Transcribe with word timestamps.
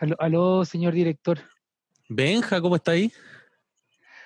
Aló, 0.00 0.16
aló, 0.18 0.64
señor 0.64 0.94
director. 0.94 1.38
Benja, 2.08 2.58
¿cómo 2.60 2.76
está 2.76 2.92
ahí? 2.92 3.12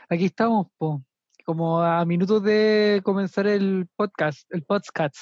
Aquí 0.09 0.27
estamos, 0.27 0.69
po. 0.79 1.05
como 1.45 1.83
a 1.83 2.05
minutos 2.05 2.43
de 2.45 3.01
comenzar 3.03 3.49
el 3.49 3.89
podcast, 3.97 4.47
el 4.55 4.63
podcast. 4.63 5.17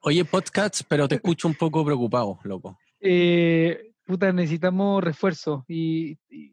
Oye, 0.00 0.24
podcast, 0.24 0.82
pero 0.88 1.08
te 1.08 1.16
escucho 1.16 1.48
un 1.48 1.54
poco 1.56 1.84
preocupado, 1.84 2.38
loco. 2.44 2.78
Eh, 3.00 3.90
puta, 4.06 4.32
necesitamos 4.32 5.02
refuerzo 5.02 5.64
y, 5.66 6.16
y 6.30 6.52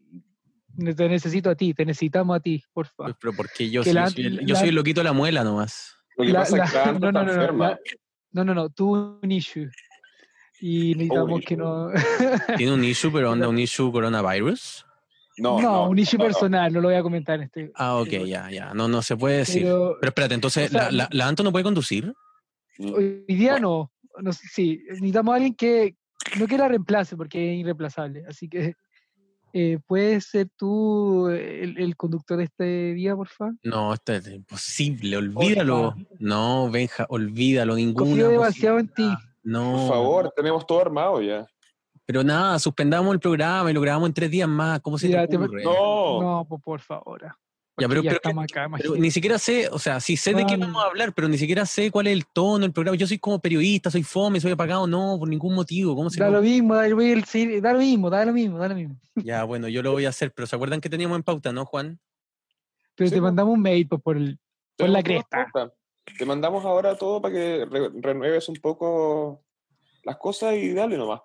te 0.96 1.08
necesito 1.08 1.48
a 1.50 1.54
ti, 1.54 1.74
te 1.74 1.84
necesitamos 1.86 2.36
a 2.36 2.40
ti, 2.40 2.60
por 2.72 2.88
favor. 2.88 3.16
Pero 3.20 3.32
porque 3.36 3.70
yo, 3.70 3.84
soy, 3.84 3.92
la- 3.92 4.10
soy 4.10 4.26
el, 4.26 4.40
yo 4.46 4.54
la- 4.54 4.58
soy 4.60 4.70
el 4.70 4.74
loquito 4.74 5.00
de 5.00 5.04
la 5.04 5.12
muela 5.12 5.44
nomás. 5.44 5.94
La- 6.18 6.44
no, 7.00 7.12
no, 7.12 7.24
no, 7.24 7.52
no, 7.52 7.52
no, 8.32 8.44
no, 8.44 8.54
no, 8.54 8.68
tuvo 8.70 9.20
un 9.22 9.30
issue. 9.30 9.70
Y 10.60 10.94
necesitamos 10.94 11.40
que 11.46 11.56
no. 11.56 11.90
Tiene 12.56 12.72
un 12.72 12.84
issue, 12.84 13.12
pero 13.12 13.32
onda 13.32 13.48
un 13.48 13.58
issue 13.58 13.92
coronavirus. 13.92 14.86
No, 15.38 15.60
no, 15.60 15.70
no, 15.70 15.90
un 15.90 15.98
issue 15.98 16.16
no, 16.16 16.24
personal, 16.24 16.72
no 16.72 16.80
lo 16.80 16.88
voy 16.88 16.96
a 16.96 17.02
comentar 17.02 17.36
en 17.36 17.42
este. 17.42 17.70
Ah, 17.74 17.96
ok, 17.96 18.08
ya, 18.26 18.50
ya. 18.50 18.72
No, 18.72 18.88
no 18.88 19.02
se 19.02 19.16
puede 19.16 19.38
decir. 19.38 19.64
Pero, 19.64 19.96
Pero 20.00 20.08
espérate, 20.08 20.34
entonces, 20.34 20.70
o 20.70 20.72
sea, 20.72 20.84
¿la, 20.84 20.90
la, 20.90 21.08
la 21.12 21.28
Anto 21.28 21.42
no 21.42 21.52
puede 21.52 21.64
conducir? 21.64 22.12
Hoy 22.78 23.24
día 23.28 23.58
no. 23.58 23.92
sí, 24.32 24.80
necesitamos 24.88 25.32
a 25.32 25.36
alguien 25.36 25.54
que 25.54 25.96
no 26.38 26.46
que 26.46 26.58
la 26.58 26.68
reemplace 26.68 27.16
porque 27.16 27.52
es 27.52 27.60
irreemplazable. 27.60 28.24
Así 28.28 28.48
que, 28.48 28.74
eh, 29.52 29.78
¿puedes 29.86 30.26
ser 30.26 30.48
tú 30.56 31.28
el, 31.28 31.78
el 31.78 31.96
conductor 31.96 32.38
de 32.38 32.44
este 32.44 32.94
día, 32.94 33.14
por 33.14 33.28
favor? 33.28 33.54
No, 33.62 33.94
esto 33.94 34.12
es 34.14 34.26
imposible, 34.28 35.16
olvídalo. 35.16 35.94
No, 36.18 36.70
Benja, 36.70 37.06
olvídalo, 37.08 37.76
ninguna. 37.76 38.06
Confío 38.06 38.28
demasiado 38.28 38.78
en 38.78 38.88
ti. 38.88 39.08
No, 39.46 39.72
Por 39.76 39.88
favor, 39.88 40.32
tenemos 40.34 40.66
todo 40.66 40.80
armado 40.80 41.22
ya. 41.22 41.46
pero 42.04 42.24
nada, 42.24 42.58
suspendamos 42.58 43.12
el 43.14 43.20
programa 43.20 43.70
y 43.70 43.74
lo 43.74 43.80
grabamos 43.80 44.08
en 44.08 44.14
tres 44.14 44.28
días 44.30 44.48
más. 44.48 44.80
¿Cómo 44.80 44.98
se 44.98 45.06
Mira, 45.06 45.22
te 45.26 45.36
te- 45.36 45.44
ocurre? 45.44 45.62
No, 45.62 46.20
No, 46.20 46.46
pues 46.48 46.60
por 46.62 46.80
favor. 46.80 47.22
Ya, 47.78 47.88
pero- 47.88 48.02
ya 48.02 48.10
pero- 48.10 48.16
estamos 48.16 48.44
acá, 48.44 48.54
Pero 48.54 48.66
imagínate. 48.68 49.00
ni 49.00 49.10
siquiera 49.10 49.38
sé, 49.38 49.68
o 49.68 49.78
sea, 49.78 50.00
sí 50.00 50.16
sé 50.16 50.32
de 50.34 50.46
qué 50.46 50.56
vamos 50.56 50.82
a 50.82 50.86
hablar, 50.86 51.12
pero 51.14 51.28
ni 51.28 51.36
siquiera 51.38 51.64
sé 51.66 51.90
cuál 51.92 52.06
es 52.08 52.14
el 52.14 52.26
tono 52.26 52.60
del 52.60 52.72
programa. 52.72 52.96
Yo 52.96 53.06
soy 53.06 53.18
como 53.18 53.38
periodista, 53.38 53.90
soy 53.90 54.02
fome, 54.02 54.40
soy 54.40 54.50
apagado, 54.52 54.86
no, 54.86 55.16
por 55.18 55.28
ningún 55.28 55.54
motivo. 55.54 55.94
¿Cómo 55.94 56.08
se 56.10 56.18
Da 56.18 56.28
lo 56.30 56.40
mismo, 56.42 56.74
da 56.74 56.88
lo 56.88 56.96
mismo, 56.96 57.22
sí, 57.26 57.60
da 57.60 57.72
lo 57.72 57.78
mismo, 57.78 58.10
da 58.10 58.24
lo 58.24 58.32
mismo, 58.32 58.58
da 58.58 58.68
lo 58.68 58.74
mismo. 58.74 58.96
Ya, 59.16 59.44
bueno, 59.44 59.68
yo 59.68 59.82
lo 59.82 59.92
voy 59.92 60.06
a 60.06 60.08
hacer, 60.08 60.32
pero 60.32 60.46
¿se 60.46 60.56
acuerdan 60.56 60.80
que 60.80 60.88
teníamos 60.90 61.16
en 61.16 61.22
pauta, 61.22 61.52
no, 61.52 61.64
Juan? 61.66 62.00
Pero 62.96 63.10
Sí, 63.10 63.14
te 63.14 63.20
mandamos 63.20 63.54
un 63.54 63.60
mail 63.62 63.86
pues, 63.86 64.00
por, 64.02 64.16
el, 64.16 64.38
por 64.76 64.88
la 64.88 65.02
cresta. 65.02 65.46
pauta. 65.52 65.74
Te 66.18 66.24
mandamos 66.24 66.64
ahora 66.64 66.96
todo 66.96 67.20
para 67.20 67.34
que 67.34 67.64
re- 67.64 67.90
renueves 68.00 68.48
un 68.48 68.56
poco 68.56 69.42
las 70.04 70.16
cosas 70.16 70.54
y 70.54 70.72
dale 70.72 70.96
nomás. 70.96 71.20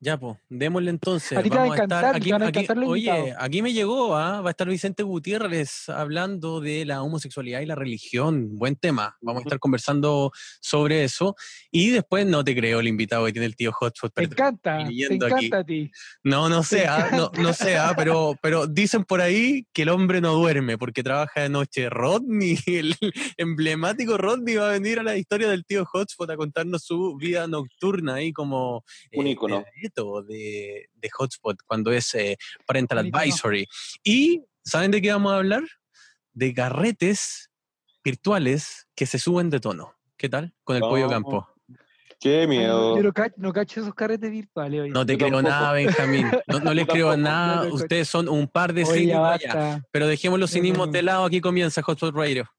Ya, 0.00 0.16
pues, 0.16 0.36
démosle 0.48 0.90
entonces. 0.90 1.36
A 1.36 1.42
ti 1.42 1.50
te 1.50 1.56
va 1.56 1.62
a 1.62 1.66
estar 1.66 1.84
encantar, 1.84 2.12
te 2.12 2.16
aquí, 2.18 2.30
van 2.30 2.42
a 2.42 2.46
aquí- 2.46 2.58
encantar 2.60 2.76
los 2.76 2.88
oye, 2.90 3.10
invitados. 3.10 3.42
aquí 3.44 3.62
me 3.62 3.72
llegó, 3.72 4.16
¿ah? 4.16 4.40
va 4.42 4.48
a 4.48 4.52
estar 4.52 4.68
Vicente 4.68 5.02
Gutiérrez 5.02 5.88
hablando 5.88 6.60
de 6.60 6.84
la 6.84 7.02
homosexualidad 7.02 7.62
y 7.62 7.66
la 7.66 7.74
religión. 7.74 8.56
Buen 8.56 8.76
tema. 8.76 9.16
Vamos 9.20 9.40
a 9.40 9.42
estar 9.44 9.58
conversando 9.58 10.30
sobre 10.60 11.02
eso. 11.02 11.34
Y 11.72 11.90
después 11.90 12.26
no 12.26 12.44
te 12.44 12.54
creo 12.54 12.78
el 12.78 12.86
invitado 12.86 13.26
que 13.26 13.32
tiene 13.32 13.46
el 13.46 13.56
tío 13.56 13.72
Hotspot. 13.72 14.14
Te 14.14 14.22
encanta, 14.22 14.78
te 14.78 14.84
leyendo 14.84 15.26
aquí. 15.26 15.46
encanta 15.46 15.58
a 15.58 15.64
ti. 15.64 15.90
No, 16.22 16.48
no 16.48 16.62
sé, 16.62 16.86
ah, 16.86 17.08
no, 17.12 17.32
no 17.42 17.52
sé, 17.52 17.76
ah, 17.76 17.92
pero, 17.96 18.36
pero 18.40 18.68
dicen 18.68 19.02
por 19.02 19.20
ahí 19.20 19.66
que 19.72 19.82
el 19.82 19.88
hombre 19.88 20.20
no 20.20 20.32
duerme 20.34 20.78
porque 20.78 21.02
trabaja 21.02 21.40
de 21.42 21.48
noche. 21.48 21.90
Rodney, 21.90 22.56
el 22.66 22.94
emblemático 23.36 24.16
Rodney, 24.16 24.54
va 24.56 24.68
a 24.68 24.72
venir 24.72 24.98
a 24.98 25.02
la 25.02 25.16
historia 25.16 25.48
del 25.48 25.64
tío 25.64 25.84
Hotspot 25.84 26.30
a 26.30 26.36
contarnos 26.36 26.84
su 26.84 27.16
vida 27.16 27.46
nocturna 27.48 28.14
ahí 28.14 28.32
como 28.32 28.84
Un 29.12 29.26
ícono. 29.26 29.64
Pedacito 29.90 30.22
de, 30.22 30.88
de 30.94 31.10
Hotspot 31.10 31.58
cuando 31.66 31.92
es 31.92 32.14
eh, 32.14 32.36
Parental. 32.66 32.98
Advisory. 32.98 33.66
Y, 34.02 34.44
¿saben 34.64 34.90
de 34.90 35.02
qué 35.02 35.12
vamos 35.12 35.32
a 35.32 35.36
hablar? 35.36 35.62
De 36.32 36.54
carretes 36.54 37.50
virtuales 38.04 38.86
que 38.94 39.06
se 39.06 39.18
suben 39.18 39.50
de 39.50 39.60
tono. 39.60 39.94
¿Qué 40.16 40.28
tal? 40.28 40.54
Con 40.64 40.76
el 40.76 40.82
pollo 40.82 41.04
No. 41.04 41.10
campo. 41.10 41.48
Qué 42.20 42.48
miedo. 42.48 42.96
Yo 42.96 43.02
no 43.04 43.12
cacho, 43.12 43.34
no 43.38 43.52
cacho 43.52 43.80
esos 43.80 43.94
carretes 43.94 44.28
virtuales. 44.28 44.80
Oye, 44.80 44.90
No 44.90 45.06
te 45.06 45.12
Yo 45.12 45.18
creo 45.18 45.30
tampoco. 45.30 45.50
nada, 45.50 45.72
Benjamín. 45.72 46.26
No, 46.48 46.58
no 46.58 46.74
le 46.74 46.82
Yo 46.82 46.88
creo 46.88 47.16
nada. 47.16 47.68
Ustedes 47.72 48.08
son 48.08 48.28
un 48.28 48.48
par 48.48 48.72
de 48.72 48.84
cínicos. 48.84 49.40
Pero 49.92 50.08
dejemos 50.08 50.40
los 50.40 50.50
cinismos 50.50 50.90
de 50.90 51.02
lado. 51.02 51.24
Aquí 51.24 51.40
comienza 51.40 51.80
Hotspot 51.80 52.14
Radio. 52.14 52.50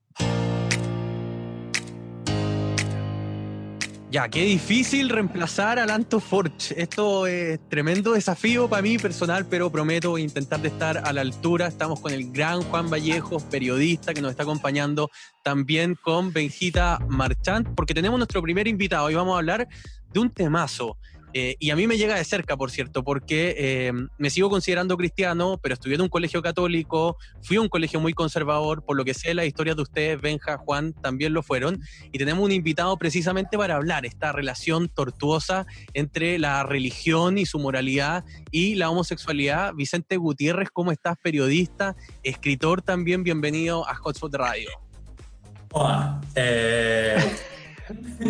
Ya, 4.12 4.28
qué 4.28 4.44
difícil 4.44 5.08
reemplazar 5.08 5.78
al 5.78 5.92
Anto 5.92 6.20
Forge. 6.20 6.74
Esto 6.82 7.28
es 7.28 7.60
tremendo 7.70 8.14
desafío 8.14 8.68
para 8.68 8.82
mí 8.82 8.98
personal, 8.98 9.46
pero 9.46 9.72
prometo 9.72 10.18
intentar 10.18 10.60
de 10.62 10.70
estar 10.70 10.98
a 10.98 11.14
la 11.14 11.22
altura. 11.22 11.68
Estamos 11.68 12.00
con 12.00 12.12
el 12.12 12.32
gran 12.32 12.64
Juan 12.64 12.90
Vallejo, 12.90 13.40
periodista 13.52 14.16
que 14.16 14.22
nos 14.22 14.32
está 14.32 14.42
acompañando, 14.42 15.12
también 15.44 15.94
con 15.94 16.34
Benjita 16.34 16.98
Marchant, 17.08 17.68
porque 17.76 17.94
tenemos 17.94 18.18
nuestro 18.18 18.42
primer 18.42 18.68
invitado 18.68 19.12
y 19.12 19.14
vamos 19.14 19.36
a 19.36 19.38
hablar 19.38 19.68
de 20.12 20.20
un 20.20 20.32
temazo. 20.32 20.98
Eh, 21.34 21.56
y 21.60 21.70
a 21.70 21.76
mí 21.76 21.86
me 21.86 21.98
llega 21.98 22.16
de 22.16 22.24
cerca, 22.24 22.58
por 22.58 22.72
cierto, 22.72 23.04
porque 23.04 23.56
eh, 23.58 23.94
me 24.18 24.30
sigo 24.30 24.50
considerando 24.50 24.98
cristiano, 24.98 25.60
pero 25.62 25.74
estudié 25.74 25.96
en 25.96 26.02
un 26.02 26.10
colegio 26.10 26.42
católico, 26.42 27.18
fui 27.42 27.58
a 27.58 27.62
un 27.62 27.70
colegio 27.70 28.00
muy 28.00 28.14
conservador, 28.14 28.84
por 28.84 28.98
lo 28.98 29.06
que 29.06 29.14
sé 29.14 29.34
las 29.34 29.46
historias 29.46 29.76
de 29.76 29.84
ustedes, 29.84 30.20
Benja, 30.20 30.58
Juan, 30.58 30.94
también 30.94 31.34
lo 31.34 31.44
fueron, 31.44 31.82
y 32.12 32.18
tenemos 32.18 32.44
un 32.44 32.52
invitado 32.52 32.98
precisamente 32.98 33.58
para 33.58 33.76
hablar 33.76 34.06
esta 34.06 34.32
relación 34.32 34.90
tortuosa 34.90 35.68
entre 35.94 36.40
la 36.40 36.64
religión 36.64 37.38
y 37.38 37.46
su 37.46 37.60
moralidad 37.60 38.26
y 38.52 38.76
la 38.76 38.90
homosexualidad. 38.90 39.74
Vicente 39.74 40.18
Gutiérrez, 40.18 40.70
¿cómo 40.72 40.92
estás? 40.92 41.18
Periodista, 41.22 41.96
escritor 42.24 42.82
también, 42.82 43.24
bienvenido 43.24 43.88
a 43.88 43.96
Hotspot 43.96 44.34
Radio. 44.34 44.70
Hola, 45.72 46.20
eh, 46.34 47.18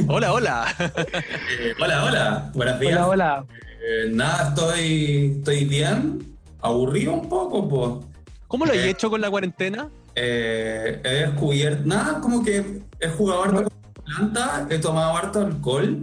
Hola, 0.08 0.34
hola. 0.34 0.66
eh, 0.80 1.74
hola, 1.82 2.04
hola, 2.06 2.52
buenos 2.54 2.80
días. 2.80 2.94
Hola, 2.94 3.08
hola. 3.08 3.46
Eh, 3.82 4.10
nada, 4.12 4.50
estoy, 4.50 5.36
estoy 5.38 5.66
bien, 5.66 6.38
aburrido 6.62 7.14
un 7.14 7.28
poco, 7.30 7.68
pues. 7.68 8.06
¿Cómo 8.48 8.66
lo 8.66 8.72
has 8.72 8.78
Eh. 8.80 8.90
hecho 8.90 9.10
con 9.10 9.22
la 9.22 9.30
cuarentena? 9.30 9.90
Eh, 10.16 11.00
he 11.04 11.10
descubierto, 11.26 11.84
nada, 11.86 12.20
como 12.20 12.44
que 12.44 12.82
he 13.00 13.08
jugado 13.10 13.44
harto 13.44 13.64
con 13.64 14.04
planta, 14.04 14.68
he 14.70 14.80
tomado 14.80 15.16
harto 15.18 15.40
alcohol, 15.46 16.00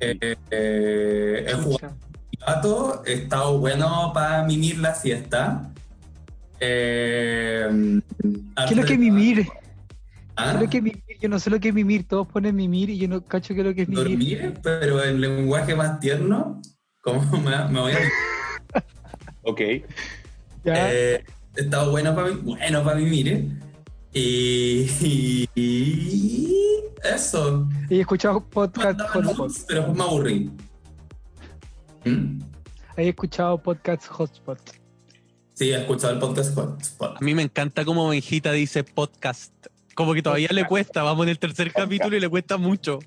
eh, 0.00 0.36
eh, 0.50 1.44
he 1.48 1.52
jugado 1.54 1.96
gato, 2.46 3.02
he 3.06 3.12
estado 3.14 3.58
bueno 3.58 4.10
para 4.14 4.42
mimir 4.44 4.78
la 4.78 4.94
fiesta. 4.94 5.70
Eh, 6.60 8.00
¿Qué 8.22 8.64
es 8.70 8.76
lo 8.76 8.84
que 8.84 8.92
es 8.94 8.98
mimir? 8.98 9.44
¿Qué 9.44 9.50
¿Ah? 10.36 10.52
es 10.54 10.60
lo 10.62 10.70
que 10.70 10.76
es 10.78 10.82
mimir? 10.82 11.02
Yo 11.20 11.28
no 11.28 11.38
sé 11.38 11.50
lo 11.50 11.60
que 11.60 11.68
es 11.68 11.74
mimir. 11.74 12.06
Todos 12.08 12.26
ponen 12.28 12.56
mimir 12.56 12.90
y 12.90 12.98
yo 12.98 13.08
no 13.08 13.24
cacho 13.24 13.54
qué 13.54 13.60
es 13.60 13.66
lo 13.66 13.74
que 13.74 13.82
es 13.82 13.88
mimir. 13.88 14.04
dormir, 14.40 14.54
pero 14.62 15.02
en 15.04 15.20
lenguaje 15.20 15.74
más 15.76 16.00
tierno, 16.00 16.60
como 17.02 17.20
me, 17.42 17.68
me 17.68 17.80
voy 17.80 17.92
a... 17.92 17.98
Ok. 19.42 19.60
¿Ya? 20.64 20.92
Eh, 20.92 21.24
he 21.56 21.60
estado 21.60 21.90
bueno 21.90 22.14
para 22.14 22.28
mí, 22.28 22.40
bueno 22.42 22.84
para 22.84 22.96
mí, 22.96 23.04
mire. 23.04 23.46
Y, 24.12 24.86
y- 25.00 25.48
y 25.54 26.54
eso. 27.04 27.68
He 27.88 28.00
escuchado 28.00 28.40
podcast 28.44 28.98
Mandaba 28.98 29.10
hotspot. 29.10 29.36
notes, 29.38 29.64
Pero 29.68 29.94
me 29.94 30.02
aburrí. 30.02 30.50
¿Mm? 32.04 32.40
He 32.96 33.08
escuchado 33.08 33.58
podcast 33.62 34.06
hotspot. 34.06 34.58
Sí, 35.54 35.70
he 35.72 35.76
escuchado 35.78 36.14
el 36.14 36.18
podcast 36.18 36.54
Hotspot. 36.54 37.16
A 37.18 37.20
mí 37.20 37.34
me 37.34 37.42
encanta 37.42 37.84
como 37.84 38.08
Benjita 38.08 38.50
dice 38.52 38.82
podcast. 38.82 39.52
Como 40.00 40.14
que 40.14 40.22
todavía 40.22 40.48
le 40.50 40.64
cuesta, 40.64 41.02
vamos 41.02 41.26
en 41.26 41.30
el 41.30 41.38
tercer 41.38 41.70
capítulo 41.74 42.16
y 42.16 42.20
le 42.20 42.28
cuesta 42.30 42.56
mucho. 42.56 43.00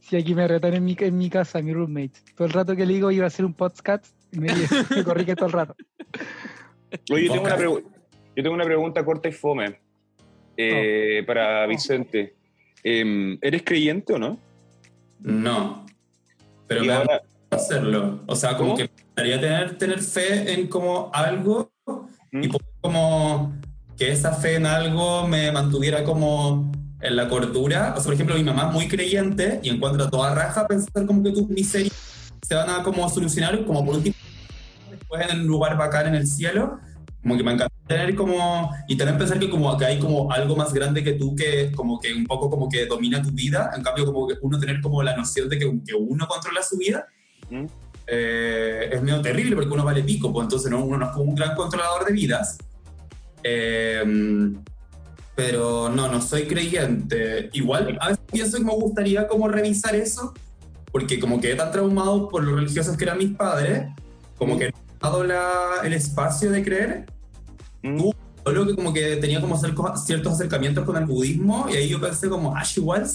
Sí, 0.00 0.16
aquí 0.16 0.34
me 0.34 0.48
retan 0.48 0.72
en 0.72 0.82
mi, 0.82 0.96
en 0.98 1.18
mi 1.18 1.28
casa, 1.28 1.60
mi 1.60 1.74
roommate. 1.74 2.12
Todo 2.34 2.46
el 2.46 2.54
rato 2.54 2.74
que 2.74 2.86
le 2.86 2.94
digo 2.94 3.10
iba 3.10 3.24
a 3.24 3.26
hacer 3.26 3.44
un 3.44 3.52
podcast, 3.52 4.06
me, 4.32 4.48
me 4.96 5.04
corrige 5.04 5.36
todo 5.36 5.44
el 5.46 5.52
rato. 5.52 5.74
Oye, 7.12 7.26
yo 7.26 7.32
tengo, 7.32 7.44
una 7.44 7.54
Podcast. 7.56 7.60
pregu- 7.62 7.84
yo 8.34 8.42
tengo 8.42 8.54
una 8.54 8.64
pregunta 8.64 9.04
corta 9.04 9.28
y 9.28 9.32
fome 9.32 9.78
eh, 10.56 11.22
para 11.26 11.66
Vicente. 11.66 12.34
Em, 12.82 13.36
¿Eres 13.42 13.62
creyente 13.62 14.14
o 14.14 14.18
no? 14.18 14.38
No. 15.20 15.84
Pero 16.66 16.82
Y 16.82 16.86
me 16.86 16.92
ahora, 16.94 17.20
gusta 17.50 17.56
hacerlo. 17.56 18.20
O 18.26 18.34
sea, 18.36 18.56
como 18.56 18.70
¿Cómo? 18.70 18.76
que 18.78 18.84
me 18.84 19.02
gustaría 19.04 19.38
tener, 19.40 19.76
tener 19.78 20.00
fe 20.00 20.52
en 20.54 20.66
como 20.68 21.10
algo 21.12 21.70
y 22.32 22.38
¿Mm? 22.48 22.50
poder 22.50 22.66
como 22.80 23.54
que 23.96 24.12
esa 24.12 24.32
fe 24.32 24.56
en 24.56 24.66
algo 24.66 25.26
me 25.26 25.50
mantuviera 25.52 26.04
como 26.04 26.70
en 27.00 27.16
la 27.16 27.28
cordura. 27.28 27.92
O 27.92 27.96
sea, 27.96 28.04
por 28.04 28.14
ejemplo, 28.14 28.36
mi 28.36 28.44
mamá 28.44 28.68
es 28.68 28.74
muy 28.74 28.88
creyente 28.88 29.60
y 29.62 29.70
encuentra 29.70 30.10
toda 30.10 30.34
raja 30.34 30.66
pensar 30.66 31.06
como 31.06 31.22
que 31.22 31.32
tus 31.32 31.48
miserias 31.48 31.92
se 32.46 32.54
van 32.54 32.70
a 32.70 32.82
como 32.82 33.08
solucionar 33.08 33.64
como 33.64 33.84
por 33.84 33.96
último 33.96 34.14
después 34.90 35.30
en 35.30 35.40
un 35.40 35.46
lugar 35.46 35.76
bacán 35.76 36.08
en 36.08 36.14
el 36.14 36.26
cielo. 36.26 36.78
Como 37.22 37.36
que 37.36 37.42
me 37.42 37.52
encanta 37.52 37.74
tener 37.88 38.14
como, 38.14 38.70
y 38.86 38.96
también 38.96 39.18
pensar 39.18 39.40
que 39.40 39.50
como 39.50 39.76
que 39.76 39.84
hay 39.84 39.98
como 39.98 40.30
algo 40.30 40.54
más 40.54 40.72
grande 40.72 41.02
que 41.02 41.14
tú 41.14 41.34
que 41.34 41.72
como 41.72 41.98
que 41.98 42.12
un 42.14 42.24
poco 42.24 42.48
como 42.48 42.68
que 42.68 42.86
domina 42.86 43.20
tu 43.20 43.30
vida, 43.30 43.72
en 43.76 43.82
cambio 43.82 44.06
como 44.06 44.28
que 44.28 44.34
uno 44.42 44.60
tener 44.60 44.80
como 44.80 45.02
la 45.02 45.16
noción 45.16 45.48
de 45.48 45.58
que, 45.58 45.64
que 45.84 45.94
uno 45.94 46.28
controla 46.28 46.62
su 46.62 46.76
vida. 46.76 47.06
Eh, 48.06 48.90
es 48.92 49.02
medio 49.02 49.20
terrible 49.20 49.56
porque 49.56 49.72
uno 49.72 49.84
vale 49.84 50.04
pico, 50.04 50.32
pues 50.32 50.44
entonces 50.44 50.70
no, 50.70 50.84
uno 50.84 50.98
no 50.98 51.06
es 51.06 51.12
como 51.12 51.24
un 51.24 51.34
gran 51.34 51.56
controlador 51.56 52.04
de 52.04 52.12
vidas. 52.12 52.58
Eh, 53.42 54.02
pero 55.34 55.88
no, 55.90 56.08
no 56.08 56.20
soy 56.22 56.44
creyente. 56.46 57.50
Igual 57.52 57.98
a 58.00 58.08
veces 58.08 58.24
pienso 58.32 58.58
que 58.58 58.64
me 58.64 58.72
gustaría 58.72 59.28
como 59.28 59.48
revisar 59.48 59.94
eso, 59.94 60.32
porque 60.90 61.20
como 61.20 61.40
quedé 61.40 61.54
tan 61.56 61.70
traumado 61.70 62.28
por 62.28 62.42
los 62.42 62.54
religiosos 62.54 62.96
que 62.96 63.04
eran 63.04 63.18
mis 63.18 63.32
padres, 63.36 63.88
como 64.38 64.58
que 64.58 64.66
he 64.68 64.72
dado 65.00 65.24
la- 65.24 65.80
el 65.84 65.92
espacio 65.92 66.50
de 66.50 66.62
creer, 66.64 67.06
Mm. 67.82 68.10
Solo 68.44 68.66
que 68.66 68.74
como 68.74 68.92
que 68.92 69.16
tenía 69.16 69.40
como 69.40 69.56
ciertos 69.58 70.32
acercamientos 70.32 70.84
con 70.84 70.96
el 70.96 71.04
budismo, 71.04 71.66
y 71.68 71.74
ahí 71.76 71.88
yo 71.88 72.00
pensé 72.00 72.28
como, 72.28 72.56
ah, 72.56 72.62
igual, 72.76 73.06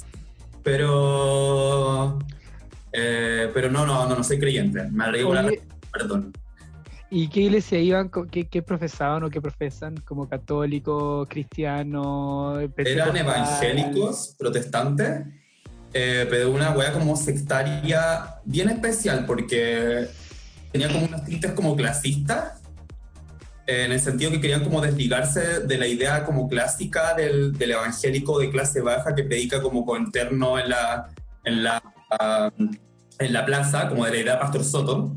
pero... 0.64 2.20
eh, 2.94 3.50
pero 3.54 3.70
no, 3.72 3.86
no, 3.86 4.08
no, 4.08 4.16
no 4.16 4.24
soy 4.24 4.40
creyente, 4.40 4.84
me 4.92 5.06
arriesgo 5.06 5.34
la 5.34 5.50
perdón. 5.92 6.34
¿Y 7.14 7.28
qué 7.28 7.42
iglesia 7.42 7.78
iban? 7.78 8.10
¿Qué, 8.32 8.48
qué 8.48 8.62
profesaban 8.62 9.22
o 9.24 9.30
qué 9.30 9.42
profesan? 9.42 9.98
¿Como 9.98 10.30
católico, 10.30 11.28
cristiano? 11.30 12.58
Eran 12.78 13.18
evangélicos, 13.18 14.34
protestantes, 14.40 15.26
eh, 15.94 16.26
pero 16.30 16.52
una 16.52 16.72
wea 16.72 16.94
como 16.94 17.18
sectaria 17.18 18.36
bien 18.46 18.70
especial 18.70 19.26
porque 19.26 20.08
tenía 20.72 20.88
como 20.88 21.06
unas 21.06 21.26
tintes 21.26 21.52
como 21.52 21.76
clasistas, 21.76 22.62
eh, 23.68 23.84
en 23.88 23.92
el 23.92 24.00
sentido 24.00 24.32
que 24.32 24.40
querían 24.40 24.64
como 24.64 24.80
desligarse 24.80 25.60
de 25.68 25.78
la 25.78 25.88
idea 25.88 26.24
como 26.24 26.48
clásica 26.48 27.14
del, 27.14 27.52
del 27.52 27.72
evangélico 27.72 28.40
de 28.40 28.50
clase 28.50 28.80
baja 28.80 29.14
que 29.14 29.26
predica 29.26 29.62
como 29.62 29.86
con 29.86 30.14
terno 30.14 30.58
en 30.58 30.70
la, 30.70 31.10
en 31.44 31.62
la, 31.62 31.84
ah, 32.10 32.50
en 33.20 33.34
la 33.34 33.46
plaza, 33.46 33.90
como 33.90 34.06
de 34.06 34.12
la 34.12 34.18
idea 34.18 34.34
de 34.36 34.40
Pastor 34.40 34.64
Soto. 34.64 35.14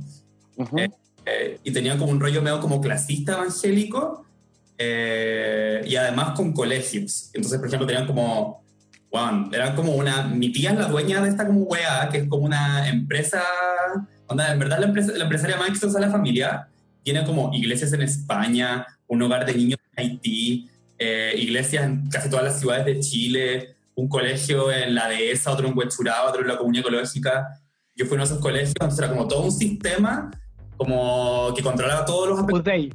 Ujú. 0.56 0.78
Eh, 0.78 0.90
eh, 1.26 1.58
y 1.64 1.72
tenían 1.72 1.98
como 1.98 2.12
un 2.12 2.20
rollo 2.20 2.42
medio 2.42 2.60
como 2.60 2.80
clasista 2.80 3.32
evangélico 3.32 4.26
eh, 4.76 5.82
y 5.86 5.96
además 5.96 6.32
con 6.36 6.52
colegios. 6.52 7.30
Entonces, 7.32 7.58
por 7.58 7.68
ejemplo, 7.68 7.86
tenían 7.86 8.06
como, 8.06 8.62
wow, 9.10 9.50
eran 9.52 9.74
como 9.74 9.92
una, 9.92 10.24
mi 10.24 10.52
tía 10.52 10.72
es 10.72 10.78
la 10.78 10.88
dueña 10.88 11.22
de 11.22 11.30
esta 11.30 11.46
como 11.46 11.60
weá, 11.62 12.08
que 12.10 12.18
es 12.18 12.28
como 12.28 12.44
una 12.44 12.88
empresa, 12.88 13.42
onda, 14.26 14.52
en 14.52 14.58
verdad 14.58 14.78
la, 14.80 14.86
empresa, 14.86 15.12
la 15.16 15.24
empresaria 15.24 15.56
más 15.56 15.68
exitosa 15.68 15.98
de 15.98 16.06
la 16.06 16.12
familia, 16.12 16.68
tiene 17.02 17.24
como 17.24 17.52
iglesias 17.54 17.92
en 17.92 18.02
España, 18.02 18.86
un 19.06 19.22
hogar 19.22 19.46
de 19.46 19.54
niños 19.54 19.78
en 19.96 20.04
Haití, 20.04 20.68
eh, 20.98 21.34
iglesias 21.36 21.84
en 21.84 22.08
casi 22.08 22.28
todas 22.28 22.44
las 22.44 22.58
ciudades 22.58 22.86
de 22.86 23.00
Chile, 23.00 23.76
un 23.94 24.08
colegio 24.08 24.72
en 24.72 24.94
la 24.94 25.08
dehesa, 25.08 25.52
otro 25.52 25.68
en 25.68 25.78
Huechuraba, 25.78 26.28
otro 26.28 26.42
en 26.42 26.48
la 26.48 26.58
comunidad 26.58 26.86
ecológica. 26.88 27.60
Yo 27.94 28.06
fui 28.06 28.18
a 28.18 28.22
esos 28.24 28.40
colegios, 28.40 28.70
entonces 28.70 28.98
era 28.98 29.10
como 29.10 29.28
todo 29.28 29.42
un 29.42 29.52
sistema 29.52 30.30
como 30.76 31.52
que 31.54 31.62
controlaba 31.62 32.04
todos 32.04 32.28
los 32.28 32.38
aspectos 32.40 32.94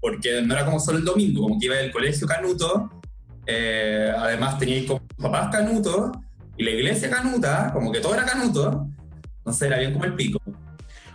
porque 0.00 0.42
no 0.42 0.54
era 0.54 0.64
como 0.64 0.80
solo 0.80 0.98
el 0.98 1.04
domingo, 1.04 1.42
como 1.42 1.58
que 1.58 1.66
iba 1.66 1.76
del 1.76 1.90
colegio 1.90 2.26
canuto, 2.26 2.90
eh, 3.46 4.12
además 4.16 4.58
tenía 4.58 4.86
como 4.86 5.00
papás 5.20 5.48
canutos 5.50 6.12
y 6.56 6.64
la 6.64 6.70
iglesia 6.70 7.10
canuta, 7.10 7.70
como 7.72 7.90
que 7.92 8.00
todo 8.00 8.14
era 8.14 8.24
canuto, 8.24 8.86
no 9.44 9.52
sé, 9.52 9.66
era 9.66 9.78
bien 9.78 9.92
como 9.92 10.04
el 10.04 10.14
pico. 10.14 10.40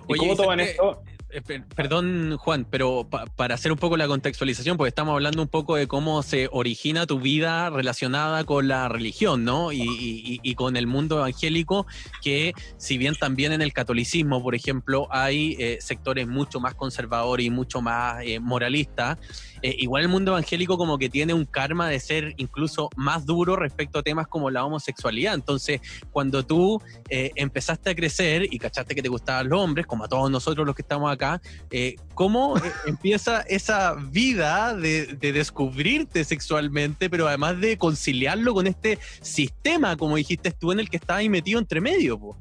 ¿Y 0.08 0.16
cómo 0.16 0.36
toman 0.36 0.60
esto? 0.60 1.04
Eh, 1.32 1.42
per- 1.42 1.66
Perdón, 1.76 2.38
Juan, 2.38 2.66
pero 2.70 3.08
pa- 3.10 3.26
para 3.26 3.56
hacer 3.56 3.72
un 3.72 3.78
poco 3.78 3.98
la 3.98 4.08
contextualización, 4.08 4.78
porque 4.78 4.90
estamos 4.90 5.14
hablando 5.14 5.42
un 5.42 5.48
poco 5.48 5.76
de 5.76 5.88
cómo 5.88 6.24
se 6.24 6.50
origina 6.52 7.06
tu 7.06 7.20
vida 7.20 7.70
relacionada 7.70 8.44
con 8.44 8.68
la 8.68 8.90
religión, 8.90 9.44
¿no? 9.44 9.72
Y, 9.72 9.82
y- 9.82 10.40
y 10.44 10.56
con 10.56 10.76
el 10.78 10.88
mundo 10.88 11.18
evangélico, 11.18 11.86
que 12.22 12.54
si 12.78 12.98
bien 12.98 13.16
también 13.16 13.52
en 13.54 13.62
el 13.62 13.74
catolicismo, 13.74 14.42
por 14.42 14.56
ejemplo, 14.56 15.08
hay 15.12 15.56
eh, 15.60 15.78
sectores 15.82 16.28
mucho 16.28 16.60
más 16.60 16.76
conservadores 16.76 17.46
y 17.46 17.50
mucho 17.50 17.82
más 17.82 18.24
eh, 18.24 18.40
moralistas, 18.40 19.18
eh, 19.62 19.76
igual 19.80 20.04
el 20.04 20.10
mundo 20.10 20.32
evangélico 20.32 20.78
como 20.78 20.98
que 20.98 21.10
tiene 21.10 21.34
un 21.34 21.46
karma 21.46 21.88
de 21.90 22.00
ser 22.00 22.34
incluso 22.38 22.90
más 22.96 23.26
duro 23.26 23.56
respecto 23.56 24.00
a 24.00 24.04
temas 24.04 24.28
como 24.28 24.50
la 24.50 24.66
homosexualidad. 24.66 25.34
Entonces, 25.34 25.82
cuando 26.12 26.44
tú 26.44 26.82
eh, 27.10 27.32
empezaste 27.36 27.90
a 27.90 27.96
crecer 27.96 28.48
y 28.52 28.60
cachaste 28.60 28.96
que 28.96 29.02
te 29.02 29.10
gustaban 29.10 29.50
los 29.50 29.60
hombres, 29.60 29.86
como 29.86 30.06
a 30.06 30.08
todos 30.08 30.30
nosotros 30.32 30.66
los 30.66 30.76
que 30.76 30.82
estamos 30.82 31.12
acá, 31.12 31.42
eh, 31.72 31.96
¿cómo 32.14 32.56
empieza 32.86 33.42
esa 33.42 33.96
vida 33.96 34.76
de, 34.76 35.18
de 35.20 35.34
descubrirte 35.34 36.24
sexualmente, 36.24 37.10
pero 37.10 37.28
además 37.28 37.60
de 37.60 37.78
conciliarlo 37.78 38.54
con 38.54 38.68
este 38.68 39.00
sistema, 39.22 39.96
como 39.98 40.16
dijiste 40.16 40.52
tú, 40.52 40.72
en 40.72 40.80
el 40.80 40.90
que 40.90 40.98
estabas 40.98 41.28
metido 41.30 41.60
entre 41.60 41.82
medio? 41.82 42.20
po? 42.20 42.38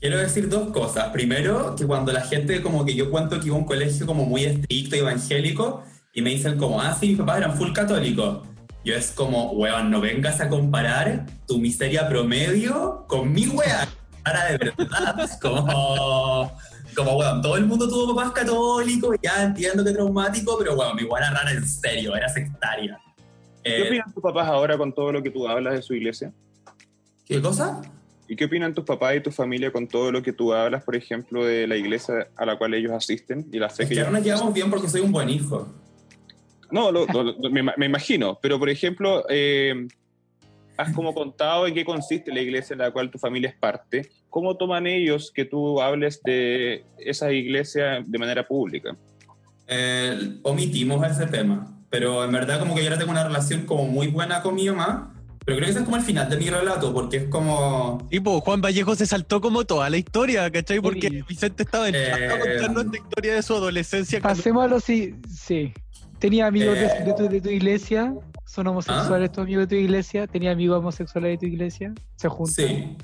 Quiero 0.00 0.16
decir 0.16 0.48
dos 0.48 0.70
cosas. 0.70 1.10
Primero, 1.10 1.76
que 1.76 1.86
cuando 1.86 2.10
la 2.10 2.22
gente 2.22 2.62
como 2.62 2.86
que 2.86 2.94
yo 2.94 3.10
cuento 3.10 3.38
que 3.38 3.48
iba 3.48 3.56
a 3.56 3.58
un 3.58 3.66
colegio 3.66 4.06
como 4.06 4.24
muy 4.24 4.44
estricto 4.44 4.96
evangélico 4.96 5.84
y 6.12 6.22
me 6.22 6.30
dicen 6.30 6.58
como, 6.58 6.80
ah, 6.80 6.96
sí, 6.98 7.08
mis 7.08 7.18
papás 7.18 7.38
eran 7.38 7.56
full 7.56 7.72
católicos. 7.72 8.46
Yo 8.84 8.94
es 8.94 9.12
como, 9.12 9.52
weón, 9.52 9.90
no 9.90 10.00
vengas 10.00 10.40
a 10.40 10.48
comparar 10.48 11.26
tu 11.46 11.58
miseria 11.58 12.08
promedio 12.08 13.04
con 13.06 13.32
mi 13.32 13.46
weón. 13.46 13.88
Ahora 14.24 14.52
de 14.52 14.58
verdad, 14.58 15.30
como, 15.40 16.52
como, 16.96 17.16
weón, 17.16 17.42
todo 17.42 17.56
el 17.56 17.66
mundo 17.66 17.88
tuvo 17.88 18.14
papás 18.14 18.32
católicos, 18.32 19.16
ya 19.22 19.42
entiendo 19.44 19.84
que 19.84 19.92
traumático, 19.92 20.58
pero 20.58 20.74
weón, 20.74 20.96
mi 20.96 21.04
weón 21.04 21.22
era 21.22 21.30
rara 21.30 21.52
en 21.52 21.66
serio, 21.66 22.16
era 22.16 22.28
sectaria. 22.28 22.98
¿Qué 23.62 23.82
Eh, 23.82 23.86
opinan 23.86 24.12
tus 24.12 24.22
papás 24.22 24.48
ahora 24.48 24.76
con 24.76 24.92
todo 24.92 25.12
lo 25.12 25.22
que 25.22 25.30
tú 25.30 25.46
hablas 25.46 25.74
de 25.74 25.82
su 25.82 25.94
iglesia? 25.94 26.32
¿Qué 27.24 27.40
cosa? 27.40 27.82
¿Y 28.26 28.36
qué 28.36 28.46
opinan 28.46 28.74
tus 28.74 28.84
papás 28.84 29.16
y 29.16 29.20
tu 29.20 29.30
familia 29.30 29.72
con 29.72 29.86
todo 29.86 30.10
lo 30.10 30.22
que 30.22 30.32
tú 30.32 30.52
hablas, 30.52 30.82
por 30.84 30.96
ejemplo, 30.96 31.44
de 31.44 31.66
la 31.66 31.76
iglesia 31.76 32.28
a 32.36 32.46
la 32.46 32.56
cual 32.56 32.74
ellos 32.74 32.92
asisten 32.92 33.46
y 33.52 33.58
la 33.58 33.68
fe 33.68 33.82
Es 33.82 33.88
que 33.88 33.94
que 33.94 34.00
ellos 34.00 34.06
ahora 34.06 34.18
nos 34.18 34.26
llevamos 34.26 34.54
bien 34.54 34.70
porque 34.70 34.88
soy 34.88 35.00
un 35.00 35.12
buen 35.12 35.28
hijo. 35.28 35.68
No, 36.72 36.90
lo- 36.92 37.06
lo- 37.06 37.22
lo- 37.24 37.50
me, 37.50 37.62
me 37.62 37.86
imagino, 37.86 38.38
pero 38.40 38.58
por 38.58 38.68
ejemplo, 38.70 39.24
eh, 39.28 39.86
has 40.76 40.92
como 40.94 41.12
contado 41.14 41.66
en 41.66 41.74
qué 41.74 41.84
consiste 41.84 42.32
la 42.32 42.40
iglesia 42.40 42.74
en 42.74 42.78
la 42.80 42.90
cual 42.90 43.10
tu 43.10 43.18
familia 43.18 43.50
es 43.50 43.56
parte. 43.56 44.10
¿Cómo 44.30 44.56
toman 44.56 44.86
ellos 44.86 45.30
que 45.34 45.44
tú 45.44 45.80
hables 45.82 46.22
de 46.22 46.84
esa 46.98 47.32
iglesia 47.32 48.02
de 48.06 48.18
manera 48.18 48.46
pública? 48.46 48.96
Eh, 49.66 50.38
omitimos 50.42 51.06
ese 51.06 51.26
tema, 51.26 51.76
pero 51.90 52.24
en 52.24 52.32
verdad 52.32 52.58
como 52.58 52.74
que 52.74 52.80
yo 52.82 52.88
ahora 52.88 52.98
tengo 52.98 53.12
una 53.12 53.24
relación 53.24 53.66
como 53.66 53.84
muy 53.84 54.08
buena 54.08 54.42
con 54.42 54.54
mi 54.54 54.68
mamá, 54.68 55.14
pero 55.44 55.56
creo 55.56 55.66
que 55.66 55.70
ese 55.70 55.78
es 55.80 55.84
como 55.84 55.96
el 55.96 56.02
final 56.02 56.28
de 56.30 56.36
mi 56.36 56.48
relato, 56.50 56.92
porque 56.92 57.16
es 57.18 57.24
como... 57.28 58.06
Tipo, 58.10 58.40
Juan 58.40 58.60
Vallejo 58.60 58.94
se 58.94 59.06
saltó 59.06 59.40
como 59.40 59.64
toda 59.64 59.88
la 59.90 59.96
historia, 59.96 60.50
¿cachai? 60.50 60.80
Porque 60.80 61.08
Sí. 61.08 61.22
Vicente 61.28 61.62
estaba 61.62 61.88
entrando 61.88 62.34
a 62.34 62.36
Eh, 62.36 62.40
contarnos 62.40 62.84
esta 62.86 62.96
historia 62.98 63.34
de 63.34 63.42
su 63.42 63.54
adolescencia. 63.54 64.20
cuando- 64.20 64.36
Pasemos 64.38 64.64
a 64.64 64.68
los... 64.68 64.84
Sí. 64.84 65.14
sí. 65.28 65.72
¿Tenía 66.20 66.46
amigos 66.46 66.74
de- 66.76 66.86
Eh. 66.86 67.02
de, 67.06 67.12
tu, 67.14 67.28
de 67.28 67.40
tu 67.40 67.48
iglesia? 67.48 68.14
¿Son 68.44 68.66
homosexuales 68.66 69.30
¿Ah? 69.30 69.32
tus 69.32 69.42
amigos 69.42 69.62
de 69.68 69.76
tu 69.76 69.80
iglesia? 69.82 70.26
¿Tenía 70.26 70.52
amigos 70.52 70.78
homosexuales 70.78 71.32
de 71.32 71.38
tu 71.38 71.46
iglesia? 71.46 71.92
¿Se 72.16 72.28
juntan? 72.28 72.54
Sí. 72.54 72.96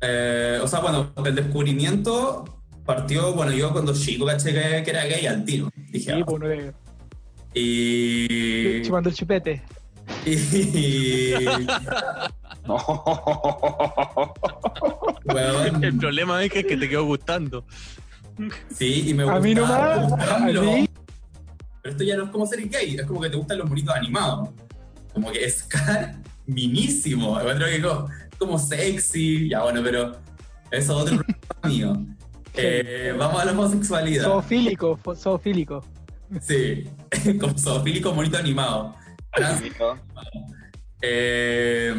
Eh, 0.00 0.58
o 0.62 0.66
sea, 0.68 0.80
bueno, 0.80 1.12
el 1.24 1.34
descubrimiento 1.34 2.44
partió, 2.84 3.32
bueno, 3.34 3.52
yo 3.52 3.72
cuando 3.72 3.92
chico 3.94 4.26
caché 4.26 4.52
que, 4.52 4.82
que 4.84 4.90
era 4.90 5.04
gay 5.06 5.26
al 5.26 5.44
tiro. 5.44 5.70
Dije, 5.90 6.12
Sí, 6.14 6.20
ah, 6.20 6.24
pues 6.26 6.40
de- 6.42 6.72
y... 7.54 8.82
chupando 8.82 9.08
el 9.10 9.14
chupete. 9.16 9.62
y 10.24 10.36
weón, 15.24 15.84
El 15.84 15.96
problema 15.98 16.42
es 16.44 16.52
que, 16.52 16.60
es 16.60 16.66
que 16.66 16.76
te 16.76 16.88
quedó 16.88 17.04
gustando. 17.04 17.64
sí, 18.70 19.08
y 19.10 19.14
me 19.14 19.24
A 19.28 19.38
mí 19.40 19.54
gustaba- 19.54 19.96
nomás, 19.96 20.30
a 20.30 20.38
mí. 20.48 20.88
Pero 21.86 21.92
esto 21.92 22.04
ya 22.04 22.16
no 22.16 22.24
es 22.24 22.30
como 22.30 22.44
ser 22.46 22.68
gay, 22.68 22.96
es 22.96 23.06
como 23.06 23.20
que 23.20 23.30
te 23.30 23.36
gustan 23.36 23.58
los 23.58 23.68
monitos 23.68 23.94
animados. 23.94 24.48
Como 25.14 25.30
que 25.30 25.44
es 25.44 25.68
minísimo. 26.44 27.38
Encuentro 27.38 27.68
que 27.68 27.80
como, 27.80 28.08
como 28.38 28.58
sexy, 28.58 29.50
ya 29.50 29.62
bueno, 29.62 29.82
pero 29.84 30.10
eso 30.72 30.72
es 30.72 30.90
otro 30.90 31.16
problema 31.62 31.68
mío. 31.68 32.06
Eh, 32.54 33.14
vamos 33.16 33.40
a 33.40 33.44
la 33.44 33.52
homosexualidad. 33.52 34.24
Zoofílico, 34.24 34.98
zoofílico. 35.14 35.84
Sí, 36.40 36.90
como 37.40 37.56
zoofílico 37.56 38.12
monito 38.12 38.36
animado. 38.36 38.96
Eh, 41.02 41.94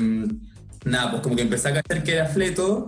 nada, 0.83 1.11
pues 1.11 1.23
como 1.23 1.37
que 1.37 1.43
empecé 1.43 1.69
a 1.69 1.75
cachar 1.75 2.03
que 2.03 2.11
era 2.11 2.25
fleto, 2.25 2.87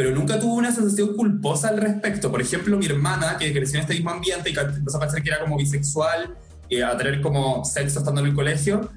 pero 0.00 0.14
nunca 0.14 0.40
tuve 0.40 0.54
una 0.54 0.72
sensación 0.72 1.14
culposa 1.14 1.68
al 1.68 1.76
respecto. 1.76 2.30
Por 2.30 2.40
ejemplo, 2.40 2.74
mi 2.78 2.86
hermana, 2.86 3.36
que 3.36 3.52
creció 3.52 3.76
en 3.76 3.82
este 3.82 3.92
mismo 3.96 4.08
ambiente 4.08 4.48
y 4.48 4.54
que 4.54 4.60
empezó 4.60 4.96
a 4.96 5.00
pensar 5.00 5.22
que 5.22 5.28
era 5.28 5.40
como 5.40 5.58
bisexual 5.58 6.38
y 6.70 6.80
a 6.80 6.96
tener 6.96 7.20
como 7.20 7.62
sexo 7.66 7.98
estando 7.98 8.22
en 8.22 8.28
el 8.28 8.34
colegio, 8.34 8.88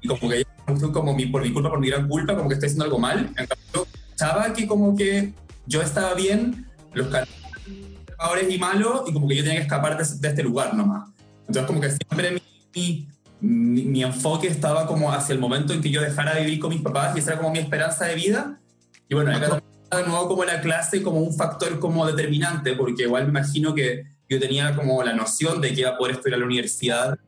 y 0.00 0.06
como 0.06 0.28
que 0.30 0.36
ella 0.36 0.46
como 0.92 1.14
mi, 1.14 1.26
por 1.26 1.42
mi 1.42 1.52
culpa, 1.52 1.68
por 1.68 1.80
mi 1.80 1.88
gran 1.88 2.06
culpa, 2.06 2.36
como 2.36 2.48
que 2.48 2.54
estoy 2.54 2.68
haciendo 2.68 2.84
algo 2.84 3.00
mal. 3.00 3.28
En 3.36 3.46
cambio, 3.48 3.88
pensaba 4.08 4.52
que 4.52 4.68
como 4.68 4.94
que 4.94 5.34
yo 5.66 5.82
estaba 5.82 6.14
bien, 6.14 6.68
los 6.94 7.08
conservadores 7.08 8.48
y 8.48 8.56
malos, 8.58 9.02
y 9.08 9.12
como 9.12 9.26
que 9.26 9.34
yo 9.34 9.42
tenía 9.42 9.58
que 9.58 9.64
escapar 9.64 9.98
de, 9.98 10.04
de 10.20 10.28
este 10.28 10.44
lugar 10.44 10.74
nomás. 10.74 11.10
Entonces 11.40 11.64
como 11.66 11.80
que 11.80 11.90
siempre 11.90 12.30
mi, 12.30 12.42
mi, 12.72 13.08
mi- 13.40 13.82
mi 13.82 14.04
enfoque 14.04 14.46
estaba 14.46 14.86
como 14.86 15.10
hacia 15.12 15.32
el 15.32 15.40
momento 15.40 15.72
en 15.72 15.80
que 15.80 15.90
yo 15.90 16.00
dejara 16.00 16.36
de 16.36 16.44
vivir 16.44 16.60
con 16.60 16.70
mis 16.70 16.82
papás 16.82 17.16
y 17.16 17.18
esa 17.18 17.32
era 17.32 17.40
como 17.40 17.50
mi 17.50 17.58
esperanza 17.58 18.04
de 18.04 18.14
vida. 18.14 18.60
Y 19.08 19.16
bueno, 19.16 19.36
acá 19.36 19.60
de 19.90 20.02
nuevo 20.02 20.28
como 20.28 20.44
la 20.44 20.60
clase 20.60 21.02
como 21.02 21.20
un 21.20 21.32
factor 21.32 21.78
como 21.78 22.06
determinante, 22.06 22.74
porque 22.74 23.04
igual 23.04 23.24
me 23.24 23.30
imagino 23.30 23.74
que 23.74 24.04
yo 24.28 24.40
tenía 24.40 24.74
como 24.74 25.02
la 25.02 25.12
noción 25.12 25.60
de 25.60 25.72
que 25.72 25.80
iba 25.82 25.90
a 25.90 25.98
poder 25.98 26.16
estudiar 26.16 26.36
a 26.36 26.40
la 26.40 26.46
universidad, 26.46 27.18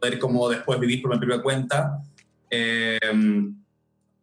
poder 0.00 0.18
como 0.18 0.48
después 0.48 0.78
vivir 0.78 1.02
por 1.02 1.10
mi 1.10 1.18
propia 1.18 1.42
cuenta, 1.42 1.98
eh, 2.50 2.98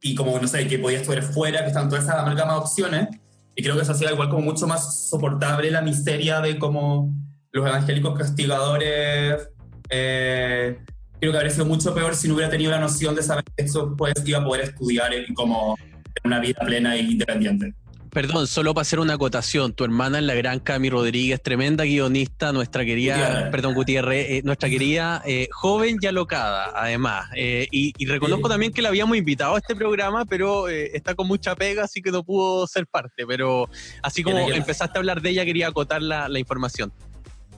y 0.02 0.16
como, 0.16 0.40
no 0.40 0.48
sé, 0.48 0.68
que 0.68 0.80
podía 0.80 1.00
estudiar 1.00 1.24
fuera, 1.24 1.62
que 1.62 1.68
están 1.68 1.90
todas 1.90 2.06
esas 2.06 2.16
amalgama 2.16 2.54
de 2.54 2.60
opciones, 2.60 3.08
y 3.56 3.62
creo 3.64 3.76
que 3.76 3.82
eso 3.82 3.92
hacía 3.92 4.12
igual 4.12 4.30
como 4.30 4.42
mucho 4.42 4.66
más 4.66 5.10
soportable 5.10 5.70
la 5.70 5.82
miseria 5.82 6.40
de 6.40 6.58
como 6.58 7.14
los 7.52 7.68
evangélicos 7.68 8.18
castigadores. 8.18 9.50
Eh, 9.90 10.80
creo 11.20 11.32
que 11.32 11.38
habría 11.38 11.52
sido 11.52 11.66
mucho 11.66 11.94
peor 11.94 12.16
si 12.16 12.28
no 12.28 12.36
hubiera 12.36 12.50
tenido 12.50 12.72
la 12.72 12.80
noción 12.80 13.14
de 13.14 13.24
saber 13.24 13.44
que 13.44 13.66
eso 13.66 13.94
pues 13.98 14.14
iba 14.26 14.40
a 14.40 14.46
poder 14.46 14.64
estudiar 14.64 15.14
y 15.14 15.34
como 15.34 15.78
una 16.24 16.40
vida 16.40 16.62
plena 16.62 16.96
e 16.96 17.02
independiente. 17.02 17.74
Perdón, 18.12 18.46
solo 18.46 18.74
para 18.74 18.82
hacer 18.82 19.00
una 19.00 19.14
acotación, 19.14 19.72
tu 19.72 19.86
hermana 19.86 20.20
es 20.20 20.26
la 20.26 20.34
gran 20.34 20.60
Cami 20.60 20.90
Rodríguez, 20.90 21.42
tremenda 21.42 21.86
guionista, 21.86 22.52
nuestra 22.52 22.84
querida, 22.84 23.16
Gutiérrez. 23.16 23.52
perdón, 23.52 23.74
Gutiérrez, 23.74 24.30
eh, 24.30 24.42
nuestra 24.44 24.70
querida 24.70 25.22
eh, 25.26 25.48
joven 25.54 25.96
y 26.02 26.08
alocada, 26.08 26.74
además. 26.76 27.30
Eh, 27.38 27.68
y, 27.72 27.94
y 27.98 28.06
reconozco 28.08 28.48
Sí. 28.50 28.52
también 28.52 28.74
que 28.74 28.82
la 28.82 28.90
habíamos 28.90 29.16
invitado 29.16 29.56
a 29.56 29.60
este 29.60 29.78
programa, 29.78 30.26
pero 30.26 30.68
eh, 30.68 30.92
está 30.94 31.16
con 31.16 31.26
mucha 31.26 31.56
pega, 31.56 31.86
así 31.86 32.02
que 32.02 32.12
no 32.12 32.22
pudo 32.26 32.68
ser 32.68 32.86
parte. 32.86 33.26
Pero 33.26 33.70
así 34.04 34.24
como 34.24 34.40
empezaste 34.52 34.98
a 34.98 35.00
hablar 35.00 35.22
de 35.22 35.30
ella, 35.30 35.46
quería 35.46 35.70
acotar 35.70 36.02
la, 36.02 36.28
la 36.28 36.38
información. 36.38 36.92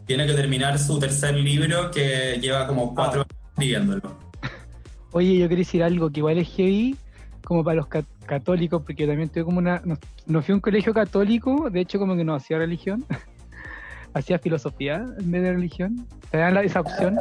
Tiene 0.05 0.27
que 0.27 0.33
terminar 0.33 0.77
su 0.77 0.99
tercer 0.99 1.33
libro 1.33 1.89
que 1.89 2.37
lleva 2.39 2.67
como 2.67 2.93
cuatro 2.93 3.21
años 3.21 3.43
escribiéndolo. 3.53 4.19
Oye, 5.13 5.35
yo 5.39 5.49
quería 5.49 5.63
decir 5.63 5.81
algo 5.81 6.11
que 6.11 6.19
igual 6.19 6.37
es 6.37 6.47
heavy, 6.49 6.95
como 7.43 7.63
para 7.63 7.75
los 7.77 7.87
ca- 8.25 8.39
católicos, 8.39 8.81
porque 8.85 9.05
también 9.07 9.29
tuve 9.29 9.43
como 9.45 9.59
una. 9.59 9.81
No, 9.85 9.95
no 10.25 10.41
fui 10.41 10.53
a 10.53 10.55
un 10.55 10.61
colegio 10.61 10.93
católico, 10.93 11.69
de 11.69 11.81
hecho, 11.81 11.99
como 11.99 12.15
que 12.15 12.23
no 12.23 12.35
hacía 12.35 12.57
religión, 12.57 13.05
hacía 14.13 14.39
filosofía 14.39 15.05
en 15.19 15.31
vez 15.31 15.43
de 15.43 15.53
religión, 15.53 16.07
te 16.31 16.37
dan 16.37 16.57
esa 16.57 16.81
opción. 16.81 17.19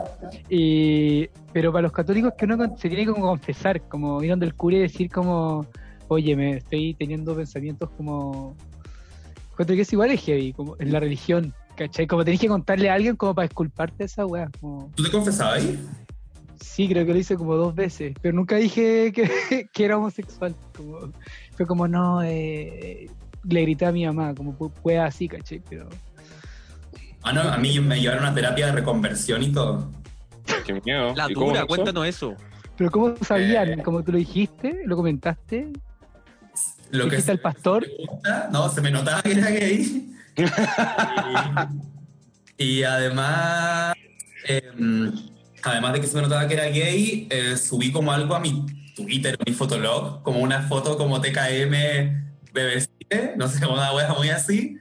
Y, 0.49 1.29
pero 1.53 1.73
para 1.73 1.83
los 1.83 1.93
católicos, 1.93 2.33
que 2.37 2.45
uno 2.45 2.57
se 2.77 2.89
tiene 2.89 3.05
que 3.07 3.13
como 3.13 3.27
confesar, 3.27 3.81
como 3.89 4.23
ir 4.23 4.31
donde 4.31 4.47
el 4.47 4.55
cura 4.55 4.77
y 4.77 4.81
decir, 4.81 5.11
como, 5.11 5.67
oye, 6.09 6.37
me 6.37 6.59
estoy 6.59 6.95
teniendo 6.95 7.35
pensamientos 7.35 7.91
como. 7.97 8.57
Encuentro 9.53 9.77
que 9.77 9.83
es 9.83 9.93
igual 9.93 10.11
es 10.11 10.23
heavy, 10.23 10.53
como 10.55 10.77
en 10.79 10.93
la 10.93 10.99
religión, 11.01 11.53
¿cachai? 11.77 12.07
Como 12.07 12.25
tenés 12.25 12.41
que 12.41 12.49
contarle 12.49 12.89
a 12.89 12.95
alguien 12.95 13.17
como 13.17 13.35
para 13.35 13.47
disculparte 13.47 13.97
de 13.99 14.05
esa 14.07 14.25
weá, 14.25 14.49
como. 14.61 14.91
¿Tú 14.95 15.03
te 15.03 15.11
confesabas 15.11 15.63
ahí? 15.63 15.79
Sí, 16.63 16.89
creo 16.89 17.05
que 17.05 17.13
lo 17.13 17.19
hice 17.19 17.37
como 17.37 17.57
dos 17.57 17.75
veces, 17.75 18.15
pero 18.23 18.35
nunca 18.35 18.57
dije 18.57 19.13
que, 19.13 19.69
que 19.73 19.85
era 19.85 19.99
homosexual. 19.99 20.55
Como, 20.77 21.13
fue 21.57 21.67
como, 21.67 21.89
no, 21.89 22.23
eh, 22.23 23.11
le 23.45 23.63
grité 23.63 23.87
a 23.87 23.93
mi 23.93 24.07
mamá, 24.07 24.35
como 24.35 24.57
"Pu- 24.57 24.73
pueda 24.73 25.07
así, 25.07 25.29
caché, 25.29 25.61
pero... 25.69 25.89
Ah, 27.25 27.33
no, 27.33 27.41
a 27.43 27.57
mí 27.59 27.79
me 27.81 28.01
llevaron 28.01 28.25
a 28.25 28.35
terapia 28.35 28.67
de 28.67 28.73
reconversión 28.73 29.43
y 29.43 29.53
todo. 29.53 29.91
Qué 30.67 30.81
miedo. 30.85 31.15
La 31.15 31.31
¿Y 31.31 31.35
cómo 31.35 31.49
dura, 31.49 31.61
fue 31.61 31.65
eso? 31.65 31.67
cuéntanos 31.69 32.07
eso. 32.07 32.35
Pero 32.77 32.91
¿cómo 32.91 33.15
sabían? 33.23 33.81
Eh. 33.81 33.83
Como 33.83 34.03
tú 34.03 34.13
lo 34.13 34.19
dijiste, 34.19 34.83
lo 34.87 34.97
comentaste, 34.97 35.69
Lo 36.91 37.05
que 37.05 37.11
dijiste 37.11 37.33
al 37.33 37.41
pastor, 37.41 37.87
gusta, 38.09 38.49
no, 38.53 38.69
se 38.69 38.81
me 38.81 38.91
notaba 38.91 39.23
que 39.23 39.33
era 39.33 39.51
gay. 39.51 40.09
y, 42.59 42.65
y 42.65 42.83
además, 42.85 43.95
em, 44.47 45.13
además 45.63 45.93
de 45.93 46.01
que 46.01 46.07
se 46.07 46.17
me 46.17 46.23
notaba 46.23 46.47
que 46.49 46.55
era 46.55 46.67
gay, 46.67 47.29
eh, 47.31 47.57
subí 47.57 47.93
como 47.93 48.13
algo 48.13 48.35
a 48.35 48.41
mi 48.41 48.67
Twitter, 48.95 49.39
mi 49.47 49.53
fotolog, 49.53 50.23
como 50.23 50.41
una 50.41 50.63
foto 50.63 50.97
como 50.97 51.21
TKM 51.21 51.73
BBC, 52.53 53.37
no 53.37 53.49
sé, 53.49 53.61
como 53.61 53.75
una 53.75 53.95
wea 53.95 54.13
muy 54.15 54.29
así. 54.29 54.77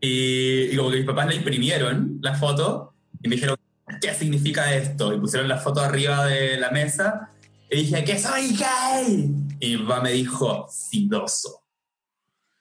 Y, 0.00 0.72
y 0.72 0.76
como 0.76 0.90
que 0.90 0.98
mis 0.98 1.06
papás 1.06 1.26
la 1.26 1.34
imprimieron, 1.34 2.18
la 2.20 2.34
foto, 2.34 2.94
y 3.22 3.28
me 3.28 3.36
dijeron, 3.36 3.56
¿qué 4.00 4.12
significa 4.12 4.74
esto? 4.74 5.14
Y 5.14 5.20
pusieron 5.20 5.48
la 5.48 5.58
foto 5.58 5.80
arriba 5.80 6.26
de 6.26 6.58
la 6.58 6.70
mesa, 6.70 7.30
y 7.70 7.76
dije, 7.76 8.04
¡que 8.04 8.18
soy 8.18 8.56
gay! 8.56 9.34
Y 9.60 9.76
mi 9.76 9.82
papá 9.84 10.02
me 10.02 10.12
dijo, 10.12 10.66
sidoso. 10.70 11.62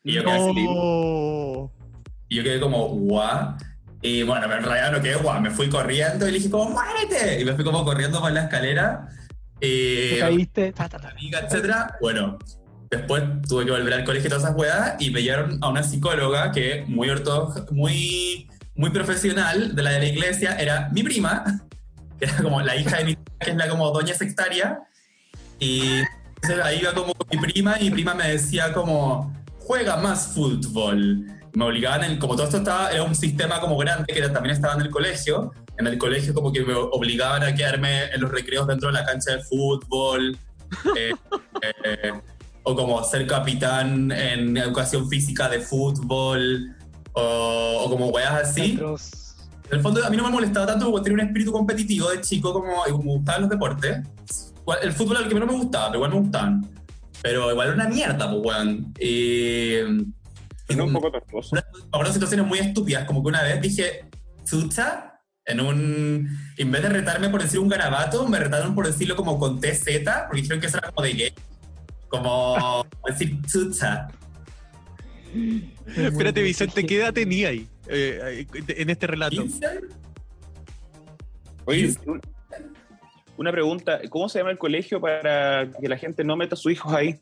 Y 0.03 0.13
yo, 0.13 0.24
quedé 0.24 0.34
así, 0.34 0.51
y 2.29 2.36
yo 2.36 2.43
quedé 2.43 2.60
como, 2.60 2.88
guau. 2.89 3.55
Y 4.03 4.24
bueno, 4.24 4.45
en 4.53 4.63
realidad 4.63 4.91
no 4.91 5.01
quedé 5.01 5.15
guau. 5.15 5.39
Me 5.39 5.50
fui 5.50 5.69
corriendo 5.69 6.27
y 6.27 6.31
le 6.31 6.38
dije 6.38 6.50
como, 6.50 6.72
¡muérete! 6.72 7.39
Y 7.41 7.45
me 7.45 7.53
fui 7.53 7.63
como 7.63 7.86
corriendo 7.86 8.19
por 8.19 8.31
la 8.31 8.43
escalera. 8.43 9.07
Y 9.62 10.10
te 10.10 10.19
caíste, 10.19 10.74
ta, 10.74 10.89
ta, 10.89 11.00
ta. 11.00 11.10
amiga, 11.10 11.39
etcétera. 11.39 11.98
Bueno, 12.01 12.38
después 12.91 13.24
tuve 13.48 13.65
que 13.65 13.72
volver 13.72 13.93
al 13.93 14.03
colegio 14.03 14.27
y 14.27 14.29
todas 14.29 14.43
esas 14.43 14.57
weas 14.57 14.95
y 15.00 15.10
me 15.10 15.24
llevaron 15.24 15.57
a 15.62 15.69
una 15.69 15.83
psicóloga 15.83 16.51
que 16.51 16.83
muy 16.88 17.10
ortodoxa, 17.10 17.65
muy, 17.72 18.50
muy 18.75 18.89
profesional 18.89 19.74
de 19.74 19.83
la 19.83 19.91
de 19.91 20.00
la 20.00 20.05
iglesia, 20.05 20.57
era 20.57 20.89
mi 20.91 21.01
prima, 21.01 21.45
que 22.19 22.25
era 22.25 22.36
como 22.38 22.62
la 22.62 22.75
hija 22.75 22.98
de 22.98 23.05
mi 23.05 23.15
que 23.15 23.51
es 23.51 23.55
la 23.55 23.69
como 23.69 23.89
doña 23.91 24.13
sectaria. 24.13 24.81
Y 25.60 26.01
entonces 26.36 26.60
ahí 26.62 26.79
iba 26.81 26.93
como 26.93 27.13
mi 27.31 27.38
prima 27.38 27.79
y 27.79 27.86
mi 27.86 27.91
prima 27.91 28.13
me 28.13 28.27
decía 28.27 28.74
como, 28.74 29.33
juega 29.60 29.95
más 29.95 30.27
fútbol. 30.33 31.25
Me 31.53 31.65
obligaban, 31.65 32.03
en, 32.03 32.17
como 32.17 32.36
todo 32.36 32.45
esto 32.45 32.57
estaba, 32.57 32.89
era 32.91 33.03
un 33.03 33.15
sistema 33.15 33.60
como 33.60 33.77
grande 33.77 34.12
que 34.12 34.19
era- 34.19 34.33
también 34.33 34.55
estaba 34.55 34.74
en 34.75 34.81
el 34.81 34.89
colegio. 34.89 35.51
En 35.77 35.88
el 35.88 35.98
colegio 35.98 36.33
como 36.33 36.51
que 36.51 36.63
me 36.63 36.74
obligaban 36.74 37.43
a 37.43 37.53
quedarme 37.53 38.05
en 38.05 38.22
los 38.22 38.31
recreos 38.31 38.67
dentro 38.67 38.89
de 38.89 38.93
la 38.93 39.05
cancha 39.05 39.31
de 39.38 39.43
fútbol. 39.43 40.38
eh, 40.98 41.12
eh, 41.62 42.13
o 42.63 42.75
como 42.75 43.03
ser 43.03 43.27
capitán 43.27 44.12
en 44.12 44.57
educación 44.57 45.07
física 45.10 45.48
de 45.50 45.60
fútbol. 45.60 46.75
O, 47.13 47.83
o 47.86 47.89
como 47.89 48.07
weas 48.07 48.31
así. 48.33 48.79
En 49.69 49.77
el 49.77 49.81
fondo 49.81 50.03
a 50.05 50.10
mí 50.10 50.17
no 50.17 50.24
me 50.24 50.29
molestaba 50.31 50.65
tanto 50.65 50.89
porque 50.91 51.10
tenía 51.10 51.24
un 51.24 51.27
espíritu 51.29 51.51
competitivo 51.51 52.10
de 52.10 52.22
chico 52.22 52.51
como, 52.53 52.83
me 52.86 52.91
gustaban 52.91 53.41
los 53.41 53.50
deportes. 53.51 54.00
El 54.81 54.91
fútbol 54.93 55.17
era 55.17 55.24
el 55.24 55.29
que 55.29 55.36
menos 55.36 55.50
me 55.51 55.55
gustaba, 55.57 55.88
pero 55.88 55.98
igual 55.98 56.12
me 56.12 56.19
gustaban. 56.19 56.67
Pero 57.22 57.51
igual 57.51 57.67
era 57.67 57.75
una 57.75 57.88
mierda, 57.89 58.29
pues, 58.31 58.41
weón. 58.43 58.93
Y... 59.00 59.77
Y 60.70 60.75
no 60.75 60.86
un 60.86 60.93
poco 60.93 61.12
tortuoso. 61.12 61.55
Situaciones 62.12 62.46
muy 62.46 62.60
estúpidas, 62.60 63.05
como 63.05 63.22
que 63.22 63.29
una 63.29 63.43
vez 63.43 63.62
dije, 63.62 64.05
chucha, 64.46 65.20
en 65.46 65.60
un... 65.60 66.29
En 66.58 66.72
vez 66.72 66.82
de 66.84 66.89
retarme 66.89 67.29
por 67.29 67.41
decir 67.41 67.60
un 67.60 67.67
garabato, 67.67 68.27
me 68.27 68.39
retaron 68.39 68.74
por 68.75 68.88
decirlo 68.88 69.15
como 69.15 69.38
con 69.39 69.60
TZ, 69.60 69.84
porque 70.27 70.41
dijeron 70.41 70.60
que 70.62 70.67
eso 70.67 70.77
era 70.77 70.89
como 70.91 71.05
de 71.05 71.13
gay. 71.13 71.34
Como 72.08 72.86
decir 73.08 73.39
chucha. 73.46 74.08
Espérate, 75.98 76.41
Vicente, 76.43 76.86
¿qué 76.86 76.98
edad 76.98 77.13
tenía 77.13 77.50
ahí 77.50 77.67
eh, 77.88 78.46
eh, 78.53 78.63
en 78.77 78.89
este 78.89 79.08
relato? 79.08 79.41
15. 79.41 79.67
Oye, 81.65 81.96
un- 82.05 82.22
una 83.38 83.51
pregunta. 83.51 84.00
¿Cómo 84.10 84.29
se 84.29 84.39
llama 84.39 84.51
el 84.51 84.58
colegio 84.58 85.01
para 85.01 85.70
que 85.82 85.88
la 85.88 85.98
gente 85.98 86.24
no 86.24 86.38
meta 86.38 86.53
a 86.53 86.58
sus 86.58 86.72
hijos 86.72 86.93
ahí? 86.93 87.20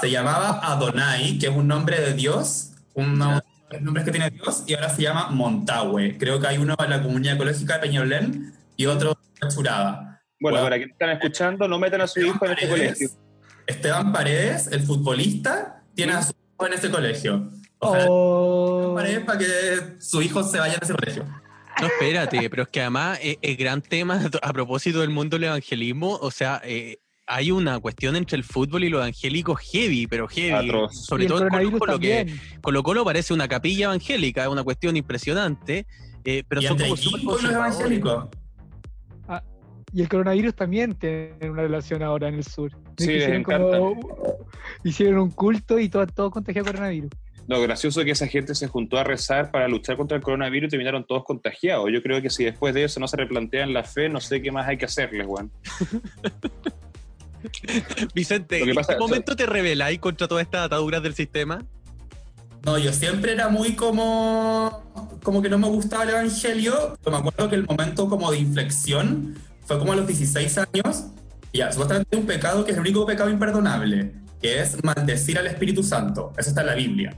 Se 0.00 0.10
llamaba 0.10 0.60
Adonai, 0.62 1.38
que 1.38 1.46
es 1.46 1.52
un 1.54 1.68
nombre 1.68 2.00
de 2.00 2.12
Dios, 2.14 2.72
un 2.94 3.18
nombre 3.18 3.42
nombres 3.80 4.04
que 4.04 4.10
tiene 4.12 4.30
Dios, 4.30 4.62
y 4.66 4.74
ahora 4.74 4.88
se 4.90 5.02
llama 5.02 5.28
Montague. 5.30 6.16
Creo 6.18 6.40
que 6.40 6.46
hay 6.46 6.58
uno 6.58 6.74
en 6.78 6.90
la 6.90 7.02
comunidad 7.02 7.34
ecológica 7.34 7.74
de 7.74 7.80
Peñolén 7.80 8.54
y 8.76 8.86
otro 8.86 9.18
en 9.42 9.48
Churaba. 9.48 10.20
Bueno, 10.38 10.56
Bueno. 10.58 10.64
para 10.64 10.76
quienes 10.76 10.92
están 10.92 11.10
escuchando, 11.10 11.66
no 11.68 11.78
metan 11.78 12.00
a 12.00 12.06
sus 12.06 12.22
hijos 12.24 12.40
en 12.42 12.50
este 12.52 12.68
colegio. 12.68 13.10
Esteban 13.66 14.12
Paredes, 14.12 14.68
el 14.68 14.82
futbolista, 14.82 15.82
tiene 15.94 16.12
a 16.12 16.22
su 16.22 16.30
hijo 16.32 16.66
en 16.66 16.72
ese 16.74 16.90
colegio. 16.90 17.48
Ojalá 17.78 18.04
Oh, 18.08 18.92
Paredes 18.94 19.24
para 19.24 19.38
que 19.38 19.46
sus 19.98 20.24
hijos 20.24 20.50
se 20.50 20.58
vayan 20.60 20.78
a 20.80 20.84
ese 20.84 20.94
colegio. 20.94 21.24
No, 21.80 21.86
espérate, 21.88 22.48
pero 22.48 22.62
es 22.62 22.68
que 22.68 22.80
además 22.80 23.18
es, 23.20 23.36
es 23.42 23.58
gran 23.58 23.82
tema 23.82 24.20
a 24.42 24.52
propósito 24.52 25.00
del 25.00 25.10
mundo 25.10 25.36
del 25.36 25.44
evangelismo. 25.44 26.16
O 26.22 26.30
sea, 26.30 26.62
eh, 26.64 26.98
hay 27.26 27.50
una 27.50 27.80
cuestión 27.80 28.16
entre 28.16 28.36
el 28.36 28.44
fútbol 28.44 28.84
y 28.84 28.88
lo 28.88 28.98
evangélico 28.98 29.56
heavy, 29.56 30.06
pero 30.06 30.28
heavy. 30.28 30.52
Atroz. 30.52 31.04
Sobre 31.04 31.26
todo 31.26 31.42
en 31.42 31.48
Colo 31.48 31.78
Colo, 31.78 31.98
que. 31.98 32.32
Colo 32.60 32.82
Colo 32.82 33.04
parece 33.04 33.34
una 33.34 33.48
capilla 33.48 33.86
evangélica, 33.86 34.42
es 34.42 34.48
una 34.48 34.62
cuestión 34.62 34.96
impresionante. 34.96 35.86
eh, 36.24 36.44
pero 36.48 36.60
y 36.60 36.66
son 36.66 36.78
como 36.78 36.96
súper 36.96 37.42
los 37.42 37.52
evangélicos. 37.52 38.28
Y 39.92 40.02
el 40.02 40.08
coronavirus 40.08 40.54
también 40.54 40.94
tiene 40.94 41.36
una 41.42 41.62
relación 41.62 42.02
ahora 42.02 42.28
en 42.28 42.34
el 42.34 42.44
sur. 42.44 42.70
Sí, 42.98 43.12
hicieron, 44.84 45.20
un 45.20 45.30
culto 45.30 45.78
y 45.78 45.88
todo, 45.88 46.06
todo 46.06 46.30
contagiado 46.30 46.66
coronavirus. 46.66 47.10
Lo 47.46 47.62
gracioso 47.62 48.00
es 48.00 48.06
que 48.06 48.12
esa 48.12 48.26
gente 48.26 48.54
se 48.54 48.66
juntó 48.66 48.98
a 48.98 49.04
rezar 49.04 49.52
para 49.52 49.68
luchar 49.68 49.96
contra 49.96 50.16
el 50.16 50.22
coronavirus 50.22 50.66
y 50.66 50.70
terminaron 50.70 51.06
todos 51.06 51.24
contagiados. 51.24 51.88
Yo 51.92 52.02
creo 52.02 52.20
que 52.20 52.28
si 52.28 52.44
después 52.44 52.74
de 52.74 52.84
eso 52.84 52.98
no 52.98 53.06
se 53.06 53.16
replantean 53.16 53.72
la 53.72 53.84
fe, 53.84 54.08
no 54.08 54.20
sé 54.20 54.42
qué 54.42 54.50
más 54.50 54.66
hay 54.66 54.76
que 54.76 54.86
hacerles, 54.86 55.26
Juan. 55.26 55.50
Vicente, 58.14 58.62
¿en 58.62 58.74
pasa- 58.74 58.94
qué 58.94 58.98
momento 58.98 59.36
te 59.36 59.46
rebeláis 59.46 59.98
contra 59.98 60.28
todas 60.28 60.42
estas 60.44 60.66
ataduras 60.66 61.02
del 61.02 61.14
sistema? 61.14 61.64
No, 62.64 62.78
yo 62.78 62.92
siempre 62.92 63.32
era 63.32 63.48
muy 63.48 63.74
como, 63.76 65.18
como 65.22 65.40
que 65.40 65.48
no 65.48 65.56
me 65.58 65.68
gustaba 65.68 66.02
el 66.02 66.10
evangelio, 66.10 66.98
pero 67.02 67.16
me 67.16 67.18
acuerdo 67.28 67.48
que 67.48 67.54
el 67.54 67.64
momento 67.64 68.08
como 68.08 68.30
de 68.32 68.38
inflexión 68.38 69.36
fue 69.66 69.78
como 69.78 69.92
a 69.92 69.96
los 69.96 70.06
16 70.06 70.58
años, 70.58 71.04
y 71.52 71.58
ya, 71.58 71.70
supuestamente 71.70 72.16
un 72.16 72.26
pecado 72.26 72.64
que 72.64 72.72
es 72.72 72.76
el 72.76 72.80
único 72.80 73.06
pecado 73.06 73.30
imperdonable, 73.30 74.12
que 74.42 74.60
es 74.60 74.82
maldecir 74.82 75.38
al 75.38 75.46
Espíritu 75.46 75.82
Santo. 75.84 76.32
Eso 76.36 76.48
está 76.50 76.62
en 76.62 76.66
la 76.66 76.74
Biblia. 76.74 77.14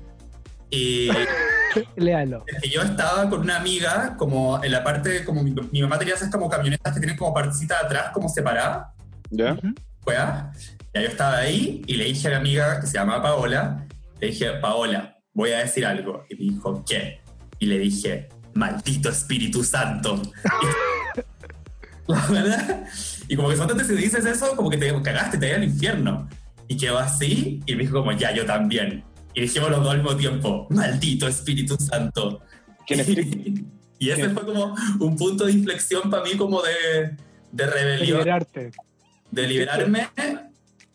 Y 0.71 1.09
Léalo. 1.97 2.45
es 2.47 2.61
que 2.61 2.69
yo 2.69 2.83
estaba 2.83 3.29
con 3.31 3.41
una 3.41 3.57
amiga, 3.57 4.17
como 4.19 4.63
en 4.63 4.71
la 4.71 4.85
parte, 4.85 5.25
como 5.25 5.43
mi, 5.43 5.55
mi 5.73 5.81
mamá 5.81 5.99
tenía 5.99 6.15
esas 6.15 6.31
como 6.31 6.49
camionetas 6.51 6.93
que 6.93 7.01
tienen 7.01 7.17
como 7.17 7.33
partecita 7.33 7.79
de 7.81 7.87
atrás, 7.87 8.11
como 8.13 8.29
separada, 8.29 8.93
¿Ya? 9.31 9.57
¿Weá? 10.09 10.51
Ya 10.95 11.03
yo 11.03 11.09
estaba 11.09 11.37
ahí 11.37 11.83
y 11.87 11.95
le 11.95 12.05
dije 12.05 12.29
a 12.29 12.31
mi 12.31 12.37
amiga 12.37 12.81
que 12.81 12.87
se 12.87 12.95
llama 12.95 13.23
Paola, 13.23 13.87
le 14.19 14.29
dije, 14.29 14.53
Paola, 14.53 15.19
voy 15.35 15.51
a 15.51 15.59
decir 15.59 15.85
algo. 15.85 16.25
Y 16.31 16.35
me 16.37 16.53
dijo, 16.55 16.83
¿qué? 16.89 17.21
Y 17.59 17.67
le 17.67 17.79
dije, 17.79 18.29
maldito 18.55 19.11
Espíritu 19.11 19.63
Santo. 19.63 20.23
La 22.07 22.27
verdad. 22.27 22.87
Y 23.29 23.37
como 23.37 23.51
que 23.51 23.57
solamente 23.57 23.85
si 23.85 24.01
dices 24.01 24.25
eso, 24.25 24.57
como 24.57 24.71
que 24.71 24.79
te 24.79 25.03
cagaste, 25.03 25.37
te 25.37 25.49
vas 25.49 25.57
al 25.57 25.65
infierno. 25.65 26.27
Y 26.69 26.79
quedó 26.79 26.99
así 26.99 27.61
y 27.67 27.75
me 27.75 27.83
dijo 27.83 27.99
como, 27.99 28.13
ya, 28.13 28.35
yo 28.35 28.47
también. 28.47 29.05
Y 29.35 29.43
dijimos 29.43 29.71
los 29.71 29.83
dos 29.83 29.91
al 29.91 29.99
mismo 29.99 30.17
tiempo, 30.17 30.67
maldito 30.71 31.29
Espíritu 31.29 31.77
Santo. 31.77 32.41
¿Quién 32.87 33.01
es 33.01 33.09
y 33.99 34.11
ese 34.11 34.31
fue 34.31 34.47
como 34.47 34.75
un 35.01 35.17
punto 35.17 35.45
de 35.45 35.53
inflexión 35.53 36.09
para 36.09 36.23
mí 36.23 36.35
como 36.39 36.63
de, 36.63 36.73
de 36.73 37.17
De 37.53 37.67
rebelión, 37.67 38.21
liberarte. 38.21 38.71
De 39.31 39.47
liberarme. 39.47 40.09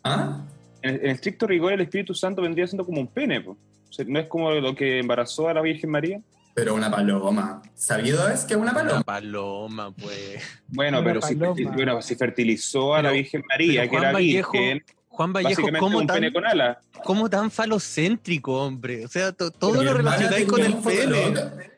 ¿Ah? 0.04 0.42
En, 0.82 0.96
en 0.96 1.06
estricto 1.12 1.48
rigor, 1.48 1.74
el 1.74 1.82
Espíritu 1.82 2.14
Santo 2.14 2.42
vendría 2.42 2.68
siendo 2.68 2.86
como 2.86 3.00
un 3.00 3.08
pene, 3.08 3.42
po. 3.42 3.52
O 3.52 3.94
sea, 3.94 4.06
¿No 4.08 4.20
es 4.20 4.28
como 4.28 4.52
lo 4.52 4.76
que 4.76 5.00
embarazó 5.00 5.48
a 5.50 5.54
la 5.54 5.62
Virgen 5.62 5.90
María? 5.92 6.20
Pero 6.56 6.76
una 6.76 6.92
paloma. 6.92 7.62
¿Sabido 7.74 8.28
es 8.30 8.44
que 8.44 8.54
es 8.54 8.60
una 8.60 8.72
Una 8.72 8.80
paloma? 8.82 9.04
paloma, 9.04 9.92
pues. 9.92 10.40
Bueno, 10.68 11.00
Una 11.00 11.08
pero 11.08 11.22
si, 11.22 11.36
paloma. 11.36 11.72
bueno, 11.74 12.02
si 12.02 12.16
fertilizó 12.16 12.94
a 12.96 13.02
la 13.02 13.12
Virgen 13.12 13.44
María, 13.48 13.90
que 13.90 13.96
era 13.96 14.12
Vallejo, 14.12 14.52
virgen, 14.52 14.84
Juan 15.08 15.34
Vallejo, 15.34 15.68
¿cómo 15.80 16.00
un 16.00 16.08
tan, 16.08 16.16
pene 16.18 16.34
con 16.34 16.46
alas. 16.46 16.78
cómo 17.04 17.30
tan 17.30 17.50
falocéntrico, 17.50 18.64
hombre? 18.66 19.06
O 19.06 19.08
sea, 19.08 19.32
to- 19.32 19.52
todo 19.52 19.84
lo 19.84 19.94
relacionáis 19.94 20.46
con 20.46 20.62
el 20.62 20.76
pene. 20.78 21.34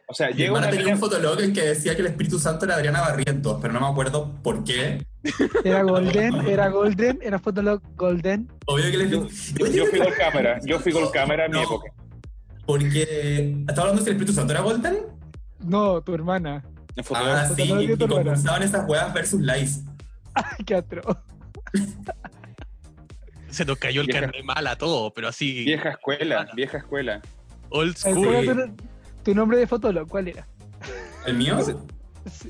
O 0.07 0.13
sea, 0.13 0.27
Mi 0.29 0.35
llega 0.35 0.53
una 0.53 0.67
tenía 0.69 0.81
niña... 0.83 0.93
un 0.95 0.99
fotolog 0.99 1.41
en 1.41 1.51
que 1.53 1.61
decía 1.61 1.95
que 1.95 2.01
el 2.01 2.07
Espíritu 2.07 2.37
Santo 2.39 2.65
era 2.65 2.75
Adriana 2.75 3.01
Barrientos, 3.01 3.57
pero 3.61 3.73
no 3.73 3.79
me 3.81 3.87
acuerdo 3.87 4.31
por 4.43 4.63
qué. 4.63 5.03
Era 5.63 5.81
Golden, 5.83 6.35
era 6.47 6.69
Golden, 6.69 7.19
era 7.23 7.39
Fotolog 7.39 7.81
Golden. 7.95 8.47
Obvio 8.67 8.83
que 8.85 8.95
el 8.97 9.09
Yo, 9.09 9.25
Espíritu... 9.25 9.71
yo 9.77 9.85
fui 9.87 9.99
con 9.99 10.11
cámara, 10.13 10.59
yo 10.63 10.79
fui 10.79 10.91
con 10.91 11.09
cámara 11.09 11.45
en 11.45 11.51
mi 11.51 11.57
No. 11.57 11.63
época. 11.63 11.91
Porque... 12.67 13.55
¿Estaba 13.67 13.81
hablando 13.89 14.01
si 14.03 14.09
el 14.09 14.15
Espíritu 14.15 14.33
Santo 14.33 14.53
era 14.53 14.61
Golden? 14.61 14.97
No, 15.59 16.01
tu 16.01 16.13
hermana. 16.13 16.63
Ah, 17.13 17.49
sí. 17.55 17.63
Y, 17.63 17.91
y 17.91 17.97
concursaban 17.97 18.63
esas 18.63 18.87
weas 18.87 19.11
versus 19.13 19.41
lives. 19.41 19.81
Ay, 20.35 20.63
qué 20.65 20.75
atro. 20.75 21.01
Se 23.49 23.65
nos 23.65 23.77
cayó 23.77 24.01
el 24.01 24.07
Vieja- 24.07 24.21
carne 24.21 24.43
mal 24.43 24.67
a 24.67 24.77
todo, 24.77 25.11
pero 25.13 25.27
así, 25.29 25.63
Vieja 25.63 25.89
escuela, 25.89 26.47
vieja 26.55 26.77
escuela. 26.77 27.21
old 27.69 27.95
school. 27.97 28.71
¿Cuál 29.25 29.33
era 29.33 29.33
tu, 29.33 29.35
nombre 29.35 29.57
de 29.57 29.67
Fotolog? 29.67 30.07
¿Cuál 30.07 30.27
era? 30.27 30.47
¿El 31.25 31.35
mío? 31.35 31.57
Sí. 32.31 32.49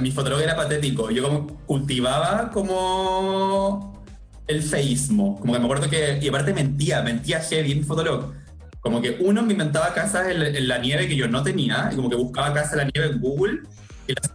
Mi 0.00 0.10
fotolog 0.10 0.40
era 0.40 0.54
patético. 0.54 1.10
Yo 1.10 1.22
como 1.22 1.46
cultivaba 1.64 2.50
como 2.50 4.04
el 4.46 4.62
feísmo. 4.62 5.40
Como 5.40 5.54
que 5.54 5.58
me 5.58 5.64
acuerdo 5.64 5.88
que... 5.88 6.18
Y 6.20 6.28
aparte 6.28 6.52
mentía, 6.52 7.02
mentía 7.02 7.40
heavy 7.40 7.74
mi 7.74 7.82
fotolog. 7.82 8.34
Como 8.80 9.00
que 9.00 9.16
uno 9.20 9.42
me 9.42 9.52
inventaba 9.52 9.94
casas 9.94 10.28
en, 10.28 10.42
en 10.42 10.68
la 10.68 10.78
nieve 10.78 11.08
que 11.08 11.16
yo 11.16 11.28
no 11.28 11.42
tenía. 11.42 11.88
Y 11.92 11.96
como 11.96 12.10
que 12.10 12.16
buscaba 12.16 12.52
casas 12.52 12.72
en 12.72 12.78
la 12.78 12.84
nieve 12.94 13.14
en 13.14 13.20
Google. 13.20 13.60
Y 14.06 14.14
las 14.14 14.30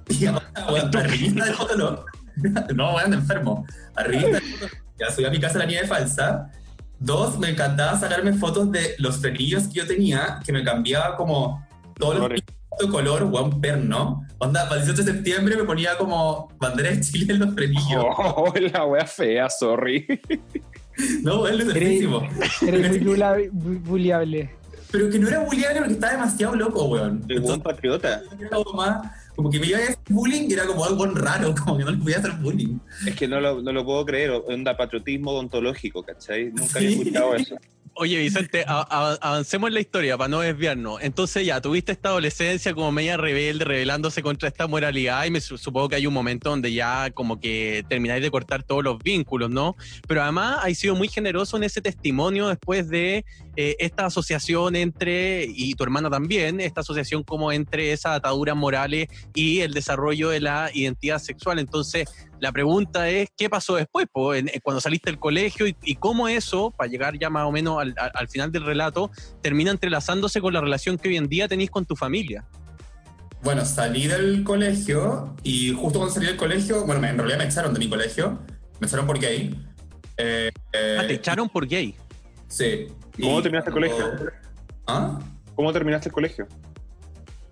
arribita 0.95 1.45
del 1.45 1.53
fotolog. 1.53 2.05
no, 2.75 2.95
weón, 2.95 3.13
enfermo. 3.13 3.67
Arribita 3.95 4.31
del 4.31 4.41
fotolog. 4.41 4.77
Ya 4.99 5.11
subía 5.11 5.27
a 5.27 5.31
mi 5.31 5.39
casa 5.39 5.53
en 5.53 5.59
la 5.59 5.65
nieve 5.65 5.87
falsa. 5.87 6.51
Dos, 6.99 7.39
me 7.39 7.49
encantaba 7.49 7.97
sacarme 7.97 8.33
fotos 8.33 8.71
de 8.71 8.95
los 8.99 9.17
frenillos 9.17 9.67
que 9.67 9.75
yo 9.75 9.87
tenía, 9.87 10.39
que 10.45 10.51
me 10.51 10.63
cambiaba 10.63 11.15
como 11.15 11.65
todos 11.97 12.15
los 12.15 12.23
Colores. 12.23 12.43
de 12.79 12.87
color, 12.89 13.23
weón, 13.23 13.61
perno. 13.61 14.25
Onda, 14.37 14.67
para 14.69 14.81
el 14.81 14.85
18 14.87 15.03
de 15.03 15.13
septiembre 15.13 15.57
me 15.57 15.63
ponía 15.63 15.97
como 15.97 16.49
bandera 16.59 16.91
de 16.91 17.01
Chile 17.01 17.33
en 17.33 17.39
los 17.39 17.53
frenillos. 17.53 18.05
Oh, 18.17 18.53
la 18.73 18.85
wea 18.85 19.05
fea, 19.05 19.49
sorry. 19.49 20.05
No, 21.23 21.41
weón, 21.41 21.57
lo 21.59 21.65
certísimo. 21.65 22.21
Eres 22.67 22.89
muy 22.89 22.99
bula- 23.15 23.37
bu- 23.37 23.81
buleable. 23.83 24.49
Pero 24.91 25.09
que 25.09 25.19
no 25.19 25.27
era 25.27 25.39
bullying 25.43 25.63
porque 25.77 25.93
estaba 25.93 26.13
demasiado 26.13 26.55
loco, 26.55 26.85
weón. 26.85 27.23
El 27.29 27.39
buen 27.41 27.61
patriota. 27.61 28.21
Era 28.39 28.49
como 28.49 28.73
más, 28.73 29.07
como 29.39 29.49
que 29.49 29.57
me 29.57 29.67
iba 29.67 29.77
a 29.77 29.81
hacer 29.83 29.97
bullying 30.09 30.49
y 30.49 30.53
era 30.53 30.65
como 30.65 30.83
algo 30.83 31.05
raro, 31.05 31.55
como 31.63 31.77
que 31.77 31.85
no 31.85 31.91
le 31.91 31.97
podía 31.97 32.17
hacer 32.17 32.33
bullying. 32.41 32.77
Es 33.07 33.15
que 33.15 33.25
no 33.25 33.39
lo, 33.39 33.61
no 33.61 33.71
lo 33.71 33.85
puedo 33.85 34.05
creer, 34.05 34.31
onda 34.31 34.75
patriotismo 34.75 35.31
odontológico, 35.31 36.03
¿cachai? 36.03 36.51
Nunca 36.51 36.79
había 36.79 36.89
Sí. 36.89 36.97
escuchado 36.99 37.35
eso. 37.35 37.55
Oye, 38.01 38.17
Vicente, 38.17 38.63
avancemos 38.65 39.67
en 39.67 39.73
la 39.73 39.81
historia 39.81 40.17
para 40.17 40.29
no 40.29 40.39
desviarnos. 40.39 41.01
Entonces 41.01 41.45
ya, 41.45 41.59
tuviste 41.59 41.91
esta 41.91 42.07
adolescencia 42.07 42.73
como 42.73 42.93
media 42.93 43.17
rebelde, 43.17 43.65
rebelándose 43.65 44.23
contra 44.23 44.47
esta 44.47 44.67
moralidad 44.67 45.25
y 45.25 45.31
me 45.31 45.41
su- 45.41 45.57
supongo 45.57 45.89
que 45.89 45.95
hay 45.97 46.07
un 46.07 46.13
momento 46.13 46.49
donde 46.49 46.71
ya 46.71 47.11
como 47.11 47.41
que 47.41 47.83
termináis 47.89 48.21
de 48.21 48.31
cortar 48.31 48.63
todos 48.63 48.85
los 48.85 48.99
vínculos, 48.99 49.49
¿no? 49.49 49.75
Pero 50.07 50.23
además 50.23 50.59
hay 50.61 50.75
sido 50.75 50.95
muy 50.95 51.09
generoso 51.09 51.57
en 51.57 51.65
ese 51.65 51.81
testimonio 51.81 52.47
después 52.47 52.87
de 52.87 53.25
eh, 53.57 53.75
esta 53.79 54.05
asociación 54.05 54.77
entre, 54.77 55.43
y 55.49 55.73
tu 55.73 55.83
hermana 55.83 56.09
también, 56.09 56.61
esta 56.61 56.79
asociación 56.79 57.23
como 57.23 57.51
entre 57.51 57.91
esas 57.91 58.15
ataduras 58.15 58.55
morales 58.55 59.09
y 59.33 59.59
el 59.59 59.73
desarrollo 59.73 60.29
de 60.29 60.39
la 60.39 60.71
identidad 60.73 61.19
sexual. 61.19 61.59
Entonces, 61.59 62.07
la 62.39 62.51
pregunta 62.51 63.09
es, 63.09 63.29
¿qué 63.37 63.49
pasó 63.49 63.75
después? 63.75 64.07
po? 64.11 64.33
En- 64.33 64.49
en- 64.49 64.59
cuando 64.61 64.79
saliste 64.81 65.09
del 65.09 65.19
colegio 65.19 65.67
y, 65.67 65.75
y 65.83 65.95
cómo 65.95 66.27
eso, 66.27 66.71
para 66.71 66.89
llegar 66.89 67.17
ya 67.19 67.29
más 67.29 67.45
o 67.45 67.51
menos 67.51 67.79
al, 67.81 67.93
al- 67.97 68.11
al 68.13 68.27
final 68.27 68.51
del 68.51 68.65
relato, 68.65 69.11
termina 69.41 69.71
entrelazándose 69.71 70.41
con 70.41 70.53
la 70.53 70.61
relación 70.61 70.97
que 70.97 71.09
hoy 71.09 71.17
en 71.17 71.27
día 71.27 71.47
tenéis 71.47 71.69
con 71.69 71.85
tu 71.85 71.95
familia. 71.95 72.45
Bueno, 73.41 73.65
salí 73.65 74.07
del 74.07 74.43
colegio 74.43 75.35
y 75.43 75.71
justo 75.73 75.99
cuando 75.99 76.13
salí 76.13 76.25
del 76.27 76.37
colegio, 76.37 76.85
bueno, 76.85 77.01
me- 77.01 77.09
en 77.09 77.17
realidad 77.17 77.37
me 77.39 77.45
echaron 77.45 77.73
de 77.73 77.79
mi 77.79 77.89
colegio, 77.89 78.39
me 78.79 78.87
echaron 78.87 79.05
por 79.07 79.19
gay. 79.19 79.55
Eh, 80.17 80.51
eh, 80.73 80.97
Ah, 80.99 81.07
te 81.07 81.13
echaron 81.13 81.47
por 81.47 81.65
gay. 81.67 81.95
Sí. 82.47 82.87
¿Cómo 83.21 83.39
Y 83.39 83.43
terminaste 83.43 83.69
el 83.69 83.73
colegio? 83.73 84.15
¿Ah? 84.87 85.19
¿Cómo 85.55 85.71
terminaste 85.71 86.09
el 86.09 86.13
colegio? 86.13 86.47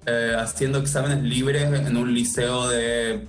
eh, 0.09 0.33
haciendo 0.39 0.79
exámenes 0.79 1.21
libres 1.21 1.63
en 1.65 1.97
un 1.97 2.13
liceo 2.13 2.69
de, 2.69 3.27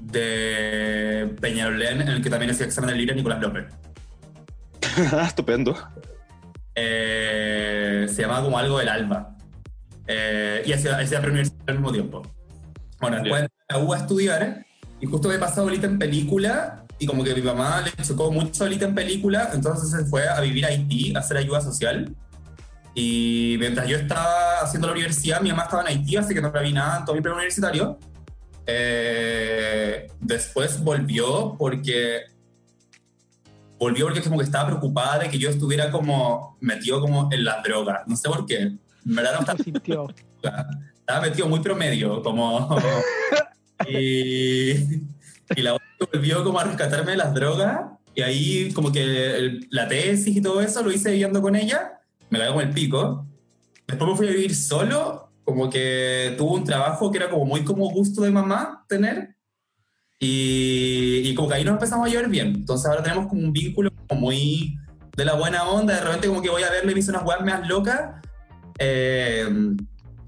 de 0.00 1.34
Peñalolén, 1.40 2.00
en 2.02 2.08
el 2.08 2.22
que 2.22 2.30
también 2.30 2.50
hacía 2.50 2.66
exámenes 2.66 2.96
libres 2.96 3.16
Nicolás 3.16 3.40
López. 3.40 3.64
Estupendo. 5.26 5.76
Eh, 6.74 8.06
se 8.08 8.22
llamaba 8.22 8.42
como 8.42 8.58
algo 8.58 8.78
del 8.78 8.88
Alba. 8.88 9.36
Eh, 10.06 10.62
y 10.66 10.72
hacía, 10.72 10.98
hacía 10.98 11.20
preuniversitario 11.20 11.64
al 11.68 11.74
mismo 11.74 11.92
tiempo. 11.92 12.22
Bueno, 13.00 13.18
después 13.18 13.48
a 13.68 13.74
la 13.74 13.78
U 13.78 13.92
a 13.92 13.98
estudiar 13.98 14.66
y 15.00 15.06
justo 15.06 15.28
me 15.28 15.36
he 15.36 15.38
pasado 15.38 15.62
ahorita 15.62 15.86
en 15.86 15.98
película 15.98 16.84
y 16.98 17.06
como 17.06 17.24
que 17.24 17.34
mi 17.34 17.40
mamá 17.40 17.82
le 17.82 18.04
chocó 18.04 18.30
mucho 18.30 18.64
ahorita 18.64 18.84
en 18.84 18.94
película, 18.94 19.50
entonces 19.54 19.90
se 19.90 20.04
fue 20.04 20.28
a 20.28 20.38
vivir 20.40 20.66
a 20.66 20.68
Haití 20.68 21.14
a 21.16 21.20
hacer 21.20 21.38
ayuda 21.38 21.60
social. 21.62 22.14
Y 22.94 23.56
mientras 23.58 23.88
yo 23.88 23.96
estaba 23.96 24.60
haciendo 24.60 24.88
la 24.88 24.92
universidad, 24.92 25.40
mi 25.40 25.48
mamá 25.48 25.62
estaba 25.62 25.82
en 25.82 25.88
Haití, 25.88 26.16
así 26.18 26.34
que 26.34 26.42
no 26.42 26.52
la 26.52 26.60
vi 26.60 26.72
nada 26.72 26.98
en 26.98 27.04
todo 27.06 27.16
mi 27.16 27.22
preuniversitario. 27.22 27.98
Eh, 28.72 30.06
después 30.20 30.82
volvió 30.82 31.56
porque 31.58 32.20
volvió 33.78 34.06
porque 34.06 34.22
como 34.22 34.38
que 34.38 34.44
estaba 34.44 34.66
preocupada 34.68 35.18
de 35.20 35.28
que 35.30 35.38
yo 35.38 35.50
estuviera 35.50 35.90
como 35.90 36.56
metido 36.60 37.00
como 37.00 37.28
en 37.32 37.44
las 37.44 37.62
drogas. 37.64 38.02
No 38.06 38.16
sé 38.16 38.28
por 38.28 38.46
qué. 38.46 38.58
En 38.62 38.78
verdad 39.04 39.32
no 39.34 39.40
estaba, 39.40 39.58
sintió. 39.58 40.06
estaba 40.94 41.20
metido 41.22 41.48
muy 41.48 41.60
promedio, 41.60 42.22
como... 42.22 42.68
y, 43.88 44.70
y 44.70 45.62
la 45.62 45.74
otra 45.74 45.86
volvió 46.12 46.44
como 46.44 46.60
a 46.60 46.64
rescatarme 46.64 47.12
de 47.12 47.16
las 47.16 47.34
drogas 47.34 47.80
y 48.14 48.22
ahí 48.22 48.72
como 48.72 48.92
que 48.92 49.02
el- 49.36 49.66
la 49.70 49.88
tesis 49.88 50.36
y 50.36 50.42
todo 50.42 50.60
eso 50.60 50.82
lo 50.82 50.92
hice 50.92 51.10
viviendo 51.10 51.40
con 51.42 51.56
ella, 51.56 52.00
me 52.28 52.38
la 52.38 52.48
como 52.48 52.60
el 52.60 52.70
pico. 52.70 53.26
Después 53.86 54.10
me 54.10 54.16
fui 54.16 54.28
a 54.28 54.32
vivir 54.32 54.54
solo, 54.54 55.29
como 55.44 55.68
que 55.70 56.34
tuve 56.38 56.58
un 56.58 56.64
trabajo 56.64 57.10
que 57.10 57.18
era 57.18 57.30
como 57.30 57.44
muy 57.44 57.64
como 57.64 57.90
gusto 57.90 58.22
de 58.22 58.30
mamá 58.30 58.84
tener. 58.88 59.36
Y, 60.18 61.22
y 61.24 61.34
como 61.34 61.48
que 61.48 61.54
ahí 61.54 61.64
nos 61.64 61.74
empezamos 61.74 62.06
a 62.06 62.10
llevar 62.10 62.28
bien. 62.28 62.48
Entonces 62.48 62.86
ahora 62.86 63.02
tenemos 63.02 63.26
como 63.26 63.42
un 63.42 63.52
vínculo 63.52 63.90
como 64.06 64.20
muy 64.20 64.76
de 65.16 65.24
la 65.24 65.34
buena 65.34 65.68
onda. 65.68 65.94
De 65.94 66.00
repente 66.00 66.28
como 66.28 66.42
que 66.42 66.50
voy 66.50 66.62
a 66.62 66.70
verle 66.70 66.92
y 66.92 66.94
me 66.94 67.00
hizo 67.00 67.10
unas 67.10 67.24
weas 67.24 67.44
más 67.44 67.66
locas. 67.66 68.22
Eh, 68.78 69.48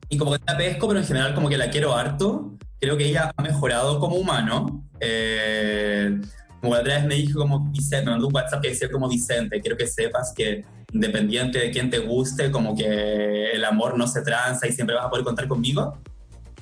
y 0.09 0.18
como 0.18 0.33
que 0.33 0.40
la 0.46 0.57
pesco, 0.57 0.88
pero 0.88 1.01
en 1.01 1.07
general 1.07 1.35
como 1.35 1.48
que 1.48 1.59
la 1.59 1.70
quiero 1.70 1.94
harto. 1.94 2.57
Creo 2.81 2.96
que 2.96 3.07
ella 3.07 3.33
ha 3.37 3.42
mejorado 3.42 4.01
como 4.01 4.16
humano. 4.16 4.88
Eh, 5.01 6.20
como 6.61 6.75
la 6.75 6.81
otra 6.81 6.96
vez 6.96 7.07
me 7.07 7.16
dijo 7.16 7.40
como 7.40 7.70
Vicente, 7.70 8.05
me 8.05 8.12
mandó 8.12 8.29
un 8.29 8.35
WhatsApp 8.35 8.62
que 8.62 8.68
decía 8.68 8.90
como 8.90 9.09
Vicente, 9.09 9.61
quiero 9.61 9.77
que 9.77 9.87
sepas 9.87 10.33
que 10.35 10.64
independiente 10.92 11.59
de 11.59 11.70
quién 11.70 11.90
te 11.90 11.98
guste, 11.98 12.50
como 12.50 12.76
que 12.76 13.52
el 13.52 13.64
amor 13.64 13.96
no 13.96 14.07
se 14.07 14.22
tranza 14.22 14.66
y 14.66 14.72
siempre 14.72 14.94
vas 14.94 15.07
a 15.07 15.11
poder 15.11 15.24
contar 15.24 15.48
conmigo. 15.48 15.98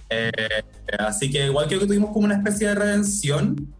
Eh, 0.09 0.63
así 0.99 1.31
que 1.31 1.47
igual 1.47 1.67
creo 1.67 1.81
que 1.81 1.87
tuvimos 1.87 2.11
como 2.13 2.25
una 2.25 2.37
especie 2.37 2.69
de 2.69 2.75
redención. 2.75 3.75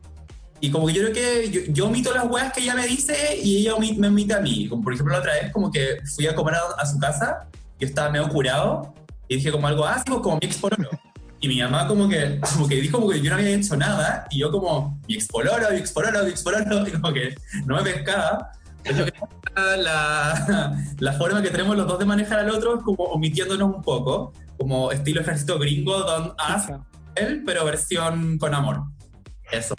Y 0.63 0.71
como 0.71 0.87
que 0.87 0.93
yo 0.93 1.03
creo 1.03 1.15
que 1.15 1.51
yo, 1.51 1.61
yo 1.73 1.87
omito 1.87 2.13
las 2.13 2.27
weas 2.29 2.53
que 2.53 2.61
ella 2.61 2.75
me 2.75 2.87
dice 2.87 3.39
y 3.43 3.59
ella 3.59 3.75
me 3.97 4.09
omite 4.09 4.35
a 4.35 4.41
mí. 4.41 4.69
Como 4.69 4.83
por 4.83 4.93
ejemplo 4.93 5.15
la 5.15 5.21
otra 5.21 5.33
vez 5.35 5.53
como 5.53 5.71
que 5.71 5.99
fui 6.15 6.27
a 6.27 6.35
comer 6.35 6.55
a, 6.55 6.83
a 6.83 6.87
su 6.87 6.99
casa, 6.99 7.49
yo 7.79 7.87
estaba 7.87 8.11
medio 8.11 8.29
curado 8.29 8.95
y 9.27 9.37
dije 9.37 9.51
como 9.51 9.67
algo, 9.67 9.87
ah, 9.87 10.03
pues 10.05 10.21
como 10.21 10.39
mi 10.41 10.47
expoloro. 10.47 10.91
Y 11.41 11.49
mi 11.49 11.63
mamá 11.63 11.87
como 11.87 12.07
que, 12.09 12.39
como 12.53 12.69
que 12.69 12.75
dijo 12.75 12.99
como 12.99 13.11
que 13.11 13.23
yo 13.23 13.31
no 13.31 13.37
había 13.37 13.49
hecho 13.49 13.75
nada 13.77 14.27
y 14.31 14.41
yo 14.41 14.51
como, 14.51 15.01
mi 15.09 15.15
expoloro, 15.15 15.71
mi 15.71 15.79
expoloro, 15.79 16.25
mi 16.25 16.31
expoloro, 16.31 16.87
y 16.87 16.91
como 16.91 17.13
que 17.15 17.35
no 17.65 17.77
me 17.77 17.83
pescaba. 17.83 18.53
Entonces, 18.85 19.15
la, 19.55 20.77
la 20.99 21.13
forma 21.15 21.43
que 21.43 21.51
tenemos 21.51 21.77
los 21.77 21.87
dos 21.87 21.99
de 21.99 22.05
manejar 22.05 22.41
al 22.41 22.51
otro 22.51 22.79
es 22.79 22.83
como 22.83 23.05
omitiéndonos 23.05 23.75
un 23.77 23.83
poco, 23.83 24.33
como 24.59 24.93
estilo 24.93 25.21
ejército 25.21 25.59
gringo, 25.59 25.99
Don't 25.99 26.35
Ask 26.39 26.71
Él, 27.15 27.43
pero 27.45 27.65
versión 27.65 28.39
con 28.39 28.55
amor. 28.55 28.83
Eso. 29.51 29.75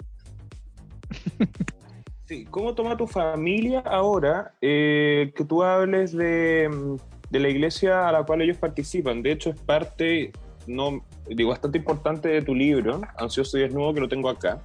Sí, 2.26 2.46
¿Cómo 2.50 2.74
toma 2.74 2.96
tu 2.96 3.06
familia 3.06 3.80
ahora 3.80 4.54
eh, 4.60 5.32
que 5.36 5.44
tú 5.44 5.62
hables 5.62 6.12
de, 6.12 6.96
de 7.30 7.40
la 7.40 7.48
iglesia 7.48 8.08
a 8.08 8.12
la 8.12 8.24
cual 8.24 8.42
ellos 8.42 8.56
participan? 8.56 9.22
De 9.22 9.32
hecho, 9.32 9.50
es 9.50 9.60
parte, 9.60 10.32
no, 10.66 11.04
digo, 11.28 11.50
bastante 11.50 11.78
importante 11.78 12.28
de 12.28 12.42
tu 12.42 12.54
libro, 12.54 13.02
Ansioso 13.18 13.58
y 13.58 13.62
Desnudo, 13.62 13.92
que 13.94 14.00
lo 14.00 14.08
tengo 14.08 14.28
acá. 14.28 14.60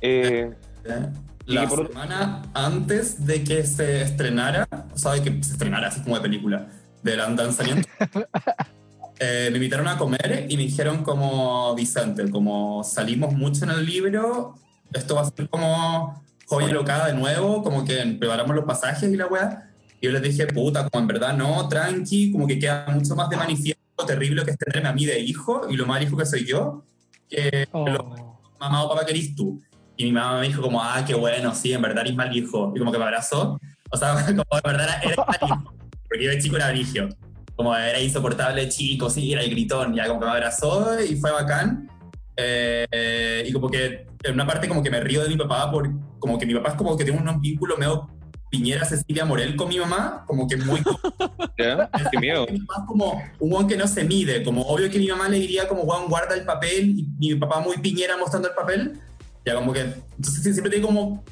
Eh, 0.00 0.52
¿eh? 0.84 1.12
La 1.46 1.68
por- 1.68 1.88
semana 1.88 2.42
antes 2.54 3.26
de 3.26 3.44
que 3.44 3.64
se 3.66 4.02
estrenara, 4.02 4.66
o 4.92 4.98
sea, 4.98 5.12
de 5.12 5.22
que 5.22 5.42
se 5.44 5.52
estrenara 5.52 5.88
así 5.88 6.00
como 6.00 6.16
de 6.16 6.22
película, 6.22 6.68
del 7.02 7.18
lanzamiento, 7.18 7.88
eh, 9.20 9.48
me 9.50 9.58
invitaron 9.58 9.86
a 9.88 9.96
comer 9.98 10.46
y 10.48 10.56
me 10.56 10.62
dijeron 10.64 11.02
como, 11.02 11.74
Vicente, 11.74 12.30
como 12.30 12.82
salimos 12.84 13.34
mucho 13.34 13.64
en 13.64 13.70
el 13.70 13.84
libro, 13.84 14.54
esto 14.92 15.14
va 15.16 15.22
a 15.22 15.30
ser 15.30 15.48
como 15.48 16.22
joya 16.46 16.72
locada 16.72 17.06
de 17.08 17.14
nuevo, 17.14 17.62
como 17.62 17.84
que 17.84 17.96
preparamos 18.18 18.54
los 18.56 18.64
pasajes 18.64 19.10
y 19.12 19.16
la 19.16 19.26
weá. 19.26 19.70
Y 20.00 20.06
yo 20.06 20.12
les 20.12 20.22
dije, 20.22 20.46
puta, 20.46 20.88
como 20.88 21.02
en 21.02 21.08
verdad 21.08 21.36
no, 21.36 21.68
tranqui, 21.68 22.32
como 22.32 22.46
que 22.46 22.58
queda 22.58 22.86
mucho 22.88 23.14
más 23.16 23.28
de 23.28 23.36
manifiesto 23.36 23.82
lo 23.96 24.04
terrible 24.06 24.44
que 24.44 24.50
es 24.50 24.58
tenerme 24.58 24.88
a 24.88 24.92
mí 24.92 25.04
de 25.06 25.20
hijo 25.20 25.66
y 25.70 25.76
lo 25.76 25.86
mal 25.86 26.02
hijo 26.02 26.16
que 26.16 26.26
soy 26.26 26.44
yo, 26.44 26.84
que 27.28 27.68
Oh. 27.70 27.86
lo 27.88 28.40
mamá 28.58 28.82
o 28.84 28.88
papá 28.88 29.04
que 29.06 29.12
eres 29.12 29.34
tú. 29.36 29.62
Y 29.96 30.04
mi 30.04 30.12
mamá 30.12 30.40
me 30.40 30.48
dijo 30.48 30.60
como, 30.60 30.82
ah, 30.82 31.04
qué 31.06 31.14
bueno, 31.14 31.54
sí, 31.54 31.72
en 31.72 31.82
verdad 31.82 32.04
eres 32.04 32.16
mal 32.16 32.36
hijo. 32.36 32.72
Y 32.74 32.78
como 32.78 32.92
que 32.92 32.98
me 32.98 33.04
abrazó. 33.04 33.58
O 33.90 33.96
sea, 33.96 34.14
como 34.26 34.44
en 34.52 34.62
verdad 34.64 35.00
eres 35.02 35.16
mal 35.16 35.38
hijo. 35.42 35.74
Porque 36.08 36.24
yo 36.24 36.30
de 36.30 36.38
chico 36.38 36.56
era 36.56 36.70
brigio. 36.70 37.08
Como 37.56 37.74
era 37.76 38.00
insoportable 38.00 38.68
chico, 38.68 39.08
sí, 39.08 39.32
era 39.32 39.42
el 39.42 39.50
gritón. 39.50 39.94
Ya 39.94 40.08
como 40.08 40.20
que 40.20 40.26
me 40.26 40.32
abrazó 40.32 41.00
y 41.00 41.16
fue 41.16 41.30
bacán. 41.30 41.88
Eh, 42.36 43.44
y 43.46 43.52
como 43.52 43.70
que 43.70 44.06
en 44.24 44.34
una 44.34 44.46
parte 44.46 44.68
como 44.68 44.82
que 44.82 44.90
me 44.90 45.00
río 45.00 45.22
de 45.22 45.28
mi 45.28 45.36
papá, 45.36 45.70
por, 45.70 45.88
como 46.18 46.38
que 46.38 46.46
mi 46.46 46.54
papá 46.54 46.70
es 46.70 46.74
como 46.74 46.96
que 46.96 47.04
tiene 47.04 47.20
un 47.20 47.40
vínculo 47.40 47.76
medio 47.76 48.08
Piñera 48.50 48.84
Cecilia 48.84 49.24
Morel 49.24 49.56
con 49.56 49.68
mi 49.68 49.78
mamá, 49.78 50.24
como 50.28 50.46
que 50.46 50.56
muy 50.56 50.80
¿ya? 51.58 51.90
Qué 52.10 52.18
miedo. 52.18 52.46
mi 52.48 52.60
papá 52.60 52.82
es 52.82 52.86
como 52.86 53.22
un 53.40 53.50
guan 53.50 53.66
que 53.66 53.76
no 53.76 53.88
se 53.88 54.04
mide, 54.04 54.44
como 54.44 54.62
obvio 54.62 54.88
que 54.90 54.98
mi 54.98 55.08
mamá 55.08 55.28
le 55.28 55.40
diría 55.40 55.66
como 55.66 55.82
guan 55.82 56.06
guarda 56.08 56.36
el 56.36 56.44
papel 56.44 56.94
y 57.18 57.32
mi 57.32 57.34
papá 57.34 57.60
muy 57.60 57.78
piñera 57.78 58.16
mostrando 58.16 58.48
el 58.48 58.54
papel, 58.54 59.00
ya 59.44 59.54
como 59.54 59.72
que, 59.72 59.80
entonces 59.80 60.42
siempre 60.42 60.70
tiene 60.70 60.86
como, 60.86 61.24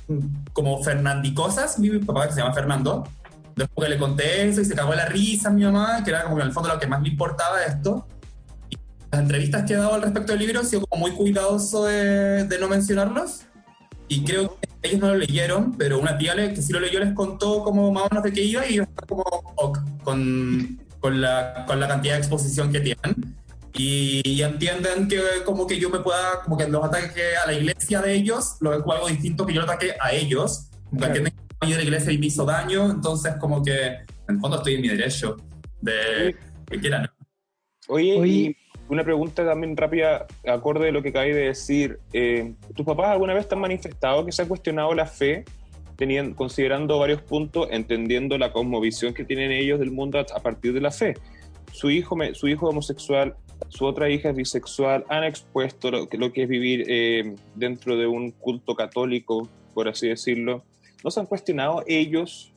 como 0.52 0.82
Fernandicosas, 0.82 1.78
mi 1.78 1.90
papá 1.98 2.26
que 2.26 2.34
se 2.34 2.40
llama 2.40 2.54
Fernando, 2.54 3.08
después 3.56 3.88
que 3.88 3.94
le 3.94 4.00
conté 4.00 4.48
eso 4.48 4.60
y 4.60 4.64
se 4.64 4.74
cagó 4.74 4.90
de 4.90 4.98
la 4.98 5.06
risa 5.06 5.48
a 5.48 5.52
mi 5.52 5.64
mamá, 5.64 6.02
que 6.04 6.10
era 6.10 6.24
como 6.24 6.36
que 6.36 6.42
en 6.42 6.48
el 6.48 6.54
fondo 6.54 6.68
lo 6.68 6.78
que 6.78 6.86
más 6.86 7.02
le 7.02 7.08
importaba 7.08 7.62
esto, 7.64 8.06
y 8.70 8.76
las 9.10 9.20
entrevistas 9.20 9.64
que 9.64 9.74
he 9.74 9.76
dado 9.76 9.94
al 9.94 10.02
respecto 10.02 10.32
del 10.32 10.40
libro 10.40 10.60
he 10.60 10.64
sido 10.64 10.86
como 10.86 11.06
muy 11.06 11.12
cuidadoso 11.12 11.84
de, 11.86 12.44
de 12.44 12.58
no 12.58 12.68
mencionarlos, 12.68 13.46
y 14.08 14.24
creo 14.24 14.58
que 14.58 14.68
ellos 14.82 15.00
no 15.00 15.08
lo 15.08 15.16
leyeron, 15.16 15.72
pero 15.78 15.98
una 15.98 16.18
tía 16.18 16.34
que 16.34 16.60
sí 16.60 16.72
lo 16.72 16.80
leyó 16.80 17.00
les 17.00 17.14
contó 17.14 17.62
como 17.62 17.90
más 17.92 18.04
o 18.04 18.08
menos 18.10 18.24
de 18.24 18.32
qué 18.32 18.42
iba 18.42 18.66
y 18.66 18.78
estaba 18.78 19.06
como 19.06 19.22
ok, 19.22 19.78
con, 20.02 20.80
con, 21.00 21.20
la, 21.20 21.64
con 21.66 21.80
la 21.80 21.88
cantidad 21.88 22.14
de 22.14 22.18
exposición 22.18 22.70
que 22.70 22.80
tienen. 22.80 23.36
Y, 23.74 24.20
y 24.24 24.42
entienden 24.42 25.08
que 25.08 25.20
como 25.44 25.66
que 25.66 25.78
yo 25.78 25.88
me 25.88 26.00
pueda, 26.00 26.42
como 26.44 26.56
que 26.58 26.68
los 26.68 26.84
ataques 26.84 27.22
a 27.42 27.46
la 27.46 27.54
iglesia 27.54 28.00
de 28.02 28.14
ellos, 28.14 28.56
lo 28.60 28.70
ven 28.70 28.80
como 28.82 28.92
algo 28.94 29.08
distinto 29.08 29.46
que 29.46 29.54
yo 29.54 29.60
lo 29.62 29.66
ataque 29.70 29.94
a 30.00 30.12
ellos. 30.12 30.68
Claro. 30.90 31.06
entienden 31.06 31.32
que 31.60 31.66
yo 31.68 31.76
de 31.76 31.76
la 31.78 31.82
iglesia 31.84 32.12
y 32.12 32.18
me 32.18 32.26
hizo 32.26 32.44
daño, 32.44 32.90
entonces 32.90 33.34
como 33.40 33.62
que 33.62 33.86
en 33.86 34.04
el 34.28 34.40
fondo 34.40 34.58
estoy 34.58 34.74
en 34.74 34.80
mi 34.82 34.88
derecho 34.88 35.36
de 35.80 36.36
que 36.70 36.80
quieran. 36.80 37.08
Oye, 37.88 38.18
Oye. 38.18 38.30
y 38.32 38.56
una 38.88 39.04
pregunta 39.04 39.44
también 39.44 39.74
rápida, 39.76 40.26
acorde 40.46 40.86
de 40.86 40.92
lo 40.92 41.02
que 41.02 41.08
acabé 41.08 41.34
de 41.34 41.46
decir. 41.46 41.98
Eh, 42.12 42.54
¿Tus 42.76 42.84
papás 42.84 43.08
alguna 43.08 43.32
vez 43.32 43.48
te 43.48 43.54
han 43.54 43.60
manifestado 43.62 44.24
que 44.26 44.32
se 44.32 44.42
ha 44.42 44.48
cuestionado 44.48 44.92
la 44.94 45.06
fe, 45.06 45.44
teniendo, 45.96 46.36
considerando 46.36 46.98
varios 46.98 47.22
puntos, 47.22 47.68
entendiendo 47.70 48.36
la 48.36 48.52
cosmovisión 48.52 49.14
que 49.14 49.24
tienen 49.24 49.50
ellos 49.50 49.78
del 49.80 49.90
mundo 49.92 50.18
a, 50.18 50.26
a 50.36 50.40
partir 50.40 50.74
de 50.74 50.80
la 50.82 50.90
fe? 50.90 51.14
Su 51.72 51.90
hijo, 51.90 52.16
me- 52.16 52.34
su 52.34 52.48
hijo 52.48 52.68
homosexual, 52.68 53.34
su 53.68 53.84
otra 53.86 54.08
hija 54.10 54.30
es 54.30 54.36
bisexual, 54.36 55.04
han 55.08 55.24
expuesto 55.24 55.90
lo, 55.90 56.08
que- 56.08 56.42
es 56.42 56.48
vivir 56.48 56.84
eh, 56.88 57.34
dentro 57.54 57.96
de 57.96 58.06
un 58.06 58.30
culto 58.32 58.74
católico, 58.74 59.48
por 59.74 59.88
así 59.88 60.08
decirlo. 60.08 60.64
¿No 61.04 61.10
se 61.10 61.20
han 61.20 61.26
cuestionado 61.26 61.82
ellos 61.86 62.52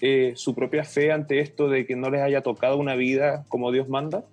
eh, 0.00 0.32
su 0.36 0.54
propia 0.54 0.84
fe 0.84 1.12
ante 1.12 1.40
esto 1.40 1.68
de 1.68 1.86
que 1.86 1.96
no 1.96 2.10
les 2.10 2.20
haya 2.20 2.42
tocado 2.42 2.76
una 2.76 2.94
vida 2.94 3.44
como 3.48 3.70
Dios 3.72 3.88
manda? 3.88 4.24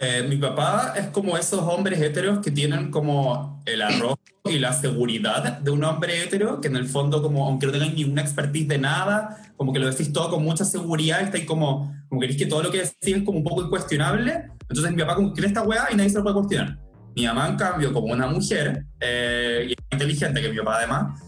Eh, 0.00 0.24
mi 0.28 0.36
papá 0.36 0.94
es 0.96 1.06
como 1.08 1.36
esos 1.36 1.60
hombres 1.60 2.00
heteros 2.00 2.38
que 2.38 2.50
tienen 2.50 2.90
como 2.90 3.60
el 3.66 3.82
arroz 3.82 4.16
y 4.48 4.58
la 4.58 4.72
seguridad 4.72 5.58
de 5.58 5.70
un 5.70 5.84
hombre 5.84 6.22
hetero, 6.22 6.60
que 6.60 6.68
en 6.68 6.76
el 6.76 6.88
fondo, 6.88 7.22
como 7.22 7.46
aunque 7.46 7.66
no 7.66 7.72
tengan 7.72 7.94
ni 7.94 8.04
una 8.04 8.22
expertise 8.22 8.68
de 8.68 8.78
nada, 8.78 9.52
como 9.56 9.72
que 9.72 9.78
lo 9.78 9.90
decís 9.90 10.12
todo 10.12 10.30
con 10.30 10.42
mucha 10.42 10.64
seguridad, 10.64 11.20
está 11.20 11.36
ahí 11.36 11.46
como, 11.46 11.94
como 12.08 12.20
que 12.20 12.28
decís 12.28 12.42
que 12.42 12.48
todo 12.48 12.62
lo 12.62 12.70
que 12.70 12.78
decís 12.78 13.16
es 13.16 13.22
como 13.22 13.38
un 13.38 13.44
poco 13.44 13.62
incuestionable. 13.62 14.50
Entonces 14.68 14.92
mi 14.92 15.02
papá 15.02 15.14
como 15.16 15.32
cree 15.32 15.48
esta 15.48 15.62
weá 15.62 15.88
y 15.92 15.96
nadie 15.96 16.10
se 16.10 16.18
lo 16.18 16.22
puede 16.22 16.36
cuestionar. 16.36 16.78
Mi 17.16 17.26
mamá, 17.26 17.48
en 17.48 17.56
cambio, 17.56 17.92
como 17.92 18.12
una 18.12 18.26
mujer, 18.26 18.84
eh, 19.00 19.74
inteligente 19.90 20.40
que 20.40 20.50
mi 20.50 20.58
papá 20.58 20.76
además, 20.78 21.20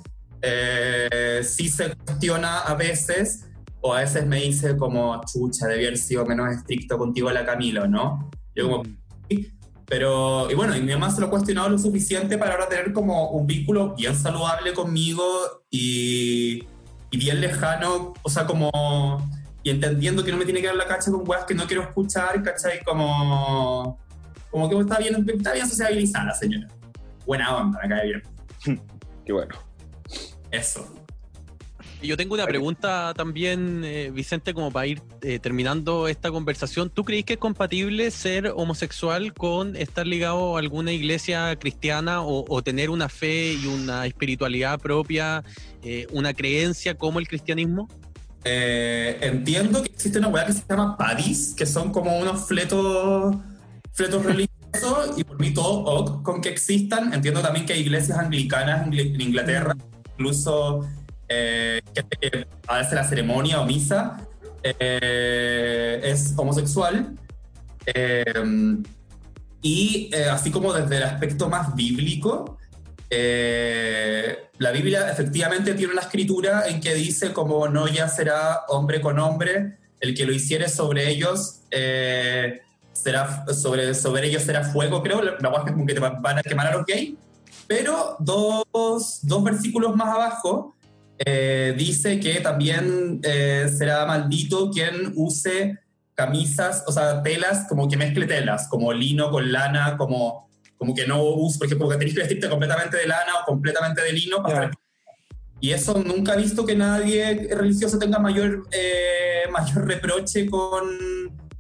eh, 0.42 1.40
sí 1.42 1.68
se 1.68 1.94
cuestiona 1.96 2.60
a 2.60 2.74
veces, 2.74 3.46
o 3.80 3.94
a 3.94 4.00
veces 4.00 4.26
me 4.26 4.40
dice 4.40 4.76
como, 4.76 5.20
chucha, 5.24 5.66
debía 5.66 5.88
haber 5.88 5.98
sido 5.98 6.24
menos 6.26 6.54
estricto 6.54 6.96
contigo 6.98 7.30
la 7.30 7.44
Camilo, 7.44 7.86
¿no? 7.88 8.30
Yo 8.54 8.70
como, 8.70 8.82
pero, 9.90 10.48
y 10.48 10.54
bueno, 10.54 10.76
y 10.76 10.82
mi 10.82 10.92
mamá 10.92 11.10
se 11.10 11.20
lo 11.20 11.26
ha 11.26 11.30
cuestionado 11.30 11.68
lo 11.68 11.76
suficiente 11.76 12.38
para 12.38 12.52
ahora 12.52 12.68
tener 12.68 12.92
como 12.92 13.30
un 13.30 13.44
vínculo 13.44 13.96
bien 13.96 14.14
saludable 14.14 14.72
conmigo 14.72 15.24
y, 15.68 16.64
y 17.10 17.18
bien 17.18 17.40
lejano, 17.40 18.14
o 18.22 18.30
sea, 18.30 18.46
como, 18.46 18.70
y 19.64 19.70
entendiendo 19.70 20.22
que 20.22 20.30
no 20.30 20.38
me 20.38 20.44
tiene 20.44 20.60
que 20.60 20.68
dar 20.68 20.76
la 20.76 20.86
cacha 20.86 21.10
con 21.10 21.28
weas 21.28 21.44
que 21.44 21.54
no 21.54 21.66
quiero 21.66 21.82
escuchar, 21.82 22.40
¿cachai? 22.40 22.84
Como, 22.84 23.98
como 24.52 24.70
que 24.70 24.78
está 24.78 24.98
bien, 24.98 25.26
está 25.28 25.54
bien 25.54 25.68
sociabilizada, 25.68 26.34
señora. 26.34 26.68
Buena 27.26 27.56
onda, 27.56 27.80
me 27.82 27.88
cae 27.88 28.06
bien. 28.06 28.22
Qué 29.26 29.32
bueno. 29.32 29.56
Eso. 30.52 30.86
Yo 32.02 32.16
tengo 32.16 32.34
una 32.34 32.46
pregunta 32.46 33.12
también, 33.14 33.82
eh, 33.84 34.10
Vicente, 34.10 34.54
como 34.54 34.70
para 34.70 34.86
ir 34.86 35.02
eh, 35.20 35.38
terminando 35.38 36.08
esta 36.08 36.30
conversación. 36.30 36.88
¿Tú 36.88 37.04
crees 37.04 37.24
que 37.24 37.34
es 37.34 37.38
compatible 37.38 38.10
ser 38.10 38.52
homosexual 38.56 39.34
con 39.34 39.76
estar 39.76 40.06
ligado 40.06 40.56
a 40.56 40.60
alguna 40.60 40.92
iglesia 40.92 41.54
cristiana 41.56 42.22
o, 42.22 42.44
o 42.48 42.62
tener 42.62 42.88
una 42.88 43.10
fe 43.10 43.52
y 43.52 43.66
una 43.66 44.06
espiritualidad 44.06 44.80
propia, 44.80 45.44
eh, 45.82 46.06
una 46.10 46.32
creencia 46.32 46.94
como 46.94 47.18
el 47.18 47.28
cristianismo? 47.28 47.86
Eh, 48.44 49.18
entiendo 49.20 49.82
que 49.82 49.90
existe 49.90 50.18
una 50.18 50.28
weá 50.28 50.46
que 50.46 50.54
se 50.54 50.62
llama 50.68 50.96
padis, 50.96 51.54
que 51.54 51.66
son 51.66 51.92
como 51.92 52.18
unos 52.18 52.46
fletos, 52.46 53.36
fletos 53.92 54.24
religiosos, 54.24 55.18
y 55.18 55.24
por 55.24 55.38
mí 55.38 55.52
todo 55.52 55.84
ok 55.84 56.22
con 56.22 56.40
que 56.40 56.48
existan. 56.48 57.12
Entiendo 57.12 57.42
también 57.42 57.66
que 57.66 57.74
hay 57.74 57.80
iglesias 57.80 58.18
anglicanas 58.18 58.86
en 58.86 59.20
Inglaterra, 59.20 59.76
incluso 60.14 60.86
gente 61.30 62.16
que 62.20 62.46
hace 62.66 62.94
la 62.94 63.04
ceremonia 63.04 63.60
o 63.60 63.64
misa, 63.66 64.20
eh, 64.62 66.00
es 66.02 66.34
homosexual. 66.36 67.16
Eh, 67.86 68.24
y 69.62 70.10
eh, 70.12 70.28
así 70.30 70.50
como 70.50 70.72
desde 70.72 70.96
el 70.96 71.02
aspecto 71.04 71.48
más 71.48 71.74
bíblico, 71.74 72.58
eh, 73.08 74.48
la 74.58 74.70
Biblia 74.70 75.10
efectivamente 75.10 75.74
tiene 75.74 75.92
una 75.92 76.02
escritura 76.02 76.66
en 76.68 76.80
que 76.80 76.94
dice 76.94 77.32
como 77.32 77.68
no 77.68 77.88
ya 77.88 78.08
será 78.08 78.64
hombre 78.68 79.00
con 79.00 79.18
hombre, 79.18 79.78
el 80.00 80.14
que 80.14 80.24
lo 80.24 80.32
hiciere 80.32 80.68
sobre 80.68 81.08
ellos 81.10 81.60
será 82.92 83.44
sobre, 83.54 83.94
sobre 83.94 84.26
ellos 84.26 84.42
será 84.42 84.62
fuego, 84.64 85.02
creo, 85.02 85.22
la 85.22 85.48
guay 85.48 85.64
que 85.64 85.72
como 85.72 85.86
que 85.86 85.94
te 85.94 86.00
va- 86.00 86.18
van 86.20 86.38
a 86.38 86.42
quemar 86.42 86.66
a 86.66 86.76
los 86.76 86.84
gays. 86.86 87.14
Pero 87.66 88.16
dos, 88.18 89.20
dos 89.22 89.44
versículos 89.44 89.94
más 89.96 90.08
abajo 90.08 90.74
eh, 91.24 91.74
dice 91.76 92.18
que 92.18 92.40
también 92.40 93.20
eh, 93.22 93.70
será 93.76 94.06
maldito 94.06 94.70
quien 94.70 95.12
use 95.16 95.78
camisas, 96.14 96.84
o 96.86 96.92
sea, 96.92 97.22
telas, 97.22 97.66
como 97.68 97.88
que 97.88 97.96
mezcle 97.96 98.26
telas, 98.26 98.68
como 98.68 98.92
lino 98.92 99.30
con 99.30 99.50
lana, 99.52 99.96
como, 99.96 100.48
como 100.76 100.94
que 100.94 101.06
no 101.06 101.22
uso, 101.22 101.58
por 101.58 101.66
ejemplo, 101.66 101.88
que 101.88 101.96
tenés 101.96 102.14
que 102.14 102.20
vestirte 102.20 102.48
completamente 102.48 102.96
de 102.96 103.06
lana 103.06 103.32
o 103.42 103.44
completamente 103.46 104.02
de 104.02 104.12
lino 104.12 104.42
para 104.42 104.64
estar- 104.66 104.78
Y 105.62 105.72
eso 105.72 105.94
nunca 106.02 106.34
he 106.34 106.38
visto 106.38 106.64
que 106.64 106.74
nadie 106.74 107.48
religioso 107.54 107.98
tenga 107.98 108.18
mayor, 108.18 108.66
eh, 108.72 109.42
mayor 109.52 109.86
reproche 109.86 110.46
con 110.48 110.84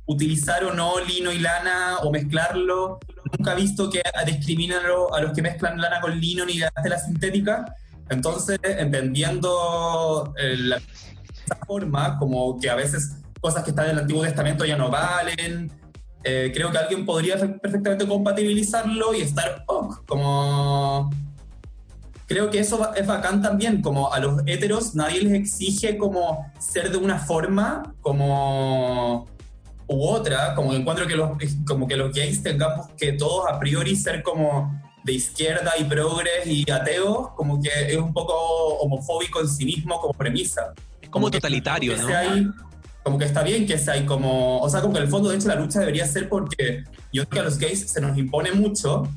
utilizar 0.06 0.64
o 0.64 0.72
no 0.72 0.94
lino 1.00 1.30
y 1.32 1.38
lana 1.38 1.98
o 2.02 2.10
mezclarlo. 2.10 2.98
Nunca 3.36 3.52
he 3.52 3.56
visto 3.56 3.90
que 3.90 4.02
discriminan 4.26 4.84
a 4.84 4.88
lo- 4.88 5.14
a 5.14 5.20
los 5.20 5.32
que 5.32 5.42
mezclan 5.42 5.78
lana 5.80 6.00
con 6.00 6.18
lino 6.18 6.44
ni 6.46 6.54
la 6.58 6.70
tela 6.82 6.98
sintética. 6.98 7.76
Entonces, 8.10 8.58
entendiendo 8.62 10.34
eh, 10.36 10.56
la 10.56 10.76
esa 10.76 11.56
forma, 11.66 12.18
como 12.18 12.58
que 12.60 12.68
a 12.68 12.74
veces 12.74 13.16
cosas 13.40 13.64
que 13.64 13.70
están 13.70 13.86
en 13.86 13.92
el 13.92 13.98
Antiguo 14.00 14.22
Testamento 14.22 14.64
ya 14.64 14.76
no 14.76 14.90
valen. 14.90 15.70
eh, 16.22 16.50
creo 16.54 16.70
que 16.70 16.78
alguien 16.78 17.06
podría 17.06 17.38
fe- 17.38 17.48
perfectamente 17.48 18.06
compatibilizarlo 18.06 19.14
y 19.14 19.22
estar 19.22 19.64
ok, 19.66 20.04
como... 20.06 21.10
Creo 22.26 22.48
que 22.50 22.60
eso 22.60 22.94
es 22.94 23.06
bacán 23.06 23.42
también, 23.42 23.82
como 23.82 24.12
a 24.12 24.20
los 24.20 24.42
héteros 24.46 24.94
nadie 24.94 25.20
les 25.22 25.32
exige 25.32 25.96
como 25.98 26.46
ser 26.60 26.92
de 26.92 26.96
una 26.98 27.18
forma 27.18 27.92
como 28.02 29.26
u 29.88 30.04
otra, 30.06 30.54
como 30.54 30.72
encuentro 30.72 31.08
que 31.08 31.16
los, 31.16 31.30
como 31.66 31.88
que 31.88 31.96
los 31.96 32.14
gays 32.14 32.40
tengamos 32.40 32.86
que 32.96 33.14
todos 33.14 33.46
a 33.50 33.58
priori 33.58 33.96
ser 33.96 34.22
como 34.22 34.80
de 35.04 35.12
izquierda 35.14 35.72
y 35.78 35.84
progres 35.84 36.46
y 36.46 36.70
ateos, 36.70 37.30
como 37.36 37.60
que 37.62 37.70
es 37.88 37.96
un 37.96 38.12
poco 38.12 38.34
homofóbico 38.80 39.40
en 39.40 39.48
sí 39.48 39.64
mismo 39.64 40.00
como 40.00 40.12
premisa 40.14 40.72
Es 41.00 41.08
como 41.08 41.30
que- 41.30 41.38
totalitario, 41.38 41.94
que 41.96 42.02
¿no? 42.02 42.08
ahí- 42.16 42.46
como 43.02 43.18
que 43.18 43.24
está 43.24 43.42
bien 43.42 43.66
que 43.66 43.78
sea 43.78 43.94
ahí 43.94 44.04
como, 44.04 44.60
o 44.60 44.68
sea, 44.68 44.82
como 44.82 44.92
que 44.92 44.98
en 44.98 45.04
el 45.06 45.10
fondo 45.10 45.30
de 45.30 45.36
hecho 45.36 45.48
la 45.48 45.54
lucha 45.54 45.80
debería 45.80 46.06
ser 46.06 46.28
porque 46.28 46.84
yo 47.12 47.24
creo 47.24 47.28
que 47.30 47.38
a 47.40 47.42
los 47.44 47.58
gays 47.58 47.90
se 47.90 48.00
nos 48.00 48.16
impone 48.18 48.52
mucho 48.52 49.08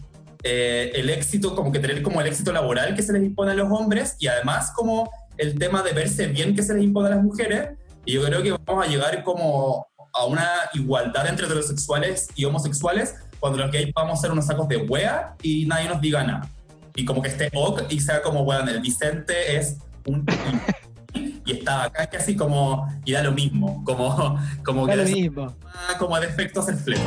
eh, 0.45 0.91
el 0.95 1.09
éxito, 1.09 1.55
como 1.55 1.71
que 1.71 1.79
tener 1.79 2.01
como 2.01 2.19
el 2.21 2.27
éxito 2.27 2.51
laboral 2.53 2.95
que 2.95 3.01
se 3.01 3.13
les 3.13 3.23
impone 3.23 3.51
a 3.51 3.55
los 3.55 3.69
hombres 3.71 4.15
y 4.19 4.27
además 4.27 4.71
como 4.75 5.09
el 5.37 5.57
tema 5.59 5.83
de 5.83 5.93
verse 5.93 6.27
bien 6.27 6.55
que 6.55 6.63
se 6.63 6.73
les 6.73 6.83
impone 6.83 7.07
a 7.07 7.15
las 7.15 7.23
mujeres 7.23 7.71
y 8.05 8.13
yo 8.13 8.23
creo 8.23 8.41
que 8.43 8.51
vamos 8.65 8.85
a 8.85 8.89
llegar 8.89 9.23
como 9.23 9.87
a 10.13 10.25
una 10.25 10.47
igualdad 10.73 11.27
entre 11.27 11.45
heterosexuales 11.45 12.27
y 12.35 12.45
homosexuales 12.45 13.15
cuando 13.43 13.59
los 13.59 13.71
gays 13.71 13.91
vamos 13.93 14.19
a 14.19 14.21
ser 14.21 14.31
unos 14.31 14.45
sacos 14.45 14.69
de 14.69 14.77
wea 14.77 15.35
y 15.41 15.65
nadie 15.65 15.89
nos 15.89 15.99
diga 15.99 16.23
nada. 16.23 16.47
Y 16.95 17.03
como 17.03 17.21
que 17.21 17.27
esté 17.27 17.49
ok 17.53 17.81
y 17.89 17.99
sea 17.99 18.21
como, 18.21 18.43
weón, 18.43 18.69
el 18.69 18.79
Vicente 18.79 19.57
es 19.57 19.79
un 20.05 20.25
y 21.45 21.51
está 21.51 21.83
acá 21.83 22.07
casi 22.07 22.37
como 22.37 22.87
y 23.03 23.11
da 23.11 23.21
lo 23.21 23.33
mismo 23.33 23.83
como 23.83 24.39
como 24.63 24.87
Da 24.87 24.93
que 24.93 24.99
lo 24.99 25.09
mismo. 25.09 25.53
como 25.99 26.17
defectos 26.21 26.69
el 26.69 26.77
fleco 26.77 27.01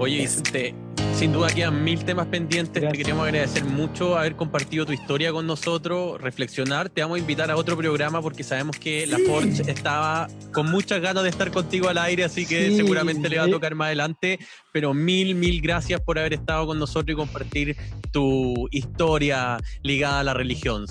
Oye, 0.00 0.22
Vicente, 0.22 0.74
sin 1.18 1.32
duda 1.32 1.48
quedan 1.48 1.82
mil 1.82 2.04
temas 2.04 2.26
pendientes. 2.28 2.72
Te 2.74 2.80
Gracias. 2.80 2.98
queremos 3.04 3.24
agradecer 3.26 3.64
mucho 3.64 4.16
haber 4.16 4.36
compartido 4.36 4.86
tu 4.86 4.92
historia 4.92 5.32
con 5.32 5.46
nosotros, 5.48 6.20
reflexionar. 6.20 6.88
Te 6.90 7.02
vamos 7.02 7.16
a 7.16 7.18
invitar 7.18 7.50
a 7.50 7.56
otro 7.56 7.76
programa 7.76 8.22
porque 8.22 8.44
sabemos 8.44 8.76
que 8.78 9.04
la. 9.06 9.18
Forge 9.26 9.68
estaba 9.68 10.28
con 10.52 10.70
muchas 10.70 11.00
ganas 11.00 11.24
de 11.24 11.30
estar 11.30 11.50
contigo 11.50 11.88
al 11.88 11.98
aire, 11.98 12.22
así 12.24 12.46
que 12.46 12.68
Sí. 12.68 12.76
seguramente 12.76 13.28
le 13.28 13.38
va 13.38 13.44
a 13.44 13.50
tocar 13.50 13.74
más 13.74 13.86
adelante. 13.86 14.38
Pero 14.72 14.94
mil, 14.94 15.34
mil 15.34 15.60
gracias 15.60 16.00
por 16.00 16.18
haber 16.20 16.34
estado 16.34 16.66
con 16.66 16.78
nosotros 16.78 17.12
y 17.14 17.16
compartir 17.16 17.76
tu 18.12 18.68
historia 18.70 19.58
ligada 19.82 20.20
a 20.20 20.24
la 20.24 20.34
religión. 20.34 20.84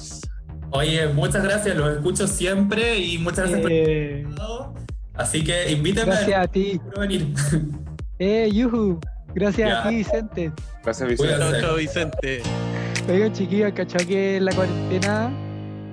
oye 0.71 1.07
muchas 1.07 1.41
gracias 1.43 1.77
los 1.77 1.95
escucho 1.95 2.27
siempre 2.27 2.99
y 2.99 3.17
muchas 3.17 3.49
gracias 3.49 3.71
Eh, 3.71 4.23
por 4.25 4.35
todo 4.35 4.73
así 5.15 5.41
que 5.43 5.71
invítenme 5.71 6.11
gracias 6.11 6.43
a 6.43 6.47
ti. 6.51 6.79
por 6.83 6.99
venir 7.07 7.27
Eh, 8.19 8.49
yuhu. 8.51 8.99
Gracias 9.35 9.69
Ya. 9.69 9.83
a 9.85 9.89
ti, 9.89 9.95
Vicente. 9.97 10.51
Gracias, 10.83 11.09
Vicente. 11.09 11.35
Chao, 11.37 11.61
chao, 11.61 11.75
Vicente. 11.75 12.41
Oigan, 13.09 13.33
chiquillos, 13.33 13.71
¿cachado 13.73 14.05
que 14.07 14.37
en 14.37 14.45
la 14.45 14.53
cuarentena 14.53 15.31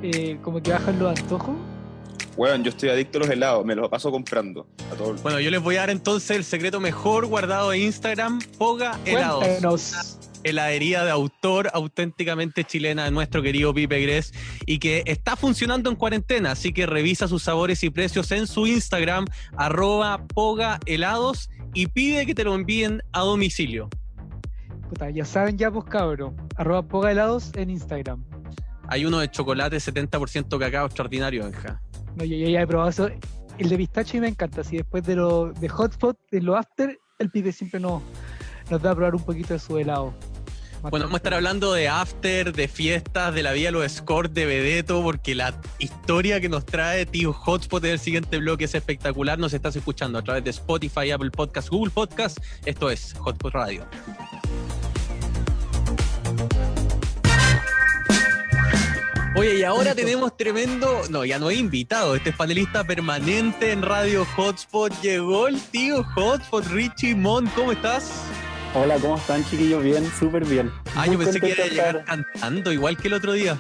eh, 0.03 0.39
como 0.43 0.63
que 0.63 0.73
bajan 0.73 0.99
los 0.99 1.19
antojos? 1.19 1.55
Weón, 2.37 2.65
yo 2.65 2.71
estoy 2.71 2.89
adicto 2.89 3.19
a 3.19 3.21
los 3.21 3.31
helados, 3.31 3.65
me 3.65 3.77
los 3.77 3.89
paso 3.89 4.11
comprando. 4.11 4.67
A 4.93 4.97
todo 4.97 5.13
el- 5.13 5.19
Bueno, 5.19 5.39
yo 5.39 5.51
les 5.51 5.63
voy 5.63 5.77
a 5.77 5.81
dar 5.81 5.91
entonces 5.91 6.37
el 6.37 6.43
secreto 6.45 6.81
mejor 6.81 7.27
guardado 7.27 7.71
de 7.71 7.79
Instagram, 7.79 8.41
Poga 8.59 8.99
Helados. 9.05 9.45
Cuéntanos. 9.45 10.19
heladería 10.47 11.05
de 11.05 11.11
autor 11.11 11.71
auténticamente 11.73 12.65
chilena 12.65 13.05
de 13.07 13.11
nuestro 13.11 13.41
querido 13.41 13.73
Pipe 13.73 13.99
Gres 14.03 14.35
y 14.67 14.79
que 14.79 15.03
está 15.07 15.37
funcionando 15.37 15.89
en 15.89 15.97
cuarentena, 15.97 16.51
así 16.51 16.71
que 16.75 16.85
revisa 16.85 17.29
sus 17.29 17.45
sabores 17.45 17.83
y 17.83 17.89
precios 17.89 18.31
en 18.31 18.47
su 18.47 18.67
Instagram, 18.67 19.25
arroba 19.57 20.23
Poga 20.35 20.81
Helados 20.85 21.49
y 21.75 21.89
pide 21.89 22.25
que 22.25 22.35
te 22.35 22.45
lo 22.45 22.55
envíen 22.55 23.03
a 23.13 23.21
domicilio. 23.21 23.89
Puta, 24.89 25.11
ya 25.11 25.25
saben 25.25 25.59
ya, 25.59 25.71
pues 25.71 25.85
cabro. 25.87 26.35
Arroba 26.57 26.83
poga 26.83 27.11
helados 27.11 27.53
en 27.57 27.71
Instagram. 27.71 28.25
Hay 28.89 29.05
uno 29.05 29.19
de 29.19 29.31
chocolate 29.31 29.77
70% 29.77 30.59
cacao 30.59 30.87
extraordinario, 30.87 31.45
Benja. 31.45 31.81
No, 32.17 32.25
yo, 32.25 32.37
yo 32.37 32.49
ya 32.49 32.63
he 32.63 32.67
probado 32.67 32.91
eso. 32.91 33.11
El 33.59 33.69
de 33.69 33.77
pistacho 33.77 34.17
y 34.17 34.21
me 34.21 34.29
encanta. 34.29 34.61
Así 34.61 34.77
después 34.77 35.05
de 35.05 35.17
lo 35.17 35.53
de 35.53 35.69
hotspot, 35.69 36.19
de 36.31 36.41
lo 36.41 36.57
after, 36.57 36.99
el 37.19 37.31
pibe 37.31 37.53
siempre 37.53 37.81
nos, 37.81 38.03
nos 38.71 38.81
da 38.81 38.93
a 38.93 38.95
probar 38.95 39.15
un 39.15 39.25
poquito 39.25 39.55
de 39.55 39.61
su 39.61 39.79
helado. 39.79 40.15
Bueno, 40.91 41.07
vamos 41.07 41.15
a 41.15 41.17
estar 41.17 41.33
hablando 41.33 41.73
de 41.73 41.89
after, 41.89 42.53
de 42.53 42.69
fiestas, 42.69 43.35
de 43.35 43.43
la 43.43 43.53
vida 43.53 43.69
de 43.69 43.73
los 43.73 43.91
scores 43.91 44.35
de 44.35 44.45
Vedeto, 44.45 45.03
porque 45.03 45.35
la 45.35 45.59
historia 45.79 46.43
que 46.43 46.51
nos 46.51 46.67
trae 46.67 47.07
Tío 47.07 47.33
Hotspot 47.33 47.83
en 47.85 47.93
el 47.93 47.99
siguiente 47.99 48.37
bloque 48.37 48.65
es 48.65 48.75
espectacular. 48.75 49.39
Nos 49.39 49.55
estás 49.55 49.75
escuchando 49.77 50.19
a 50.19 50.23
través 50.23 50.45
de 50.45 50.51
Spotify, 50.51 51.11
Apple 51.11 51.31
Podcast, 51.31 51.71
Google 51.71 51.91
Podcast. 51.91 52.37
Esto 52.67 52.91
es 52.91 53.15
Hotspot 53.15 53.55
Radio. 53.55 53.87
Oye, 59.37 59.61
y 59.61 59.63
ahora 59.65 59.95
tenemos 59.95 60.37
tremendo, 60.37 61.01
no, 61.09 61.25
ya 61.25 61.39
no 61.39 61.49
he 61.49 61.55
invitado, 61.55 62.15
este 62.15 62.31
es 62.31 62.37
panelista 62.37 62.85
permanente 62.85 63.73
en 63.73 63.81
Radio 63.81 64.27
Hotspot. 64.37 64.93
Llegó 65.01 65.49
el 65.49 65.59
tío 65.61 66.05
Hotspot, 66.15 66.67
Richie 66.67 67.15
Mon, 67.15 67.47
¿cómo 67.49 67.73
estás? 67.73 68.13
Hola, 68.77 68.97
¿cómo 69.01 69.17
están, 69.17 69.45
chiquillos? 69.45 69.85
Bien, 69.85 70.05
súper 70.19 70.45
bien. 70.45 70.69
Ah, 70.97 71.05
Muy 71.07 71.15
yo 71.15 71.19
pensé 71.21 71.41
que 71.41 71.51
iba 71.51 71.65
a 71.65 71.69
llegar 71.69 72.05
cantando, 72.05 72.73
igual 72.73 72.97
que 72.97 73.07
el 73.07 73.15
otro 73.15 73.33
día. 73.33 73.57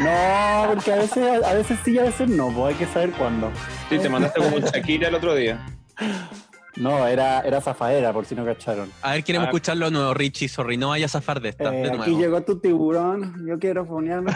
No, 0.00 0.68
porque 0.68 0.92
a 0.92 0.96
veces, 0.96 1.42
a 1.44 1.54
veces 1.54 1.78
sí 1.84 1.92
y 1.92 1.98
a 1.98 2.04
veces 2.04 2.28
no, 2.28 2.48
pues 2.54 2.72
hay 2.74 2.86
que 2.86 2.92
saber 2.92 3.10
cuándo. 3.10 3.50
Sí, 3.88 3.98
te 3.98 4.08
mandaste 4.08 4.40
como 4.40 4.60
Shakira 4.60 5.08
el 5.08 5.16
otro 5.16 5.34
día. 5.34 5.66
No, 6.76 7.06
era, 7.06 7.40
era 7.42 7.60
zafaera, 7.60 8.12
por 8.14 8.24
si 8.24 8.34
no 8.34 8.44
cacharon. 8.46 8.90
A 9.02 9.12
ver, 9.12 9.24
queremos 9.24 9.46
Ah. 9.46 9.50
escucharlo 9.50 9.86
de 9.86 9.90
nuevo, 9.92 10.14
Richie, 10.14 10.48
sorry, 10.48 10.76
no 10.78 10.88
vayas 10.88 11.14
a 11.14 11.20
zafar 11.20 11.40
de 11.40 11.50
esta, 11.50 11.74
Eh, 11.74 11.82
de 11.82 11.90
aquí 11.98 12.16
llegó 12.16 12.40
tu 12.42 12.58
tiburón, 12.60 13.46
yo 13.46 13.58
quiero 13.58 13.84
fonearme. 13.84 14.32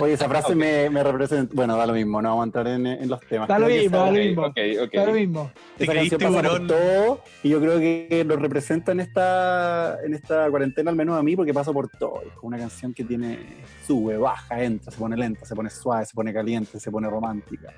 Oye, 0.00 0.12
esa 0.14 0.28
frase 0.28 0.54
me, 0.54 0.88
me 0.90 1.02
representa. 1.02 1.52
Bueno, 1.54 1.76
da 1.76 1.86
lo 1.86 1.92
mismo, 1.92 2.22
no 2.22 2.28
vamos 2.30 2.42
a 2.42 2.46
entrar 2.46 2.66
en, 2.68 2.86
en 2.86 3.08
los 3.08 3.20
temas. 3.20 3.48
Da 3.48 3.58
lo 3.58 3.66
mismo, 3.66 3.96
da 3.98 4.06
lo 4.06 4.12
mismo. 4.12 4.42
ok, 4.46 4.58
ok. 4.84 4.94
Da 4.94 5.04
lo 5.06 5.12
mismo. 5.12 5.50
Te 5.76 5.84
Esa 5.84 5.92
creí 5.92 6.08
canción 6.10 6.32
pasa 6.34 6.48
por 6.48 6.58
tiburón. 6.60 6.66
todo 6.68 7.24
y 7.42 7.48
yo 7.50 7.60
creo 7.60 7.78
que 7.78 8.24
lo 8.26 8.36
representa 8.36 8.92
en 8.92 9.00
esta, 9.00 9.98
en 10.04 10.14
esta 10.14 10.48
cuarentena, 10.50 10.90
al 10.90 10.96
menos 10.96 11.18
a 11.18 11.22
mí, 11.22 11.36
porque 11.36 11.52
paso 11.54 11.72
por 11.72 11.88
todo. 11.88 12.22
Es 12.26 12.32
como 12.34 12.48
una 12.48 12.58
canción 12.58 12.94
que 12.94 13.04
tiene 13.04 13.38
sube, 13.86 14.16
baja, 14.16 14.62
entra, 14.62 14.90
se 14.90 14.98
pone 14.98 15.16
lenta, 15.16 15.44
se 15.44 15.54
pone 15.54 15.70
suave, 15.70 16.06
se 16.06 16.14
pone 16.14 16.32
caliente, 16.32 16.80
se 16.80 16.90
pone 16.90 17.08
romántica. 17.08 17.72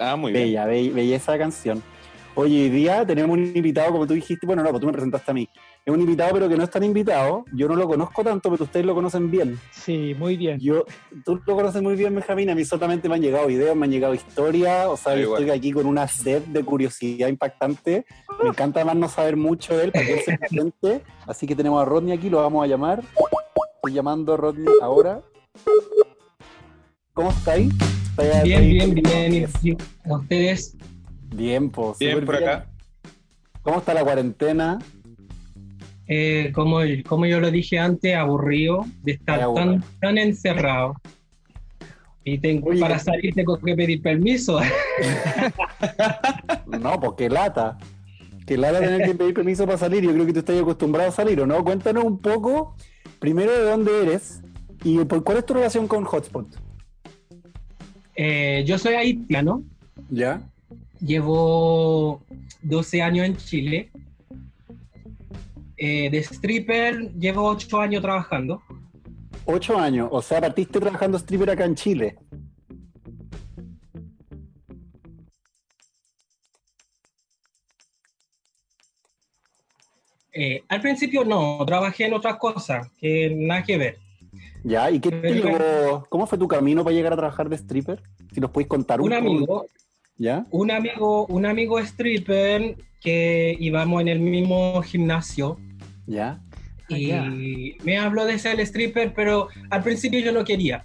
Ah, 0.00 0.16
muy 0.16 0.32
bien. 0.32 0.44
Bella, 0.46 0.66
be- 0.66 0.90
belleza 0.90 1.38
canción. 1.38 1.82
Oye, 2.34 2.62
hoy 2.62 2.68
día 2.70 3.04
tenemos 3.04 3.36
un 3.36 3.44
invitado, 3.54 3.90
como 3.92 4.06
tú 4.06 4.14
dijiste, 4.14 4.46
bueno, 4.46 4.62
no, 4.62 4.70
pues 4.70 4.80
tú 4.80 4.86
me 4.86 4.92
presentaste 4.92 5.30
a 5.30 5.34
mí. 5.34 5.48
Es 5.84 5.92
un 5.92 6.00
invitado, 6.00 6.32
pero 6.32 6.48
que 6.48 6.56
no 6.56 6.62
es 6.64 6.70
tan 6.70 6.84
invitado. 6.84 7.44
Yo 7.52 7.66
no 7.68 7.74
lo 7.74 7.88
conozco 7.88 8.22
tanto, 8.22 8.50
pero 8.50 8.64
ustedes 8.64 8.86
lo 8.86 8.94
conocen 8.94 9.30
bien. 9.30 9.58
Sí, 9.72 10.14
muy 10.18 10.36
bien. 10.36 10.58
Yo, 10.60 10.84
tú 11.24 11.40
lo 11.44 11.56
conoces 11.56 11.82
muy 11.82 11.96
bien, 11.96 12.14
Benjamín. 12.14 12.48
A 12.50 12.54
mí 12.54 12.64
solamente 12.64 13.08
me 13.08 13.16
han 13.16 13.20
llegado 13.22 13.46
videos, 13.48 13.74
me 13.76 13.86
han 13.86 13.90
llegado 13.90 14.14
historias. 14.14 14.86
O 14.86 14.96
sea, 14.96 15.12
Ah, 15.12 15.16
yo 15.16 15.36
estoy 15.36 15.50
aquí 15.50 15.72
con 15.72 15.86
una 15.86 16.06
sed 16.06 16.42
de 16.42 16.64
curiosidad 16.64 17.28
impactante. 17.28 18.06
Me 18.42 18.48
encanta 18.50 18.84
más 18.84 18.96
no 18.96 19.08
saber 19.08 19.36
mucho 19.36 19.76
de 19.76 19.84
él 19.84 19.92
para 19.92 20.06
que 20.06 20.12
él 20.14 20.20
se 20.24 20.38
presente. 20.38 21.02
Así 21.26 21.46
que 21.46 21.56
tenemos 21.56 21.82
a 21.82 21.84
Rodney 21.84 22.12
aquí, 22.16 22.30
lo 22.30 22.38
vamos 22.38 22.62
a 22.64 22.66
llamar. 22.68 23.02
Estoy 23.76 23.92
llamando 23.92 24.34
a 24.34 24.36
Rodney 24.36 24.66
ahora. 24.80 25.20
¿Cómo 27.12 27.30
estáis? 27.30 27.72
¿Estáis- 28.16 28.42
Bien, 28.42 28.62
bien, 28.70 28.94
bien. 28.94 29.48
¿Y 29.62 29.72
a 30.10 30.16
ustedes? 30.16 30.76
Bien, 31.34 31.70
pues. 31.70 31.98
Bien 31.98 32.28
acá. 32.28 32.66
¿Cómo 33.62 33.78
está 33.78 33.94
la 33.94 34.02
cuarentena? 34.04 34.78
Eh, 36.06 36.50
como, 36.54 36.80
como 37.06 37.26
yo 37.26 37.40
lo 37.40 37.50
dije 37.50 37.78
antes, 37.78 38.16
aburrido 38.16 38.84
de 39.02 39.12
estar 39.12 39.40
Ay, 39.40 39.54
tan, 39.54 39.84
tan 40.00 40.18
encerrado. 40.18 40.94
Y 42.24 42.38
tengo, 42.38 42.70
Oye, 42.70 42.80
para 42.80 42.98
salir 42.98 43.32
tengo 43.34 43.56
que 43.58 43.74
pedir 43.74 44.02
permiso. 44.02 44.60
No, 46.80 46.98
pues 47.00 47.12
qué 47.16 47.28
lata. 47.28 47.78
Qué 48.46 48.56
lata 48.56 48.80
tener 48.80 49.02
que 49.06 49.14
pedir 49.14 49.34
permiso 49.34 49.66
para 49.66 49.78
salir. 49.78 50.02
Yo 50.02 50.12
creo 50.12 50.26
que 50.26 50.32
tú 50.32 50.38
estás 50.40 50.60
acostumbrado 50.60 51.08
a 51.08 51.12
salir, 51.12 51.40
¿o 51.40 51.46
no? 51.46 51.62
Cuéntanos 51.64 52.04
un 52.04 52.18
poco, 52.18 52.74
primero, 53.18 53.52
de 53.52 53.64
dónde 53.64 54.02
eres 54.02 54.40
y 54.82 54.98
por 55.04 55.22
cuál 55.24 55.38
es 55.38 55.46
tu 55.46 55.54
relación 55.54 55.86
con 55.88 56.04
Hotspot. 56.04 56.46
Eh, 58.22 58.64
yo 58.66 58.76
soy 58.76 58.92
haitiano, 58.96 59.64
¿Ya? 60.10 60.42
llevo 61.00 62.22
12 62.60 63.00
años 63.00 63.24
en 63.24 63.36
Chile. 63.38 63.90
Eh, 65.78 66.10
de 66.10 66.18
stripper 66.18 67.14
llevo 67.14 67.44
ocho 67.44 67.80
años 67.80 68.02
trabajando. 68.02 68.60
Ocho 69.46 69.78
años. 69.78 70.10
O 70.12 70.20
sea, 70.20 70.38
partiste 70.38 70.78
trabajando 70.78 71.16
stripper 71.16 71.48
acá 71.48 71.64
en 71.64 71.74
Chile. 71.74 72.18
Eh, 80.34 80.62
al 80.68 80.82
principio 80.82 81.24
no, 81.24 81.64
trabajé 81.64 82.04
en 82.04 82.12
otras 82.12 82.36
cosas 82.36 82.86
que 83.00 83.34
nada 83.34 83.62
que 83.62 83.78
ver. 83.78 84.09
¿Ya? 84.64 84.90
¿Y 84.90 85.00
qué 85.00 85.10
te 85.10 85.34
llevó- 85.34 86.06
¿Cómo 86.08 86.26
fue 86.26 86.38
tu 86.38 86.46
camino 86.48 86.84
para 86.84 86.94
llegar 86.94 87.12
a 87.12 87.16
trabajar 87.16 87.48
de 87.48 87.56
stripper? 87.56 88.02
Si 88.32 88.40
nos 88.40 88.50
podéis 88.50 88.68
contar 88.68 89.00
un 89.00 89.12
Un 89.12 89.18
poco. 89.18 89.30
amigo, 89.30 89.66
¿Ya? 90.16 90.46
un 90.50 90.70
amigo, 90.70 91.26
un 91.26 91.46
amigo 91.46 91.78
stripper 91.80 92.76
que 93.00 93.56
íbamos 93.58 94.02
en 94.02 94.08
el 94.08 94.20
mismo 94.20 94.82
gimnasio 94.82 95.58
¿Ya? 96.06 96.38
Ah, 96.90 96.96
y 96.98 97.06
ya. 97.06 97.84
me 97.84 97.98
habló 97.98 98.26
de 98.26 98.38
ser 98.38 98.60
stripper, 98.60 99.14
pero 99.14 99.48
al 99.70 99.82
principio 99.82 100.20
yo 100.20 100.32
no 100.32 100.44
quería. 100.44 100.84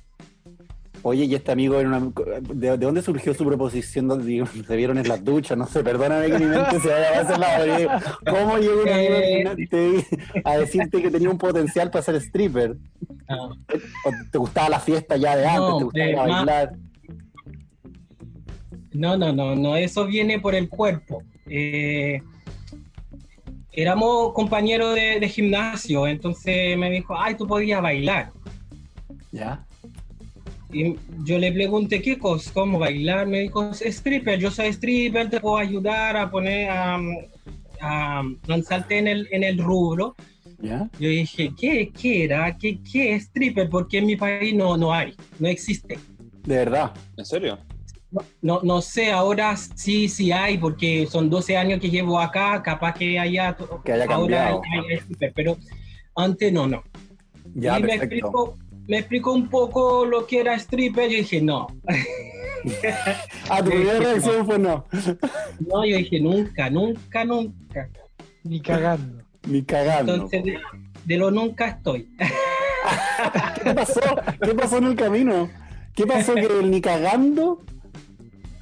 Oye, 1.08 1.26
y 1.26 1.36
este 1.36 1.52
amigo 1.52 1.80
era 1.80 1.88
una... 1.88 2.12
¿De, 2.42 2.72
de 2.72 2.78
dónde 2.78 3.04
surgió 3.04 3.32
su 3.36 3.46
proposición? 3.46 4.08
¿Dónde, 4.08 4.26
digo, 4.26 4.48
se 4.68 4.76
vieron 4.76 4.98
en 4.98 5.08
las 5.08 5.24
duchas, 5.24 5.56
no 5.56 5.68
sé, 5.68 5.84
perdóname 5.84 6.32
que 6.32 6.40
mi 6.40 6.46
mente 6.46 6.80
se 6.80 6.88
vaya 6.88 7.22
a 7.22 7.60
pero 7.60 7.78
digo, 7.78 7.92
¿Cómo 8.26 8.58
llegó 8.58 8.82
un 8.82 8.90
amigo 8.90 9.16
Eh. 9.72 10.04
a 10.44 10.58
decirte 10.58 11.04
que 11.04 11.12
tenía 11.12 11.30
un 11.30 11.38
potencial 11.38 11.92
para 11.92 12.02
ser 12.02 12.16
stripper? 12.16 12.78
No. 13.30 13.50
¿O 13.50 14.12
te 14.32 14.38
gustaba 14.40 14.68
la 14.68 14.80
fiesta 14.80 15.16
ya 15.16 15.36
de 15.36 15.46
antes? 15.46 15.60
No, 15.70 15.78
¿Te 15.78 15.84
gustaba 15.84 16.10
eh, 16.10 16.16
bailar? 16.16 16.74
No, 18.94 19.16
no, 19.16 19.32
no, 19.32 19.56
no, 19.56 19.76
eso 19.76 20.08
viene 20.08 20.40
por 20.40 20.56
el 20.56 20.70
cuerpo. 20.70 21.22
Eh, 21.46 22.20
éramos 23.72 24.34
compañeros 24.34 24.96
de, 24.96 25.20
de 25.20 25.30
gimnasio, 25.30 26.08
entonces 26.08 26.76
me 26.80 26.90
dijo, 26.90 27.16
ay, 27.16 27.36
tú 27.36 27.46
podías 27.46 27.80
bailar. 27.80 28.32
¿Ya? 29.32 29.65
Y 30.76 30.94
yo 31.24 31.38
le 31.40 31.54
pregunté, 31.54 32.02
¿qué 32.02 32.20
cosa? 32.20 32.52
¿Cómo 32.54 32.78
bailar? 32.80 33.28
Me 33.28 33.40
dijo, 33.40 33.72
stripper, 33.72 34.38
yo 34.40 34.52
soy 34.52 34.68
stripper, 34.74 35.30
te 35.30 35.40
puedo 35.40 35.56
ayudar 35.58 36.18
a 36.18 36.30
poner, 36.30 36.70
a, 36.70 37.00
a 37.80 38.24
lanzarte 38.46 38.98
en 38.98 39.08
el, 39.08 39.26
en 39.32 39.44
el 39.46 39.58
rubro. 39.58 40.16
¿Ya? 40.60 40.90
Yo 41.00 41.08
dije, 41.08 41.52
¿qué, 41.58 41.92
qué 41.98 42.26
era? 42.26 42.58
¿Qué, 42.58 42.80
¿Qué 42.92 43.16
es 43.16 43.24
stripper? 43.24 43.70
Porque 43.70 44.00
en 44.00 44.06
mi 44.06 44.18
país 44.18 44.54
no, 44.54 44.76
no 44.76 44.94
hay, 44.94 45.14
no 45.40 45.48
existe. 45.48 45.98
De 46.44 46.58
verdad. 46.58 46.92
¿En 47.16 47.24
serio? 47.26 47.58
No, 48.42 48.60
no 48.62 48.82
sé, 48.82 49.12
ahora 49.12 49.56
sí, 49.56 50.10
sí 50.10 50.34
hay, 50.34 50.58
porque 50.58 51.08
son 51.10 51.30
12 51.30 51.56
años 51.56 51.80
que 51.80 51.90
llevo 51.90 52.20
acá, 52.20 52.62
capaz 52.62 52.96
que 52.96 53.18
haya, 53.18 53.56
Que 53.86 53.94
haya 53.94 54.04
ahora 54.04 54.18
cambiado. 54.18 54.62
hay- 54.74 54.92
hay 54.92 54.98
stripper, 54.98 55.32
pero 55.34 55.58
antes 56.18 56.52
no, 56.52 56.68
no. 56.68 56.84
Ya, 57.54 57.80
y 57.80 57.84
me 57.84 57.88
perfecto. 57.88 58.04
explicó, 58.16 58.58
me 58.88 59.00
explicó 59.00 59.34
un 59.34 59.50
poco 59.50 60.06
lo 60.06 60.26
que 60.28 60.40
era 60.40 60.56
stripper, 60.56 61.10
yo 61.10 61.18
dije, 61.18 61.42
no, 61.42 61.68
Ah, 63.50 63.64
tu 63.64 63.70
primera 63.70 64.00
reacción 64.00 64.46
fue 64.46 64.58
no. 64.60 64.86
no, 65.68 65.86
yo 65.86 65.98
dije, 65.98 66.20
nunca, 66.20 66.70
nunca, 66.70 67.24
nunca. 67.24 67.90
Ni 68.44 68.60
cagando. 68.60 69.24
Ni 69.48 69.62
cagando. 69.64 70.14
Entonces, 70.14 70.44
de, 70.44 70.58
de 71.06 71.18
lo 71.18 71.30
nunca 71.32 71.68
estoy. 71.68 72.10
¿Qué 73.64 73.74
pasó? 73.74 74.02
¿Qué 74.44 74.54
pasó 74.56 74.78
en 74.78 74.84
el 74.86 74.96
camino? 74.96 75.50
¿Qué 75.96 76.06
pasó 76.06 76.34
que 76.36 76.46
el 76.46 76.70
ni 76.72 76.82
cagando 76.82 77.62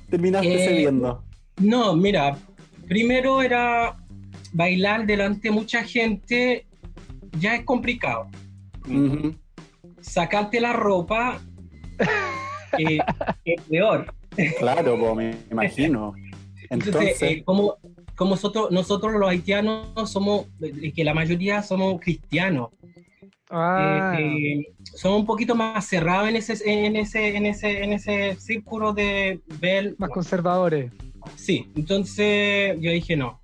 terminaste 0.09 0.53
Eh, 0.53 0.67
cediendo? 0.67 1.23
No, 1.57 1.95
mira, 1.95 2.37
primero 2.87 3.41
era 3.41 3.97
bailar 4.51 5.05
delante 5.05 5.47
de 5.47 5.51
mucha 5.51 5.83
gente, 5.83 6.65
ya 7.39 7.55
es 7.55 7.63
complicado. 7.63 8.27
Ujú. 8.87 9.35
Sacarte 10.03 10.59
la 10.61 10.73
ropa 10.73 11.41
eh, 12.77 12.99
es 13.45 13.61
peor. 13.63 14.13
Claro, 14.59 14.97
po, 14.99 15.15
me 15.15 15.35
imagino. 15.51 16.13
Entonces, 16.69 16.95
Entonces, 16.95 17.21
eh, 17.21 17.43
como, 17.43 17.77
como 18.15 18.31
nosotros, 18.31 18.71
nosotros 18.71 19.13
los 19.13 19.29
haitianos 19.29 20.11
somos, 20.11 20.47
eh, 20.61 20.91
que 20.93 21.03
la 21.03 21.13
mayoría 21.13 21.61
somos 21.63 21.99
cristianos, 21.99 22.69
Ah, 23.55 24.17
eh, 24.19 24.61
eh, 24.61 24.73
somos 24.83 25.19
un 25.19 25.25
poquito 25.27 25.53
más 25.53 25.85
cerrados 25.85 26.27
en 26.27 26.37
ese, 26.37 26.53
en 26.65 26.95
ese, 26.95 27.37
en 27.37 27.45
ese, 27.45 27.83
en 27.83 27.93
ese 27.93 28.35
círculo 28.39 28.93
de 28.93 29.41
ver. 29.61 29.93
más 29.99 30.09
conservadores. 30.09 30.91
Sí, 31.35 31.71
entonces 31.75 32.75
yo 32.79 32.89
dije 32.89 33.15
no. 33.15 33.41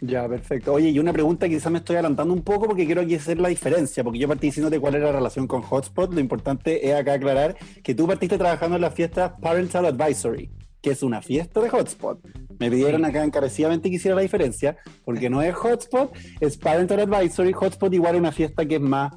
Ya, 0.00 0.28
perfecto. 0.28 0.72
Oye, 0.74 0.90
y 0.90 0.98
una 0.98 1.12
pregunta 1.12 1.48
que 1.48 1.54
quizás 1.54 1.72
me 1.72 1.78
estoy 1.78 1.96
adelantando 1.96 2.32
un 2.32 2.42
poco 2.42 2.66
porque 2.66 2.86
quiero 2.86 3.00
aquí 3.02 3.14
hacer 3.14 3.38
la 3.38 3.48
diferencia, 3.48 4.04
porque 4.04 4.18
yo 4.18 4.28
partí 4.28 4.48
diciéndote 4.48 4.78
cuál 4.78 4.94
era 4.94 5.06
la 5.06 5.12
relación 5.12 5.46
con 5.46 5.62
Hotspot. 5.62 6.12
Lo 6.14 6.20
importante 6.20 6.88
es 6.88 6.94
acá 6.94 7.14
aclarar 7.14 7.56
que 7.82 7.94
tú 7.94 8.06
partiste 8.06 8.38
trabajando 8.38 8.76
en 8.76 8.82
la 8.82 8.90
fiesta 8.90 9.36
Parental 9.36 9.86
Advisory, 9.86 10.50
que 10.80 10.90
es 10.90 11.02
una 11.02 11.20
fiesta 11.20 11.60
de 11.60 11.68
Hotspot. 11.68 12.20
Me 12.58 12.70
pidieron 12.70 13.04
acá 13.04 13.24
encarecidamente 13.24 13.90
que 13.90 13.96
hiciera 13.96 14.14
la 14.14 14.22
diferencia, 14.22 14.76
porque 15.04 15.28
no 15.30 15.42
es 15.42 15.54
Hotspot, 15.54 16.12
es 16.40 16.56
Parental 16.56 17.00
Advisory. 17.00 17.52
Hotspot 17.52 17.92
igual 17.92 18.14
es 18.14 18.20
una 18.20 18.32
fiesta 18.32 18.64
que 18.66 18.76
es 18.76 18.80
más 18.80 19.12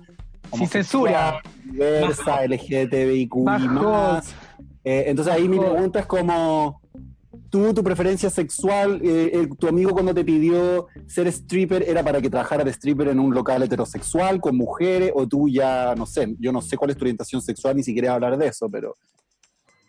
Sin 0.54 0.68
censura. 0.68 1.42
diversa, 1.64 2.46
LGTBIQI 2.46 3.44
Más 3.44 3.62
más. 3.64 4.36
Eh, 4.84 5.04
entonces 5.08 5.32
ahí 5.34 5.48
mi 5.48 5.60
pregunta 5.60 6.00
es 6.00 6.06
como, 6.08 6.81
tú, 7.52 7.74
tu 7.74 7.84
preferencia 7.84 8.30
sexual, 8.30 9.02
eh, 9.04 9.30
eh, 9.34 9.48
tu 9.60 9.68
amigo 9.68 9.92
cuando 9.92 10.14
te 10.14 10.24
pidió 10.24 10.88
ser 11.06 11.28
stripper, 11.28 11.84
¿era 11.88 12.02
para 12.02 12.22
que 12.22 12.30
trabajara 12.30 12.64
de 12.64 12.72
stripper 12.72 13.10
en 13.10 13.20
un 13.20 13.34
local 13.34 13.62
heterosexual 13.62 14.40
con 14.40 14.56
mujeres? 14.56 15.12
O 15.14 15.28
tú 15.28 15.48
ya, 15.50 15.94
no 15.96 16.06
sé, 16.06 16.34
yo 16.40 16.52
no 16.52 16.62
sé 16.62 16.78
cuál 16.78 16.92
es 16.92 16.98
tu 16.98 17.04
orientación 17.04 17.42
sexual, 17.42 17.76
ni 17.76 17.84
siquiera 17.84 18.14
hablar 18.16 18.38
de 18.38 18.48
eso, 18.48 18.70
pero... 18.72 18.96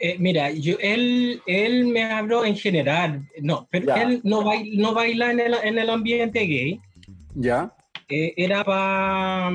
Eh, 0.00 0.16
mira, 0.18 0.50
yo, 0.50 0.74
él, 0.80 1.40
él 1.46 1.86
me 1.86 2.02
habló 2.02 2.44
en 2.44 2.56
general, 2.56 3.22
no, 3.40 3.68
pero 3.70 3.86
Ya. 3.86 4.02
él 4.02 4.20
no, 4.24 4.42
baila, 4.42 4.82
no 4.82 4.92
baila 4.94 5.30
en 5.30 5.40
el, 5.40 5.54
en 5.62 5.78
el 5.78 5.88
ambiente 5.88 6.40
gay, 6.40 6.80
¿Ya? 7.34 7.72
era 8.08 8.64
para... 8.64 9.52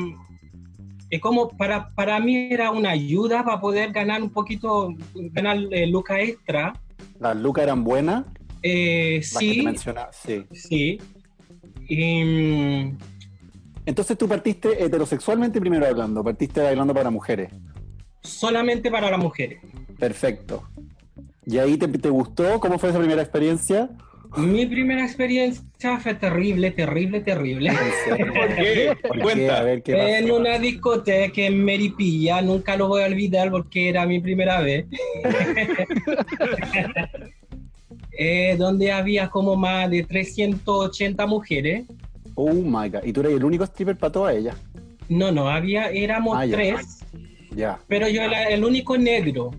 Es 1.10 1.22
como 1.22 1.50
para, 1.50 1.94
para 1.94 2.20
mí 2.20 2.50
era 2.52 2.72
una 2.72 2.90
ayuda 2.92 3.44
para 3.44 3.62
poder 3.62 3.92
ganar 3.92 4.22
un 4.22 4.30
poquito, 4.30 4.94
ganar 5.14 5.58
lucas 5.88 6.20
extra. 6.20 6.74
¿Las 7.20 7.36
lucas 7.38 7.64
eran 7.64 7.84
buenas? 7.84 8.26
Eh, 8.64 9.20
Las 9.22 9.38
que 9.40 9.48
te 9.48 9.54
sí, 9.54 9.64
sí. 10.12 10.46
sí. 10.54 11.00
Y, 11.90 12.24
mm, 12.24 12.98
Entonces 13.86 14.18
tú 14.18 14.28
partiste 14.28 14.84
heterosexualmente 14.84 15.60
primero 15.60 15.86
hablando, 15.86 16.24
partiste 16.24 16.62
bailando 16.62 16.94
para 16.94 17.10
mujeres. 17.10 17.52
solamente 18.24 18.92
para 18.92 19.10
las 19.10 19.20
mujeres. 19.20 19.62
Perfecto. 19.98 20.68
¿Y 21.46 21.58
ahí 21.60 21.78
te, 21.78 21.88
te 21.88 22.10
gustó? 22.10 22.60
¿Cómo 22.60 22.78
fue 22.78 22.90
esa 22.90 23.00
primera 23.00 23.22
experiencia? 23.22 23.90
Mi 24.36 24.66
primera 24.66 25.04
experiencia 25.06 25.64
fue 26.00 26.14
terrible, 26.16 26.72
terrible, 26.72 27.22
terrible. 27.22 27.72
¿Por 28.36 28.56
qué? 28.56 28.94
¿Por 29.08 29.34
qué? 29.34 29.50
A 29.50 29.64
ver 29.64 29.82
qué 29.84 30.18
En 30.18 30.32
una 30.32 30.60
discoteca 30.60 31.42
en 31.42 31.64
Meripilla, 31.64 32.42
nunca 32.42 32.76
lo 32.76 32.88
voy 32.88 33.04
a 33.04 33.06
olvidar 33.06 33.50
porque 33.50 33.90
era 33.90 34.06
mi 34.06 34.20
primera 34.20 34.62
vez. 34.62 34.86
Eh, 38.20 38.56
donde 38.58 38.92
había 38.92 39.30
como 39.30 39.56
más 39.56 39.92
de 39.92 40.04
380 40.04 41.28
mujeres. 41.28 41.86
Oh 42.34 42.52
my 42.52 42.90
god. 42.90 43.04
Y 43.04 43.14
tú 43.14 43.20
eres 43.20 43.34
el 43.34 43.44
único 43.44 43.64
stripper 43.66 43.96
para 43.96 44.12
todas 44.12 44.36
ellas. 44.36 44.56
No, 45.08 45.32
no, 45.32 45.48
había, 45.48 45.92
éramos 45.92 46.36
Ah, 46.36 46.44
ya. 46.46 46.56
tres, 46.56 47.00
Ya, 47.52 47.80
pero 47.88 48.08
yo 48.10 48.24
era 48.24 48.46
el 48.50 48.64
único 48.64 48.98
negro. 48.98 49.52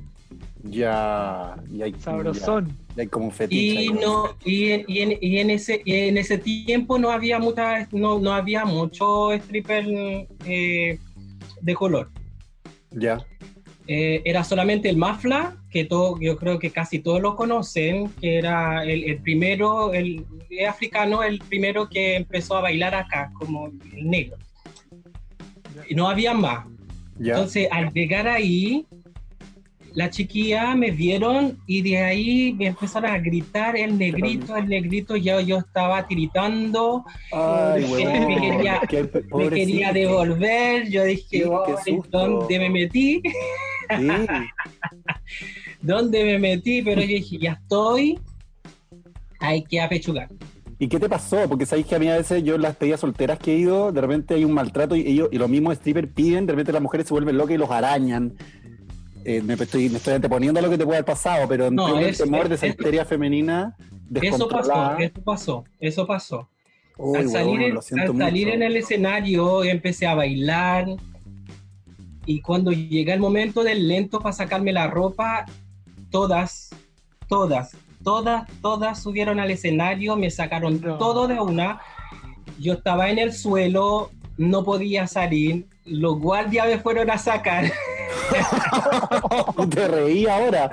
Ya. 0.64 1.56
Y 1.72 1.82
hay, 1.82 1.94
Sabrosón. 1.98 2.68
ya, 2.96 3.02
hay 3.02 3.08
como 3.08 3.26
un 3.26 3.32
fetiche. 3.32 3.62
Y 3.62 3.76
ahí. 3.78 3.88
no, 3.88 4.36
y 4.44 4.70
en, 4.70 4.84
y 4.88 4.98
en- 5.00 5.18
y 5.20 5.38
en 5.38 5.50
ese, 5.50 5.82
y 5.84 5.92
en 5.94 6.18
ese 6.18 6.38
tiempo 6.38 6.98
no 6.98 7.10
había 7.10 7.38
mucha, 7.38 7.88
no, 7.92 8.18
no 8.18 8.32
había 8.32 8.64
mucho 8.64 9.32
stripper 9.32 9.84
eh, 10.44 10.98
de 11.60 11.74
color. 11.74 12.10
Ya. 12.90 13.18
Eh, 13.86 14.20
era 14.24 14.44
solamente 14.44 14.90
el 14.90 14.96
Mafla, 14.98 15.56
que 15.70 15.84
todo, 15.84 16.18
yo 16.20 16.36
creo 16.36 16.58
que 16.58 16.70
casi 16.70 16.98
todos 16.98 17.22
lo 17.22 17.36
conocen, 17.36 18.10
que 18.20 18.36
era 18.36 18.84
el, 18.84 19.04
el 19.04 19.18
primero, 19.22 19.94
el, 19.94 20.26
el 20.50 20.66
africano, 20.66 21.22
el 21.22 21.38
primero 21.38 21.88
que 21.88 22.16
empezó 22.16 22.56
a 22.56 22.60
bailar 22.60 22.94
acá, 22.94 23.30
como 23.38 23.66
el 23.94 24.10
negro. 24.10 24.36
Y 25.88 25.94
no 25.94 26.08
había 26.08 26.34
más. 26.34 26.66
Ya. 27.18 27.32
Entonces, 27.34 27.68
al 27.70 27.90
llegar 27.92 28.28
ahí, 28.28 28.86
la 29.98 30.10
chiquilla 30.10 30.76
me 30.76 30.92
vieron 30.92 31.58
y 31.66 31.82
de 31.82 31.98
ahí 31.98 32.54
me 32.56 32.66
empezaron 32.68 33.10
a 33.10 33.18
gritar 33.18 33.76
el 33.76 33.98
negrito, 33.98 34.54
el 34.56 34.68
negrito, 34.68 35.16
yo, 35.16 35.40
yo 35.40 35.58
estaba 35.58 36.06
tiritando, 36.06 37.04
Ay, 37.32 37.84
me 37.92 38.36
quería- 38.40 38.80
me 39.88 39.92
devolver, 40.00 40.88
yo 40.88 41.02
dije, 41.02 41.42
Sí. 41.84 41.98
¿dónde 42.10 42.58
me 42.60 42.70
metí? 42.70 43.20
Sí. 43.24 44.08
¿Dónde 45.82 46.24
me 46.24 46.38
metí? 46.38 46.80
Pero 46.82 47.00
yo 47.00 47.08
dije, 47.08 47.38
ya 47.38 47.52
estoy, 47.52 48.20
hay 49.40 49.64
que 49.64 49.80
apechugar. 49.80 50.28
¿Y 50.80 50.86
qué 50.86 51.00
te 51.00 51.08
pasó? 51.08 51.38
Porque 51.48 51.66
sabéis 51.66 51.88
que 51.88 51.96
a 51.96 51.98
mí 51.98 52.08
a 52.08 52.16
veces 52.18 52.44
yo 52.44 52.54
en 52.54 52.62
las 52.62 52.76
pedidas 52.76 53.00
solteras 53.00 53.40
que 53.40 53.52
he 53.52 53.58
ido, 53.58 53.90
de 53.90 54.00
repente 54.00 54.34
hay 54.34 54.44
un 54.44 54.52
maltrato 54.52 54.94
y 54.94 55.00
ellos, 55.00 55.28
y 55.32 55.38
los 55.38 55.48
mismos 55.48 55.74
strippers 55.78 56.06
piden, 56.12 56.46
de 56.46 56.52
repente 56.52 56.70
las 56.72 56.82
mujeres 56.82 57.08
se 57.08 57.14
vuelven 57.14 57.36
locas 57.36 57.56
y 57.56 57.58
los 57.58 57.68
arañan. 57.70 58.34
Eh, 59.30 59.42
me, 59.42 59.54
estoy, 59.54 59.90
me 59.90 59.98
estoy 59.98 60.14
anteponiendo 60.14 60.58
a 60.58 60.62
lo 60.62 60.70
que 60.70 60.78
te 60.78 60.84
puede 60.86 60.96
haber 60.98 61.04
pasado, 61.04 61.46
pero 61.46 61.70
No, 61.70 61.88
entiendo 61.88 62.08
el 62.08 62.16
temor 62.16 62.48
de 62.48 62.54
esa 62.54 62.64
eso- 62.66 62.76
histeria 62.78 63.04
femenina 63.04 63.76
Eso 64.22 64.48
pasó, 64.48 64.96
eso 64.98 65.22
pasó, 65.22 65.64
eso 65.78 66.06
pasó. 66.06 66.48
Uy, 66.96 67.18
al 67.18 67.28
salir, 67.28 67.60
en, 67.62 67.76
al 67.76 68.16
salir 68.18 68.48
en 68.48 68.62
el 68.62 68.76
escenario 68.78 69.62
empecé 69.64 70.06
a 70.06 70.14
bailar 70.14 70.86
y 72.24 72.40
cuando 72.40 72.72
llega 72.72 73.12
el 73.12 73.20
momento 73.20 73.62
del 73.62 73.86
lento 73.86 74.18
para 74.20 74.32
sacarme 74.32 74.72
la 74.72 74.86
ropa, 74.88 75.44
todas, 76.10 76.70
todas, 77.28 77.76
todas, 78.02 78.48
todas 78.62 79.02
subieron 79.02 79.40
al 79.40 79.50
escenario, 79.50 80.16
me 80.16 80.30
sacaron 80.30 80.80
No. 80.80 80.96
todo 80.96 81.28
de 81.28 81.38
una. 81.38 81.80
Yo 82.58 82.72
estaba 82.72 83.10
en 83.10 83.18
el 83.18 83.32
suelo, 83.34 84.10
no 84.38 84.64
podía 84.64 85.06
salir, 85.06 85.66
los 85.84 86.18
guardias 86.18 86.66
me 86.66 86.78
fueron 86.78 87.10
a 87.10 87.18
sacar. 87.18 87.64
te 89.70 89.88
reí 89.88 90.26
ahora. 90.26 90.70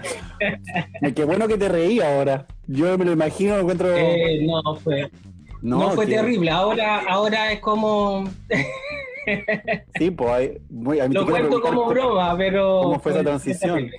Qué 1.16 1.24
bueno 1.24 1.48
que 1.48 1.58
te 1.58 1.70
reí 1.70 2.00
ahora. 2.00 2.46
Yo 2.68 2.98
me 2.98 3.06
lo 3.06 3.12
imagino, 3.14 3.56
me 3.56 3.62
encuentro. 3.62 3.96
Eh, 3.96 4.46
no, 4.46 4.76
fue, 4.78 5.10
no, 5.62 5.92
fue 5.92 6.06
que- 6.06 6.16
terrible. 6.16 6.50
Ahora, 6.52 7.02
ahora 7.08 7.52
es 7.52 7.60
como, 7.60 8.26
Sí, 9.98 10.12
pues 10.12 10.30
hay- 10.32 10.58
muy, 10.70 11.00
a 11.00 11.08
mí 11.08 11.16
lo 11.16 11.26
cuento 11.26 11.60
como 11.62 11.86
broma, 11.88 12.36
pero... 12.38 12.82
¿Cómo 12.84 13.00
fue 13.00 13.12
esa 13.12 13.24
transición? 13.24 13.90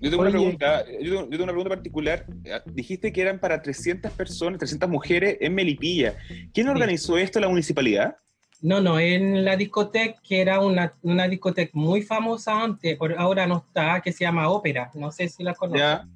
Yo 0.00 0.10
tengo, 0.10 0.22
una 0.22 0.30
pregunta, 0.32 0.84
yo, 1.00 1.10
tengo, 1.14 1.22
yo 1.24 1.30
tengo 1.30 1.44
una 1.44 1.52
pregunta 1.52 1.70
particular. 1.76 2.26
Eh, 2.44 2.60
Dijiste 2.66 3.10
que 3.12 3.22
eran 3.22 3.38
para 3.38 3.62
300 3.62 4.12
personas, 4.12 4.58
300 4.58 4.88
mujeres 4.90 5.38
en 5.40 5.54
Melipilla. 5.54 6.14
¿Quién 6.52 6.68
organizó 6.68 7.16
esto? 7.16 7.40
¿La 7.40 7.48
municipalidad? 7.48 8.16
No, 8.64 8.80
no, 8.80 8.98
en 8.98 9.44
la 9.44 9.56
discoteca, 9.56 10.18
que 10.26 10.40
era 10.40 10.58
una, 10.60 10.94
una 11.02 11.28
discoteca 11.28 11.70
muy 11.74 12.00
famosa 12.00 12.62
antes, 12.64 12.96
por 12.96 13.12
ahora 13.18 13.46
no 13.46 13.58
está, 13.58 14.00
que 14.00 14.10
se 14.10 14.24
llama 14.24 14.48
Ópera. 14.48 14.90
No 14.94 15.12
sé 15.12 15.28
si 15.28 15.42
la 15.42 15.52
conocen. 15.52 15.80
Ya, 15.80 16.06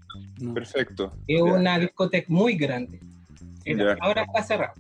No. 0.41 0.55
perfecto. 0.55 1.13
Es 1.27 1.37
Ya. 1.37 1.45
una 1.45 1.79
discoteca 1.79 2.27
muy 2.31 2.55
grande. 2.57 3.01
Era- 3.67 3.95
Ya. 3.95 3.99
Ahora 4.01 4.23
está 4.23 4.43
cerrada. 4.43 4.73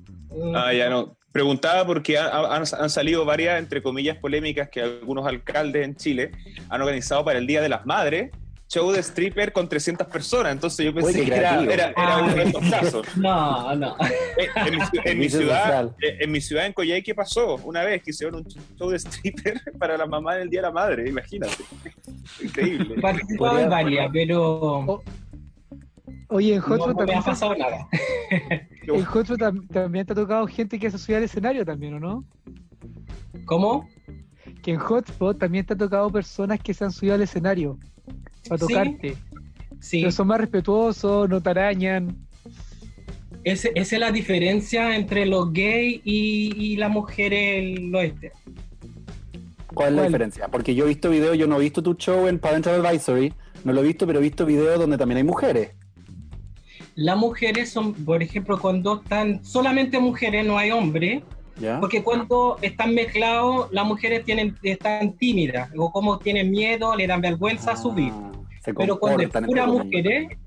Ah, 0.54 0.72
ya 0.72 0.88
no. 0.88 1.14
Preguntaba 1.30 1.84
porque 1.86 2.16
han, 2.16 2.30
han- 2.32 2.64
han 2.80 2.88
salido 2.88 3.26
varias, 3.26 3.58
entre 3.58 3.82
comillas, 3.82 4.16
polémicas 4.16 4.70
que 4.70 4.80
algunos 4.80 5.26
alcaldes 5.26 5.84
en 5.84 5.94
Chile 5.94 6.30
han 6.70 6.80
organizado 6.80 7.22
para 7.22 7.38
el 7.38 7.46
Día 7.46 7.60
de 7.60 7.68
las 7.68 7.84
Madres, 7.84 8.30
show 8.68 8.92
de 8.92 9.00
stripper 9.02 9.52
con 9.52 9.68
300 9.68 10.06
personas. 10.08 10.52
Entonces 10.52 10.84
yo 10.86 10.94
pensé 10.94 11.24
que 11.24 11.34
era, 11.34 11.62
era- 11.64 11.88
era 11.90 12.18
uno 12.18 12.34
de 12.34 12.42
estos 12.44 12.70
casos. 12.70 13.06
No, 13.16 13.74
no. 13.74 13.96
Eh, 14.36 14.46
En, 14.56 14.74
mi, 14.74 14.78
ci- 14.82 15.00
en 15.04 15.18
mi 15.18 15.28
ciudad, 15.28 15.90
eh, 16.02 16.18
en 16.20 16.30
mi 16.30 16.40
ciudad, 16.40 16.66
en 16.66 16.72
Coyhaique, 16.74 17.14
pasó 17.14 17.56
una 17.64 17.82
vez 17.82 18.02
que 18.02 18.10
hicieron 18.10 18.36
un 18.36 18.44
show 18.76 18.90
de 18.90 18.96
stripper 18.98 19.60
para 19.78 19.96
la 19.96 20.06
mamá 20.06 20.34
del 20.34 20.50
Día 20.50 20.60
de 20.60 20.66
la 20.68 20.72
Madre, 20.72 21.08
imagínate. 21.08 21.54
Increíble. 22.42 22.94
Participaba 23.00 23.62
en 23.62 23.70
varias, 23.70 24.10
pero 24.12 25.02
Oye, 26.30 26.54
en 26.54 26.60
no, 26.60 26.66
Hotspot 26.66 26.88
no 26.88 26.92
me 26.92 26.98
también, 26.98 27.18
ha 27.18 27.22
pasado 27.24 27.54
nada. 27.56 27.88
en 28.82 29.04
Hotspot 29.04 29.38
tam- 29.40 29.66
también 29.68 30.04
te 30.04 30.12
ha 30.12 30.16
tocado 30.16 30.46
gente 30.46 30.78
que 30.78 30.90
se 30.90 30.98
sube 30.98 31.16
al 31.16 31.22
escenario 31.22 31.64
también, 31.64 31.94
¿o 31.94 32.00
no? 32.00 32.24
¿Cómo? 33.46 33.88
Que 34.62 34.72
en 34.72 34.78
Hotspot 34.78 35.38
también 35.38 35.64
te 35.64 35.72
ha 35.72 35.76
tocado 35.76 36.10
personas 36.10 36.60
que 36.60 36.74
se 36.74 36.84
han 36.84 36.92
subido 36.92 37.14
al 37.14 37.22
escenario 37.22 37.78
para 38.48 38.58
tocarte. 38.58 39.16
Sí, 39.80 40.00
Pero 40.00 40.12
son 40.12 40.26
más 40.28 40.40
respetuosos, 40.40 41.28
no 41.28 41.40
te 41.40 41.50
arañan. 41.50 42.16
ese- 43.44 43.72
esa 43.74 43.96
es 43.96 44.00
la 44.00 44.10
diferencia 44.12 44.96
entre 44.96 45.24
los 45.26 45.52
gays 45.52 46.00
y, 46.04 46.52
y 46.56 46.76
las 46.76 46.90
mujeres 46.90 47.78
el 47.78 47.94
oeste. 47.94 48.32
¿Cuál 49.72 49.88
es 49.90 49.94
la 49.94 50.00
¿Cuál? 50.02 50.06
diferencia? 50.08 50.48
Porque 50.48 50.74
yo 50.74 50.84
he 50.84 50.88
visto 50.88 51.08
videos, 51.10 51.38
yo 51.38 51.46
no 51.46 51.56
he 51.56 51.60
visto 51.60 51.82
tu 51.82 51.94
show 51.94 52.26
en 52.26 52.38
Parental 52.38 52.84
Advisory, 52.84 53.32
no 53.64 53.72
lo 53.72 53.80
he 53.80 53.84
visto, 53.84 54.06
pero 54.06 54.18
he 54.18 54.22
visto 54.22 54.44
videos 54.44 54.78
donde 54.78 54.98
también 54.98 55.18
hay 55.18 55.24
mujeres. 55.24 55.70
Las 56.96 57.16
mujeres 57.16 57.70
son, 57.70 57.92
por 57.94 58.22
ejemplo, 58.22 58.58
cuando 58.58 59.00
están 59.02 59.44
solamente 59.44 60.00
mujeres, 60.00 60.44
no 60.44 60.58
hay 60.58 60.72
hombres, 60.72 61.22
¿Ya? 61.60 61.80
porque 61.80 62.02
cuando 62.02 62.56
están 62.62 62.94
mezclados, 62.94 63.68
las 63.72 63.84
mujeres 63.84 64.24
tienen, 64.24 64.56
están 64.62 65.12
tímidas, 65.14 65.70
o 65.76 65.90
como 65.90 66.18
tienen 66.18 66.50
miedo, 66.50 66.94
le 66.96 67.06
dan 67.06 67.20
vergüenza 67.20 67.72
a 67.72 67.76
subir. 67.76 68.12
Ah, 68.14 68.32
se 68.62 68.74
Pero 68.74 68.98
cuando 68.98 69.22
es 69.22 69.30
pura 69.30 69.66
mujeres, 69.66 70.38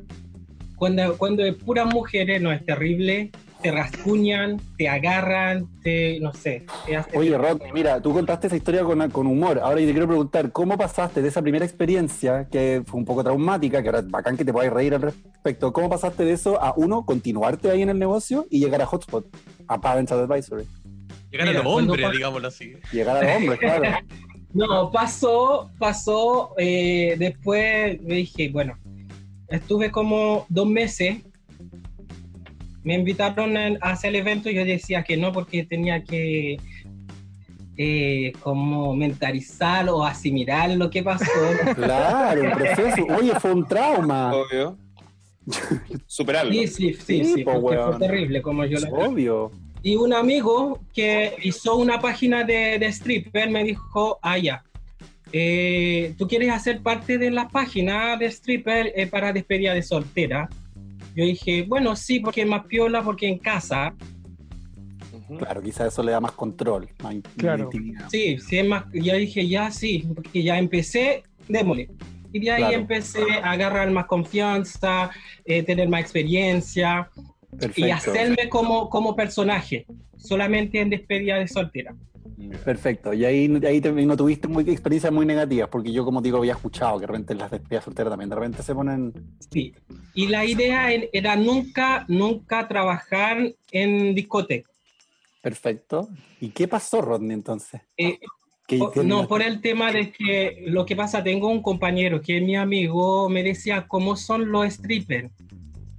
cuando, 0.76 1.18
cuando 1.18 1.44
es 1.44 1.56
puras 1.56 1.94
mujeres, 1.94 2.42
no 2.42 2.52
es 2.52 2.66
terrible, 2.66 3.32
te 3.62 3.72
rascuñan, 3.72 4.60
te 4.78 4.90
agarran, 4.90 5.68
te, 5.84 6.20
no 6.20 6.34
sé, 6.34 6.66
te 6.86 6.98
hacen- 6.98 7.18
Oye, 7.18 7.38
Rodney, 7.38 7.72
mira, 7.72 8.02
tú 8.02 8.14
contaste 8.14 8.48
esa 8.48 8.56
historia 8.56 8.84
con, 8.84 9.10
con 9.12 9.28
humor. 9.28 9.60
Ahora 9.60 9.80
yo 9.80 9.86
te 9.86 9.92
quiero 9.92 10.08
preguntar, 10.08 10.52
¿cómo 10.52 10.78
pasaste 10.78 11.22
de 11.22 11.28
esa 11.28 11.42
primera 11.42 11.64
experiencia, 11.64 12.48
que 12.50 12.82
fue 12.86 13.00
un 13.00 13.06
poco 13.06 13.24
traumática, 13.24 13.82
que 13.82 13.90
ahora 13.90 14.00
es 14.00 14.10
bacán 14.10 14.36
que 14.36 14.46
te 14.46 14.52
podáis 14.52 14.74
reír 14.74 14.96
al 14.96 15.02
respecto, 15.02 15.72
¿cómo 15.72 15.90
pasaste 15.90 16.26
de 16.26 16.34
eso 16.34 16.62
a, 16.62 16.74
uno, 16.76 17.06
continuarte 17.06 17.70
ahí 17.70 17.82
en 17.82 17.90
el 17.90 18.00
negocio 18.00 18.48
y 18.50 18.60
llegar 18.60 18.82
a 18.82 18.86
Hotspot, 18.86 19.28
a 19.68 19.80
Parental 19.80 20.20
Advisory? 20.20 20.66
Llegar 21.32 21.48
a 21.48 21.54
los 21.54 21.66
hombres, 21.66 22.06
pa- 22.06 22.12
digámoslo 22.12 22.48
así. 22.48 22.74
Llegar 22.92 23.18
a 23.18 23.22
los 23.24 23.36
hombres, 23.38 23.60
claro. 23.60 23.84
No, 24.54 24.92
pasó, 24.92 25.72
pasó, 25.80 26.54
eh, 26.58 27.16
después 27.18 28.02
me 28.02 28.16
dije, 28.16 28.50
bueno, 28.50 28.78
estuve 29.48 29.92
como 29.92 30.46
dos 30.50 30.68
meses, 30.68 31.20
me 32.84 32.96
invitaron 32.96 33.56
a 33.56 33.78
hacer 33.82 34.10
el 34.10 34.16
evento 34.18 34.50
y 34.50 34.56
yo 34.56 34.66
decía 34.66 35.04
que 35.04 35.16
no 35.16 35.32
porque 35.32 35.64
tenía 35.64 36.04
que 36.04 36.58
eh, 37.78 38.34
como 38.42 38.94
mentalizar 38.94 39.88
o 39.88 40.04
asimilar 40.04 40.70
lo 40.72 40.90
que 40.90 41.02
pasó. 41.02 41.24
Claro, 41.76 42.44
un 42.44 42.52
proceso. 42.52 43.06
Oye, 43.18 43.32
fue 43.40 43.54
un 43.54 43.66
trauma. 43.66 44.34
Obvio. 44.36 44.78
Superarlo. 46.08 46.52
Sí, 46.52 46.68
sí, 46.68 46.94
sí, 46.94 47.24
Sí, 47.24 47.34
sí, 47.36 47.44
po, 47.46 47.62
porque 47.62 47.78
fue 47.82 48.00
terrible 48.00 48.42
como 48.42 48.66
yo 48.66 48.80
lo 48.80 48.88
Obvio. 48.90 49.52
Y 49.84 49.96
un 49.96 50.14
amigo 50.14 50.80
que 50.94 51.36
hizo 51.44 51.76
una 51.76 52.00
página 52.00 52.44
de, 52.44 52.78
de 52.80 52.86
stripper 52.88 53.50
me 53.50 53.64
dijo, 53.64 54.20
ah, 54.22 54.38
ya, 54.38 54.64
eh, 55.32 56.14
¿tú 56.18 56.28
quieres 56.28 56.52
hacer 56.52 56.82
parte 56.82 57.18
de 57.18 57.32
la 57.32 57.48
página 57.48 58.16
de 58.18 58.28
stripper 58.28 58.92
eh, 58.96 59.08
para 59.08 59.34
despedida 59.34 59.74
de 59.74 59.82
soltera? 59.82 60.50
Yo 61.16 61.26
dije, 61.26 61.64
bueno, 61.64 61.96
sí, 61.96 62.20
porque 62.20 62.42
es 62.42 62.48
más 62.48 62.66
piola, 62.68 63.02
porque 63.02 63.28
en 63.28 63.38
casa. 63.40 63.94
Claro, 65.38 65.62
quizás 65.62 65.88
eso 65.94 66.04
le 66.04 66.12
da 66.12 66.20
más 66.20 66.34
control, 66.34 66.88
más 67.02 67.14
in- 67.16 67.22
Claro. 67.38 67.64
intimidad. 67.64 68.08
Sí, 68.10 68.38
sí, 68.38 68.58
es 68.60 68.68
más, 68.68 68.84
yo 68.94 69.16
dije, 69.16 69.48
ya 69.48 69.72
sí, 69.72 70.06
porque 70.14 70.44
ya 70.44 70.58
empecé, 70.60 71.24
démosle. 71.48 71.90
Y 72.34 72.40
de 72.40 72.52
ahí 72.52 72.62
Claro. 72.64 72.76
empecé 72.82 73.24
a 73.44 73.52
agarrar 73.52 73.90
más 73.92 74.06
confianza, 74.06 75.10
eh, 75.44 75.64
tener 75.64 75.90
más 75.90 76.02
experiencia 76.02 77.10
Perfecto. 77.52 77.88
y 77.88 77.92
hacerme 77.92 78.50
como, 78.50 78.90
como 78.90 79.16
personaje, 79.16 79.86
solamente 80.18 80.80
en 80.80 80.90
despedida 80.90 81.36
de 81.38 81.48
soltera. 81.48 81.94
Perfecto. 82.66 83.14
Y 83.14 83.24
ahí, 83.26 83.52
ahí 83.68 83.82
te- 83.82 83.92
no 83.92 84.18
tuviste 84.18 84.48
muy, 84.48 84.64
experiencias 84.70 85.14
muy 85.14 85.26
negativas, 85.26 85.70
porque 85.70 85.92
yo, 85.92 86.04
como 86.04 86.22
digo, 86.22 86.38
había 86.40 86.54
escuchado 86.54 86.96
que 86.98 87.02
de 87.02 87.08
repente 87.08 87.36
las 87.36 87.52
despedidas 87.52 87.84
solteras 87.86 88.12
también 88.12 88.30
de 88.30 88.36
repente 88.36 88.64
se 88.64 88.74
ponen. 88.74 89.14
Sí. 89.52 89.74
Y 90.16 90.28
la 90.28 90.44
idea 90.46 90.92
era 90.92 91.36
nunca, 91.36 92.06
nunca 92.08 92.68
trabajar 92.68 93.54
en 93.72 94.16
discoteca. 94.16 94.70
Perfecto. 95.42 96.10
¿Y 96.40 96.50
qué 96.50 96.68
pasó, 96.68 97.02
Rodney, 97.02 97.34
entonces? 97.34 97.82
Eh, 97.98 98.20
¿Qué- 98.68 98.78
po- 98.78 98.92
qué- 98.92 99.04
no, 99.04 99.28
por 99.28 99.42
el 99.42 99.60
tema 99.62 99.92
de 99.92 100.12
que 100.12 100.64
lo 100.68 100.86
que 100.86 100.96
pasa, 100.96 101.24
tengo 101.24 101.48
un 101.50 101.62
compañero 101.62 102.22
que 102.22 102.38
es 102.38 102.44
mi 102.44 102.56
amigo, 102.56 103.28
me 103.30 103.44
decía 103.44 103.86
cómo 103.88 104.16
son 104.16 104.52
los 104.52 104.74
strippers. 104.74 105.32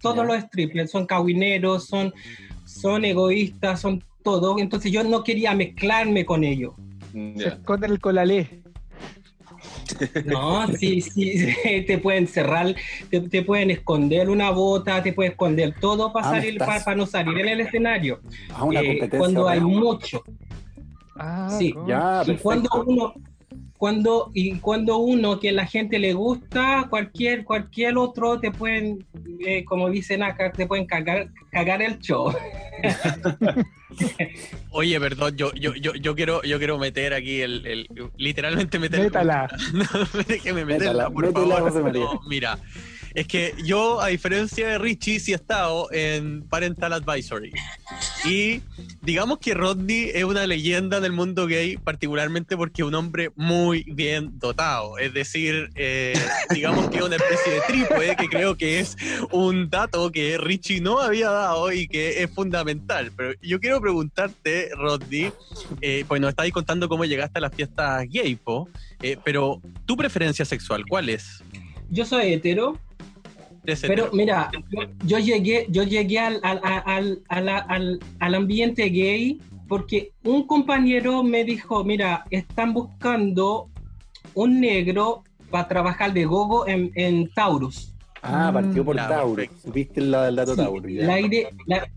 Todos 0.03 0.27
los 0.27 0.37
strippers 0.43 0.91
son 0.91 1.07
cabineros, 1.07 1.87
son, 1.87 2.13
son 2.67 3.05
egoístas, 3.05 3.81
son 3.81 4.03
todo. 4.23 4.59
Entonces 4.59 4.91
yo 4.93 5.03
no 5.05 5.23
quería 5.25 5.55
mezclarme 5.55 6.25
con 6.27 6.45
ellos. 6.45 6.75
Se 7.13 7.49
esconden 7.49 7.93
el 7.93 8.01
colalé. 8.01 8.63
No, 10.25 10.67
sí, 10.69 11.01
sí, 11.01 11.35
te 11.87 11.99
pueden 11.99 12.27
cerrar, 12.27 12.75
te, 13.11 13.21
te 13.21 13.43
pueden 13.43 13.71
esconder 13.71 14.29
una 14.31 14.51
bota, 14.51 15.03
te 15.03 15.13
pueden 15.13 15.33
esconder 15.33 15.75
todo 15.81 16.13
para 16.13 16.27
Ah, 16.27 16.31
salir, 16.31 16.59
para, 16.59 16.83
para 16.83 16.97
no 16.97 17.07
salir 17.07 17.39
en 17.39 17.49
el 17.49 17.61
escenario. 17.61 18.21
Ah, 18.53 18.65
una 18.65 18.81
Eh, 18.81 18.87
competencia. 18.87 19.19
cuando 19.19 19.49
hay 19.49 19.61
mucho. 19.61 20.23
Ah, 21.17 21.49
Sí. 21.59 21.75
Ya, 21.87 22.23
y 22.27 22.35
cuando 22.37 22.69
uno 22.87 23.13
cuando 23.83 24.31
y 24.33 24.61
cuando 24.61 24.99
uno 24.99 25.41
que 25.41 25.51
la 25.51 25.67
gente 25.67 25.99
le 25.99 26.13
gusta 26.13 26.87
cualquier 26.89 27.43
cualquier 27.43 27.99
otro 27.99 28.39
te 28.39 28.53
pueden 28.53 29.05
eh, 29.45 29.65
como 29.65 29.91
dicen 29.91 30.23
acá 30.23 30.53
te 30.53 30.69
pueden 30.69 30.87
cagar 30.87 31.31
cagar 31.51 31.83
el 31.83 31.99
show 31.99 32.33
Oye, 34.71 35.01
perdón, 35.01 35.37
yo, 35.37 35.53
yo, 35.55 35.75
yo, 35.75 35.95
yo 35.95 36.15
quiero, 36.15 36.43
yo 36.45 36.59
quiero 36.59 36.79
meter 36.79 37.13
aquí 37.13 37.41
el, 37.41 37.67
el- 37.67 37.89
literalmente 38.17 38.79
meter 38.79 39.01
Métala. 39.01 39.49
No, 39.75 39.85
déjeme 40.29 40.65
meterla, 40.65 41.09
Métala, 41.09 41.11
por 41.11 41.27
métela, 41.27 41.57
favor. 41.57 41.97
No, 41.97 42.21
mira, 42.29 42.59
Es 43.15 43.27
que 43.27 43.53
yo, 43.65 44.01
a 44.01 44.07
diferencia 44.09 44.69
de 44.69 44.79
Richie, 44.79 45.19
sí 45.21 45.33
he 45.33 45.35
estado 45.35 45.89
en 45.93 46.43
Parental 46.49 46.93
Advisory. 46.93 47.51
Y 48.25 48.61
digamos 49.01 49.39
que 49.39 49.55
Rodney 49.55 50.11
es 50.15 50.25
una 50.25 50.47
leyenda 50.47 51.01
del 51.01 51.13
mundo 51.13 51.47
gay, 51.47 51.77
particularmente 51.77 52.57
porque 52.57 52.83
es 52.83 52.89
un 52.89 52.95
hombre 52.95 53.31
muy 53.35 53.85
bien 53.89 54.39
dotado. 54.39 54.99
Es 54.99 55.13
decir, 55.13 55.71
eh, 55.75 56.15
digamos 56.51 56.89
que 56.89 56.99
es 56.99 57.03
una 57.03 57.17
especie 57.17 57.53
de 57.53 57.61
trípode, 57.67 58.17
que 58.17 58.29
creo 58.29 58.57
que 58.57 58.79
es 58.81 58.97
un 59.33 59.69
dato 59.71 60.13
que 60.13 60.39
Richie 60.39 60.81
no 60.81 61.01
había 61.01 61.31
dado 61.31 61.73
y 61.73 61.89
que 61.89 62.23
es 62.23 62.31
fundamental. 62.31 63.11
Pero 63.17 63.33
yo 63.43 63.59
quiero 63.61 63.81
preguntarte, 63.81 64.71
Rodney, 64.77 65.33
eh, 65.81 66.05
pues 66.07 66.21
nos 66.21 66.31
estáis 66.31 66.53
contando 66.53 66.89
cómo 66.89 67.05
llegaste 67.05 67.39
a 67.39 67.43
las 67.43 67.55
fiestas 67.55 68.07
gay, 68.09 68.37
po, 68.37 68.69
eh, 69.03 69.17
pero 69.25 69.61
tu 69.85 69.97
preferencia 69.97 70.45
sexual, 70.45 70.85
¿cuál 70.89 71.09
es? 71.09 71.43
Yo 71.91 72.07
soy 72.07 72.33
hetero, 72.33 72.79
pero 73.87 74.11
mira, 74.13 74.51
yo, 75.05 75.19
llegué, 75.19 75.67
yo 75.69 75.83
llegué 75.85 76.19
al, 76.19 76.41
al, 76.43 76.61
al, 76.85 77.23
al, 77.29 77.49
al- 77.49 78.01
al 78.19 78.35
ambiente 78.35 78.89
gay 78.89 79.41
porque 79.69 80.13
un 80.25 80.47
compañero 80.47 81.23
me 81.23 81.45
dijo, 81.45 81.85
mira, 81.85 82.25
están 82.31 82.75
buscando 82.75 83.69
un 84.35 84.61
negro 84.61 85.23
para 85.51 85.69
trabajar 85.69 86.13
de 86.13 86.25
gogo 86.25 86.67
en, 86.67 86.91
en 86.95 87.31
Taurus. 87.33 87.95
Ah, 88.23 88.51
partió 88.53 88.85
por 88.85 88.97
Tauro. 88.97 89.35
perfecto. 89.37 89.69
Supiste 89.69 90.01
la- 90.01 90.29
el 90.29 90.37
dato 90.37 90.55
Sí, 90.55 90.63
Tauro. 90.63 90.89
ya. 90.89 91.05
la, 91.07 91.21
ide- 91.21 91.49
la, 91.67 91.89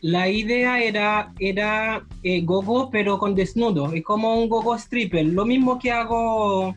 la 0.00 0.28
idea 0.28 0.80
era, 0.82 1.32
era 1.38 2.04
eh, 2.22 2.40
gogo, 2.42 2.90
pero 2.90 3.18
con 3.18 3.34
desnudo, 3.34 3.92
es 3.92 4.02
como 4.04 4.36
un 4.38 4.48
gogo 4.48 4.74
stripper, 4.76 5.26
lo 5.26 5.44
mismo 5.44 5.78
que 5.78 5.90
hago, 5.90 6.74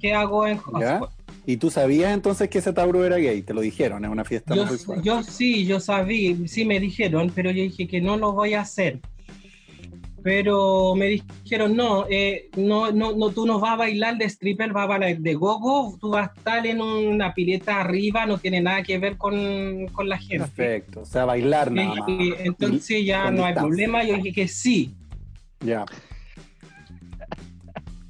que 0.00 0.12
hago 0.14 0.46
en 0.46 0.58
¿Ya? 0.80 1.00
¿Y 1.46 1.56
tú 1.56 1.70
sabías 1.70 2.12
entonces 2.12 2.48
que 2.48 2.58
ese 2.58 2.72
Tauro 2.72 3.04
era 3.04 3.16
gay? 3.16 3.42
Te 3.42 3.54
lo 3.54 3.60
dijeron, 3.60 4.04
es 4.04 4.10
una 4.10 4.24
fiesta 4.24 4.54
Yo, 4.54 4.62
homosexual. 4.62 5.02
yo 5.02 5.22
sí, 5.22 5.64
yo 5.66 5.80
sabía, 5.80 6.36
sí 6.46 6.64
me 6.64 6.78
dijeron, 6.78 7.32
pero 7.34 7.50
yo 7.50 7.62
dije 7.62 7.86
que 7.88 8.00
no 8.00 8.16
lo 8.16 8.32
voy 8.32 8.54
a 8.54 8.60
hacer. 8.60 9.00
Pero 10.22 10.94
me 10.94 11.06
dijeron, 11.06 11.74
no, 11.74 12.04
eh, 12.10 12.50
no, 12.54 12.92
no, 12.92 13.12
no, 13.16 13.30
tú 13.30 13.46
no 13.46 13.58
vas 13.58 13.72
a 13.72 13.76
bailar 13.76 14.18
de 14.18 14.26
stripper, 14.26 14.70
vas 14.70 14.84
a 14.84 14.98
bailar 14.98 15.18
de 15.18 15.34
gogo, 15.34 15.96
tú 15.98 16.10
vas 16.10 16.28
a 16.28 16.32
estar 16.36 16.66
en 16.66 16.82
una 16.82 17.32
pileta 17.32 17.80
arriba, 17.80 18.26
no 18.26 18.36
tiene 18.36 18.60
nada 18.60 18.82
que 18.82 18.98
ver 18.98 19.16
con, 19.16 19.86
con 19.88 20.10
la 20.10 20.18
gente. 20.18 20.40
Perfecto. 20.40 21.00
O 21.00 21.04
sea, 21.06 21.24
bailar 21.24 21.72
nada 21.72 21.94
más. 21.94 22.08
y 22.08 22.34
entonces 22.40 23.04
ya 23.06 23.30
no 23.30 23.46
hay 23.46 23.54
problema, 23.54 24.04
yo 24.04 24.16
dije 24.16 24.32
que 24.32 24.48
sí. 24.48 24.94
Ya. 25.64 25.86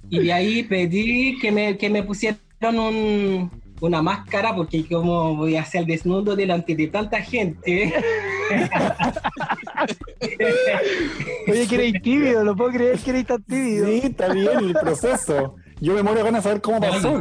Y 0.09 0.19
de 0.19 0.33
ahí 0.33 0.65
pedí 0.65 1.39
que 1.39 1.53
me, 1.53 1.79
que 1.79 1.89
me 1.89 2.03
pusieran 2.03 2.41
un- 2.69 3.51
una 3.81 4.03
máscara, 4.03 4.55
porque 4.55 4.85
como 4.87 5.35
voy 5.37 5.57
a 5.57 5.63
hacer 5.63 5.87
desnudo 5.87 6.37
delante 6.37 6.77
de 6.77 6.87
tanta 6.89 7.23
gente. 7.23 7.95
Oye, 11.49 11.67
que 11.67 11.75
eres 11.77 12.03
tímido, 12.03 12.45
no 12.45 12.55
puedo 12.55 12.71
creer 12.73 12.99
que 12.99 13.11
eres 13.11 13.27
tan 13.27 13.43
tímido. 13.45 13.87
Sí, 13.87 14.01
está 14.05 14.33
bien 14.33 14.59
el 14.59 14.73
proceso. 14.75 15.57
Yo 15.81 15.95
me 15.95 16.03
muero 16.03 16.19
de 16.19 16.25
ganas 16.25 16.45
de 16.45 16.49
saber 16.51 16.61
cómo 16.63 16.79
pasó. 16.81 17.19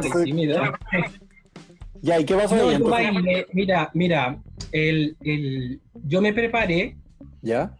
Ya, 2.02 2.20
¿y 2.20 2.24
qué 2.24 2.34
pasó 2.34 2.56
No, 2.56 2.94
ahí 2.94 3.06
mira, 3.52 3.90
mira, 3.94 4.38
el, 4.72 5.16
el- 5.22 5.80
yo 6.04 6.20
me 6.20 6.32
preparé, 6.34 6.96
¿Ya? 7.42 7.72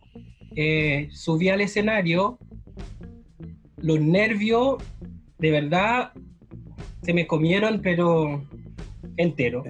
eh, 0.57 1.09
subí 1.13 1.49
al 1.51 1.61
escenario, 1.61 2.39
los 3.79 4.01
nervios, 4.01 4.83
de 5.39 5.51
verdad, 5.51 6.13
se 7.03 7.13
me 7.13 7.27
comieron, 7.27 7.81
pero 7.83 8.45
entero. 9.17 9.65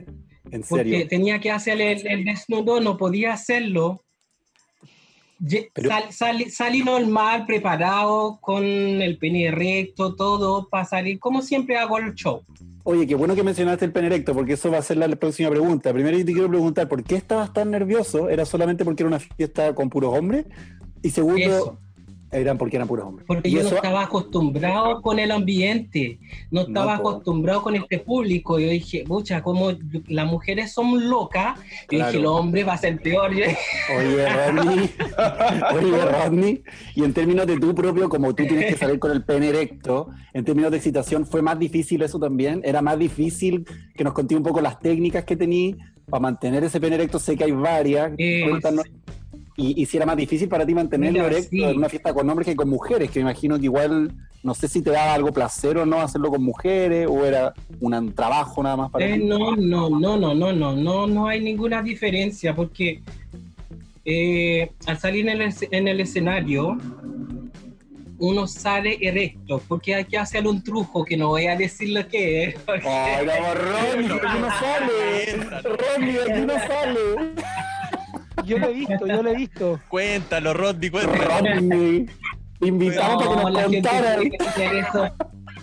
En 0.51 0.63
Porque 0.69 0.85
serio. 0.91 1.09
tenía 1.09 1.39
que 1.41 1.51
hacer 1.51 1.81
el, 1.81 2.07
el 2.07 2.25
desnudo, 2.25 2.81
no 2.81 2.97
podía 2.97 3.33
hacerlo. 3.33 4.03
Pero- 5.73 5.89
sal- 5.89 6.13
salí, 6.13 6.51
salí 6.51 6.83
normal, 6.83 7.47
preparado, 7.47 8.39
con 8.43 8.63
el 8.63 9.17
pene 9.17 9.51
recto, 9.51 10.15
todo, 10.15 10.69
para 10.69 10.85
salir, 10.85 11.19
como 11.19 11.41
siempre 11.41 11.79
hago 11.79 11.97
el 11.99 12.15
show. 12.15 12.43
Oye, 12.83 13.07
qué 13.07 13.15
bueno 13.15 13.35
que 13.35 13.43
mencionaste 13.43 13.87
el 13.87 13.93
pene 13.93 14.09
erecto, 14.09 14.35
porque 14.35 14.53
eso 14.55 14.71
va 14.71 14.79
a 14.79 14.83
ser 14.83 14.99
la 14.99 15.09
próxima 15.09 15.49
pregunta. 15.49 15.93
Primero 15.95 16.19
yo 16.19 16.25
te 16.27 16.33
quiero 16.33 16.49
preguntar, 16.49 16.89
¿por 16.89 17.03
qué 17.05 17.15
estabas 17.17 17.53
tan 17.55 17.71
nervioso? 17.71 18.29
¿Era 18.29 18.45
solamente 18.45 18.85
porque 18.85 19.03
era 19.03 19.09
una 19.09 19.19
fiesta 19.21 19.75
con 19.75 19.89
puros 19.89 20.17
hombres? 20.17 20.45
Y 21.03 21.09
segundo, 21.11 21.39
Eso. 21.41 21.79
Eran 22.33 22.57
porque 22.59 22.77
eran 22.77 22.87
puros 22.89 23.07
hombres. 23.07 23.27
Porque 23.27 23.49
Y 23.49 23.53
yo 23.53 23.61
eso- 23.61 23.71
no 23.71 23.77
estaba 23.77 24.03
acostumbrado 24.05 25.03
con 25.03 25.19
el 25.19 25.31
ambiente, 25.33 26.19
no 26.51 26.63
estaba 26.63 26.99
po. 27.01 27.09
acostumbrado 27.11 27.63
con 27.63 27.75
este 27.75 27.99
público. 27.99 28.59
Yo 28.59 28.69
dije, 28.69 29.05
mucha, 29.07 29.43
como 29.43 29.73
las 30.09 30.27
mujeres 30.27 30.73
son 30.73 31.09
locas, 31.09 31.59
yo 31.59 31.65
Claro. 31.89 32.07
dije, 32.13 32.23
los 32.23 32.33
hombres 32.41 32.67
va 32.69 32.75
a 32.75 32.79
ser 32.79 33.01
peor. 33.01 33.35
Yo- 33.35 33.45
Oye, 33.99 34.29
Rodney, 34.29 34.91
oye, 35.75 36.05
Rodney, 36.07 36.63
y 36.95 37.05
en 37.05 37.13
términos 37.13 37.47
de 37.47 37.59
tú 37.59 37.75
propio, 37.75 38.09
como 38.09 38.35
tú 38.35 38.47
tienes 38.47 38.67
que 38.67 38.77
salir 38.77 38.99
con 38.99 39.11
el 39.13 39.25
pene 39.25 39.49
erecto, 39.49 40.09
en 40.33 40.45
términos 40.45 40.71
de 40.71 40.77
excitación, 40.79 41.27
¿fue 41.27 41.43
más 41.43 41.59
difícil 41.59 42.03
eso 42.03 42.19
también? 42.19 42.61
¿Era 42.65 42.83
más 42.83 42.99
difícil 42.99 43.65
que 43.95 44.05
nos 44.05 44.13
conté 44.13 44.37
un 44.37 44.43
poco 44.43 44.61
las 44.61 44.79
técnicas 44.81 45.25
que 45.25 45.37
tení 45.37 45.77
para 46.09 46.21
mantener 46.21 46.65
ese 46.65 46.81
pene 46.81 46.97
erecto? 46.97 47.19
Sé 47.19 47.37
que 47.37 47.45
hay 47.45 47.53
varias. 47.53 48.13
Eh, 48.19 48.45
Cuéntanos. 48.49 48.85
Y, 49.63 49.83
y 49.83 49.87
si 49.87 49.97
era 49.99 50.07
más 50.07 50.17
difícil 50.17 50.49
para 50.49 50.65
ti 50.65 50.75
mantenerlo 50.75 51.19
Mira, 51.25 51.33
erecto 51.33 51.51
sí. 51.51 51.63
en 51.63 51.77
una 51.77 51.89
fiesta 51.89 52.15
con 52.15 52.29
hombres 52.31 52.47
que 52.49 52.57
con 52.57 52.69
mujeres, 52.71 53.11
que 53.11 53.19
me 53.21 53.31
imagino 53.31 53.59
que 53.59 53.65
igual, 53.67 54.11
no 54.43 54.55
sé 54.55 54.69
si 54.69 54.81
te 54.83 54.91
daba 54.91 55.13
algo 55.15 55.33
placer 55.33 55.77
o 55.77 55.85
no 55.85 56.01
hacerlo 56.01 56.31
con 56.31 56.43
mujeres, 56.43 57.07
o 57.11 57.27
era 57.27 57.53
un 57.81 58.15
trabajo 58.15 58.63
nada 58.63 58.77
más 58.77 58.91
para 58.91 59.05
Eh, 59.07 59.19
ti. 59.19 59.25
no, 59.25 59.55
no, 59.57 59.91
no, 59.91 60.17
no, 60.17 60.35
no, 60.35 60.53
no, 60.53 60.73
no, 60.75 61.07
no 61.07 61.29
hay 61.29 61.41
ninguna 61.43 61.83
diferencia 61.83 62.55
porque 62.55 63.03
eh, 64.05 64.71
al 64.87 64.99
salir 64.99 65.29
en 65.29 65.43
el, 65.43 65.55
en 65.71 65.89
el 65.89 66.01
escenario 66.01 66.79
uno 68.19 68.47
sale 68.47 68.99
erecto 69.01 69.63
porque 69.67 69.95
hay 69.95 70.05
que 70.05 70.19
hacer 70.19 70.47
un 70.47 70.63
truco 70.63 71.05
que 71.05 71.17
no 71.17 71.29
voy 71.29 71.47
a 71.47 71.57
decir 71.57 71.89
lo 71.91 72.07
que 72.07 72.45
es. 72.45 72.55
Ay, 72.67 73.27
no, 73.27 73.55
Rodney, 73.55 74.09
de 74.09 74.15
aquí 74.15 74.39
no 74.41 74.49
sale. 74.59 75.63
Rodney, 75.65 76.13
de 76.13 76.23
aquí 76.33 76.41
no 76.47 76.55
sale. 76.55 77.01
Yo 78.45 78.59
lo 78.59 78.67
he 78.69 78.73
visto, 78.73 79.07
yo 79.07 79.23
lo 79.23 79.31
he 79.31 79.37
visto. 79.37 79.81
Cuéntalo, 79.89 80.55
Rodney, 80.55 80.91
cuéntalo. 80.91 81.25
Rodney. 81.41 82.07
Invitamos 82.63 83.27
para 83.27 83.67
que 83.69 83.81
la 83.83 84.17
nos 84.17 84.59
eso. 84.59 85.09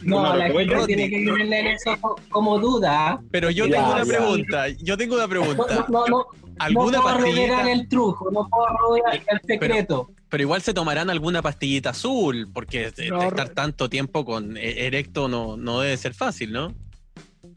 No, 0.03 0.21
No, 0.23 0.35
la 0.35 0.47
no, 0.47 0.57
gente 0.59 0.73
Rodney. 0.75 0.95
tiene 0.95 1.09
que 1.09 1.31
tener 1.43 1.67
eso 1.67 1.97
co- 2.01 2.15
como 2.29 2.59
duda. 2.59 3.19
Pero 3.31 3.49
yo 3.49 3.65
Ya, 3.65 3.75
tengo 3.77 3.91
una 3.93 4.03
ya. 4.03 4.17
pregunta, 4.17 4.67
yo 4.81 4.97
tengo 4.97 5.15
una 5.15 5.23
No, 5.23 5.29
pregunta. 5.29 5.85
no, 5.89 6.05
no, 6.07 6.25
¿Alguna 6.59 6.97
no 6.97 7.03
puedo 7.03 7.17
revelar 7.17 7.67
el 7.67 7.87
truco, 7.87 8.31
no 8.31 8.47
puedo 8.49 8.65
revelar 8.99 9.23
el 9.27 9.39
secreto. 9.47 10.11
Pero 10.29 10.43
igual 10.43 10.61
se 10.61 10.73
tomarán 10.73 11.09
alguna 11.09 11.41
pastillita 11.41 11.91
azul, 11.91 12.49
porque 12.53 12.91
de- 12.91 13.03
de 13.03 13.09
No, 13.09 13.21
estar 13.21 13.49
tanto 13.49 13.89
tiempo 13.89 14.25
con 14.25 14.57
e- 14.57 14.85
erecto 14.87 15.27
no, 15.27 15.55
no 15.55 15.79
debe 15.81 15.95
ser 15.97 16.13
fácil, 16.13 16.51
¿no? 16.51 16.73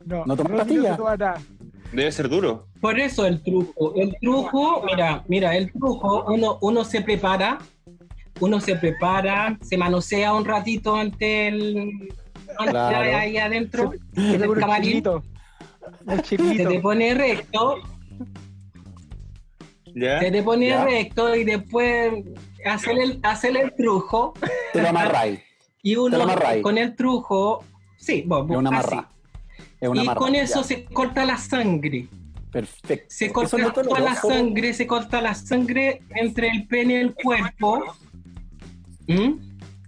No, 0.05 0.25
¿No 0.27 0.37
tomas 0.37 0.53
no, 0.53 0.59
pastillas? 0.59 0.99
Debe 1.93 2.13
ser 2.13 2.29
duro. 2.29 2.67
Por 2.81 2.99
eso 3.01 3.27
el 3.27 3.43
truco. 3.43 3.95
El 3.97 4.17
truco, 4.21 4.83
mira, 4.87 5.25
mira, 5.29 5.57
el 5.57 5.73
truco, 5.73 6.25
uno, 6.29 6.59
uno 6.61 6.85
se 6.85 7.01
prepara, 7.03 7.59
uno 8.41 8.61
se 8.61 8.77
prepara, 8.77 9.59
se 9.61 9.77
manosea 9.77 10.33
un 10.35 10.45
ratito 10.45 10.95
ante 10.95 11.49
el 11.49 11.91
ante 12.59 12.71
Claro. 12.71 13.17
ahí 13.17 13.37
adentro, 13.39 13.93
Se 14.15 14.39
el 14.55 14.61
camarín, 14.61 14.89
chilito. 14.91 15.23
Un 16.07 16.25
se 16.25 16.37
te 16.67 16.81
pone 16.81 17.15
recto, 17.15 17.77
se 19.95 20.31
te 20.31 20.43
pone 20.43 20.85
recto 20.85 21.35
y 21.35 21.45
después 21.45 22.13
hacer 22.65 22.99
el, 22.99 23.21
hacer 23.23 23.57
el 23.57 23.75
truco 23.75 24.35
Te 24.73 24.83
lo 24.83 24.89
amarráis. 24.89 25.41
y 25.83 25.95
Te 25.95 25.97
lo 25.97 26.05
uno 26.23 26.63
con 26.63 26.79
el 26.79 26.95
truco, 26.95 27.65
sí, 27.97 28.21
Es 28.21 28.27
bo- 28.29 28.59
una 28.59 28.79
así. 28.79 28.89
Amarra. 29.87 30.03
Es 30.03 30.05
una 30.07 30.13
Y 30.13 30.17
con 30.17 30.35
eso 30.35 30.61
ya. 30.61 30.67
se 30.67 30.85
corta 30.85 31.25
la 31.25 31.37
sangre. 31.37 32.07
Perfecto. 32.51 33.07
Se 33.09 33.31
corta 33.33 33.57
no 33.59 33.69
es 33.69 33.73
toda 33.75 34.01
la 34.01 34.15
sangre, 34.15 34.75
se 34.75 34.87
corta 34.87 35.21
la 35.23 35.35
sangre 35.35 36.03
entre 36.11 36.49
el 36.49 36.67
pene 36.67 36.95
y 36.95 36.97
el 36.97 37.15
cuerpo. 37.15 37.85
¿Mm? 39.07 39.33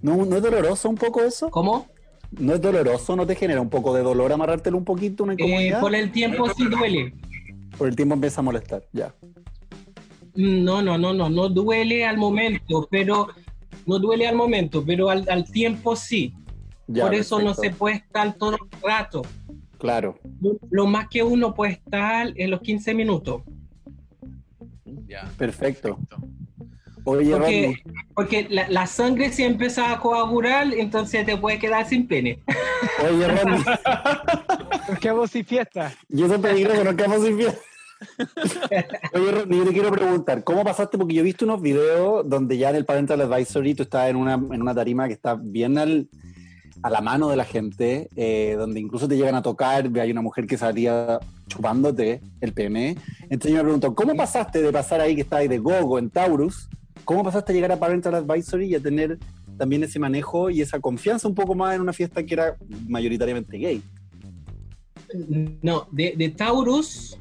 ¿No, 0.01 0.25
¿No 0.25 0.37
es 0.37 0.43
doloroso 0.43 0.89
un 0.89 0.97
poco 0.97 1.23
eso? 1.23 1.51
¿Cómo? 1.51 1.87
¿No 2.33 2.55
es 2.55 2.61
doloroso? 2.61 3.15
¿No 3.17 3.27
te 3.27 3.35
genera 3.35 3.61
un 3.61 3.69
poco 3.69 3.95
de 3.95 4.03
dolor 4.03 4.33
amarrártelo 4.33 4.77
un 4.79 4.85
poquito, 4.85 5.25
una 5.25 5.33
Eh, 5.35 5.37
incomodidad? 5.39 5.81
por 5.81 5.95
el 5.95 6.11
tiempo 6.13 6.49
sí 6.55 6.65
duele. 6.67 7.15
Por 7.77 7.89
el 7.89 7.97
tiempo 7.97 8.15
empieza 8.15 8.41
a 8.41 8.45
molestar, 8.45 8.85
ya. 8.93 9.15
No, 10.35 10.81
no, 10.83 10.97
no, 10.97 11.13
no, 11.13 11.29
no 11.29 11.49
duele 11.49 12.07
al 12.07 12.17
momento, 12.17 12.89
pero 12.91 13.29
no 13.87 13.99
duele 13.99 14.27
al 14.27 14.35
momento, 14.37 14.83
pero 14.85 15.11
al, 15.11 15.29
al 15.29 15.45
tiempo 15.51 15.95
sí. 15.95 16.33
ya 16.87 17.05
por 17.05 17.15
eso 17.15 17.41
no 17.41 17.53
se 17.55 17.71
puede 17.71 17.97
estar 17.97 18.33
todo 18.35 18.53
el 18.55 18.81
rato. 18.83 19.23
Claro. 19.83 20.17
Lo, 20.71 20.87
más 20.87 21.09
que 21.09 21.25
uno 21.25 21.55
puede 21.55 21.73
estar 21.73 22.33
en 22.37 22.53
los 22.53 22.61
15 22.61 22.95
minutos. 22.95 23.43
Ya. 25.09 25.29
Perfecto. 25.37 25.99
Oye, 27.03 27.33
Porque, 27.33 27.83
porque 28.15 28.47
la, 28.49 28.69
la 28.69 28.87
sangre 28.87 29.33
se 29.33 29.45
empieza 29.45 29.91
a 29.91 29.99
coagular, 29.99 30.69
entonces 30.73 31.27
te 31.27 31.37
puede 31.37 31.59
quedar 31.59 31.85
sin 31.89 32.07
pene. 32.07 32.39
oye, 33.05 33.27
Rodney, 33.27 33.65
Nos 34.89 34.99
quedamos 35.01 35.31
sin 35.33 35.45
fiesta. 35.45 35.93
Y 36.09 36.23
eso 36.23 36.37
es 36.37 36.41
peligroso, 36.41 36.85
nos 36.85 36.95
quedamos 36.95 37.25
sin 37.25 37.37
fiesta. 37.37 37.61
Oye, 39.15 39.33
Rodney, 39.33 39.59
yo 39.59 39.65
te 39.65 39.73
quiero 39.73 39.91
preguntar, 39.91 40.45
¿cómo 40.45 40.63
pasaste? 40.63 40.97
Porque 40.97 41.15
yo 41.15 41.23
he 41.23 41.25
visto 41.25 41.45
unos 41.45 41.61
videos 41.61 42.29
donde 42.29 42.57
ya 42.57 42.71
en 42.71 42.77
el 42.77 42.85
Parental 42.85 43.21
Advisory 43.21 43.75
tú 43.75 43.83
estás 43.83 44.11
en 44.11 44.15
una, 44.15 44.35
en 44.35 44.63
una 44.63 44.77
tarima 44.77 45.09
que 45.09 45.15
está 45.15 45.35
bien 45.35 45.77
al, 45.77 46.09
a 46.83 46.91
la 46.91 47.01
mano 47.01 47.29
de 47.29 47.37
la 47.37 47.45
gente, 47.45 48.09
eh, 48.17 48.55
donde 48.59 48.81
incluso 48.81 49.07
te 49.07 49.17
llegan 49.17 49.35
a 49.35 49.43
tocar, 49.43 49.89
hay 50.01 50.11
una 50.11 50.23
mujer 50.23 50.47
que 50.47 50.59
salía 50.59 51.21
chupándote 51.47 52.21
el 52.41 52.53
pene. 52.53 52.97
Entonces 53.23 53.53
yo 53.53 53.59
me 53.59 53.63
pregunto, 53.65 53.95
¿cómo 53.95 54.15
pasaste 54.15 54.61
de 54.61 54.73
pasar 54.73 55.01
ahí 55.01 55.15
que 55.15 55.21
estabas 55.23 55.49
de 55.49 55.59
gogo 55.59 55.99
en 55.99 56.11
Taurus? 56.11 56.69
¿Cómo 57.05 57.23
pasaste 57.23 57.53
a 57.53 57.55
llegar 57.55 57.73
a 57.73 57.79
Parental 57.79 58.15
Advisory 58.15 58.67
y 58.67 58.75
a 58.75 58.81
tener 58.81 59.19
también 59.57 59.85
ese 59.85 59.99
manejo 59.99 60.51
y 60.51 60.61
esa 60.61 60.81
confianza 60.81 61.29
un 61.29 61.35
poco 61.35 61.55
más 61.55 61.75
en 61.75 61.81
una 61.81 61.93
fiesta 61.93 62.25
que 62.25 62.35
era 62.35 62.57
mayoritariamente 62.89 63.59
gay? 63.59 63.83
No, 65.63 65.87
de, 65.93 66.15
de 66.17 66.29
Taurus, 66.31 67.17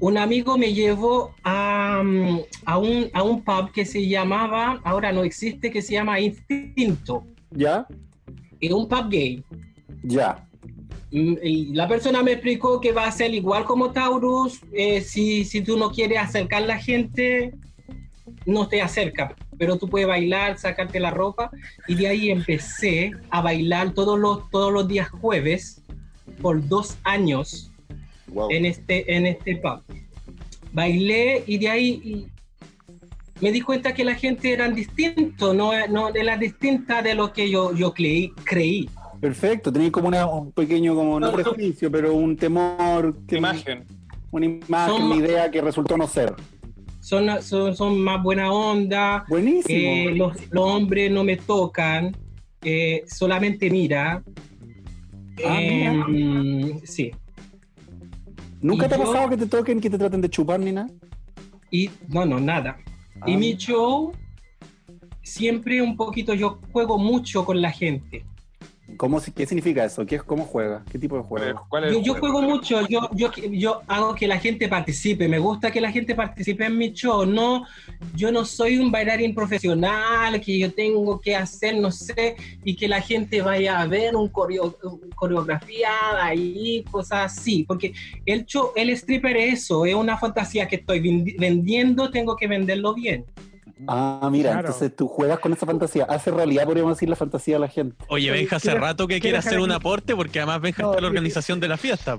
un 0.00 0.16
amigo 0.16 0.56
me 0.56 0.72
llevó 0.72 1.34
a, 1.42 2.02
mm, 2.04 2.40
a, 2.64 2.78
un, 2.78 3.10
a 3.12 3.22
un 3.22 3.42
pub 3.42 3.72
que 3.72 3.84
se 3.84 4.06
llamaba, 4.06 4.80
ahora 4.84 5.12
no 5.12 5.22
existe, 5.24 5.70
que 5.70 5.82
se 5.82 5.94
llama 5.94 6.20
Instinto. 6.20 7.26
¿Ya? 7.50 7.86
Es 8.60 8.72
un 8.72 8.88
pub 8.88 9.08
gay. 9.08 9.42
Ya. 10.02 10.44
Mm, 11.10 11.34
Y 11.42 11.64
la 11.74 11.88
persona 11.88 12.22
me 12.22 12.32
explicó 12.32 12.80
que 12.80 12.92
va 12.92 13.06
a 13.06 13.12
ser 13.12 13.32
igual 13.34 13.64
como 13.64 13.90
Taurus. 13.92 14.60
eh, 14.72 15.00
si, 15.00 15.44
si 15.44 15.60
tú 15.62 15.76
no 15.78 15.90
quieres 15.90 16.18
acercar 16.18 16.62
la 16.62 16.78
gente, 16.78 17.54
no 18.46 18.68
te 18.68 18.80
acerca. 18.82 19.34
Pero 19.58 19.76
tú 19.76 19.88
puedes 19.88 20.06
bailar, 20.08 20.58
sacarte 20.58 21.00
la 21.00 21.10
ropa. 21.10 21.50
Y 21.88 21.94
de 21.94 22.08
ahí 22.08 22.30
empecé 22.30 23.12
a 23.30 23.40
bailar 23.42 23.92
todos 23.94 24.18
los, 24.18 24.48
todos 24.50 24.72
los 24.72 24.86
días 24.86 25.08
jueves 25.08 25.82
por 26.40 26.66
dos 26.68 26.96
años 27.04 27.70
Wow. 28.30 28.50
en 28.50 28.66
este, 28.66 29.16
en 29.16 29.24
este 29.24 29.56
pub. 29.56 29.80
Bailé 30.72 31.44
y 31.46 31.56
de 31.56 31.68
ahí 31.70 32.26
me 33.40 33.52
di 33.52 33.60
cuenta 33.60 33.94
que 33.94 34.04
la 34.04 34.14
gente 34.14 34.52
era 34.52 34.68
distinto, 34.68 35.54
no, 35.54 35.70
no 35.88 36.08
era 36.14 36.36
distinta 36.36 37.02
de 37.02 37.14
lo 37.14 37.32
que 37.32 37.50
yo, 37.50 37.72
yo 37.74 37.92
creí, 37.94 38.30
creí. 38.44 38.88
Perfecto, 39.20 39.72
tenéis 39.72 39.90
como 39.92 40.08
una, 40.08 40.26
un 40.26 40.52
pequeño, 40.52 40.94
como 40.94 41.18
no 41.18 41.32
prejuicio, 41.32 41.90
pero 41.90 42.14
un 42.14 42.36
temor, 42.36 43.16
que- 43.26 43.36
Imagen. 43.38 43.84
una 44.30 44.46
imagen, 44.46 44.94
Son 44.96 45.02
una 45.04 45.16
idea 45.16 45.50
que 45.50 45.60
resultó 45.60 45.96
no 45.96 46.06
ser. 46.06 46.34
Son, 47.00 47.26
son, 47.42 47.74
son 47.74 47.98
más 48.00 48.22
buena 48.22 48.52
onda, 48.52 49.24
Buenísimo. 49.28 49.78
eh, 49.78 50.12
los, 50.14 50.32
los 50.50 50.64
hombres 50.64 51.10
no 51.10 51.24
me 51.24 51.36
tocan, 51.36 52.14
eh, 52.62 53.02
solamente 53.06 53.70
mira. 53.70 54.22
Ah, 55.46 55.60
Eh, 55.60 56.80
sí. 56.84 57.10
¿Nunca 58.60 58.86
y 58.86 58.88
te 58.88 58.94
ha 58.96 58.98
pasado 58.98 59.30
que 59.30 59.36
te 59.36 59.46
toquen, 59.46 59.80
que 59.80 59.88
te 59.88 59.96
traten 59.98 60.20
de 60.20 60.28
chupar 60.28 60.58
ni 60.60 60.72
nada? 60.72 60.88
Y 61.70 61.88
no, 62.08 62.26
no, 62.26 62.40
nada. 62.40 62.76
Ah. 63.20 63.30
Y 63.30 63.36
mi 63.36 63.56
show, 63.56 64.12
siempre 65.22 65.82
un 65.82 65.96
poquito, 65.96 66.34
yo 66.34 66.60
juego 66.72 66.98
mucho 66.98 67.44
con 67.44 67.60
la 67.60 67.70
gente. 67.70 68.24
¿Cómo, 68.96 69.20
¿Qué 69.34 69.46
significa 69.46 69.84
eso? 69.84 70.04
¿Qué, 70.06 70.16
es- 70.16 70.22
¿Cómo 70.22 70.44
juega? 70.44 70.82
¿Qué 70.90 70.98
tipo 70.98 71.16
de 71.18 71.22
¿Cuál 71.24 71.42
es- 71.42 71.48
juego? 71.52 71.66
cuál 71.68 71.84
es 71.84 71.92
Yo, 71.92 71.98
el 71.98 72.04
yo 72.04 72.14
juego 72.14 72.42
mucho, 72.42 72.86
yo, 72.88 73.08
yo, 73.12 73.30
yo 73.52 73.82
hago 73.86 74.14
que 74.14 74.26
la 74.26 74.38
gente 74.38 74.66
participe, 74.66 75.28
me 75.28 75.38
gusta 75.38 75.70
que 75.70 75.80
la 75.80 75.92
gente 75.92 76.14
participe 76.14 76.64
en 76.64 76.78
mi 76.78 76.92
show, 76.92 77.26
no, 77.26 77.64
yo 78.16 78.32
no 78.32 78.44
soy 78.46 78.78
un 78.78 78.90
bailarín 78.90 79.34
profesional 79.34 80.40
que 80.40 80.58
yo 80.58 80.72
tengo 80.72 81.20
que 81.20 81.36
hacer, 81.36 81.76
no 81.76 81.92
sé, 81.92 82.36
y 82.64 82.74
que 82.76 82.88
la 82.88 83.00
gente 83.02 83.42
vaya 83.42 83.78
a 83.80 83.86
ver 83.86 84.16
un 84.16 84.28
coreo, 84.28 84.76
coreografía 85.14 85.90
ahí, 86.22 86.82
cosas 86.90 87.36
así, 87.38 87.64
porque 87.64 87.92
el 88.24 88.46
show, 88.46 88.70
el 88.74 88.90
stripper 88.90 89.36
es 89.36 89.54
eso, 89.64 89.84
es 89.84 89.94
una 89.94 90.16
fantasía 90.16 90.66
que 90.66 90.76
estoy 90.76 91.00
vendi- 91.00 91.36
vendiendo, 91.38 92.10
tengo 92.10 92.36
que 92.36 92.46
venderlo 92.46 92.94
bien. 92.94 93.24
Ah, 93.86 94.28
mira, 94.32 94.52
Claro. 94.52 94.66
entonces 94.68 94.94
tú 94.96 95.06
juegas 95.08 95.38
con 95.38 95.52
esa 95.52 95.64
fantasía. 95.66 96.04
Hace 96.04 96.30
realidad, 96.30 96.64
podríamos 96.64 96.94
decir, 96.96 97.08
la 97.08 97.16
fantasía 97.16 97.54
de 97.54 97.60
la 97.60 97.68
gente. 97.68 97.96
Oye, 98.08 98.30
Benja, 98.30 98.56
hace 98.56 98.74
rato 98.74 99.06
que 99.06 99.20
quiere 99.20 99.38
hacer 99.38 99.60
un 99.60 99.70
aporte 99.70 100.16
porque 100.16 100.40
además 100.40 100.60
Benja 100.60 100.82
No, 100.82 100.88
está 100.90 100.98
en 100.98 101.02
la 101.04 101.08
organización 101.08 101.60
de 101.60 101.68
la 101.68 101.76
fiesta. 101.76 102.18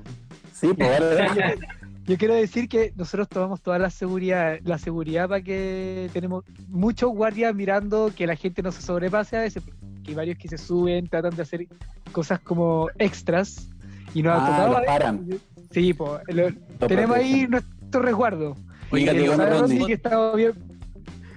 Sí, 0.53 0.69
pues 0.75 0.89
dale. 0.99 1.57
Yo 2.05 2.17
quiero 2.17 2.33
decir 2.33 2.67
que 2.67 2.91
nosotros 2.95 3.27
tomamos 3.29 3.61
toda 3.61 3.77
la 3.77 3.91
seguridad, 3.91 4.57
la 4.63 4.79
seguridad 4.79 5.29
para 5.29 5.41
que 5.43 6.09
tenemos 6.11 6.43
muchos 6.67 7.11
guardias 7.11 7.53
mirando 7.53 8.11
que 8.15 8.25
la 8.25 8.35
gente 8.35 8.63
no 8.63 8.71
se 8.71 8.81
sobrepase 8.81 9.37
a 9.37 9.41
veces, 9.41 9.61
porque 9.61 9.79
hay 10.07 10.15
varios 10.15 10.37
que 10.39 10.47
se 10.47 10.57
suben, 10.57 11.07
tratan 11.07 11.35
de 11.35 11.43
hacer 11.43 11.67
cosas 12.11 12.39
como 12.39 12.87
extras 12.97 13.69
y 14.15 14.23
nos 14.23 14.33
ha 14.33 14.37
Ah, 14.43 14.49
tocado. 14.49 14.67
los 14.69 14.77
a 14.77 14.79
veces- 14.79 14.87
paran. 14.97 15.29
Sí, 15.71 15.93
pues, 15.93 16.21
tenemos 16.87 17.15
ahí 17.15 17.45
nuestro 17.47 18.01
resguardo. 18.01 18.55
Oiga, 18.91 19.13
Y 19.13 19.27
lo 19.27 19.35
sabe 19.35 19.49
Rodney. 19.51 19.59
Rodney 19.77 19.85
que 19.85 19.93
está 19.93 20.35
bien, 20.35 20.53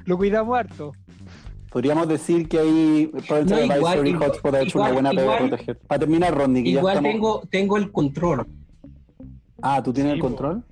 lo 0.04 0.16
cuidamos 0.16 0.58
harto. 0.58 0.92
Podríamos 1.70 2.06
decir 2.06 2.48
que 2.48 2.58
ahí 2.58 3.10
Parental 3.28 3.66
No, 3.68 3.76
igual- 3.76 3.92
Advisory 3.98 4.10
igual- 4.10 4.28
Hotspot 4.30 4.54
ha 4.54 4.60
hecho 4.60 4.78
igual- 4.78 4.92
una 4.92 4.92
buena 4.92 5.10
pega 5.10 5.32
de 5.32 5.48
proteger. 5.48 5.78
Para 5.86 5.98
terminar, 6.00 6.34
Rodney, 6.34 6.62
que 6.64 6.72
ya 6.72 6.78
Igual 6.78 6.96
estamos... 6.96 7.12
tengo, 7.12 7.42
tengo 7.50 7.76
el 7.78 7.90
control. 7.92 8.46
Ah, 9.62 9.82
¿tú 9.82 9.92
tienes 9.92 10.12
Sí, 10.12 10.16
el 10.16 10.20
control? 10.20 10.64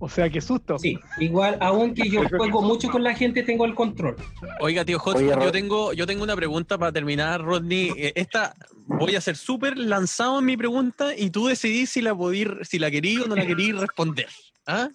O 0.00 0.08
sea, 0.08 0.30
qué 0.30 0.40
susto. 0.40 0.78
Sí, 0.78 0.96
igual, 1.18 1.56
aunque 1.60 2.08
yo 2.08 2.22
juego 2.36 2.62
mucho 2.62 2.88
con 2.88 3.02
la 3.02 3.14
gente, 3.14 3.42
tengo 3.42 3.64
el 3.64 3.74
control. 3.74 4.16
Oiga, 4.60 4.84
tío 4.84 4.98
Hotspot, 4.98 5.22
Oye, 5.36 5.44
yo 5.44 5.52
tengo, 5.52 5.92
yo 5.92 6.06
tengo 6.06 6.22
una 6.22 6.36
pregunta 6.36 6.78
para 6.78 6.92
terminar, 6.92 7.42
Rodney. 7.42 7.92
Eh, 7.96 8.12
Esta 8.14 8.54
voy 8.86 9.16
a 9.16 9.20
ser 9.20 9.36
súper 9.36 9.76
lanzado 9.76 10.38
en 10.38 10.44
mi 10.46 10.56
pregunta 10.56 11.14
y 11.16 11.30
tú 11.30 11.46
decidís 11.48 11.90
si 11.90 12.00
la 12.00 12.14
podí, 12.14 12.46
si 12.62 12.78
la 12.78 12.90
querí 12.90 13.18
o 13.18 13.26
no 13.26 13.34
la 13.36 13.44
querí 13.46 13.72
responder. 13.72 14.28
¿Ah? 14.66 14.88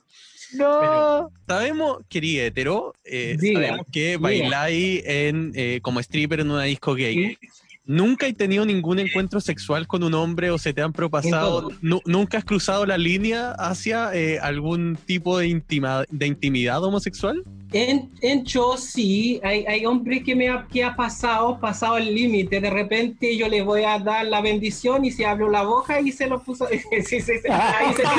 No. 0.57 1.29
Sabemos, 1.47 1.97
querida 2.09 2.43
hetero, 2.45 2.93
eh, 3.03 3.35
Diga, 3.39 3.61
sabemos 3.61 3.85
que 3.91 4.17
bailáis 4.17 5.01
en, 5.05 5.51
eh, 5.55 5.79
como 5.81 5.99
stripper 5.99 6.39
en 6.41 6.51
una 6.51 6.63
disco 6.63 6.95
gay. 6.95 7.37
¿Nunca 7.85 8.27
has 8.27 8.35
tenido 8.35 8.65
ningún 8.65 8.99
encuentro 8.99 9.41
sexual 9.41 9.87
con 9.87 10.03
un 10.03 10.13
hombre 10.13 10.49
o 10.51 10.57
se 10.57 10.71
te 10.73 10.81
han 10.81 10.93
propasado? 10.93 11.69
¿Nunca 11.81 12.37
has 12.37 12.45
cruzado 12.45 12.85
la 12.85 12.97
línea 12.97 13.51
hacia 13.51 14.13
eh, 14.13 14.39
algún 14.39 14.97
tipo 15.05 15.37
de, 15.37 15.47
intima- 15.49 16.05
de 16.09 16.27
intimidad 16.27 16.81
homosexual? 16.81 17.43
En, 17.73 18.11
en 18.21 18.45
sí, 18.77 19.41
hay, 19.43 19.65
hay 19.65 19.85
hombres 19.85 20.23
que 20.23 20.35
me 20.35 20.47
ha, 20.47 20.67
que 20.71 20.83
ha 20.83 20.95
pasado, 20.95 21.59
pasado 21.59 21.97
el 21.97 22.13
límite. 22.13 22.61
De 22.61 22.69
repente 22.69 23.35
yo 23.35 23.47
le 23.47 23.63
voy 23.63 23.83
a 23.83 23.97
dar 23.97 24.25
la 24.27 24.41
bendición 24.41 25.03
y 25.03 25.11
se 25.11 25.25
abrió 25.25 25.49
la 25.49 25.63
boca 25.63 25.99
y 25.99 26.11
se 26.11 26.27
lo 26.27 26.41
puso. 26.43 26.67
sí, 26.67 26.79
sí, 27.01 27.21
sí, 27.21 27.31
ahí 27.49 27.93
se. 27.93 28.03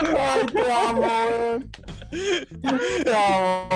¡Ay, 0.00 1.89
No, 2.10 3.68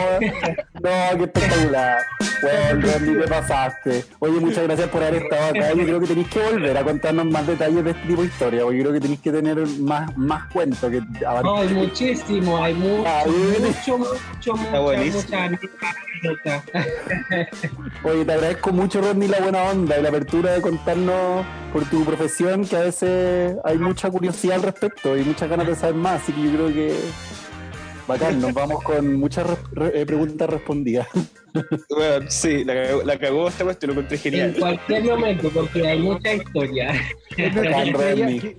qué 1.16 1.24
espectacular. 1.24 1.98
Bueno, 2.42 2.80
Rodney, 2.86 3.20
te 3.22 3.28
pasaste. 3.28 4.04
Oye, 4.18 4.40
muchas 4.40 4.64
gracias 4.64 4.88
por 4.88 5.02
haber 5.02 5.22
estado 5.22 5.46
acá. 5.50 5.72
Yo 5.72 5.84
creo 5.84 6.00
que 6.00 6.06
tenéis 6.06 6.28
que 6.28 6.40
volver 6.40 6.76
a 6.76 6.82
contarnos 6.84 7.26
más 7.26 7.46
detalles 7.46 7.84
de 7.84 7.90
este 7.92 8.06
tipo 8.06 8.22
de 8.22 8.28
historia, 8.28 8.62
porque 8.62 8.76
yo 8.78 8.82
creo 8.84 8.94
que 8.94 9.00
tenéis 9.00 9.20
que 9.20 9.32
tener 9.32 9.66
más, 9.80 10.16
más 10.16 10.52
cuento 10.52 10.90
que 10.90 11.00
No, 11.42 11.56
hay 11.58 11.68
muchísimo, 11.68 12.62
hay 12.62 12.74
mucho, 12.74 13.04
Ah, 13.06 13.22
bien. 13.24 13.62
mucho, 13.62 13.98
mucho, 13.98 14.56
mucha, 14.56 14.78
buenísimo. 14.80 15.22
mucha 15.22 15.44
anécdota. 15.44 16.64
Oye, 18.04 18.24
te 18.24 18.32
agradezco 18.32 18.72
mucho, 18.72 19.00
Rodney, 19.00 19.28
la 19.28 19.38
buena 19.40 19.62
onda 19.64 19.98
y 19.98 20.02
la 20.02 20.08
apertura 20.08 20.52
de 20.52 20.60
contarnos 20.60 21.46
por 21.72 21.84
tu 21.86 22.04
profesión, 22.04 22.64
que 22.66 22.76
a 22.76 22.80
veces 22.80 23.56
hay 23.64 23.78
mucha 23.78 24.10
curiosidad 24.10 24.56
al 24.56 24.62
respecto 24.62 25.16
y 25.16 25.22
muchas 25.22 25.48
ganas 25.48 25.66
de 25.66 25.74
saber 25.74 25.94
más, 25.96 26.22
así 26.22 26.32
que 26.32 26.42
yo 26.42 26.50
creo 26.52 26.68
que 26.68 26.94
bacán, 28.06 28.40
nos 28.40 28.52
vamos 28.52 28.82
con 28.82 29.16
muchas 29.16 29.46
re- 29.46 29.56
re- 29.72 30.00
eh, 30.02 30.06
preguntas 30.06 30.48
respondidas. 30.48 31.06
Bueno, 31.88 32.26
sí, 32.30 32.64
la 32.64 32.74
cagó, 32.74 33.02
la 33.04 33.18
cagó 33.18 33.48
esta 33.48 33.64
cuestión, 33.64 33.94
lo 33.94 34.00
encontré 34.00 34.16
En 34.16 34.22
genial. 34.22 34.56
cualquier 34.58 35.04
momento, 35.04 35.50
porque 35.50 35.86
hay 35.86 35.98
mucha 36.00 36.32
historia. 36.34 36.92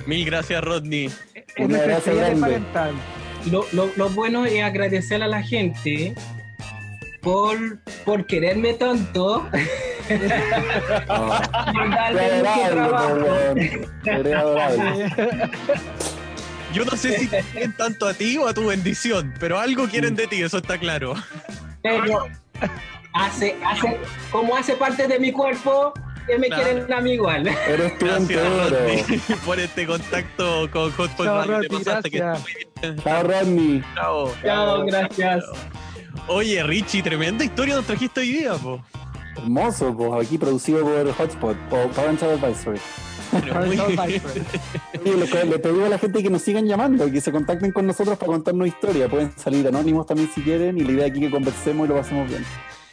Mil 0.05 0.25
gracias, 0.25 0.63
Rodney. 0.63 1.09
Una 1.57 1.67
nuestra 1.67 1.87
gracia 1.87 2.11
estrella 2.13 2.29
de 2.29 2.39
grande. 2.39 3.01
Lo, 3.51 3.65
lo, 3.73 3.89
lo 3.95 4.09
bueno 4.09 4.45
es 4.45 4.63
agradecer 4.63 5.21
a 5.21 5.27
la 5.27 5.43
gente 5.43 6.15
por, 7.21 7.79
por 8.05 8.25
quererme 8.25 8.73
tanto. 8.73 9.45
por 10.07 10.09
Qué 10.09 11.89
darle 11.89 12.37
mucho 12.37 12.49
adorable, 12.51 13.87
trabajo. 14.03 14.35
adorable. 14.39 15.11
Yo 16.75 16.85
no 16.85 16.95
sé 16.97 17.17
si 17.19 17.27
te 17.27 17.41
quieren 17.41 17.73
tanto 17.73 18.07
a 18.07 18.13
ti 18.13 18.37
o 18.37 18.47
a 18.47 18.53
tu 18.53 18.67
bendición, 18.67 19.33
pero 19.39 19.59
algo 19.59 19.87
quieren 19.87 20.15
de 20.15 20.27
ti, 20.27 20.41
eso 20.43 20.57
está 20.57 20.77
claro. 20.77 21.15
Pero 21.81 22.27
hace, 23.13 23.55
hace, 23.65 23.97
como 24.31 24.55
hace 24.57 24.75
parte 24.75 25.07
de 25.07 25.19
mi 25.19 25.31
cuerpo, 25.31 25.93
que 26.27 26.37
me 26.39 26.47
Claro. 26.47 26.63
quieren 26.63 26.93
a 26.93 27.01
mí 27.01 27.11
igual. 27.13 27.47
Eres 27.47 27.97
tú 27.97 28.05
Gracias, 28.05 28.21
entero. 28.29 28.69
Rodney, 28.69 29.03
por 29.45 29.59
este 29.59 29.85
contacto 29.87 30.69
con 30.71 30.91
Hotspot 30.91 31.25
Chao, 31.25 31.43
Radio. 31.45 31.61
Te 31.61 31.69
pasaste, 31.77 32.11
que 32.11 32.17
gracias. 32.17 32.47
estés 32.47 32.55
muy 32.81 32.93
bien. 32.93 33.03
Chao, 33.03 33.23
Rodney. 33.23 33.83
Chao. 33.95 34.33
Chao, 34.43 34.85
gracias. 34.85 35.45
Oye, 36.27 36.63
Richie, 36.63 37.03
tremenda 37.03 37.43
historia 37.45 37.75
nos 37.75 37.85
trajiste 37.85 38.21
hoy 38.21 38.31
día, 38.33 38.53
po. 38.55 38.83
Hermoso, 39.37 39.95
pues 39.95 40.25
aquí 40.25 40.37
producido 40.37 40.81
por 40.81 41.13
Hotspot 41.13 41.57
o 41.71 41.87
Parental 41.89 42.31
Advisory. 42.31 42.79
Pero 43.31 43.65
muy- 43.65 43.75
le, 43.75 45.59
pedimos 45.59 45.85
a 45.85 45.89
la 45.89 45.97
gente 45.97 46.23
que 46.23 46.29
nos 46.29 46.41
sigan 46.41 46.65
llamando, 46.65 47.11
que 47.11 47.21
se 47.21 47.31
contacten 47.31 47.71
con 47.71 47.85
nosotros 47.87 48.17
para 48.17 48.31
contarnos 48.31 48.67
historia. 48.67 49.07
Pueden 49.09 49.31
salir 49.37 49.67
anónimos 49.67 50.05
también 50.05 50.29
si 50.33 50.41
quieren 50.41 50.77
y 50.77 50.83
la 50.83 50.91
idea 50.91 51.05
aquí 51.07 51.19
es 51.19 51.25
que 51.25 51.31
conversemos 51.31 51.85
y 51.85 51.89
lo 51.89 51.95
pasemos 51.95 52.27
bien. 52.29 52.45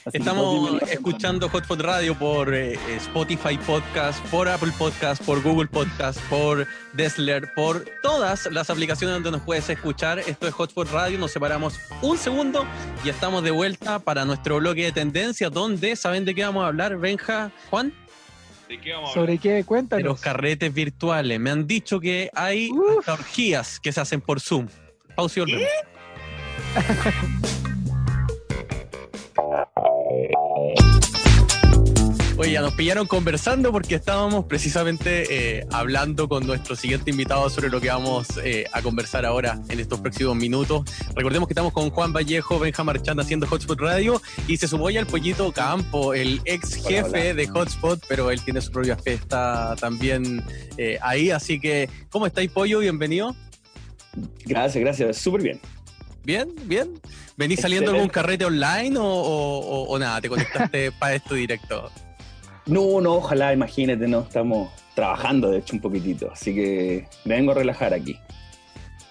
Así 0.05 0.19
Estamos 0.19 0.83
escuchando 0.91 1.49
Hotspot 1.49 1.81
Radio 1.81 2.19
por 2.19 2.53
eh, 2.53 2.77
Spotify 2.97 3.57
Podcast, 3.65 4.21
por 4.27 4.49
Apple 4.49 4.73
Podcast, 4.77 5.23
por 5.23 5.41
Google 5.45 5.69
Podcast, 5.69 6.19
por 6.23 6.67
Dessler, 6.93 7.53
por 7.55 7.85
todas 8.03 8.51
las 8.51 8.69
aplicaciones 8.69 9.15
donde 9.15 9.31
nos 9.31 9.43
puedes 9.43 9.71
escuchar. 9.71 10.19
Esto 10.19 10.49
es 10.49 10.55
Hotspot 10.55 10.91
Radio. 10.91 11.21
Nos 11.21 11.31
separamos 11.31 11.79
un 12.01 12.19
segundo 12.19 12.67
y 13.05 13.11
estamos 13.11 13.45
de 13.45 13.53
vuelta 13.53 14.01
para 14.01 14.25
nuestro 14.25 14.57
bloque 14.57 14.83
de 14.83 14.91
tendencias, 14.91 15.53
donde 15.53 15.95
saben 15.95 16.25
de 16.25 16.35
qué 16.35 16.43
vamos 16.43 16.65
a 16.65 16.67
hablar, 16.67 16.99
Benja, 16.99 17.53
Juan, 17.71 17.93
¿De 18.73 18.81
qué 18.81 18.95
vamos 18.95 19.11
a 19.11 19.21
hablar? 19.21 19.27
¿Sobre 19.27 19.39
qué? 19.39 19.51
de 19.51 19.59
los 19.59 19.67
Cuéntanos. 19.67 20.21
carretes 20.23 20.73
virtuales. 20.73 21.39
Me 21.39 21.51
han 21.51 21.67
dicho 21.67 22.01
que 22.01 22.31
hay 22.33 22.71
hasta 22.99 23.13
orgías 23.13 23.79
que 23.79 23.93
se 23.93 24.01
hacen 24.01 24.23
por 24.23 24.41
Zoom. 24.41 24.67
Pausa 25.15 25.41
y 25.41 25.43
volvemos. 25.43 25.69
Oye, 32.39 32.53
ya 32.53 32.63
nos 32.63 32.73
pillaron 32.75 33.07
conversando 33.07 33.71
porque 33.73 33.95
estábamos 33.97 34.47
precisamente 34.47 35.59
eh, 35.59 35.67
hablando 35.71 36.29
con 36.29 36.47
nuestro 36.47 36.75
siguiente 36.75 37.11
invitado 37.11 37.49
sobre 37.51 37.69
lo 37.69 37.81
que 37.81 37.89
vamos 37.89 38.27
eh, 38.43 38.65
a 38.73 38.81
conversar 38.81 39.27
ahora 39.27 39.61
en 39.69 39.79
estos 39.79 40.01
próximos 40.01 40.35
minutos. 40.35 40.83
Recordemos 41.15 41.47
que 41.47 41.53
estamos 41.53 41.73
con 41.73 41.91
Juan 41.91 42.13
Vallejo, 42.13 42.59
Benja 42.59 42.83
Marchand 42.85 43.21
haciendo 43.21 43.47
Hotspot 43.47 43.79
Radio 43.79 44.21
y 44.49 44.57
se 44.57 44.67
sumó 44.67 44.89
ya 44.91 45.01
el 45.01 45.07
Pollito 45.07 45.53
Campo, 45.53 46.15
el 46.15 46.41
ex 46.47 46.75
jefe 46.77 47.01
Hola, 47.03 47.09
hola. 47.11 47.35
de 47.35 47.49
Hotspot, 47.49 48.05
pero 48.09 48.31
él 48.31 48.41
tiene 48.43 48.61
su 48.63 48.73
propia 48.73 48.97
fiesta 48.97 49.77
también 49.79 50.43
eh, 50.79 50.99
ahí. 51.03 51.31
Así 51.31 51.61
que, 51.61 51.89
¿cómo 52.11 52.27
estáis, 52.27 52.51
Pollo? 52.51 52.79
Bienvenido. 52.81 53.37
Gracias, 54.47 54.83
gracias. 54.83 55.19
Súper 55.19 55.43
bien. 55.43 55.61
¿Bien? 56.25 56.49
¿Bien? 56.65 56.99
¿Venís 57.37 57.61
saliendo 57.61 57.91
algún 57.91 58.09
carrete 58.09 58.45
online 58.47 58.97
o, 58.99 59.03
o- 59.05 59.59
o- 59.59 59.85
o 59.85 59.99
nada? 59.99 60.21
¿Te 60.21 60.29
conectaste 60.29 60.91
para 60.99 61.15
esto 61.15 61.35
directo? 61.35 61.91
No, 62.67 63.01
no, 63.01 63.15
ojalá, 63.15 63.53
imagínate, 63.53 64.07
no, 64.07 64.21
estamos 64.21 64.71
trabajando 64.95 65.51
de 65.51 65.59
hecho 65.59 65.75
un 65.75 65.81
poquitito, 65.81 66.31
así 66.31 66.55
que 66.55 67.09
me 67.25 67.37
vengo 67.37 67.53
a 67.53 67.55
relajar 67.55 67.93
aquí. 67.93 68.17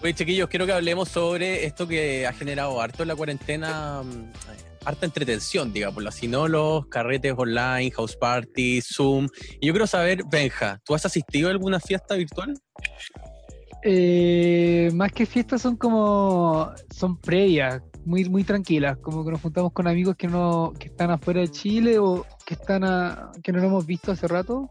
Oye, 0.02 0.14
chiquillos, 0.14 0.48
quiero 0.48 0.66
que 0.66 0.72
hablemos 0.72 1.08
sobre 1.08 1.64
esto 1.64 1.86
que 1.86 2.26
ha 2.26 2.32
generado 2.32 2.80
harto 2.80 3.02
en 3.02 3.08
la 3.08 3.14
cuarentena, 3.14 4.02
mm, 4.02 4.10
eh, 4.10 4.72
harta 4.84 5.06
entretención, 5.06 5.72
digámoslo 5.72 6.08
así, 6.08 6.26
¿no? 6.26 6.48
Los 6.48 6.86
carretes 6.86 7.34
online, 7.36 7.90
house 7.92 8.16
parties, 8.16 8.88
Zoom. 8.94 9.28
Y 9.60 9.68
yo 9.68 9.72
quiero 9.72 9.86
saber, 9.86 10.24
Benja, 10.28 10.80
¿tú 10.84 10.94
has 10.94 11.06
asistido 11.06 11.48
a 11.48 11.52
alguna 11.52 11.78
fiesta 11.78 12.16
virtual? 12.16 12.58
Eh, 13.84 14.90
más 14.94 15.12
que 15.12 15.26
fiestas 15.26 15.62
son 15.62 15.76
como 15.76 16.72
son 16.94 17.16
previas, 17.20 17.82
muy 18.04 18.28
muy 18.28 18.42
tranquilas, 18.44 18.98
como 18.98 19.24
que 19.24 19.30
nos 19.30 19.40
juntamos 19.40 19.72
con 19.72 19.86
amigos 19.86 20.16
que 20.16 20.26
no 20.28 20.72
que 20.78 20.88
están 20.88 21.10
afuera 21.10 21.40
de 21.40 21.50
Chile 21.50 21.98
o 21.98 22.26
que 22.44 22.54
están 22.54 22.82
a- 22.84 23.30
que 23.42 23.52
no 23.52 23.60
lo 23.60 23.66
hemos 23.66 23.86
visto 23.86 24.10
hace 24.12 24.26
rato 24.26 24.68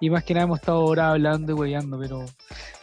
y 0.00 0.10
más 0.10 0.24
que 0.24 0.34
nada 0.34 0.44
hemos 0.44 0.58
estado 0.58 0.78
ahora 0.78 1.10
hablando 1.10 1.52
y 1.52 1.54
hueveando, 1.54 1.98
pero 1.98 2.18
me 2.20 2.26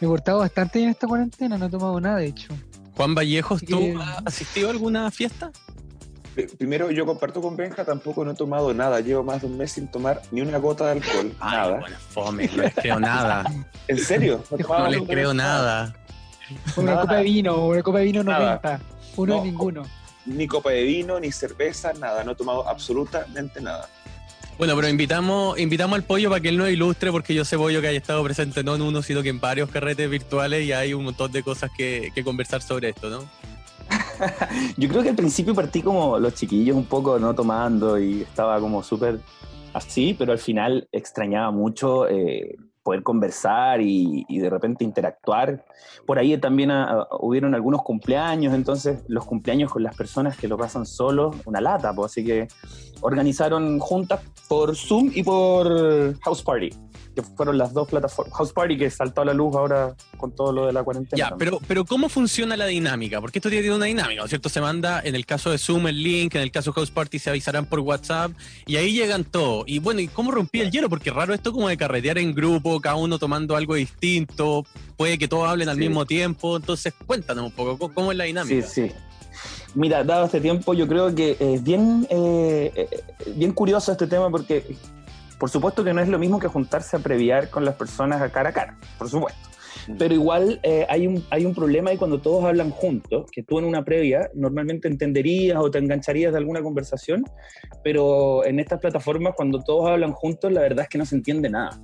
he 0.00 0.06
cortado 0.06 0.38
bastante 0.38 0.82
en 0.82 0.88
esta 0.88 1.06
cuarentena, 1.06 1.58
no 1.58 1.66
he 1.66 1.70
tomado 1.70 2.00
nada 2.00 2.16
de 2.18 2.26
hecho. 2.26 2.54
Juan 2.96 3.14
Vallejos, 3.14 3.62
¿tú 3.64 3.98
has 4.00 4.22
asistido 4.26 4.68
a 4.68 4.70
alguna 4.72 5.10
fiesta? 5.10 5.50
Pri- 6.34 6.46
Primero, 6.46 6.90
yo 6.90 7.04
comparto 7.04 7.40
con 7.42 7.56
Benja, 7.56 7.84
tampoco 7.84 8.24
no 8.24 8.30
he 8.30 8.34
tomado 8.34 8.72
nada. 8.72 9.00
Llevo 9.00 9.22
más 9.22 9.42
de 9.42 9.46
un 9.48 9.58
mes 9.58 9.72
sin 9.72 9.88
tomar 9.88 10.20
ni 10.30 10.40
una 10.40 10.56
gota 10.58 10.86
de 10.86 10.92
alcohol. 10.92 11.32
nada. 11.38 11.78
bueno, 11.80 11.96
fome, 12.08 12.48
no 12.56 12.62
les 12.62 12.74
creo 12.74 12.98
nada. 12.98 13.44
¿En 13.88 13.98
serio? 13.98 14.42
¿No, 14.50 14.78
No 14.78 14.88
les 14.88 15.02
creo 15.02 15.34
nada. 15.34 15.94
Una 16.76 17.00
copa 17.00 17.16
de 17.16 17.22
vino, 17.22 17.66
una 17.66 17.82
copa 17.82 17.98
de 17.98 18.04
vino 18.04 18.22
Nada. 18.24 18.60
90, 19.16 19.20
uno 19.22 19.34
No. 19.36 19.42
de 19.42 19.48
ninguno. 19.50 19.82
Ni 20.24 20.46
copa 20.46 20.70
de 20.70 20.82
vino, 20.84 21.18
ni 21.18 21.32
cerveza, 21.32 21.92
nada. 21.94 22.22
No 22.24 22.32
he 22.32 22.34
tomado 22.36 22.68
absolutamente 22.68 23.60
nada. 23.60 23.88
Bueno, 24.58 24.76
pero 24.76 24.88
invitamos, 24.88 25.58
invitamos 25.58 25.96
al 25.96 26.04
pollo 26.04 26.28
para 26.28 26.40
que 26.40 26.50
él 26.50 26.58
nos 26.58 26.68
ilustre, 26.70 27.10
porque 27.10 27.34
yo 27.34 27.44
sé, 27.44 27.56
pollo, 27.56 27.80
que 27.80 27.88
haya 27.88 27.98
estado 27.98 28.22
presente 28.22 28.62
no 28.62 28.74
en 28.76 28.82
uno, 28.82 29.02
sino 29.02 29.22
que 29.22 29.30
en 29.30 29.40
varios 29.40 29.70
carretes 29.70 30.08
virtuales 30.08 30.64
y 30.64 30.72
hay 30.72 30.94
un 30.94 31.04
montón 31.04 31.32
de 31.32 31.42
cosas 31.42 31.70
que, 31.76 32.12
que 32.14 32.22
conversar 32.22 32.62
sobre 32.62 32.90
esto, 32.90 33.08
¿no? 33.10 33.24
Yo 34.76 34.88
creo 34.88 35.02
que 35.02 35.08
al 35.10 35.16
principio 35.16 35.54
partí 35.54 35.82
como 35.82 36.18
los 36.18 36.34
chiquillos 36.34 36.76
un 36.76 36.84
poco 36.84 37.18
no 37.18 37.34
tomando 37.34 37.98
y 37.98 38.22
estaba 38.22 38.60
como 38.60 38.82
súper 38.82 39.18
así, 39.72 40.14
pero 40.16 40.32
al 40.32 40.38
final 40.38 40.86
extrañaba 40.92 41.50
mucho 41.50 42.08
eh, 42.08 42.56
poder 42.82 43.02
conversar 43.02 43.80
y, 43.80 44.24
y 44.28 44.38
de 44.38 44.50
repente 44.50 44.84
interactuar. 44.84 45.64
Por 46.06 46.18
ahí 46.18 46.36
también 46.38 46.70
ah, 46.70 47.06
ah, 47.10 47.16
hubieron 47.20 47.54
algunos 47.54 47.82
cumpleaños, 47.82 48.54
entonces 48.54 49.02
los 49.08 49.24
cumpleaños 49.24 49.70
con 49.70 49.82
las 49.82 49.96
personas 49.96 50.36
que 50.36 50.48
lo 50.48 50.58
pasan 50.58 50.86
solos, 50.86 51.36
una 51.44 51.60
lata, 51.60 51.94
pues, 51.94 52.12
así 52.12 52.24
que 52.24 52.48
organizaron 53.00 53.78
juntas 53.78 54.20
por 54.48 54.76
Zoom 54.76 55.10
y 55.14 55.22
por 55.22 56.18
House 56.20 56.42
Party, 56.42 56.70
que 57.14 57.22
fueron 57.22 57.58
las 57.58 57.72
dos 57.72 57.88
plataformas. 57.88 58.36
House 58.36 58.52
Party 58.52 58.76
que 58.78 58.90
saltó 58.90 59.20
a 59.20 59.24
la 59.24 59.34
luz 59.34 59.54
ahora 59.54 59.94
con 60.16 60.32
todo 60.32 60.52
lo 60.52 60.66
de 60.66 60.72
la 60.72 60.82
cuarentena. 60.82 61.18
Ya, 61.18 61.28
también. 61.30 61.50
pero, 61.50 61.60
pero 61.66 61.84
¿cómo 61.84 62.08
funciona 62.08 62.56
la 62.56 62.66
dinámica? 62.66 63.20
Porque 63.20 63.38
esto 63.38 63.50
tiene 63.50 63.70
una 63.74 63.84
dinámica, 63.86 64.20
¿no 64.20 64.24
es 64.24 64.30
cierto? 64.30 64.48
Se 64.48 64.60
manda, 64.60 65.00
en 65.04 65.14
el 65.14 65.26
caso 65.26 65.50
de 65.50 65.58
Zoom, 65.58 65.86
el 65.88 66.02
link, 66.02 66.34
en 66.34 66.42
el 66.42 66.50
caso 66.50 66.70
de 66.70 66.74
House 66.76 66.90
Party 66.90 67.18
se 67.18 67.30
avisarán 67.30 67.66
por 67.66 67.80
WhatsApp 67.80 68.32
y 68.66 68.76
ahí 68.76 68.92
llegan 68.92 69.24
todos. 69.24 69.64
Y 69.66 69.78
bueno, 69.78 70.00
¿y 70.00 70.08
cómo 70.08 70.30
rompí 70.30 70.60
el 70.60 70.70
hielo? 70.70 70.88
Porque 70.88 71.10
raro 71.10 71.34
esto 71.34 71.52
como 71.52 71.68
de 71.68 71.76
carretear 71.76 72.18
en 72.18 72.34
grupo, 72.34 72.80
cada 72.80 72.96
uno 72.96 73.18
tomando 73.18 73.56
algo 73.56 73.74
distinto, 73.74 74.64
puede 74.96 75.18
que 75.18 75.28
todos 75.28 75.48
hablen 75.48 75.68
al 75.68 75.76
Sí. 75.76 75.80
mismo 75.82 76.06
tiempo, 76.06 76.56
entonces 76.56 76.94
cuéntanos 77.06 77.44
un 77.44 77.52
poco, 77.52 77.78
¿cómo- 77.78 77.94
¿cómo 77.94 78.12
es 78.12 78.18
la 78.18 78.24
Sí, 78.24 78.28
dinámica? 78.28 78.66
sí. 78.66 78.90
Mira, 79.74 80.04
dado 80.04 80.26
este 80.26 80.40
tiempo, 80.40 80.74
yo 80.74 80.86
creo 80.86 81.14
que 81.14 81.36
es 81.40 81.62
bien, 81.64 82.06
eh, 82.10 82.70
eh, 82.76 82.88
bien 83.36 83.52
curioso 83.52 83.90
este 83.92 84.06
tema 84.06 84.28
porque, 84.30 84.76
por 85.42 85.50
supuesto 85.50 85.82
que 85.82 85.92
no 85.92 86.00
es 86.00 86.08
lo 86.08 86.20
mismo 86.20 86.38
que 86.38 86.46
juntarse 86.46 86.96
a 86.96 87.00
previar 87.00 87.50
con 87.50 87.64
las 87.64 87.74
personas 87.74 88.22
a 88.22 88.30
cara 88.30 88.50
a 88.50 88.52
cara, 88.52 88.78
por 88.96 89.08
supuesto. 89.08 89.40
Pero 89.98 90.14
igual 90.14 90.60
eh, 90.62 90.86
hay, 90.88 91.08
un, 91.08 91.24
hay 91.30 91.44
un 91.44 91.52
problema 91.52 91.90
ahí 91.90 91.96
cuando 91.96 92.20
todos 92.20 92.44
hablan 92.44 92.70
juntos, 92.70 93.28
que 93.32 93.42
tú 93.42 93.58
en 93.58 93.64
una 93.64 93.84
previa 93.84 94.30
normalmente 94.34 94.86
entenderías 94.86 95.58
o 95.58 95.68
te 95.68 95.78
engancharías 95.78 96.30
de 96.30 96.38
alguna 96.38 96.62
conversación, 96.62 97.24
pero 97.82 98.46
en 98.46 98.60
estas 98.60 98.78
plataformas 98.78 99.34
cuando 99.36 99.58
todos 99.64 99.90
hablan 99.90 100.12
juntos, 100.12 100.52
la 100.52 100.60
verdad 100.60 100.84
es 100.84 100.88
que 100.88 100.98
no 100.98 101.06
se 101.06 101.16
entiende 101.16 101.50
nada. 101.50 101.76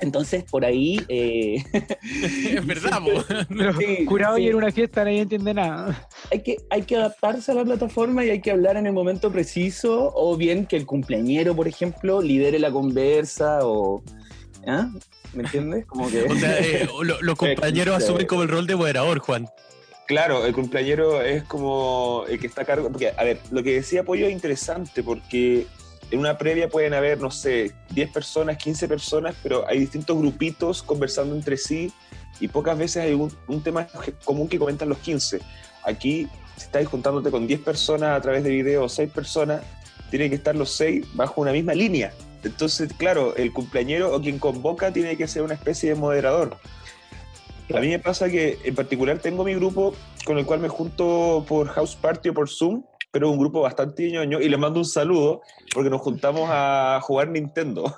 Entonces, 0.00 0.44
por 0.44 0.64
ahí... 0.64 1.00
eh, 1.08 1.62
es 2.52 2.66
verdad, 2.66 3.00
Sí, 3.78 4.04
curado 4.04 4.36
sí. 4.36 4.42
y 4.44 4.48
en 4.48 4.54
una 4.56 4.70
fiesta 4.70 5.04
nadie 5.04 5.20
entiende 5.22 5.54
nada. 5.54 6.08
hay 6.30 6.42
que, 6.42 6.56
hay 6.70 6.82
que 6.82 6.96
adaptarse 6.96 7.52
a 7.52 7.54
la 7.54 7.64
plataforma 7.64 8.24
y 8.24 8.30
hay 8.30 8.40
que 8.40 8.50
hablar 8.50 8.76
en 8.76 8.86
el 8.86 8.92
momento 8.92 9.30
preciso, 9.32 10.12
o 10.14 10.36
bien 10.36 10.66
que 10.66 10.76
el 10.76 10.86
cumpleañero, 10.86 11.54
por 11.54 11.68
ejemplo, 11.68 12.20
lidere 12.22 12.58
la 12.58 12.70
conversa, 12.70 13.60
o... 13.62 14.02
¿ah? 14.66 14.88
¿Me 15.34 15.42
entiendes? 15.42 15.84
Como 15.86 16.08
que... 16.10 16.22
O 16.22 16.34
sea, 16.36 16.58
eh, 16.58 16.88
lo- 17.02 17.20
los 17.22 17.36
compañeros 17.36 17.96
asumen 17.96 18.26
como 18.26 18.42
el 18.42 18.48
rol 18.48 18.66
de 18.66 18.76
moderador, 18.76 19.18
Juan. 19.18 19.46
Claro, 20.06 20.46
el 20.46 20.54
cumpleañero 20.54 21.20
es 21.20 21.42
como 21.42 22.24
el 22.30 22.40
que 22.40 22.46
está 22.46 22.62
a 22.62 22.64
cargo. 22.64 22.88
Porque, 22.88 23.12
a 23.14 23.24
ver, 23.24 23.40
lo 23.50 23.62
que 23.62 23.74
decía 23.74 24.04
Pollo 24.04 24.26
es 24.26 24.32
interesante 24.32 25.02
porque 25.02 25.66
en 26.10 26.20
una 26.20 26.38
previa 26.38 26.68
pueden 26.68 26.94
haber, 26.94 27.20
no 27.20 27.30
sé, 27.30 27.72
10 27.90 28.10
personas, 28.10 28.56
15 28.56 28.88
personas, 28.88 29.34
pero 29.42 29.66
hay 29.68 29.78
distintos 29.78 30.16
grupitos 30.18 30.82
conversando 30.82 31.34
entre 31.34 31.56
sí 31.56 31.92
y 32.40 32.48
pocas 32.48 32.78
veces 32.78 33.04
hay 33.04 33.14
un, 33.14 33.62
tema 33.62 33.86
común 34.24 34.48
que 34.48 34.58
comentan 34.58 34.88
los 34.88 34.98
15. 34.98 35.40
Aquí, 35.84 36.28
si 36.56 36.64
estáis 36.64 36.88
juntándote 36.88 37.30
con 37.30 37.46
10 37.46 37.60
personas 37.60 38.16
a 38.16 38.20
través 38.20 38.44
de 38.44 38.50
video 38.50 38.84
o 38.84 38.88
6 38.88 39.10
personas, 39.10 39.62
tienen 40.10 40.30
que 40.30 40.36
estar 40.36 40.54
los 40.56 40.72
6 40.72 41.14
bajo 41.14 41.40
una 41.40 41.52
misma 41.52 41.74
línea. 41.74 42.12
Entonces, 42.42 42.92
claro, 42.96 43.36
el 43.36 43.52
cumpleañero 43.52 44.14
o 44.14 44.20
quien 44.20 44.38
convoca 44.38 44.92
tiene 44.92 45.16
que 45.16 45.26
ser 45.26 45.42
una 45.42 45.54
especie 45.54 45.90
de 45.90 45.96
moderador. 45.96 46.56
A 47.74 47.80
mí 47.80 47.88
me 47.88 47.98
pasa 47.98 48.30
que 48.30 48.58
en 48.64 48.74
particular 48.74 49.18
tengo 49.18 49.44
mi 49.44 49.54
grupo 49.54 49.94
con 50.24 50.38
el 50.38 50.46
cual 50.46 50.60
me 50.60 50.68
junto 50.68 51.44
por 51.46 51.68
House 51.68 51.96
Party 51.96 52.30
o 52.30 52.34
por 52.34 52.48
Zoom, 52.48 52.82
pero 53.10 53.26
es 53.28 53.32
un 53.32 53.38
grupo 53.38 53.60
bastante 53.62 54.10
ñoño 54.10 54.40
y 54.40 54.48
les 54.48 54.58
mando 54.58 54.80
un 54.80 54.84
saludo 54.84 55.40
porque 55.72 55.90
nos 55.90 56.00
juntamos 56.00 56.48
a 56.52 56.98
jugar 57.02 57.28
Nintendo. 57.28 57.84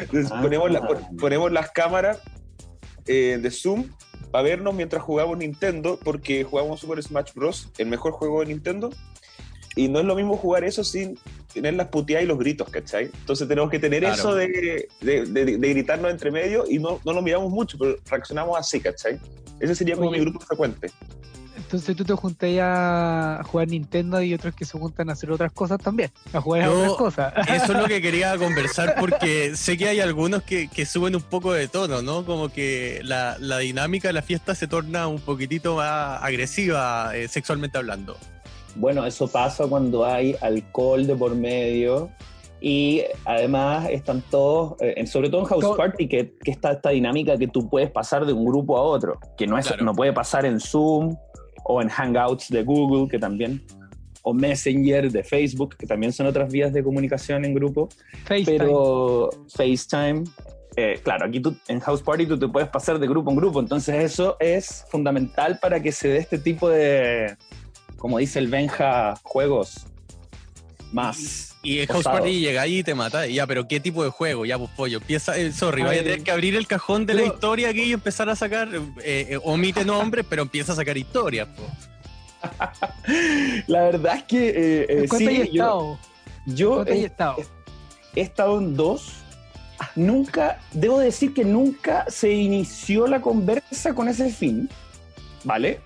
Entonces, 0.00 0.30
Ah. 0.32 0.40
ponemos, 0.42 0.70
la- 0.70 0.86
pon- 0.86 1.16
ponemos 1.18 1.52
las 1.52 1.70
cámaras 1.70 2.20
eh, 3.06 3.38
de 3.40 3.50
Zoom 3.50 3.90
para 4.30 4.42
vernos 4.44 4.74
mientras 4.74 5.02
jugamos 5.02 5.38
Nintendo 5.38 5.98
porque 6.02 6.44
jugamos 6.44 6.80
Super 6.80 7.02
Smash 7.02 7.32
Bros., 7.34 7.70
el 7.78 7.86
mejor 7.86 8.12
juego 8.12 8.40
de 8.40 8.46
Nintendo. 8.46 8.90
Y 9.76 9.88
no 9.88 9.98
es 9.98 10.04
lo 10.04 10.14
mismo 10.14 10.36
jugar 10.36 10.62
eso 10.64 10.84
sin 10.84 11.18
tener 11.52 11.74
las 11.74 11.88
puteadas 11.88 12.24
y 12.24 12.28
los 12.28 12.38
gritos, 12.38 12.68
¿cachai? 12.70 13.10
Entonces 13.20 13.48
tenemos 13.48 13.70
que 13.70 13.78
tener 13.80 14.00
Claro. 14.00 14.14
eso 14.14 14.34
de, 14.34 14.88
de- 15.00 15.24
de- 15.26 15.58
de 15.58 15.68
gritarnos 15.70 16.10
entre 16.12 16.30
medio 16.30 16.64
y 16.68 16.78
no, 16.78 17.00
no 17.04 17.12
lo 17.12 17.22
miramos 17.22 17.50
mucho, 17.50 17.76
pero 17.78 17.96
reaccionamos 18.08 18.56
así, 18.58 18.80
¿cachai? 18.80 19.18
Ese 19.60 19.74
sería 19.74 19.96
como 19.96 20.10
Oye. 20.10 20.18
mi 20.18 20.24
grupo 20.24 20.40
frecuente. 20.44 20.90
Entonces 21.74 21.96
tú 21.96 22.04
te 22.04 22.14
juntas 22.14 22.50
a 22.60 23.42
jugar 23.50 23.66
Nintendo 23.68 24.22
y 24.22 24.32
otros 24.32 24.54
que 24.54 24.64
se 24.64 24.78
juntan 24.78 25.10
a 25.10 25.14
hacer 25.14 25.30
otras 25.32 25.50
cosas 25.50 25.78
también, 25.80 26.08
a 26.32 26.40
jugar 26.40 26.62
a 26.62 26.66
Yo- 26.66 26.78
otras 26.78 26.92
cosas. 26.94 27.34
Eso 27.48 27.72
es 27.72 27.78
lo 27.80 27.86
que 27.86 28.00
quería 28.02 28.36
conversar 28.38 28.94
porque 29.00 29.56
sé 29.56 29.76
que 29.76 29.88
hay 29.88 29.98
algunos 29.98 30.44
que, 30.44 30.68
que 30.68 30.86
suben 30.86 31.16
un 31.16 31.22
poco 31.22 31.52
de 31.52 31.66
tono, 31.66 32.00
¿no? 32.00 32.24
Como 32.24 32.48
que 32.48 33.00
la, 33.02 33.36
la 33.40 33.58
dinámica 33.58 34.08
de 34.08 34.14
la 34.14 34.22
fiesta 34.22 34.54
se 34.54 34.68
torna 34.68 35.08
un 35.08 35.18
poquitito 35.20 35.76
más 35.76 36.22
agresiva 36.22 37.10
eh, 37.16 37.26
sexualmente 37.26 37.76
hablando. 37.76 38.16
Bueno, 38.76 39.04
eso 39.04 39.26
pasa 39.26 39.66
cuando 39.66 40.04
hay 40.04 40.36
alcohol 40.40 41.06
de 41.08 41.16
por 41.16 41.34
medio 41.34 42.08
y 42.60 43.02
además 43.24 43.88
están 43.90 44.22
todos, 44.30 44.74
eh, 44.80 45.06
sobre 45.08 45.28
todo 45.28 45.40
en 45.42 45.46
House 45.48 45.60
To- 45.64 45.76
Party, 45.76 46.08
que, 46.08 46.34
que 46.42 46.50
está 46.52 46.72
esta 46.72 46.90
dinámica 46.90 47.36
que 47.36 47.46
tú 47.48 47.68
puedes 47.68 47.90
pasar 47.90 48.24
de 48.26 48.32
un 48.32 48.44
grupo 48.44 48.78
a 48.78 48.82
otro, 48.82 49.18
que 49.36 49.46
no, 49.46 49.58
es, 49.58 49.66
Claro. 49.66 49.84
no 49.84 49.92
puede 49.92 50.12
pasar 50.12 50.46
en 50.46 50.60
Zoom 50.60 51.16
o 51.64 51.82
en 51.82 51.88
Hangouts 51.88 52.48
de 52.50 52.62
Google, 52.62 53.08
que 53.08 53.18
también, 53.18 53.62
o 54.22 54.32
Messenger 54.32 55.10
de 55.10 55.24
Facebook, 55.24 55.76
que 55.76 55.86
también 55.86 56.12
son 56.12 56.26
otras 56.26 56.50
vías 56.52 56.72
de 56.72 56.82
comunicación 56.82 57.44
en 57.44 57.54
grupo, 57.54 57.88
FaceTime. 58.24 58.58
pero 58.58 59.30
FaceTime. 59.54 60.24
eh, 60.76 61.00
claro, 61.02 61.26
aquí 61.26 61.40
tú, 61.40 61.56
en 61.68 61.80
House 61.80 62.02
Party 62.02 62.26
tú 62.26 62.38
te 62.38 62.48
puedes 62.48 62.68
pasar 62.68 62.98
de 62.98 63.06
grupo 63.06 63.30
en 63.30 63.36
grupo, 63.36 63.60
entonces 63.60 63.94
eso 64.04 64.36
es 64.40 64.84
fundamental 64.88 65.58
para 65.60 65.80
que 65.80 65.92
se 65.92 66.08
dé 66.08 66.18
este 66.18 66.38
tipo 66.38 66.68
de, 66.68 67.36
como 67.96 68.18
dice 68.18 68.38
el 68.38 68.48
Benja, 68.48 69.14
juegos 69.22 69.86
más. 70.94 71.54
Y 71.62 71.80
en 71.80 71.86
House. 71.88 72.04
Party 72.04 72.40
llega 72.40 72.62
ahí 72.62 72.78
y 72.78 72.82
te 72.84 72.94
mata. 72.94 73.26
Ya, 73.26 73.46
pero 73.46 73.66
¿qué 73.66 73.80
tipo 73.80 74.04
de 74.04 74.10
juego? 74.10 74.44
Ya, 74.46 74.58
pues 74.58 74.70
pollo. 74.76 74.98
Empieza, 74.98 75.36
eh, 75.36 75.52
sorry, 75.52 75.82
vaya 75.82 76.00
a 76.00 76.04
tener 76.04 76.22
que 76.22 76.30
abrir 76.30 76.54
el 76.54 76.66
cajón 76.66 77.04
de 77.06 77.14
la 77.14 77.24
historia 77.24 77.70
aquí 77.70 77.82
y 77.82 77.92
empezar 77.92 78.28
a 78.28 78.36
sacar. 78.36 78.68
eh, 78.74 79.26
eh, 79.30 79.38
omite 79.42 79.84
nombres, 79.84 80.24
pero 80.28 80.42
empieza 80.42 80.72
a 80.72 80.76
sacar 80.76 80.96
historias. 80.96 81.48
La 83.66 83.82
verdad 83.84 84.16
es 84.16 84.22
que 84.24 84.48
eh, 84.48 84.86
eh, 84.88 85.06
¿Cuánto 85.08 85.30
sí, 85.30 85.36
yo, 85.36 85.42
estado? 85.44 85.98
yo 86.46 86.74
¿Cuánto 86.74 86.92
hay 86.92 87.00
he, 87.00 87.04
estado? 87.06 87.36
he 88.14 88.20
estado 88.20 88.58
en 88.58 88.76
dos. 88.76 89.12
Nunca, 89.96 90.60
debo 90.72 90.98
decir 90.98 91.34
que 91.34 91.44
nunca 91.44 92.04
se 92.08 92.30
inició 92.32 93.06
la 93.06 93.20
conversa 93.20 93.94
con 93.94 94.08
ese 94.08 94.30
fin, 94.30 94.68
¿vale? 95.42 95.80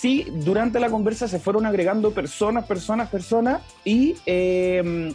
Sí, 0.00 0.26
durante 0.32 0.80
la 0.80 0.88
conversa 0.88 1.28
se 1.28 1.38
fueron 1.38 1.66
agregando 1.66 2.12
personas, 2.12 2.64
personas, 2.64 3.10
personas 3.10 3.60
y 3.84 4.16
eh, 4.24 5.12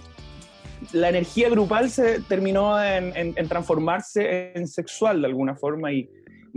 la 0.91 1.09
energía 1.09 1.49
grupal 1.49 1.89
se 1.89 2.19
terminó 2.21 2.79
en, 2.79 3.33
transformarse 3.47 4.51
en 4.53 4.67
sexual 4.67 5.21
de 5.21 5.27
alguna 5.27 5.55
forma 5.55 5.91
y 5.91 6.07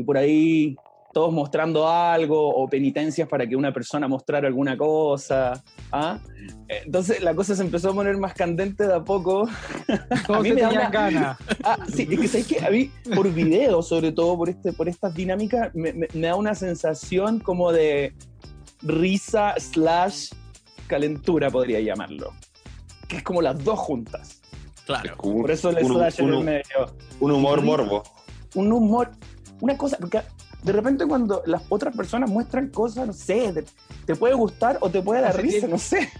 por 0.04 0.18
ahí 0.18 0.76
todos 1.12 1.32
mostrando 1.32 1.88
algo 1.88 2.48
o 2.54 2.68
penitencias 2.68 3.28
para 3.28 3.46
que 3.46 3.56
una 3.56 3.72
persona 3.72 4.06
mostrara 4.08 4.46
alguna 4.46 4.76
cosa. 4.76 5.62
¿ah? 5.90 6.18
Entonces 6.68 7.22
la 7.22 7.34
cosa 7.34 7.56
se 7.56 7.62
empezó 7.62 7.90
a 7.90 7.94
poner 7.94 8.16
más 8.18 8.34
candente 8.34 8.86
de 8.86 8.94
a 8.94 9.02
poco 9.02 9.48
Todos 10.26 10.42
mí 10.42 10.50
se 10.50 10.54
me 10.54 10.60
da 10.62 10.68
una- 10.70 10.90
ganas. 10.90 11.38
Ah, 11.64 11.78
sí, 11.92 12.06
es 12.10 12.20
que 12.20 12.28
¿sabes 12.28 12.46
qué? 12.46 12.64
A 12.64 12.70
mí, 12.70 12.90
por 13.14 13.32
video, 13.32 13.82
sobre 13.82 14.12
todo 14.12 14.36
por, 14.36 14.48
este, 14.50 14.72
por 14.72 14.88
estas 14.88 15.14
dinámicas, 15.14 15.74
me, 15.74 15.92
me- 15.92 16.08
me 16.12 16.26
da 16.26 16.36
una 16.36 16.54
sensación 16.54 17.40
como 17.40 17.72
de 17.72 18.14
risa 18.82 19.54
slash 19.58 20.30
calentura, 20.86 21.50
podría 21.50 21.80
llamarlo. 21.80 22.32
Que 23.08 23.16
es 23.18 23.22
como 23.22 23.40
las 23.42 23.62
dos 23.64 23.78
juntas. 23.78 24.40
Claro. 24.86 25.16
Un, 25.22 25.42
Por 25.42 25.50
eso 25.50 25.70
un- 25.70 25.76
slash 25.86 26.20
en 26.20 26.28
el 26.28 26.34
un- 26.34 26.44
medio. 26.44 26.94
un 27.20 27.30
humor 27.32 27.62
morbo. 27.62 28.02
Un 28.54 28.72
humor, 28.72 29.10
una 29.60 29.76
cosa, 29.76 29.96
porque 29.98 30.20
de 30.62 30.72
repente 30.72 31.06
cuando 31.06 31.42
las 31.46 31.62
otras 31.68 31.96
personas 31.96 32.28
muestran 32.30 32.68
cosas, 32.68 33.06
no 33.06 33.12
sé, 33.12 33.52
te, 33.52 33.64
te 34.06 34.14
puede 34.16 34.34
gustar 34.34 34.78
o 34.80 34.90
te 34.90 35.00
puede 35.02 35.20
dar 35.22 35.40
risa, 35.40 35.66
que- 35.66 35.68
no 35.72 35.78
sé. 35.78 36.10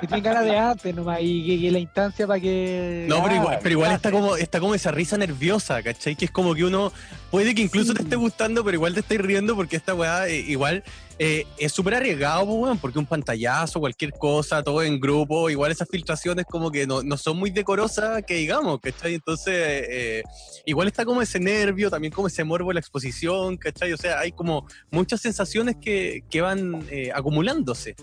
Que 0.00 0.06
tienen 0.06 0.22
ganas 0.22 0.44
de 0.44 0.56
antes 0.56 0.94
nomás 0.94 1.18
y, 1.20 1.60
que- 1.60 1.70
la 1.72 1.80
instancia 1.80 2.28
para 2.28 2.38
que. 2.38 3.06
No, 3.08 3.20
pero 3.24 3.34
igual, 3.34 3.58
pero 3.60 3.72
igual 3.72 3.90
está 3.92 4.12
como, 4.12 4.36
está 4.36 4.60
como 4.60 4.74
esa 4.76 4.92
risa 4.92 5.18
nerviosa, 5.18 5.82
¿cachai? 5.82 6.14
Que 6.14 6.26
es 6.26 6.30
como 6.30 6.54
que 6.54 6.62
uno 6.64 6.92
puede 7.32 7.56
que 7.56 7.62
incluso 7.62 7.92
te 7.92 8.02
esté 8.02 8.14
gustando, 8.14 8.62
pero 8.64 8.76
igual 8.76 8.94
te 8.94 9.00
estáis 9.00 9.20
riendo 9.20 9.56
porque 9.56 9.74
esta 9.76 9.94
weá 9.94 10.28
eh, 10.28 10.38
igual 10.46 10.84
eh, 11.18 11.46
es 11.58 11.72
súper 11.72 11.94
arriesgado, 11.94 12.46
pues, 12.46 12.58
weón, 12.58 12.78
porque 12.78 12.98
un 12.98 13.06
pantallazo, 13.06 13.80
cualquier 13.80 14.12
cosa, 14.12 14.62
todo 14.62 14.82
en 14.82 15.00
grupo, 15.00 15.50
igual 15.50 15.72
esas 15.72 15.88
filtraciones 15.88 16.44
como 16.46 16.70
que 16.70 16.86
no, 16.86 17.02
no 17.02 17.16
son 17.16 17.36
muy 17.38 17.50
decorosas, 17.50 18.22
que 18.24 18.34
digamos, 18.34 18.78
¿cachai? 18.80 19.14
Entonces, 19.14 19.54
eh, 19.56 20.22
igual 20.66 20.86
está 20.88 21.04
como 21.04 21.20
ese 21.20 21.40
nervio, 21.40 21.90
también 21.90 22.12
como 22.12 22.28
ese 22.28 22.44
morbo 22.44 22.68
de 22.68 22.74
la 22.74 22.80
exposición, 22.80 23.56
¿cachai? 23.56 23.92
O 23.92 23.96
sea, 23.96 24.20
hay 24.20 24.32
como 24.32 24.66
muchas 24.90 25.20
sensaciones 25.20 25.76
que, 25.80 26.22
que 26.30 26.40
van 26.40 26.86
eh, 26.90 27.10
acumulándose. 27.14 27.96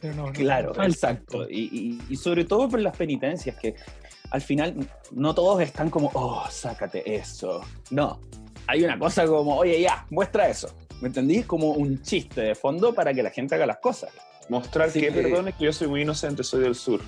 Pero 0.00 0.14
no, 0.14 0.26
no, 0.26 0.32
Claro, 0.32 0.72
exacto. 0.84 1.48
Y, 1.48 1.60
y- 1.62 1.98
y 2.08 2.16
sobre 2.16 2.44
todo 2.44 2.68
por 2.68 2.80
las 2.80 2.96
penitencias, 2.96 3.56
que 3.56 3.74
al 4.30 4.40
final 4.40 4.74
no 5.10 5.34
todos 5.34 5.60
están 5.62 5.90
como, 5.90 6.10
oh, 6.14 6.44
sácate 6.50 7.14
eso. 7.14 7.60
No, 7.90 8.20
hay 8.72 8.84
una 8.84 8.98
cosa 8.98 9.26
como, 9.26 9.56
oye, 9.58 9.80
ya, 9.80 10.06
muestra 10.10 10.48
eso. 10.48 10.74
¿Me 11.00 11.08
entendí? 11.08 11.42
Como 11.42 11.72
un 11.72 12.00
chiste 12.02 12.40
de 12.40 12.54
fondo 12.54 12.94
para 12.94 13.12
que 13.12 13.22
la 13.22 13.30
gente 13.30 13.54
haga 13.54 13.66
las 13.66 13.78
cosas. 13.78 14.10
Mostrar 14.48 14.88
Así 14.88 15.00
que, 15.00 15.08
que- 15.12 15.22
perdón, 15.22 15.48
es 15.48 15.54
que 15.56 15.64
yo 15.66 15.72
soy 15.72 15.88
muy 15.88 16.02
inocente, 16.02 16.42
soy 16.42 16.62
del 16.62 16.74
sur. 16.74 17.00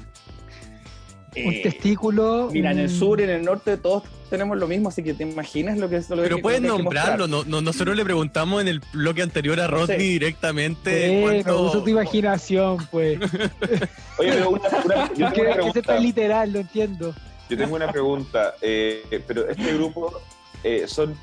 Un 1.37 1.53
Eh, 1.53 1.61
testículo. 1.65 2.49
Mira, 2.53 2.71
en 2.71 2.79
el 2.79 2.85
un- 2.91 2.91
sur 2.97 3.21
y 3.21 3.25
en 3.25 3.31
el 3.31 3.43
norte 3.45 3.77
todos 3.77 4.05
tenemos 4.31 4.57
lo 4.57 4.69
mismo, 4.69 4.89
así 4.89 5.03
que 5.03 5.15
te 5.15 5.25
imaginas 5.25 5.79
lo 5.79 5.89
que 5.89 5.97
es 5.97 6.09
lo 6.11 6.17
Pero 6.23 6.37
que- 6.37 6.43
que 6.43 6.61
nombrarlo, 6.61 7.27
no, 7.27 7.45
no- 7.45 7.61
nosotros 7.61 7.97
le 7.97 8.05
preguntamos 8.05 8.61
en 8.63 8.69
el 8.69 8.81
bloque 8.93 9.23
anterior 9.23 9.59
a 9.61 9.67
No 9.69 9.87
sé. 9.87 9.95
Rodney 9.95 10.09
directamente 10.11 11.19
Eh, 11.19 11.23
cuánto- 11.23 11.63
usa 11.65 11.83
tu 11.83 11.89
imaginación, 11.91 12.79
pues. 12.91 13.19
Oye, 14.19 14.31
pero 14.33 14.51
una- 14.51 14.69
una- 14.85 15.15
yo, 15.15 15.27
que, 15.33 15.43
tengo 15.43 15.71
una 15.73 15.83
que 15.83 16.01
literal, 16.01 16.53
lo 16.53 16.61
entiendo. 16.61 17.15
yo 17.51 17.57
tengo 17.57 17.75
una 17.77 17.91
pregunta. 17.91 18.55
eh, 18.63 19.03
pero 19.27 19.49
este 19.49 19.75
grupo 19.75 20.21
eh, 20.63 20.85
son 20.87 21.17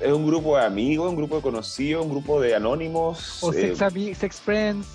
es 0.00 0.12
un 0.12 0.26
grupo 0.26 0.56
de 0.56 0.64
amigos, 0.64 1.10
un 1.10 1.16
grupo 1.16 1.36
de 1.36 1.42
conocidos, 1.42 2.04
un 2.04 2.10
grupo 2.10 2.40
de 2.40 2.54
anónimos. 2.54 3.42
O 3.42 3.52
eh, 3.52 3.74
sex, 3.74 3.82
ami- 3.82 4.14
sex 4.14 4.40
friends, 4.40 4.86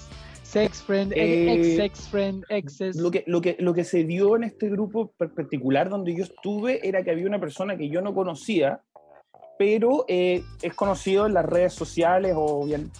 sex 0.44 0.82
friend, 0.82 1.14
Eh, 1.16 1.54
ex 1.54 1.76
sex 1.76 2.08
friend, 2.10 2.44
exes. 2.50 2.96
Lo 2.96 3.12
que, 3.12 3.24
lo, 3.28 3.42
que, 3.42 3.56
lo 3.60 3.74
que 3.74 3.84
se 3.84 4.04
dio 4.04 4.36
en 4.36 4.44
este 4.44 4.70
grupo 4.70 5.12
par- 5.18 5.34
particular 5.34 5.90
donde 5.90 6.16
yo 6.16 6.24
estuve 6.24 6.88
era 6.88 7.04
que 7.04 7.12
había 7.12 7.28
una 7.28 7.40
persona 7.40 7.78
que 7.78 7.90
yo 7.90 8.02
no 8.02 8.14
conocía, 8.14 8.82
pero 9.60 10.06
eh, 10.08 10.44
es 10.62 10.74
conocido 10.74 11.26
en 11.26 11.34
las 11.34 11.46
redes 11.46 11.74
sociales 11.74 12.34
o 12.36 12.66
bien. 12.66 12.92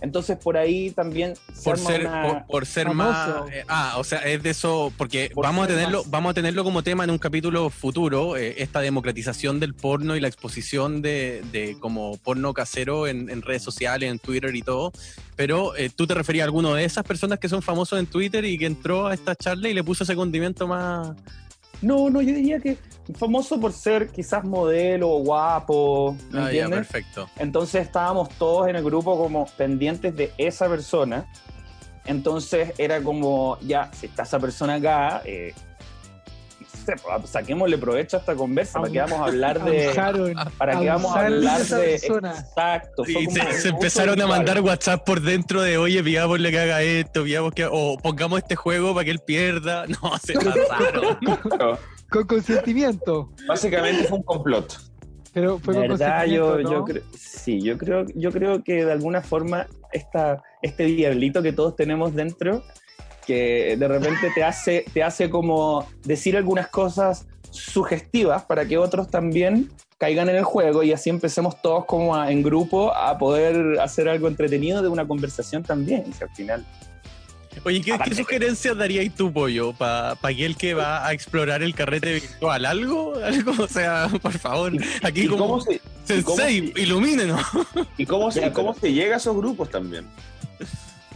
Entonces 0.00 0.36
por 0.38 0.56
ahí 0.56 0.90
también 0.92 1.34
se 1.52 1.64
por 1.64 1.78
ser, 1.78 2.08
por, 2.08 2.46
por 2.46 2.66
ser 2.66 2.86
famoso. 2.86 3.44
más 3.44 3.52
eh, 3.52 3.64
ah 3.68 3.94
o 3.98 4.04
sea 4.04 4.18
es 4.20 4.42
de 4.42 4.50
eso 4.50 4.92
porque 4.96 5.30
Por 5.34 5.44
vamos 5.44 5.64
a 5.64 5.68
tenerlo 5.68 6.02
más- 6.04 6.10
vamos 6.10 6.30
a 6.30 6.34
tenerlo 6.34 6.62
como 6.62 6.82
tema 6.84 7.02
en 7.04 7.10
un 7.10 7.18
capítulo 7.18 7.68
futuro 7.68 8.36
eh, 8.36 8.54
esta 8.62 8.80
democratización 8.80 9.58
del 9.58 9.74
porno 9.74 10.14
y 10.14 10.20
la 10.20 10.28
exposición 10.28 11.02
de, 11.02 11.42
de 11.50 11.76
como 11.80 12.16
porno 12.18 12.54
casero 12.54 13.06
en, 13.08 13.28
en 13.28 13.42
redes 13.42 13.62
sociales 13.62 14.08
en 14.10 14.18
Twitter 14.20 14.54
y 14.54 14.62
todo 14.62 14.92
pero 15.34 15.74
eh, 15.76 15.90
tú 15.94 16.06
te 16.06 16.14
referías 16.14 16.42
a 16.42 16.46
alguno 16.46 16.74
de 16.74 16.84
esas 16.84 17.02
personas 17.04 17.38
que 17.40 17.48
son 17.48 17.60
famosos 17.62 17.98
en 17.98 18.06
Twitter 18.06 18.44
y 18.44 18.56
que 18.56 18.66
entró 18.66 19.08
a 19.08 19.14
esta 19.14 19.34
charla 19.34 19.68
y 19.68 19.74
le 19.74 19.82
puso 19.82 20.04
ese 20.04 20.14
condimento 20.14 20.68
más 20.68 21.10
No, 21.82 22.08
no, 22.10 22.20
yo 22.22 22.34
diría 22.34 22.58
que 22.60 22.76
famoso 23.14 23.60
por 23.60 23.72
ser 23.72 24.08
quizás 24.08 24.44
modelo 24.44 25.10
o 25.10 25.18
guapo, 25.18 26.16
¿me 26.30 26.38
ah, 26.38 26.42
ya, 26.42 26.46
entiendes? 26.46 26.88
perfecto 26.88 27.28
Entonces 27.36 27.86
estábamos 27.86 28.28
todos 28.30 28.68
en 28.68 28.76
el 28.76 28.84
grupo 28.84 29.16
como 29.16 29.46
pendientes 29.56 30.14
de 30.14 30.32
esa 30.38 30.68
persona. 30.68 31.26
Entonces 32.04 32.72
era 32.78 33.02
como, 33.02 33.58
ya, 33.60 33.90
si 33.92 34.06
está 34.06 34.22
esa 34.22 34.38
persona 34.38 34.74
acá, 34.74 35.22
eh, 35.24 35.54
saquémosle 37.24 37.78
provecho 37.78 38.16
a 38.16 38.20
esta 38.20 38.34
conversa, 38.34 38.80
¿para 38.80 38.92
qué 38.92 39.00
vamos 39.00 39.20
a 39.20 39.24
hablar 39.24 39.62
de...? 39.62 39.92
¿Para 40.56 40.78
qué 40.80 40.88
vamos 40.88 41.14
a 41.14 41.26
hablar 41.26 41.64
de...? 41.64 41.94
Exacto. 41.96 43.04
se, 43.04 43.16
un 43.18 43.30
se 43.30 43.68
empezaron 43.68 44.20
a 44.20 44.26
mandar 44.26 44.60
WhatsApp 44.60 45.04
por 45.04 45.20
dentro 45.20 45.60
de, 45.62 45.76
oye, 45.76 46.02
pidámosle 46.02 46.50
que 46.50 46.58
haga 46.58 46.82
esto, 46.82 47.24
pidamos 47.24 47.52
que, 47.52 47.66
o 47.70 47.98
pongamos 48.02 48.38
este 48.38 48.56
juego 48.56 48.94
para 48.94 49.04
que 49.04 49.10
él 49.10 49.20
pierda. 49.20 49.86
No, 50.02 50.16
se 50.18 50.34
pasaron. 50.34 51.18
Con 52.10 52.24
consentimiento. 52.26 53.30
básicamente 53.46 54.04
fue 54.04 54.18
un 54.18 54.24
complot. 54.24 54.76
Pero 55.32 55.58
fue 55.58 55.74
con 55.74 55.88
verdad, 55.88 56.24
yo, 56.24 56.46
consentimiento, 56.52 56.70
yo 56.70 56.78
¿no? 56.78 56.84
creo, 56.86 57.02
sí, 57.16 57.60
yo 57.62 57.78
creo, 57.78 58.06
yo 58.14 58.32
creo 58.32 58.64
que 58.64 58.84
de 58.84 58.92
alguna 58.92 59.20
forma 59.22 59.66
esta, 59.92 60.42
este 60.62 60.84
diablito 60.84 61.42
que 61.42 61.52
todos 61.52 61.76
tenemos 61.76 62.14
dentro, 62.14 62.62
que 63.26 63.76
de 63.78 63.88
repente 63.88 64.30
te 64.34 64.42
hace, 64.42 64.84
te 64.92 65.02
hace 65.02 65.28
como 65.28 65.86
decir 66.02 66.36
algunas 66.36 66.68
cosas 66.68 67.26
sugestivas 67.50 68.44
para 68.44 68.64
que 68.66 68.78
otros 68.78 69.10
también 69.10 69.70
caigan 69.98 70.28
en 70.30 70.36
el 70.36 70.44
juego 70.44 70.82
y 70.82 70.92
así 70.92 71.10
empecemos 71.10 71.60
todos 71.60 71.84
como 71.84 72.14
a- 72.16 72.30
en 72.32 72.42
grupo 72.42 72.94
a 72.94 73.18
poder 73.18 73.78
hacer 73.80 74.08
algo 74.08 74.28
entretenido 74.28 74.80
de 74.80 74.88
una 74.88 75.06
conversación 75.06 75.62
también, 75.62 76.04
y 76.06 76.22
al 76.22 76.30
final. 76.30 76.64
Oye, 77.64 77.80
¿qué, 77.80 78.14
sugerencias 78.14 78.76
darías 78.76 79.14
tú, 79.14 79.32
Pollo, 79.32 79.72
para 79.72 80.12
aquel 80.22 80.56
que 80.56 80.74
va 80.74 81.06
a 81.06 81.12
explorar 81.12 81.62
el 81.62 81.74
carrete 81.74 82.14
virtual? 82.14 82.64
¿Algo? 82.64 83.14
¿Algo? 83.24 83.52
O 83.62 83.68
sea, 83.68 84.08
por 84.22 84.32
favor, 84.32 84.72
aquí 85.02 85.22
¿Y 85.22 85.26
como... 85.26 85.46
cómo 85.46 85.60
se, 85.60 85.80
Sensei, 86.04 86.72
se- 86.74 86.80
ilumínenos. 86.82 87.40
¿Y 87.96 88.06
cómo 88.06 88.30
se, 88.30 88.50
cómo 88.52 88.74
llega 88.76 89.14
a 89.14 89.18
esos 89.18 89.36
grupos 89.36 89.70
también? 89.70 90.06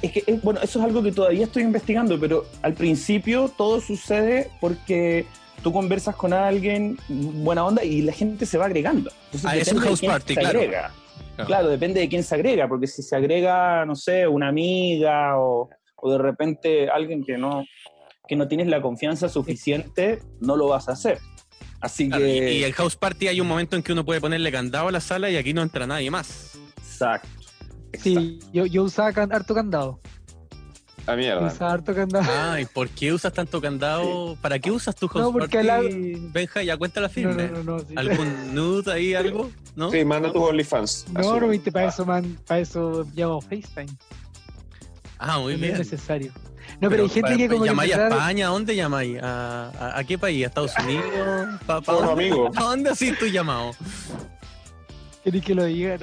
Es 0.02 0.10
que, 0.12 0.38
bueno, 0.42 0.60
eso 0.62 0.80
es 0.80 0.84
algo 0.84 1.02
que 1.02 1.12
todavía 1.12 1.44
estoy 1.44 1.62
investigando, 1.62 2.18
pero 2.18 2.46
al 2.62 2.74
principio 2.74 3.48
todo 3.56 3.80
sucede 3.80 4.50
porque 4.60 5.26
tú 5.62 5.72
conversas 5.72 6.16
con 6.16 6.32
alguien, 6.32 6.98
buena 7.08 7.64
onda, 7.64 7.84
y 7.84 8.02
la 8.02 8.12
gente 8.12 8.44
se 8.46 8.58
va 8.58 8.64
agregando. 8.66 9.12
Entonces, 9.26 9.48
Ah, 9.48 9.56
es 9.56 9.72
un 9.72 9.78
house 9.78 10.00
party, 10.00 10.34
claro. 10.34 10.58
agrega. 10.58 10.90
Claro. 11.36 11.46
Claro, 11.46 11.68
depende 11.68 12.00
de 12.00 12.08
quién 12.08 12.22
se 12.24 12.34
agrega, 12.34 12.68
porque 12.68 12.86
si 12.88 13.02
se 13.02 13.14
agrega, 13.16 13.86
no 13.86 13.94
sé, 13.94 14.26
una 14.26 14.48
amiga 14.48 15.38
o, 15.38 15.70
o 16.02 16.10
de 16.12 16.18
repente 16.18 16.90
alguien 16.90 17.24
que 17.24 17.38
no, 17.38 17.64
que 18.28 18.36
no 18.36 18.48
tienes 18.48 18.66
la 18.66 18.82
confianza 18.82 19.28
suficiente, 19.28 20.18
no 20.40 20.56
lo 20.56 20.66
vas 20.68 20.88
a 20.88 20.92
hacer. 20.92 21.18
Así 21.80 22.08
Claro, 22.08 22.26
y, 22.26 22.38
que... 22.40 22.52
y 22.54 22.64
el 22.64 22.72
house 22.74 22.96
party 22.96 23.28
hay 23.28 23.40
un 23.40 23.46
momento 23.48 23.76
en 23.76 23.82
que 23.82 23.92
uno 23.92 24.04
puede 24.04 24.20
ponerle 24.20 24.52
candado 24.52 24.88
a 24.88 24.92
la 24.92 25.00
sala 25.00 25.30
y 25.30 25.36
aquí 25.36 25.52
no 25.54 25.62
entra 25.62 25.86
nadie 25.86 26.10
más. 26.10 26.58
Exacto. 26.78 27.28
Sí, 27.94 28.38
yo, 28.52 28.66
yo 28.66 28.82
usaba 28.84 29.12
can- 29.12 29.32
harto 29.32 29.54
candado. 29.54 30.00
A 31.06 31.16
mierda. 31.16 31.46
Usaba 31.48 31.72
harto 31.72 31.92
candado. 31.94 32.24
Ay, 32.52 32.64
¿por 32.66 32.88
qué 32.88 33.12
usas 33.12 33.32
tanto 33.32 33.60
candado? 33.60 34.36
¿Para 34.40 34.60
qué 34.60 34.70
usas 34.70 34.94
tu 34.94 35.08
house 35.08 35.24
No, 35.24 35.32
porque 35.32 35.58
party, 35.64 36.14
al 36.14 36.30
Benja? 36.30 36.62
Ya 36.62 36.76
cuenta 36.76 37.00
la 37.00 37.08
No, 37.08 37.12
firme. 37.12 37.48
no, 37.48 37.58
no, 37.58 37.62
no. 37.64 37.78
sí. 37.80 37.94
¿Algún 37.96 38.54
nude 38.54 38.92
ahí, 38.92 39.14
algo? 39.14 39.50
¿No? 39.74 39.90
Sí, 39.90 40.04
manda 40.04 40.32
tus 40.32 40.40
OnlyFans. 40.42 41.06
No, 41.12 41.40
no, 41.40 41.48
viste, 41.48 41.72
para 41.72 41.88
eso, 41.88 42.06
man, 42.06 42.38
para 42.46 42.60
eso 42.60 43.04
llamo 43.14 43.40
FaceTime. 43.40 43.88
Ah, 45.24 45.38
muy 45.38 45.52
no 45.52 45.56
es 45.56 45.60
bien. 45.60 45.78
necesario. 45.78 46.32
No, 46.80 46.88
pero, 46.88 47.04
hay 47.04 47.08
gente 47.08 47.20
para- 47.22 47.36
que 47.36 47.48
como 47.48 47.64
¿Llamáis 47.66 47.94
a 47.94 48.08
España? 48.08 48.46
¿A 48.46 48.50
dónde 48.50 48.76
llamáis? 48.76 49.22
¿A, 49.22 49.70
a, 49.70 49.98
a 49.98 50.04
qué 50.04 50.18
país? 50.18 50.44
¿A 50.44 50.48
Estados 50.48 50.72
Unidos? 50.82 51.04
¿Pa, 51.66 51.80
pa 51.80 51.92
dónde? 51.92 52.12
amigo. 52.12 52.50
¿A 52.56 52.62
dónde 52.62 52.90
así 52.90 53.12
tu 53.12 53.26
llamado? 53.26 53.72
¿Querés 55.24 55.44
que 55.44 55.54
lo 55.54 55.64
diga? 55.64 55.96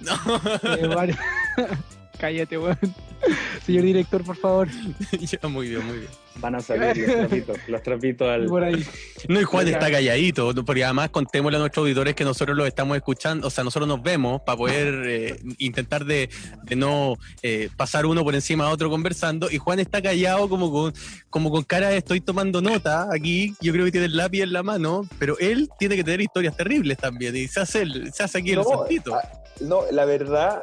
No. 0.00 0.10
No. 0.16 1.02
Eh. 1.02 1.16
Cállate, 2.22 2.56
weón. 2.56 2.78
Señor 3.66 3.82
director, 3.82 4.22
por 4.22 4.36
favor. 4.36 4.68
ya, 5.20 5.48
muy 5.48 5.68
bien, 5.70 5.84
muy 5.84 5.98
bien. 5.98 6.10
Van 6.36 6.54
a 6.54 6.60
salir 6.60 6.96
los 7.08 7.16
trapitos, 7.18 7.58
los 7.66 7.82
trapitos 7.82 8.28
al... 8.28 8.46
Por 8.46 8.62
ahí. 8.62 8.86
No, 9.28 9.40
y 9.40 9.44
Juan 9.44 9.66
está 9.66 9.90
calladito, 9.90 10.52
¿no? 10.52 10.64
porque 10.64 10.84
además 10.84 11.10
contémosle 11.10 11.56
a 11.56 11.60
nuestros 11.60 11.82
auditores 11.82 12.14
que 12.14 12.22
nosotros 12.22 12.56
los 12.56 12.68
estamos 12.68 12.96
escuchando, 12.96 13.48
o 13.48 13.50
sea, 13.50 13.64
nosotros 13.64 13.88
nos 13.88 14.00
vemos 14.04 14.40
para 14.42 14.56
poder 14.56 15.02
eh, 15.08 15.40
intentar 15.58 16.04
de, 16.04 16.30
de 16.62 16.76
no 16.76 17.16
eh, 17.42 17.68
pasar 17.76 18.06
uno 18.06 18.22
por 18.22 18.36
encima 18.36 18.66
de 18.68 18.72
otro 18.72 18.88
conversando, 18.88 19.50
y 19.50 19.58
Juan 19.58 19.80
está 19.80 20.00
callado 20.00 20.48
como 20.48 20.70
con, 20.70 20.92
como 21.28 21.50
con 21.50 21.64
cara 21.64 21.88
de 21.88 21.96
estoy 21.96 22.20
tomando 22.20 22.62
nota 22.62 23.08
aquí, 23.12 23.54
yo 23.60 23.72
creo 23.72 23.84
que 23.86 23.90
tiene 23.92 24.06
el 24.06 24.16
lápiz 24.16 24.42
en 24.42 24.52
la 24.52 24.62
mano, 24.62 25.02
pero 25.18 25.36
él 25.40 25.68
tiene 25.76 25.96
que 25.96 26.04
tener 26.04 26.20
historias 26.20 26.56
terribles 26.56 26.98
también, 26.98 27.34
y 27.34 27.48
se 27.48 27.58
hace, 27.60 27.82
el- 27.82 28.12
se 28.12 28.22
hace 28.22 28.38
aquí 28.38 28.50
el 28.50 28.58
No, 28.58 28.64
santito. 28.64 29.14
ah, 29.16 29.22
no, 29.60 29.80
la 29.90 30.04
verdad, 30.04 30.62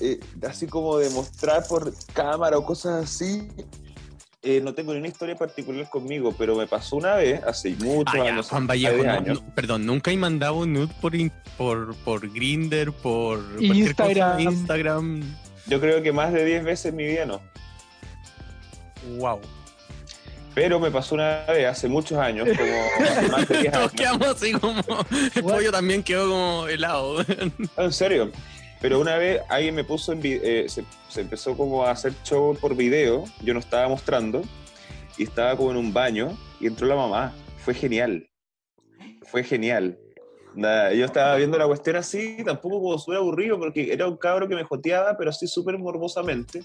eh, 0.00 0.20
así 0.46 0.66
como 0.66 0.98
demostrar 0.98 1.66
por 1.66 1.92
cámara 2.12 2.58
o 2.58 2.64
cosas 2.64 3.04
así, 3.04 3.48
eh, 4.42 4.60
no 4.62 4.74
tengo 4.74 4.92
ni 4.92 4.98
una 5.00 5.08
historia 5.08 5.34
particular 5.36 5.88
conmigo, 5.90 6.34
pero 6.38 6.54
me 6.54 6.66
pasó 6.66 6.96
una 6.96 7.14
vez, 7.16 7.42
hace 7.44 7.70
muchos 7.80 8.14
Ah, 8.14 8.18
ya, 8.24 8.32
años, 8.32 8.48
Juan 8.48 8.62
hace 8.64 8.68
Vallejo, 8.68 8.94
10 8.94 9.06
no- 9.06 9.12
años. 9.12 9.42
no- 9.42 9.54
perdón, 9.54 9.86
nunca 9.86 10.10
he 10.12 10.16
mandado 10.16 10.54
un 10.56 10.72
nude 10.72 10.92
por, 11.00 11.14
in- 11.16 11.32
por, 11.58 11.94
por 11.96 12.30
Grinder, 12.32 12.92
por 12.92 13.40
cosa, 13.56 13.64
Instagram. 13.74 14.40
Instagram. 14.40 15.36
Yo 15.66 15.80
creo 15.80 16.00
que 16.02 16.12
más 16.12 16.32
de 16.32 16.44
10 16.44 16.64
veces 16.64 16.86
en 16.86 16.96
mi 16.96 17.06
vida 17.06 17.26
no. 17.26 17.40
Wow. 19.18 19.40
Pero 20.54 20.80
me 20.80 20.90
pasó 20.90 21.14
una 21.16 21.44
vez, 21.48 21.66
hace 21.66 21.86
muchos 21.88 22.18
años, 22.18 22.48
como 22.56 23.30
más 23.30 23.48
de 23.48 23.58
10 23.58 23.72
Todos 23.72 23.84
años. 23.90 23.92
quedamos 23.92 24.26
así 24.28 24.52
como. 24.52 24.82
El 25.34 25.42
pollo 25.42 25.70
también 25.72 26.02
quedó 26.02 26.28
como 26.28 26.66
helado. 26.68 27.16
No, 27.76 27.84
en 27.84 27.92
serio. 27.92 28.30
Pero 28.80 29.00
una 29.00 29.16
vez 29.16 29.40
alguien 29.48 29.74
me 29.74 29.84
puso 29.84 30.12
en 30.12 30.20
eh, 30.22 30.66
se, 30.68 30.84
se 31.08 31.20
empezó 31.22 31.56
como 31.56 31.84
a 31.84 31.90
hacer 31.92 32.12
show 32.24 32.56
por 32.60 32.76
video, 32.76 33.24
yo 33.42 33.54
no 33.54 33.60
estaba 33.60 33.88
mostrando, 33.88 34.42
y 35.18 35.24
estaba 35.24 35.56
como 35.56 35.70
en 35.70 35.78
un 35.78 35.92
baño, 35.92 36.36
y 36.60 36.66
entró 36.66 36.86
la 36.86 36.94
mamá. 36.96 37.32
Fue 37.58 37.74
genial. 37.74 38.28
Fue 39.22 39.42
genial. 39.42 39.98
Nada, 40.54 40.92
yo 40.94 41.04
estaba 41.04 41.36
viendo 41.36 41.58
la 41.58 41.66
cuestión 41.66 41.96
así, 41.96 42.38
tampoco 42.44 42.80
como 42.80 42.98
súper 42.98 43.18
aburrido, 43.18 43.58
porque 43.58 43.92
era 43.92 44.06
un 44.06 44.16
cabro 44.16 44.48
que 44.48 44.54
me 44.54 44.64
joteaba, 44.64 45.16
pero 45.16 45.30
así 45.30 45.46
súper 45.46 45.76
morbosamente. 45.78 46.62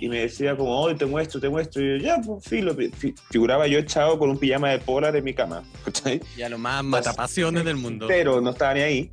Y 0.00 0.08
me 0.08 0.18
decía 0.20 0.56
como, 0.56 0.80
hoy 0.80 0.96
te 0.96 1.06
muestro, 1.06 1.40
te 1.40 1.48
muestro. 1.48 1.80
Y 1.82 2.00
yo, 2.00 2.04
ya, 2.04 2.20
pues, 2.20 2.44
filo. 2.44 2.74
Fi- 2.74 3.14
Figuraba 3.30 3.68
yo 3.68 3.78
echado 3.78 4.18
con 4.18 4.30
un 4.30 4.36
pijama 4.38 4.70
de 4.70 4.78
polar 4.80 5.14
en 5.14 5.22
mi 5.24 5.32
cama, 5.32 5.62
¿cachai? 5.84 6.20
Ya 6.36 6.48
lo 6.48 6.58
más 6.58 6.82
matapasiones 6.82 7.64
del 7.64 7.76
mundo. 7.76 8.06
pero 8.08 8.40
no 8.40 8.50
estaba 8.50 8.74
ni 8.74 8.80
ahí. 8.80 9.10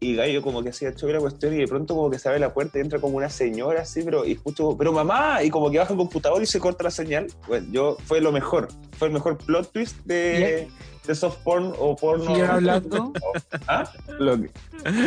Y 0.00 0.14
Gallo 0.14 0.42
como 0.42 0.62
que 0.62 0.68
hacía 0.70 0.94
show 0.94 1.10
la 1.10 1.18
cuestión 1.18 1.54
y 1.54 1.58
de 1.58 1.66
pronto 1.66 1.94
como 1.96 2.08
que 2.10 2.18
se 2.20 2.28
abre 2.28 2.38
la 2.40 2.54
puerta 2.54 2.78
y 2.78 2.82
entra 2.82 3.00
como 3.00 3.16
una 3.16 3.28
señora 3.28 3.82
así, 3.82 4.02
pero 4.02 4.24
y 4.24 4.32
escucho, 4.32 4.76
pero 4.78 4.92
mamá, 4.92 5.42
y 5.42 5.50
como 5.50 5.70
que 5.70 5.78
baja 5.78 5.92
el 5.92 5.98
computador 5.98 6.40
y 6.42 6.46
se 6.46 6.60
corta 6.60 6.84
la 6.84 6.90
señal. 6.92 7.26
Bueno, 7.48 7.66
yo 7.72 7.96
fue 8.04 8.20
lo 8.20 8.30
mejor, 8.30 8.68
fue 8.96 9.08
el 9.08 9.14
mejor 9.14 9.38
plot 9.38 9.72
twist 9.72 9.96
de, 10.04 10.68
de 11.06 11.14
soft 11.14 11.38
porn 11.42 11.72
o 11.78 11.96
porno. 11.96 12.26
Siguieron 12.26 12.50
hablando. 12.50 13.12
¿Ah? 13.66 13.90
Lo 14.20 14.40
que, 14.40 14.50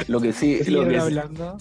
lo 0.08 0.20
que 0.20 0.34
sí, 0.34 0.60
lo 0.66 0.84
que 0.84 0.90
sí- 0.92 0.96
hablando. 0.98 1.58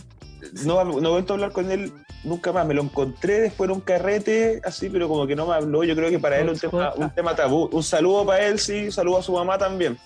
No, 0.64 0.82
no 0.84 1.08
he 1.08 1.12
vuelto 1.12 1.32
a 1.32 1.36
hablar 1.36 1.52
con 1.52 1.70
él 1.70 1.92
nunca 2.24 2.52
más. 2.52 2.66
Me 2.66 2.74
lo 2.74 2.82
encontré 2.82 3.40
después 3.40 3.68
en 3.68 3.76
un 3.76 3.80
carrete, 3.80 4.60
así, 4.64 4.88
pero 4.90 5.08
como 5.08 5.26
que 5.26 5.36
no 5.36 5.46
me 5.46 5.54
habló. 5.54 5.84
Yo 5.84 5.94
creo 5.96 6.10
que 6.10 6.18
para 6.18 6.38
él 6.38 6.48
es 6.48 6.62
un 6.64 6.70
tema, 6.70 6.92
un 6.96 7.10
tema 7.14 7.34
tabú. 7.36 7.68
Un 7.72 7.82
saludo 7.82 8.24
para 8.26 8.46
él, 8.46 8.58
sí, 8.58 8.84
un 8.86 8.92
saludo 8.92 9.18
a 9.18 9.22
su 9.22 9.32
mamá 9.32 9.58
también. 9.58 9.98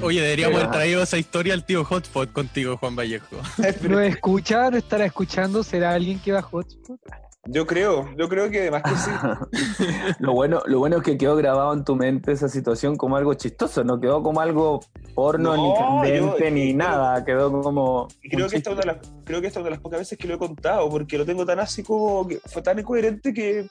Oye, 0.00 0.20
deberíamos 0.20 0.56
Pero- 0.56 0.68
haber 0.68 0.78
traído 0.78 1.02
esa 1.02 1.18
historia 1.18 1.54
al 1.54 1.64
tío 1.64 1.84
Hotspot 1.84 2.32
contigo, 2.32 2.76
Juan 2.76 2.94
Vallejo. 2.96 3.36
¿No 3.88 4.00
escucha? 4.00 4.70
¿No 4.70 4.76
estará 4.76 5.04
escuchando? 5.06 5.62
¿Será 5.62 5.92
alguien 5.92 6.18
que 6.20 6.32
va 6.32 6.38
a 6.40 6.42
hotspot? 6.42 7.00
Yo 7.46 7.66
creo, 7.66 8.08
yo 8.16 8.28
creo 8.28 8.48
que 8.50 8.60
además 8.60 8.84
que 8.84 8.90
sí. 8.94 9.10
lo 10.20 10.32
bueno, 10.32 10.62
lo 10.66 10.78
bueno 10.78 10.98
es 10.98 11.02
que 11.02 11.18
quedó 11.18 11.34
grabado 11.34 11.72
en 11.72 11.84
tu 11.84 11.96
mente 11.96 12.30
esa 12.30 12.48
situación 12.48 12.96
como 12.96 13.16
algo 13.16 13.34
chistoso, 13.34 13.82
no 13.82 13.98
quedó 13.98 14.22
como 14.22 14.40
algo 14.40 14.78
porno, 15.16 15.56
No, 15.56 15.62
ni 15.66 15.74
candente, 16.08 16.44
yo- 16.44 16.50
ni 16.52 16.70
yo- 16.70 16.78
nada, 16.78 17.24
quedó 17.24 17.50
como. 17.50 18.06
Y 18.22 18.28
creo 18.30 18.48
que, 18.48 18.58
esta 18.58 18.70
es 18.70 18.76
una 18.76 18.80
de 18.82 18.86
las, 18.98 19.21
creo 19.32 19.40
que 19.40 19.46
esta 19.46 19.60
es 19.60 19.62
una 19.62 19.70
de 19.70 19.76
las 19.76 19.80
pocas 19.80 19.98
veces 19.98 20.18
que 20.18 20.28
lo 20.28 20.34
he 20.34 20.38
contado, 20.38 20.90
porque 20.90 21.16
lo 21.16 21.24
tengo 21.24 21.46
tan 21.46 21.58
así 21.58 21.82
como 21.82 22.28
que 22.28 22.38
fue 22.44 22.60
tan 22.60 22.78
incoherente 22.78 23.32
que 23.32 23.66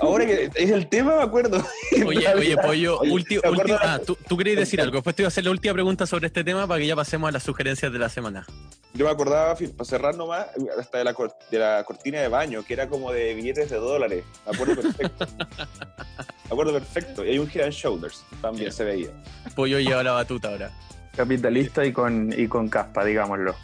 ahora 0.00 0.24
que 0.24 0.48
es 0.54 0.70
el 0.70 0.88
tema 0.88 1.16
me 1.16 1.22
acuerdo. 1.24 1.60
Oye, 2.06 2.28
oye, 2.32 2.56
pollo, 2.56 2.98
Oye, 3.00 3.10
ulti- 3.10 3.40
¿te 3.40 3.48
acuerdas? 3.48 3.80
ulti- 3.80 3.84
ah, 3.84 3.98
tú, 3.98 4.16
tú 4.28 4.36
querías 4.36 4.58
decir 4.58 4.80
algo. 4.80 4.94
Después 4.94 5.16
te 5.16 5.22
iba 5.22 5.26
a 5.26 5.28
hacer 5.28 5.42
la 5.42 5.50
última 5.50 5.74
pregunta 5.74 6.06
sobre 6.06 6.28
este 6.28 6.44
tema 6.44 6.68
para 6.68 6.78
que 6.78 6.86
ya 6.86 6.94
pasemos 6.94 7.28
a 7.28 7.32
las 7.32 7.42
sugerencias 7.42 7.92
de 7.92 7.98
la 7.98 8.08
semana. 8.08 8.46
Yo 8.92 9.04
me 9.04 9.10
acordaba, 9.10 9.56
para 9.56 9.84
cerrar 9.84 10.14
nomás, 10.14 10.46
hasta 10.78 10.98
de 10.98 11.04
la, 11.04 11.16
de 11.50 11.58
la 11.58 11.82
cortina 11.84 12.20
de 12.20 12.28
baño, 12.28 12.62
que 12.64 12.74
era 12.74 12.88
como 12.88 13.10
de 13.10 13.34
billetes 13.34 13.70
de 13.70 13.76
dólares. 13.78 14.24
Me 14.46 14.52
acuerdo 14.54 14.80
perfecto. 14.80 15.26
me 15.48 16.50
acuerdo 16.52 16.72
perfecto. 16.72 17.24
Y 17.24 17.30
hay 17.30 17.38
un 17.40 17.50
Head 17.52 17.64
and 17.64 17.72
Shoulders, 17.72 18.24
también 18.40 18.70
se 18.70 18.84
veía. 18.84 19.08
Pollo 19.56 19.80
lleva 19.80 20.04
la 20.04 20.12
batuta 20.12 20.50
ahora. 20.50 20.70
Capitalista 21.16 21.84
y 21.84 21.92
con, 21.92 22.32
y 22.36 22.46
con 22.46 22.68
caspa, 22.68 23.04
digámoslo. 23.04 23.56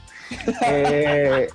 Eh, 0.67 1.49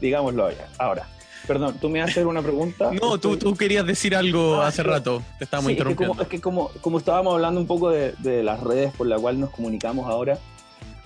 digámoslo 0.00 0.50
ya, 0.50 0.68
ahora. 0.78 1.06
Perdón, 1.46 1.76
¿tú 1.80 1.88
me 1.88 2.02
hacer 2.02 2.26
una 2.26 2.42
pregunta? 2.42 2.90
No, 3.00 3.18
tú, 3.18 3.38
tú 3.38 3.54
querías 3.54 3.86
decir 3.86 4.14
algo 4.14 4.60
Ah, 4.60 4.66
hace 4.68 4.82
rato. 4.82 5.22
Te 5.38 5.44
estábamos 5.44 5.68
Sí, 5.68 5.72
es 5.72 5.76
que 5.78 5.82
interrumpiendo. 5.92 6.12
como, 6.14 6.22
es 6.22 6.28
que 6.28 6.40
como, 6.40 6.68
como 6.82 6.98
estábamos 6.98 7.34
hablando 7.34 7.58
un 7.60 7.66
poco 7.66 7.88
de, 7.90 8.12
de 8.18 8.42
las 8.42 8.60
redes 8.60 8.92
por 8.92 9.06
las 9.06 9.18
cuales 9.20 9.40
nos 9.40 9.50
comunicamos 9.50 10.06
ahora 10.06 10.38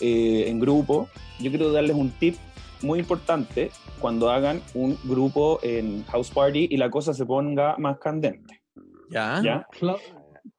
eh, 0.01 0.45
en 0.49 0.59
grupo, 0.59 1.09
yo 1.39 1.51
quiero 1.51 1.71
darles 1.71 1.95
un 1.95 2.11
tip 2.11 2.37
muy 2.83 2.99
importante 2.99 3.71
cuando 4.01 4.31
hagan 4.31 4.61
un 4.75 4.99
grupo 5.05 5.61
en 5.63 6.05
House 6.07 6.31
Party 6.31 6.67
y 6.71 6.77
la 6.77 6.91
cosa 6.91 7.15
se 7.15 7.25
ponga 7.25 7.77
más 7.79 7.99
candente. 7.99 8.63
¿Ya? 9.11 9.41
¿ya? 9.45 9.67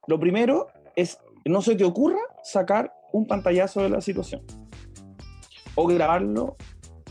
Lo 0.08 0.18
primero 0.20 0.68
es, 0.96 1.18
no 1.44 1.62
se 1.62 1.76
te 1.76 1.84
ocurra 1.84 2.20
sacar 2.44 2.94
un 3.12 3.28
pantallazo 3.28 3.82
de 3.82 3.90
la 3.90 4.00
situación 4.00 4.44
o 5.76 5.88
grabarlo, 5.88 6.56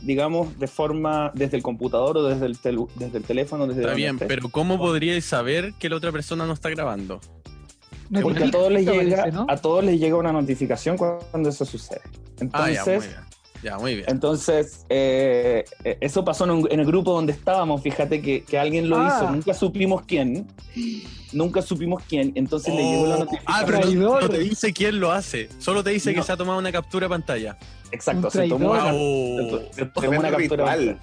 digamos, 0.02 0.58
de 0.58 0.66
forma 0.66 1.30
desde 1.34 1.56
el 1.56 1.62
computador 1.62 2.16
o 2.18 2.24
desde 2.24 2.46
el, 2.46 2.58
telu- 2.58 2.88
desde 2.96 3.18
el 3.18 3.24
teléfono. 3.24 3.66
Desde 3.66 3.82
Está 3.82 3.94
bien, 3.94 4.16
estés. 4.16 4.28
pero 4.28 4.48
¿cómo 4.48 4.78
podríais 4.78 5.24
saber 5.24 5.74
que 5.78 5.88
la 5.88 5.96
otra 5.96 6.12
persona 6.12 6.46
no 6.46 6.52
está 6.52 6.70
grabando? 6.70 7.20
no 8.10 8.20
Porque 8.20 8.44
a 8.44 8.50
todos, 8.50 8.70
les 8.72 8.84
llega, 8.84 9.16
parece, 9.22 9.32
¿no? 9.36 9.46
a 9.48 9.56
todos 9.56 9.84
les 9.84 9.98
llega 9.98 10.16
una 10.16 10.32
notificación 10.32 10.96
cuando 10.98 11.48
eso 11.48 11.64
sucede. 11.64 12.00
Ah, 12.52 12.70
ya, 12.70 12.84
muy 12.84 12.94
Entonces, 12.94 13.08
bien. 13.08 13.32
Ya, 13.62 13.78
muy 13.78 13.94
bien. 13.94 14.06
entonces 14.08 14.84
eh, 14.88 15.64
eh, 15.84 15.96
eso 16.00 16.24
pasó 16.24 16.42
en, 16.44 16.50
un- 16.50 16.68
en 16.70 16.80
el 16.80 16.86
grupo 16.86 17.12
donde 17.12 17.30
estábamos. 17.32 17.80
Fíjate 17.80 18.20
que, 18.20 18.42
que 18.42 18.58
alguien 18.58 18.88
lo 18.90 18.96
Ah. 18.98 19.06
hizo. 19.22 19.30
Nunca 19.30 19.54
supimos 19.54 20.02
quién. 20.02 20.48
Nunca 21.32 21.62
supimos 21.62 22.02
quién. 22.08 22.32
Entonces 22.34 22.74
le 22.74 22.82
llegó 22.82 23.06
la 23.06 23.14
Oh, 23.14 23.18
notificación. 23.20 23.46
ah, 23.56 23.62
pero 23.64 23.90
no, 24.20 24.28
te 24.28 24.38
dice 24.40 24.72
quién 24.72 24.98
lo 24.98 25.12
hace. 25.12 25.48
Solo 25.58 25.84
te 25.84 25.90
dice 25.90 26.12
que 26.12 26.22
se 26.24 26.32
ha 26.32 26.36
tomado 26.36 26.58
una 26.58 26.72
captura 26.72 27.06
de 27.06 27.10
pantalla. 27.10 27.56
Exacto, 27.92 28.26
Un 28.26 28.30
se 28.30 28.48
tomó 28.48 28.72
traidor. 28.72 28.94
una, 28.94 29.72
se 29.72 29.86
tomó 29.86 30.08
una 30.18 30.30
captura. 30.30 30.74
ritual. 30.76 31.00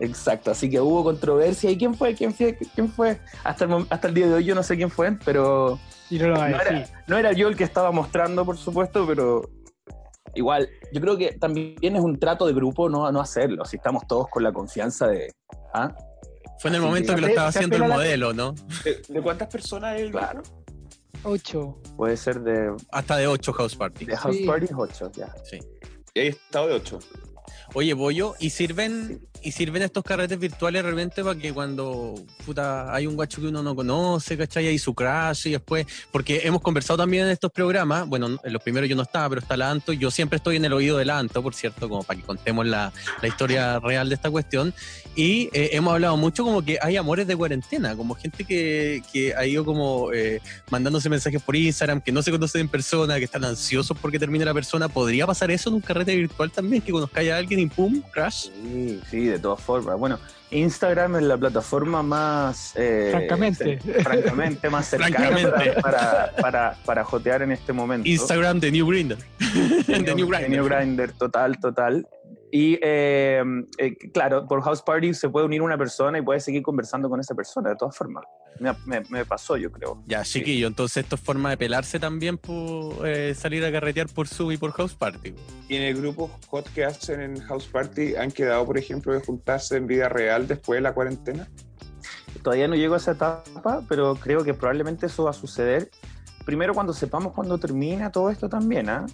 Exacto, 0.00 0.50
así 0.50 0.68
que 0.68 0.80
hubo 0.80 1.04
controversia. 1.04 1.70
¿Y 1.70 1.76
quién 1.78 1.94
fue? 1.94 2.14
¿Quién 2.14 2.34
fue? 2.34 2.58
¿Quién 2.74 2.88
fue? 2.90 3.20
Hasta 3.44 3.64
el, 3.64 3.70
mom- 3.70 3.86
hasta 3.90 4.08
el 4.08 4.14
día 4.14 4.26
de 4.26 4.34
hoy 4.34 4.44
yo 4.44 4.54
no 4.54 4.62
sé 4.62 4.76
quién 4.76 4.90
fue, 4.90 5.12
pero 5.24 5.78
Y 6.10 6.18
no 6.18 6.28
lo 6.28 6.44
era, 6.44 6.84
no 7.06 7.16
era 7.18 7.32
yo 7.32 7.48
el 7.48 7.56
que 7.56 7.64
estaba 7.64 7.92
mostrando, 7.92 8.44
por 8.44 8.56
supuesto, 8.56 9.06
pero 9.06 9.42
igual, 10.34 10.68
yo 10.92 11.00
creo 11.00 11.16
que 11.16 11.32
también 11.38 11.76
es 11.80 12.00
un 12.00 12.18
trato 12.18 12.44
de 12.46 12.52
grupo 12.54 12.88
no, 12.88 13.10
no 13.12 13.20
hacerlo, 13.20 13.64
si 13.64 13.76
estamos 13.76 14.04
todos 14.08 14.26
con 14.28 14.42
la 14.42 14.52
confianza 14.52 15.06
de... 15.06 15.32
¿ah? 15.74 15.94
Fue 16.58 16.70
en 16.70 16.76
el 16.76 16.80
Así 16.80 16.88
momento 16.88 17.12
que- 17.12 17.16
que 17.16 17.20
lo 17.20 17.26
estaba 17.28 17.48
haciendo 17.48 17.76
el 17.76 17.82
la- 17.82 17.88
modelo, 17.88 18.32
¿no? 18.32 18.54
¿De, 18.84 19.00
de 19.08 19.22
cuántas 19.22 19.48
personas 19.48 20.00
el 20.00 20.10
Claro. 20.10 20.42
Ocho. 21.22 21.78
Puede 21.96 22.16
ser 22.16 22.40
de, 22.40 22.74
Hasta 22.92 23.16
de 23.16 23.26
8 23.28 23.52
House 23.54 23.76
Party. 23.76 24.04
de 24.04 24.16
House 24.16 24.36
Sí. 24.36 24.44
Party 24.44 24.66
8, 24.76 25.12
ya. 25.14 25.32
Sí. 25.44 25.58
Y 26.14 26.20
hay 26.20 26.28
estado 26.28 26.68
de 26.68 26.74
8. 26.74 27.00
Oye, 27.76 27.92
Bollo, 27.92 28.34
¿y 28.38 28.50
sirven, 28.50 29.26
¿y 29.42 29.50
sirven 29.50 29.82
estos 29.82 30.04
carretes 30.04 30.38
virtuales 30.38 30.84
realmente 30.84 31.24
para 31.24 31.36
que 31.38 31.52
cuando 31.52 32.14
puta, 32.46 32.94
hay 32.94 33.08
un 33.08 33.16
guacho 33.16 33.40
que 33.40 33.48
uno 33.48 33.64
no 33.64 33.74
conoce, 33.74 34.38
¿cachai? 34.38 34.68
Hay 34.68 34.78
su 34.78 34.94
crash 34.94 35.48
y 35.48 35.50
después, 35.52 35.84
porque 36.12 36.42
hemos 36.44 36.62
conversado 36.62 36.98
también 36.98 37.24
en 37.24 37.32
estos 37.32 37.50
programas, 37.50 38.06
bueno, 38.06 38.38
en 38.44 38.52
los 38.52 38.62
primeros 38.62 38.88
yo 38.88 38.94
no 38.94 39.02
estaba, 39.02 39.28
pero 39.28 39.40
está 39.40 39.56
la 39.56 39.72
Anto, 39.72 39.92
yo 39.92 40.12
siempre 40.12 40.36
estoy 40.36 40.54
en 40.54 40.64
el 40.66 40.72
oído 40.72 40.98
de 40.98 41.04
la 41.04 41.18
Anto, 41.18 41.42
por 41.42 41.54
cierto, 41.54 41.88
como 41.88 42.04
para 42.04 42.20
que 42.20 42.24
contemos 42.24 42.64
la, 42.64 42.92
la 43.20 43.28
historia 43.28 43.80
real 43.80 44.08
de 44.08 44.14
esta 44.14 44.30
cuestión, 44.30 44.72
y 45.16 45.48
eh, 45.52 45.70
hemos 45.72 45.94
hablado 45.94 46.16
mucho 46.16 46.44
como 46.44 46.62
que 46.62 46.78
hay 46.80 46.96
amores 46.96 47.26
de 47.26 47.36
cuarentena, 47.36 47.96
como 47.96 48.14
gente 48.14 48.44
que, 48.44 49.02
que 49.12 49.34
ha 49.34 49.46
ido 49.46 49.64
como 49.64 50.12
eh, 50.12 50.40
mandándose 50.70 51.08
mensajes 51.08 51.42
por 51.42 51.56
Instagram, 51.56 52.00
que 52.00 52.12
no 52.12 52.22
se 52.22 52.30
conocen 52.30 52.62
en 52.62 52.68
persona, 52.68 53.18
que 53.18 53.24
están 53.24 53.44
ansiosos 53.44 53.96
porque 54.00 54.18
termine 54.18 54.44
la 54.44 54.54
persona, 54.54 54.88
¿podría 54.88 55.26
pasar 55.26 55.50
eso 55.50 55.70
en 55.70 55.76
un 55.76 55.80
carrete 55.80 56.16
virtual 56.16 56.50
también? 56.50 56.82
Que 56.82 56.92
conozcáis 56.92 57.30
a 57.30 57.36
alguien 57.36 57.60
y 57.60 57.66
pum, 57.66 58.02
crash. 58.10 58.48
Sí, 58.62 59.00
sí, 59.10 59.24
de 59.24 59.38
todas 59.38 59.60
formas. 59.60 59.98
Bueno, 59.98 60.18
Instagram 60.50 61.16
es 61.16 61.22
la 61.22 61.36
plataforma 61.36 62.02
más... 62.02 62.72
eh, 62.76 63.08
Francamente. 63.10 63.78
francamente, 64.02 64.70
más 64.70 64.86
cercana 64.86 65.16
Francamente. 65.18 65.80
Para, 65.80 65.80
para, 65.80 66.32
para, 66.36 66.76
para 66.84 67.04
jotear 67.04 67.42
en 67.42 67.52
este 67.52 67.72
momento. 67.72 68.08
Instagram 68.08 68.60
de 68.60 68.70
New 68.70 68.86
Grindr. 68.88 69.18
de 69.86 70.14
New. 70.14 70.64
Grindr, 70.64 71.12
total, 71.12 71.58
total. 71.58 72.06
Y 72.56 72.78
eh, 72.82 73.42
eh, 73.78 73.96
claro, 74.12 74.46
por 74.46 74.62
House 74.62 74.80
Party 74.80 75.12
se 75.12 75.28
puede 75.28 75.44
unir 75.44 75.60
una 75.60 75.76
persona 75.76 76.18
y 76.18 76.22
puede 76.22 76.38
seguir 76.38 76.62
conversando 76.62 77.10
con 77.10 77.18
esa 77.18 77.34
persona, 77.34 77.70
de 77.70 77.74
todas 77.74 77.96
formas. 77.96 78.22
Me, 78.60 78.72
me- 78.86 79.02
me 79.10 79.24
pasó, 79.24 79.56
yo 79.56 79.72
creo. 79.72 80.00
Ya, 80.06 80.22
chiquillo, 80.22 80.68
entonces 80.68 80.98
esto 81.02 81.16
es 81.16 81.20
forma 81.20 81.50
de 81.50 81.56
pelarse 81.56 81.98
también 81.98 82.38
por 82.38 83.08
eh, 83.08 83.34
salir 83.34 83.64
a 83.64 83.72
carretear 83.72 84.06
por 84.06 84.28
Sub 84.28 84.52
y 84.52 84.56
por 84.56 84.70
House 84.70 84.94
Party. 84.94 85.34
Y 85.68 85.74
en 85.74 85.82
el 85.82 85.96
grupo 86.00 86.30
hot 86.46 86.72
que 86.72 86.84
hacen 86.84 87.22
en 87.22 87.40
House 87.40 87.66
Party, 87.66 88.14
¿han 88.14 88.30
quedado, 88.30 88.64
por 88.64 88.78
ejemplo, 88.78 89.12
de 89.12 89.18
juntarse 89.18 89.76
en 89.76 89.88
vida 89.88 90.08
real 90.08 90.46
después 90.46 90.76
de 90.76 90.82
la 90.82 90.94
cuarentena? 90.94 91.48
Todavía 92.44 92.68
no 92.68 92.76
llego 92.76 92.94
a 92.94 92.98
esa 92.98 93.10
etapa, 93.12 93.82
pero 93.88 94.14
creo 94.14 94.44
que 94.44 94.54
probablemente 94.54 95.06
eso 95.06 95.24
va 95.24 95.30
a 95.30 95.32
suceder. 95.32 95.90
Primero 96.44 96.74
cuando 96.74 96.92
sepamos 96.92 97.32
cuándo 97.32 97.56
termina 97.58 98.12
todo 98.12 98.30
esto 98.30 98.48
también, 98.48 98.88
¿ah? 98.90 99.06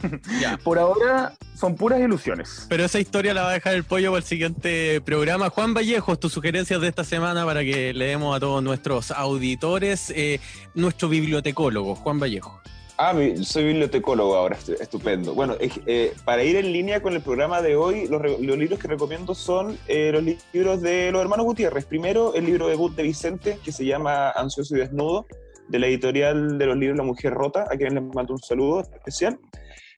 Por 0.64 0.78
ahora 0.78 1.32
son 1.56 1.76
puras 1.76 2.00
ilusiones. 2.00 2.66
Pero 2.68 2.84
esa 2.84 2.98
historia 2.98 3.32
la 3.34 3.42
va 3.42 3.50
a 3.50 3.52
dejar 3.54 3.74
el 3.74 3.84
pollo 3.84 4.10
para 4.10 4.18
el 4.18 4.24
siguiente 4.24 5.00
programa. 5.00 5.48
Juan 5.50 5.74
Vallejos, 5.74 6.18
tus 6.20 6.32
sugerencias 6.32 6.80
de 6.80 6.88
esta 6.88 7.04
semana 7.04 7.44
para 7.44 7.60
que 7.62 7.92
le 7.94 8.06
demos 8.06 8.36
a 8.36 8.40
todos 8.40 8.62
nuestros 8.62 9.10
auditores, 9.10 10.10
eh, 10.14 10.40
nuestro 10.74 11.08
bibliotecólogo, 11.08 11.94
Juan 11.94 12.18
Vallejo. 12.20 12.60
Ah, 12.98 13.12
soy 13.42 13.64
bibliotecólogo 13.64 14.34
ahora, 14.36 14.56
estu- 14.58 14.80
estupendo. 14.80 15.34
Bueno, 15.34 15.54
eh, 15.60 15.70
eh, 15.84 16.14
para 16.24 16.42
ir 16.44 16.56
en 16.56 16.72
línea 16.72 17.02
con 17.02 17.12
el 17.12 17.20
programa 17.20 17.60
de 17.60 17.76
hoy, 17.76 18.08
los, 18.08 18.22
libros 18.40 18.78
que 18.78 18.88
recomiendo 18.88 19.34
son 19.34 19.78
eh, 19.86 20.10
los 20.12 20.22
li- 20.22 20.38
libros 20.54 20.80
de 20.80 21.12
los 21.12 21.20
hermanos 21.20 21.44
Gutiérrez. 21.44 21.84
Primero, 21.84 22.34
el 22.34 22.46
libro 22.46 22.68
debut 22.68 22.94
de 22.96 23.02
Vicente, 23.02 23.58
que 23.62 23.70
se 23.70 23.84
llama 23.84 24.30
Ansioso 24.30 24.74
y 24.76 24.80
Desnudo, 24.80 25.26
de 25.68 25.78
la 25.78 25.86
editorial 25.86 26.58
de 26.58 26.66
los 26.66 26.76
libros 26.76 26.96
La 26.96 27.04
Mujer 27.04 27.32
Rota, 27.34 27.64
a 27.70 27.76
quienes 27.76 27.94
les 27.94 28.02
mando 28.14 28.34
un 28.34 28.40
saludo 28.40 28.80
especial, 28.80 29.38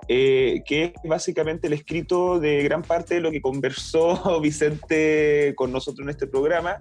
eh, 0.08 0.62
que 0.64 0.84
es 0.84 0.92
básicamente 1.04 1.66
el 1.66 1.72
escrito 1.72 2.38
de 2.38 2.62
gran 2.62 2.82
parte 2.82 3.14
de 3.14 3.20
lo 3.20 3.30
que 3.30 3.42
conversó 3.42 4.40
Vicente 4.42 5.52
con 5.56 5.72
nosotros 5.72 6.04
en 6.04 6.10
este 6.10 6.26
programa. 6.26 6.78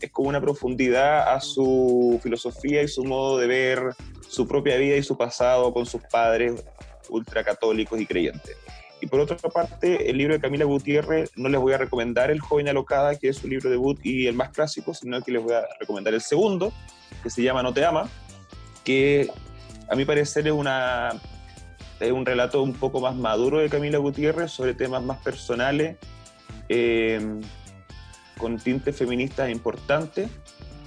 Es 0.00 0.10
como 0.10 0.28
una 0.28 0.40
profundidad 0.40 1.34
a 1.34 1.40
su 1.40 2.18
filosofía 2.22 2.82
y 2.82 2.88
su 2.88 3.04
modo 3.04 3.38
de 3.38 3.46
ver 3.46 3.80
su 4.26 4.48
propia 4.48 4.76
vida 4.76 4.96
y 4.96 5.02
su 5.02 5.16
pasado 5.18 5.74
con 5.74 5.84
sus 5.84 6.00
padres 6.10 6.64
ultracatólicos 7.10 8.00
y 8.00 8.06
creyentes. 8.06 8.56
Y 9.02 9.06
por 9.06 9.20
otra 9.20 9.36
parte, 9.36 10.10
el 10.10 10.18
libro 10.18 10.34
de 10.34 10.40
Camila 10.40 10.66
Gutiérrez, 10.66 11.30
no 11.36 11.48
les 11.48 11.60
voy 11.60 11.72
a 11.72 11.78
recomendar 11.78 12.30
El 12.30 12.40
joven 12.40 12.68
alocada, 12.68 13.14
que 13.16 13.28
es 13.28 13.38
su 13.38 13.48
libro 13.48 13.70
debut 13.70 13.98
y 14.04 14.26
el 14.26 14.34
más 14.34 14.50
clásico, 14.50 14.92
sino 14.92 15.20
que 15.22 15.32
les 15.32 15.42
voy 15.42 15.54
a 15.54 15.66
recomendar 15.78 16.12
el 16.12 16.20
segundo, 16.20 16.72
que 17.22 17.30
se 17.30 17.42
llama 17.42 17.62
No 17.62 17.72
te 17.72 17.84
ama, 17.84 18.10
que 18.84 19.28
a 19.88 19.96
mi 19.96 20.04
parecer 20.04 20.46
es, 20.46 20.52
una, 20.52 21.10
es 21.98 22.12
un 22.12 22.24
relato 22.24 22.62
un 22.62 22.74
poco 22.74 23.00
más 23.00 23.14
maduro 23.14 23.58
de 23.58 23.68
Camila 23.68 23.98
Gutiérrez 23.98 24.50
sobre 24.50 24.74
temas 24.74 25.02
más 25.02 25.18
personales, 25.18 25.96
eh, 26.68 27.40
con 28.38 28.58
tintes 28.58 28.96
feministas 28.96 29.50
importantes 29.50 30.30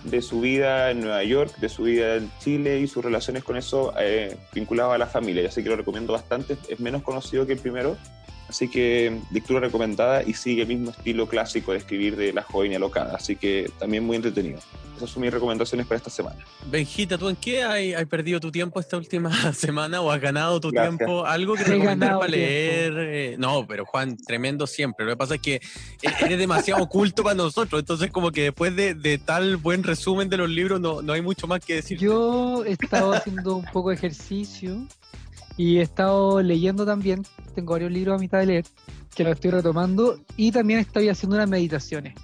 de 0.04 0.22
su 0.22 0.42
vida 0.42 0.92
en 0.92 1.02
Nueva 1.02 1.24
York, 1.24 1.56
de 1.58 1.70
su 1.70 1.84
vida 1.84 2.16
en 2.16 2.32
Chile 2.40 2.80
y 2.80 2.88
sus 2.88 3.04
relaciones 3.04 3.44
con 3.44 3.58
eso 3.58 3.94
eh, 4.00 4.38
vinculado 4.54 4.92
a 4.92 4.98
la 4.98 5.08
familia. 5.08 5.48
Así 5.48 5.64
que 5.64 5.70
lo 5.70 5.76
recomiendo 5.76 6.14
bastante. 6.14 6.58
Es 6.68 6.80
menos 6.80 7.04
conocido 7.04 7.46
que 7.46 7.54
el 7.54 7.60
primero. 7.60 7.98
Así 8.48 8.68
que 8.68 9.20
lectura 9.32 9.60
recomendada 9.60 10.24
y 10.24 10.34
sigue 10.34 10.62
el 10.64 10.68
mismo 10.68 10.92
estilo 10.92 11.28
clásico 11.28 11.72
de 11.72 11.80
escribir 11.80 12.16
de 12.16 12.34
la 12.34 12.44
joven 12.44 12.72
y 12.72 12.76
alocada. 12.76 13.16
Así 13.16 13.36
que 13.36 13.72
también 13.80 14.04
muy 14.04 14.16
entretenido. 14.18 14.60
Esas 14.96 15.10
son 15.10 15.24
mis 15.24 15.34
recomendaciones 15.34 15.88
para 15.88 15.98
esta 15.98 16.12
semana. 16.12 16.38
Benjita, 16.68 17.18
¿tú 17.18 17.28
en 17.28 17.36
qué 17.36 17.64
has, 17.64 18.06
perdido 18.06 18.40
tu 18.40 18.52
tiempo 18.52 18.80
esta 18.80 18.96
última 18.96 19.32
semana 19.54 20.02
o 20.02 20.12
has 20.12 20.22
ganado 20.22 20.60
tu 20.60 20.70
Gracias. 20.70 20.98
tiempo? 20.98 21.26
¿Algo 21.26 21.56
que 21.56 21.64
recomendar 21.64 22.20
para 22.20 22.28
leer? 22.28 22.94
Eh, 22.98 23.36
no, 23.40 23.66
pero 23.66 23.86
Juan, 23.86 24.18
tremendo 24.18 24.68
siempre. 24.68 25.06
Lo 25.06 25.14
que 25.14 25.18
pasa 25.18 25.36
es 25.36 25.42
que 25.42 25.56
e- 25.56 25.62
eres 26.26 26.38
demasiado 26.38 26.84
oculto 26.84 27.24
para 27.24 27.36
nosotros, 27.36 27.80
entonces 27.80 28.12
como 28.12 28.32
que 28.32 28.44
después 28.44 28.76
de, 28.76 28.94
de 28.94 29.18
tal 29.18 29.58
buen 29.58 29.84
resumen 29.84 30.30
de 30.30 30.38
los 30.38 30.50
libros 30.50 30.80
no, 30.80 31.02
no 31.02 31.14
hay 31.14 31.22
mucho 31.22 31.48
más 31.48 31.60
que 31.66 31.76
decir. 31.76 31.98
Yo 31.98 32.64
he 32.64 32.74
estado 32.74 33.14
haciendo 33.14 33.56
un 33.56 33.66
poco 33.66 33.90
de 33.90 33.96
ejercicio 33.96 34.86
y 35.58 35.78
he 35.78 35.82
estado 35.82 36.42
leyendo 36.42 36.86
también. 36.86 37.24
Tengo 37.56 37.74
varios 37.74 37.92
libros 37.92 38.18
a 38.18 38.20
mitad 38.20 38.40
de 38.40 38.46
leer 38.48 38.66
que 39.16 39.24
los 39.24 39.34
estoy 39.34 39.52
retomando 39.52 40.20
y 40.38 40.52
también 40.52 40.80
estoy 40.80 41.10
haciendo 41.10 41.36
unas 41.36 41.50
meditaciones. 41.50 42.16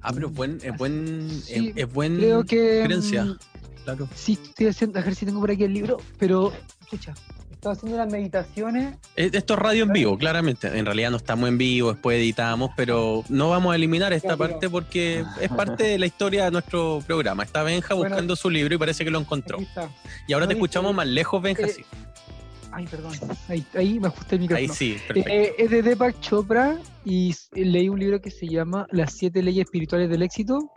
Ah, 0.00 0.10
pero 0.12 0.28
es 0.28 0.34
buen, 0.34 0.58
es 0.62 0.76
buen, 0.76 1.30
Sí, 1.30 1.72
es, 1.76 1.84
es 1.86 1.92
buen 1.92 2.16
Creo 2.16 2.44
que 2.44 2.88
mm, 2.88 3.84
claro. 3.84 4.08
sí 4.14 4.38
estoy 4.42 4.66
haciendo, 4.66 4.98
a 4.98 5.02
ver 5.02 5.14
si 5.14 5.26
tengo 5.26 5.40
por 5.40 5.50
aquí 5.50 5.62
el 5.64 5.74
libro, 5.74 5.98
pero 6.18 6.52
escucha, 6.80 7.14
estaba 7.52 7.74
haciendo 7.74 7.96
unas 7.96 8.10
meditaciones. 8.10 8.96
Esto 9.14 9.54
es 9.54 9.60
radio 9.60 9.84
en 9.84 9.92
vivo, 9.92 10.18
claramente. 10.18 10.76
En 10.76 10.84
realidad 10.84 11.12
no 11.12 11.18
estamos 11.18 11.48
en 11.48 11.56
vivo, 11.56 11.92
después 11.92 12.18
editamos, 12.18 12.70
pero 12.76 13.22
no 13.28 13.50
vamos 13.50 13.72
a 13.72 13.76
eliminar 13.76 14.12
esta 14.12 14.36
parte 14.36 14.68
porque 14.68 15.24
es 15.40 15.48
parte 15.50 15.84
de 15.84 15.98
la 16.00 16.06
historia 16.06 16.46
de 16.46 16.50
nuestro 16.50 17.00
programa. 17.06 17.44
Está 17.44 17.62
Benja 17.62 17.94
Bueno. 17.94 18.10
buscando 18.10 18.34
su 18.34 18.50
libro 18.50 18.74
y 18.74 18.78
parece 18.78 19.04
que 19.04 19.12
lo 19.12 19.20
encontró. 19.20 19.58
Y 20.26 20.32
ahora 20.32 20.46
no 20.46 20.48
te 20.48 20.54
escuchamos 20.54 20.92
más 20.92 21.06
lejos, 21.06 21.40
Benja, 21.40 21.66
eh, 21.66 21.68
sí. 21.68 21.84
Ay, 22.74 22.86
perdón. 22.86 23.12
Ahí, 23.48 23.64
ahí 23.74 24.00
me 24.00 24.08
ajusté 24.08 24.36
el 24.36 24.40
micrófono. 24.42 24.72
Ahí 24.72 24.76
sí, 24.76 24.96
perfecto. 25.06 25.30
Eh, 25.30 25.52
es 25.58 25.70
de 25.70 25.82
Deepak 25.82 26.20
Chopra 26.20 26.78
y 27.04 27.30
s- 27.30 27.48
leí 27.54 27.88
un 27.88 27.98
libro 27.98 28.20
que 28.20 28.30
se 28.30 28.48
llama 28.48 28.86
Las 28.90 29.12
siete 29.12 29.42
leyes 29.42 29.64
espirituales 29.66 30.08
del 30.08 30.22
éxito 30.22 30.70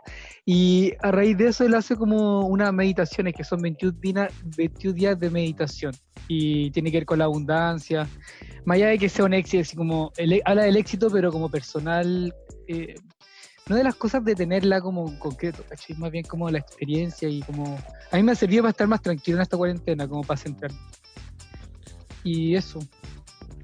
y 0.44 0.92
a 1.02 1.10
raíz 1.10 1.38
de 1.38 1.48
eso 1.48 1.64
él 1.64 1.74
hace 1.74 1.96
como 1.96 2.46
unas 2.46 2.72
meditaciones 2.72 3.34
que 3.34 3.44
son 3.44 3.62
21, 3.62 3.96
dina- 4.00 4.30
21 4.56 4.94
días 4.94 5.18
de 5.18 5.30
meditación 5.30 5.94
y 6.28 6.70
tiene 6.70 6.90
que 6.90 6.98
ver 6.98 7.06
con 7.06 7.18
la 7.18 7.24
abundancia, 7.24 8.06
más 8.66 8.76
allá 8.76 8.88
de 8.88 8.98
que 8.98 9.08
sea 9.08 9.24
un 9.24 9.32
éxito, 9.34 9.62
así 9.62 9.76
como 9.76 10.12
el- 10.16 10.42
habla 10.44 10.64
del 10.64 10.76
éxito 10.76 11.08
pero 11.10 11.32
como 11.32 11.48
personal, 11.48 12.34
eh, 12.68 12.96
no 13.68 13.74
de 13.76 13.84
las 13.84 13.94
cosas 13.96 14.22
de 14.24 14.34
tenerla 14.36 14.80
como 14.80 15.08
en 15.08 15.18
concreto, 15.18 15.64
¿cachai? 15.68 15.96
más 15.96 16.10
bien 16.12 16.24
como 16.24 16.50
la 16.50 16.58
experiencia 16.58 17.28
y 17.28 17.40
como... 17.42 17.78
A 18.12 18.16
mí 18.16 18.22
me 18.22 18.32
ha 18.32 18.36
servido 18.36 18.62
para 18.62 18.70
estar 18.70 18.86
más 18.86 19.02
tranquilo 19.02 19.38
en 19.38 19.42
esta 19.42 19.56
cuarentena, 19.56 20.06
como 20.06 20.22
para 20.22 20.38
centrarme. 20.38 20.78
Y 22.26 22.56
eso. 22.56 22.80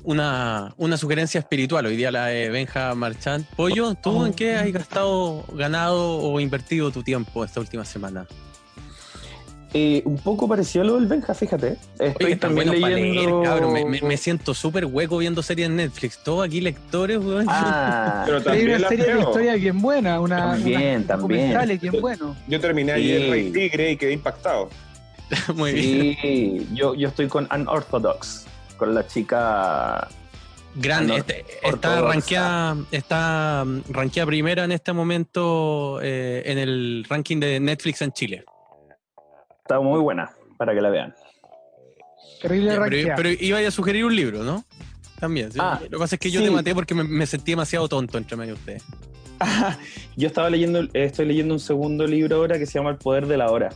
Una, 0.04 0.72
una 0.78 0.96
sugerencia 0.96 1.38
espiritual, 1.40 1.86
hoy 1.86 1.96
día 1.96 2.10
la 2.10 2.26
de 2.26 2.48
Benja 2.50 2.94
Marchand. 2.94 3.44
Pollo, 3.56 3.94
¿tú 3.94 4.10
Oh. 4.22 4.26
en 4.26 4.32
qué 4.32 4.54
has 4.54 4.70
gastado, 4.72 5.44
ganado 5.52 6.18
o 6.18 6.40
invertido 6.40 6.90
tu 6.90 7.02
tiempo 7.02 7.44
esta 7.44 7.60
última 7.60 7.84
semana? 7.84 8.26
Eh, 9.74 10.02
un 10.04 10.18
poco 10.18 10.46
parecido 10.46 10.84
a 10.84 10.86
lo 10.86 10.94
del 10.96 11.06
Benja, 11.06 11.32
fíjate. 11.34 11.76
Estoy 11.98 12.26
Oye, 12.26 12.36
también 12.36 12.70
leyendo... 12.70 12.96
leer, 12.96 13.30
cabrón. 13.48 13.72
Me, 13.72 13.84
me- 13.86 14.02
me 14.02 14.16
siento 14.18 14.52
súper 14.54 14.84
hueco 14.84 15.16
viendo 15.18 15.42
series 15.42 15.68
en 15.68 15.76
Netflix. 15.76 16.18
Todos 16.22 16.44
aquí 16.46 16.60
lectores, 16.60 17.18
weón. 17.18 17.46
Ah, 17.48 18.22
Pero 18.26 18.38
Hay 18.38 18.44
también 18.44 18.68
una 18.68 18.78
la 18.80 18.88
serie 18.90 19.14
de 19.14 19.20
historia 19.20 19.54
bien 19.54 19.80
buena, 19.80 20.20
una, 20.20 20.36
También, 20.52 21.04
también. 21.06 21.78
bien 21.80 22.00
bueno. 22.00 22.36
Yo 22.48 22.60
terminé 22.60 22.94
Sí. 22.96 23.00
ayer 23.00 23.30
Rey 23.30 23.50
Tigre 23.50 23.90
y 23.92 23.96
quedé 23.96 24.12
impactado. 24.12 24.68
Muy 25.54 25.72
bien. 25.72 26.16
sí, 26.20 26.68
yo, 26.74 26.94
yo 26.94 27.08
estoy 27.08 27.28
con 27.28 27.48
Unorthodox, 27.50 28.44
con 28.82 28.96
la 28.96 29.06
chica... 29.06 30.08
Grande. 30.74 31.12
No, 31.12 31.18
Este- 31.18 31.44
está 31.62 32.00
rankeada, 32.00 32.76
está 32.90 33.62
mm, 33.64 33.82
rankeada 33.90 34.26
primera 34.26 34.64
en 34.64 34.72
este 34.72 34.92
momento 34.92 36.00
eh, 36.02 36.42
en 36.46 36.58
el 36.58 37.06
ranking 37.08 37.38
de 37.38 37.60
Netflix 37.60 38.02
en 38.02 38.10
Chile. 38.10 38.44
Está 39.58 39.78
muy 39.78 40.00
buena, 40.00 40.32
para 40.58 40.74
que 40.74 40.80
la 40.80 40.90
vean. 40.90 41.14
Terrible 42.40 43.04
Ya, 43.04 43.14
pero, 43.14 43.28
iba 43.28 43.58
a 43.60 43.70
sugerir 43.70 44.04
un 44.04 44.16
libro, 44.16 44.42
¿no? 44.42 44.64
También. 45.20 45.52
¿sí? 45.52 45.60
Ah, 45.62 45.78
Lo 45.84 45.90
que 45.90 45.98
pasa 45.98 46.16
es 46.16 46.20
que 46.20 46.32
yo 46.32 46.40
sí. 46.40 46.46
te 46.46 46.50
maté 46.50 46.74
porque 46.74 46.96
me, 46.96 47.04
me 47.04 47.26
sentí 47.26 47.52
demasiado 47.52 47.88
tonto 47.88 48.18
entre 48.18 48.36
medio 48.36 48.54
de 48.54 48.58
ustedes. 48.58 48.82
Yo 50.16 50.26
estaba 50.26 50.50
leyendo, 50.50 50.88
estoy 50.92 51.26
leyendo 51.26 51.54
un 51.54 51.60
segundo 51.60 52.04
libro 52.04 52.34
ahora 52.34 52.58
que 52.58 52.66
se 52.66 52.80
llama 52.80 52.90
El 52.90 52.96
Poder 52.96 53.28
de 53.28 53.36
la 53.36 53.48
Hora. 53.48 53.68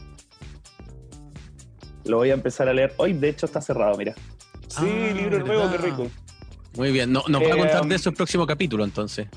Lo 2.05 2.17
voy 2.17 2.31
a 2.31 2.35
empezar 2.35 2.69
a 2.69 2.73
leer 2.73 2.93
hoy, 2.97 3.13
de 3.13 3.29
hecho 3.29 3.47
está 3.47 3.61
cerrado, 3.61 3.97
mira. 3.97 4.15
Sí, 4.79 4.87
Ah, 4.89 5.15
libro 5.15 5.39
nuevo, 5.45 5.63
qué 5.63 5.69
verdad. 5.79 5.85
rico. 5.85 6.11
Muy 6.77 6.93
bien, 6.93 7.11
no, 7.13 7.23
nos 7.29 7.43
va 7.43 7.47
a 7.47 7.51
Eh, 7.51 7.59
contar 7.59 7.83
um, 7.83 7.89
de 7.89 7.97
eso 7.97 8.11
el 8.11 8.15
próximo 8.17 8.47
capítulo 8.47 8.85
entonces. 8.85 9.29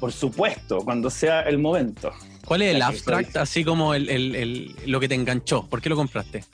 Por 0.00 0.12
supuesto, 0.12 0.78
cuando 0.78 1.08
sea 1.08 1.42
el 1.42 1.58
momento. 1.58 2.10
¿Cuál 2.44 2.62
es 2.62 2.74
el 2.74 2.82
abstract, 2.82 3.36
así 3.36 3.64
como 3.64 3.94
el, 3.94 4.08
el- 4.10 4.34
el- 4.34 4.74
lo 4.86 4.98
que 5.00 5.08
te 5.08 5.14
enganchó? 5.14 5.66
¿Por 5.68 5.80
qué 5.80 5.88
lo 5.88 5.96
compraste? 5.96 6.44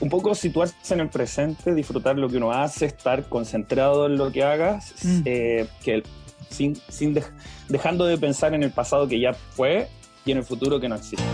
Un 0.00 0.08
poco 0.08 0.34
situarse 0.36 0.94
en 0.94 1.00
el 1.00 1.08
presente, 1.08 1.74
disfrutar 1.74 2.16
lo 2.16 2.28
que 2.28 2.36
uno 2.36 2.52
hace, 2.52 2.86
estar 2.86 3.28
concentrado 3.28 4.06
en 4.06 4.16
lo 4.16 4.30
que 4.30 4.44
hagas, 4.44 4.94
Mm. 5.02 5.20
eh, 5.24 5.66
que 5.82 6.04
sin, 6.50 6.76
sin 6.88 7.14
dej- 7.16 7.30
dejando 7.68 8.04
de 8.06 8.16
pensar 8.16 8.54
en 8.54 8.62
el 8.62 8.70
pasado 8.70 9.08
que 9.08 9.18
ya 9.18 9.34
fue 9.34 9.88
y 10.24 10.30
en 10.30 10.38
el 10.38 10.44
futuro 10.44 10.78
que 10.78 10.88
no 10.88 10.94
existe. 10.94 11.24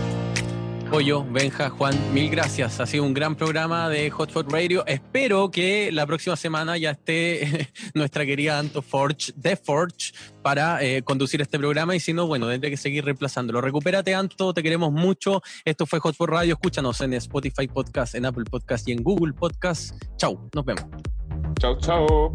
Pollo, 0.89 1.25
Benja, 1.29 1.69
Juan, 1.69 1.95
mil 2.13 2.29
gracias. 2.29 2.79
Ha 2.79 2.85
sido 2.85 3.03
un 3.03 3.13
gran 3.13 3.35
programa 3.35 3.89
de 3.89 4.09
Hotspot 4.09 4.51
Radio. 4.51 4.85
Espero 4.85 5.49
que 5.49 5.91
la 5.91 6.05
próxima 6.05 6.35
semana 6.35 6.77
ya 6.77 6.91
esté 6.91 7.69
nuestra 7.93 8.25
querida 8.25 8.59
Anto 8.59 8.81
Forge, 8.81 9.33
de 9.35 9.55
Forge, 9.55 10.13
para 10.41 10.81
eh, 10.83 11.01
conducir 11.01 11.41
este 11.41 11.57
programa. 11.57 11.95
Y 11.95 11.99
si 11.99 12.13
no, 12.13 12.27
bueno, 12.27 12.47
tendré 12.47 12.69
que 12.69 12.77
seguir 12.77 13.03
reemplazándolo. 13.03 13.61
Recupérate, 13.61 14.13
Anto, 14.13 14.53
te 14.53 14.63
queremos 14.63 14.91
mucho. 14.91 15.41
Esto 15.65 15.85
fue 15.85 15.99
Hotspot 15.99 16.29
Radio. 16.29 16.53
Escúchanos 16.53 17.01
en 17.01 17.13
Spotify 17.15 17.67
Podcast, 17.67 18.15
en 18.15 18.25
Apple 18.25 18.45
Podcast 18.45 18.87
y 18.87 18.91
en 18.91 19.03
Google 19.03 19.33
Podcast. 19.33 19.95
Chau, 20.17 20.49
nos 20.53 20.65
vemos. 20.65 20.85
Chao, 21.59 21.77
chao. 21.79 22.31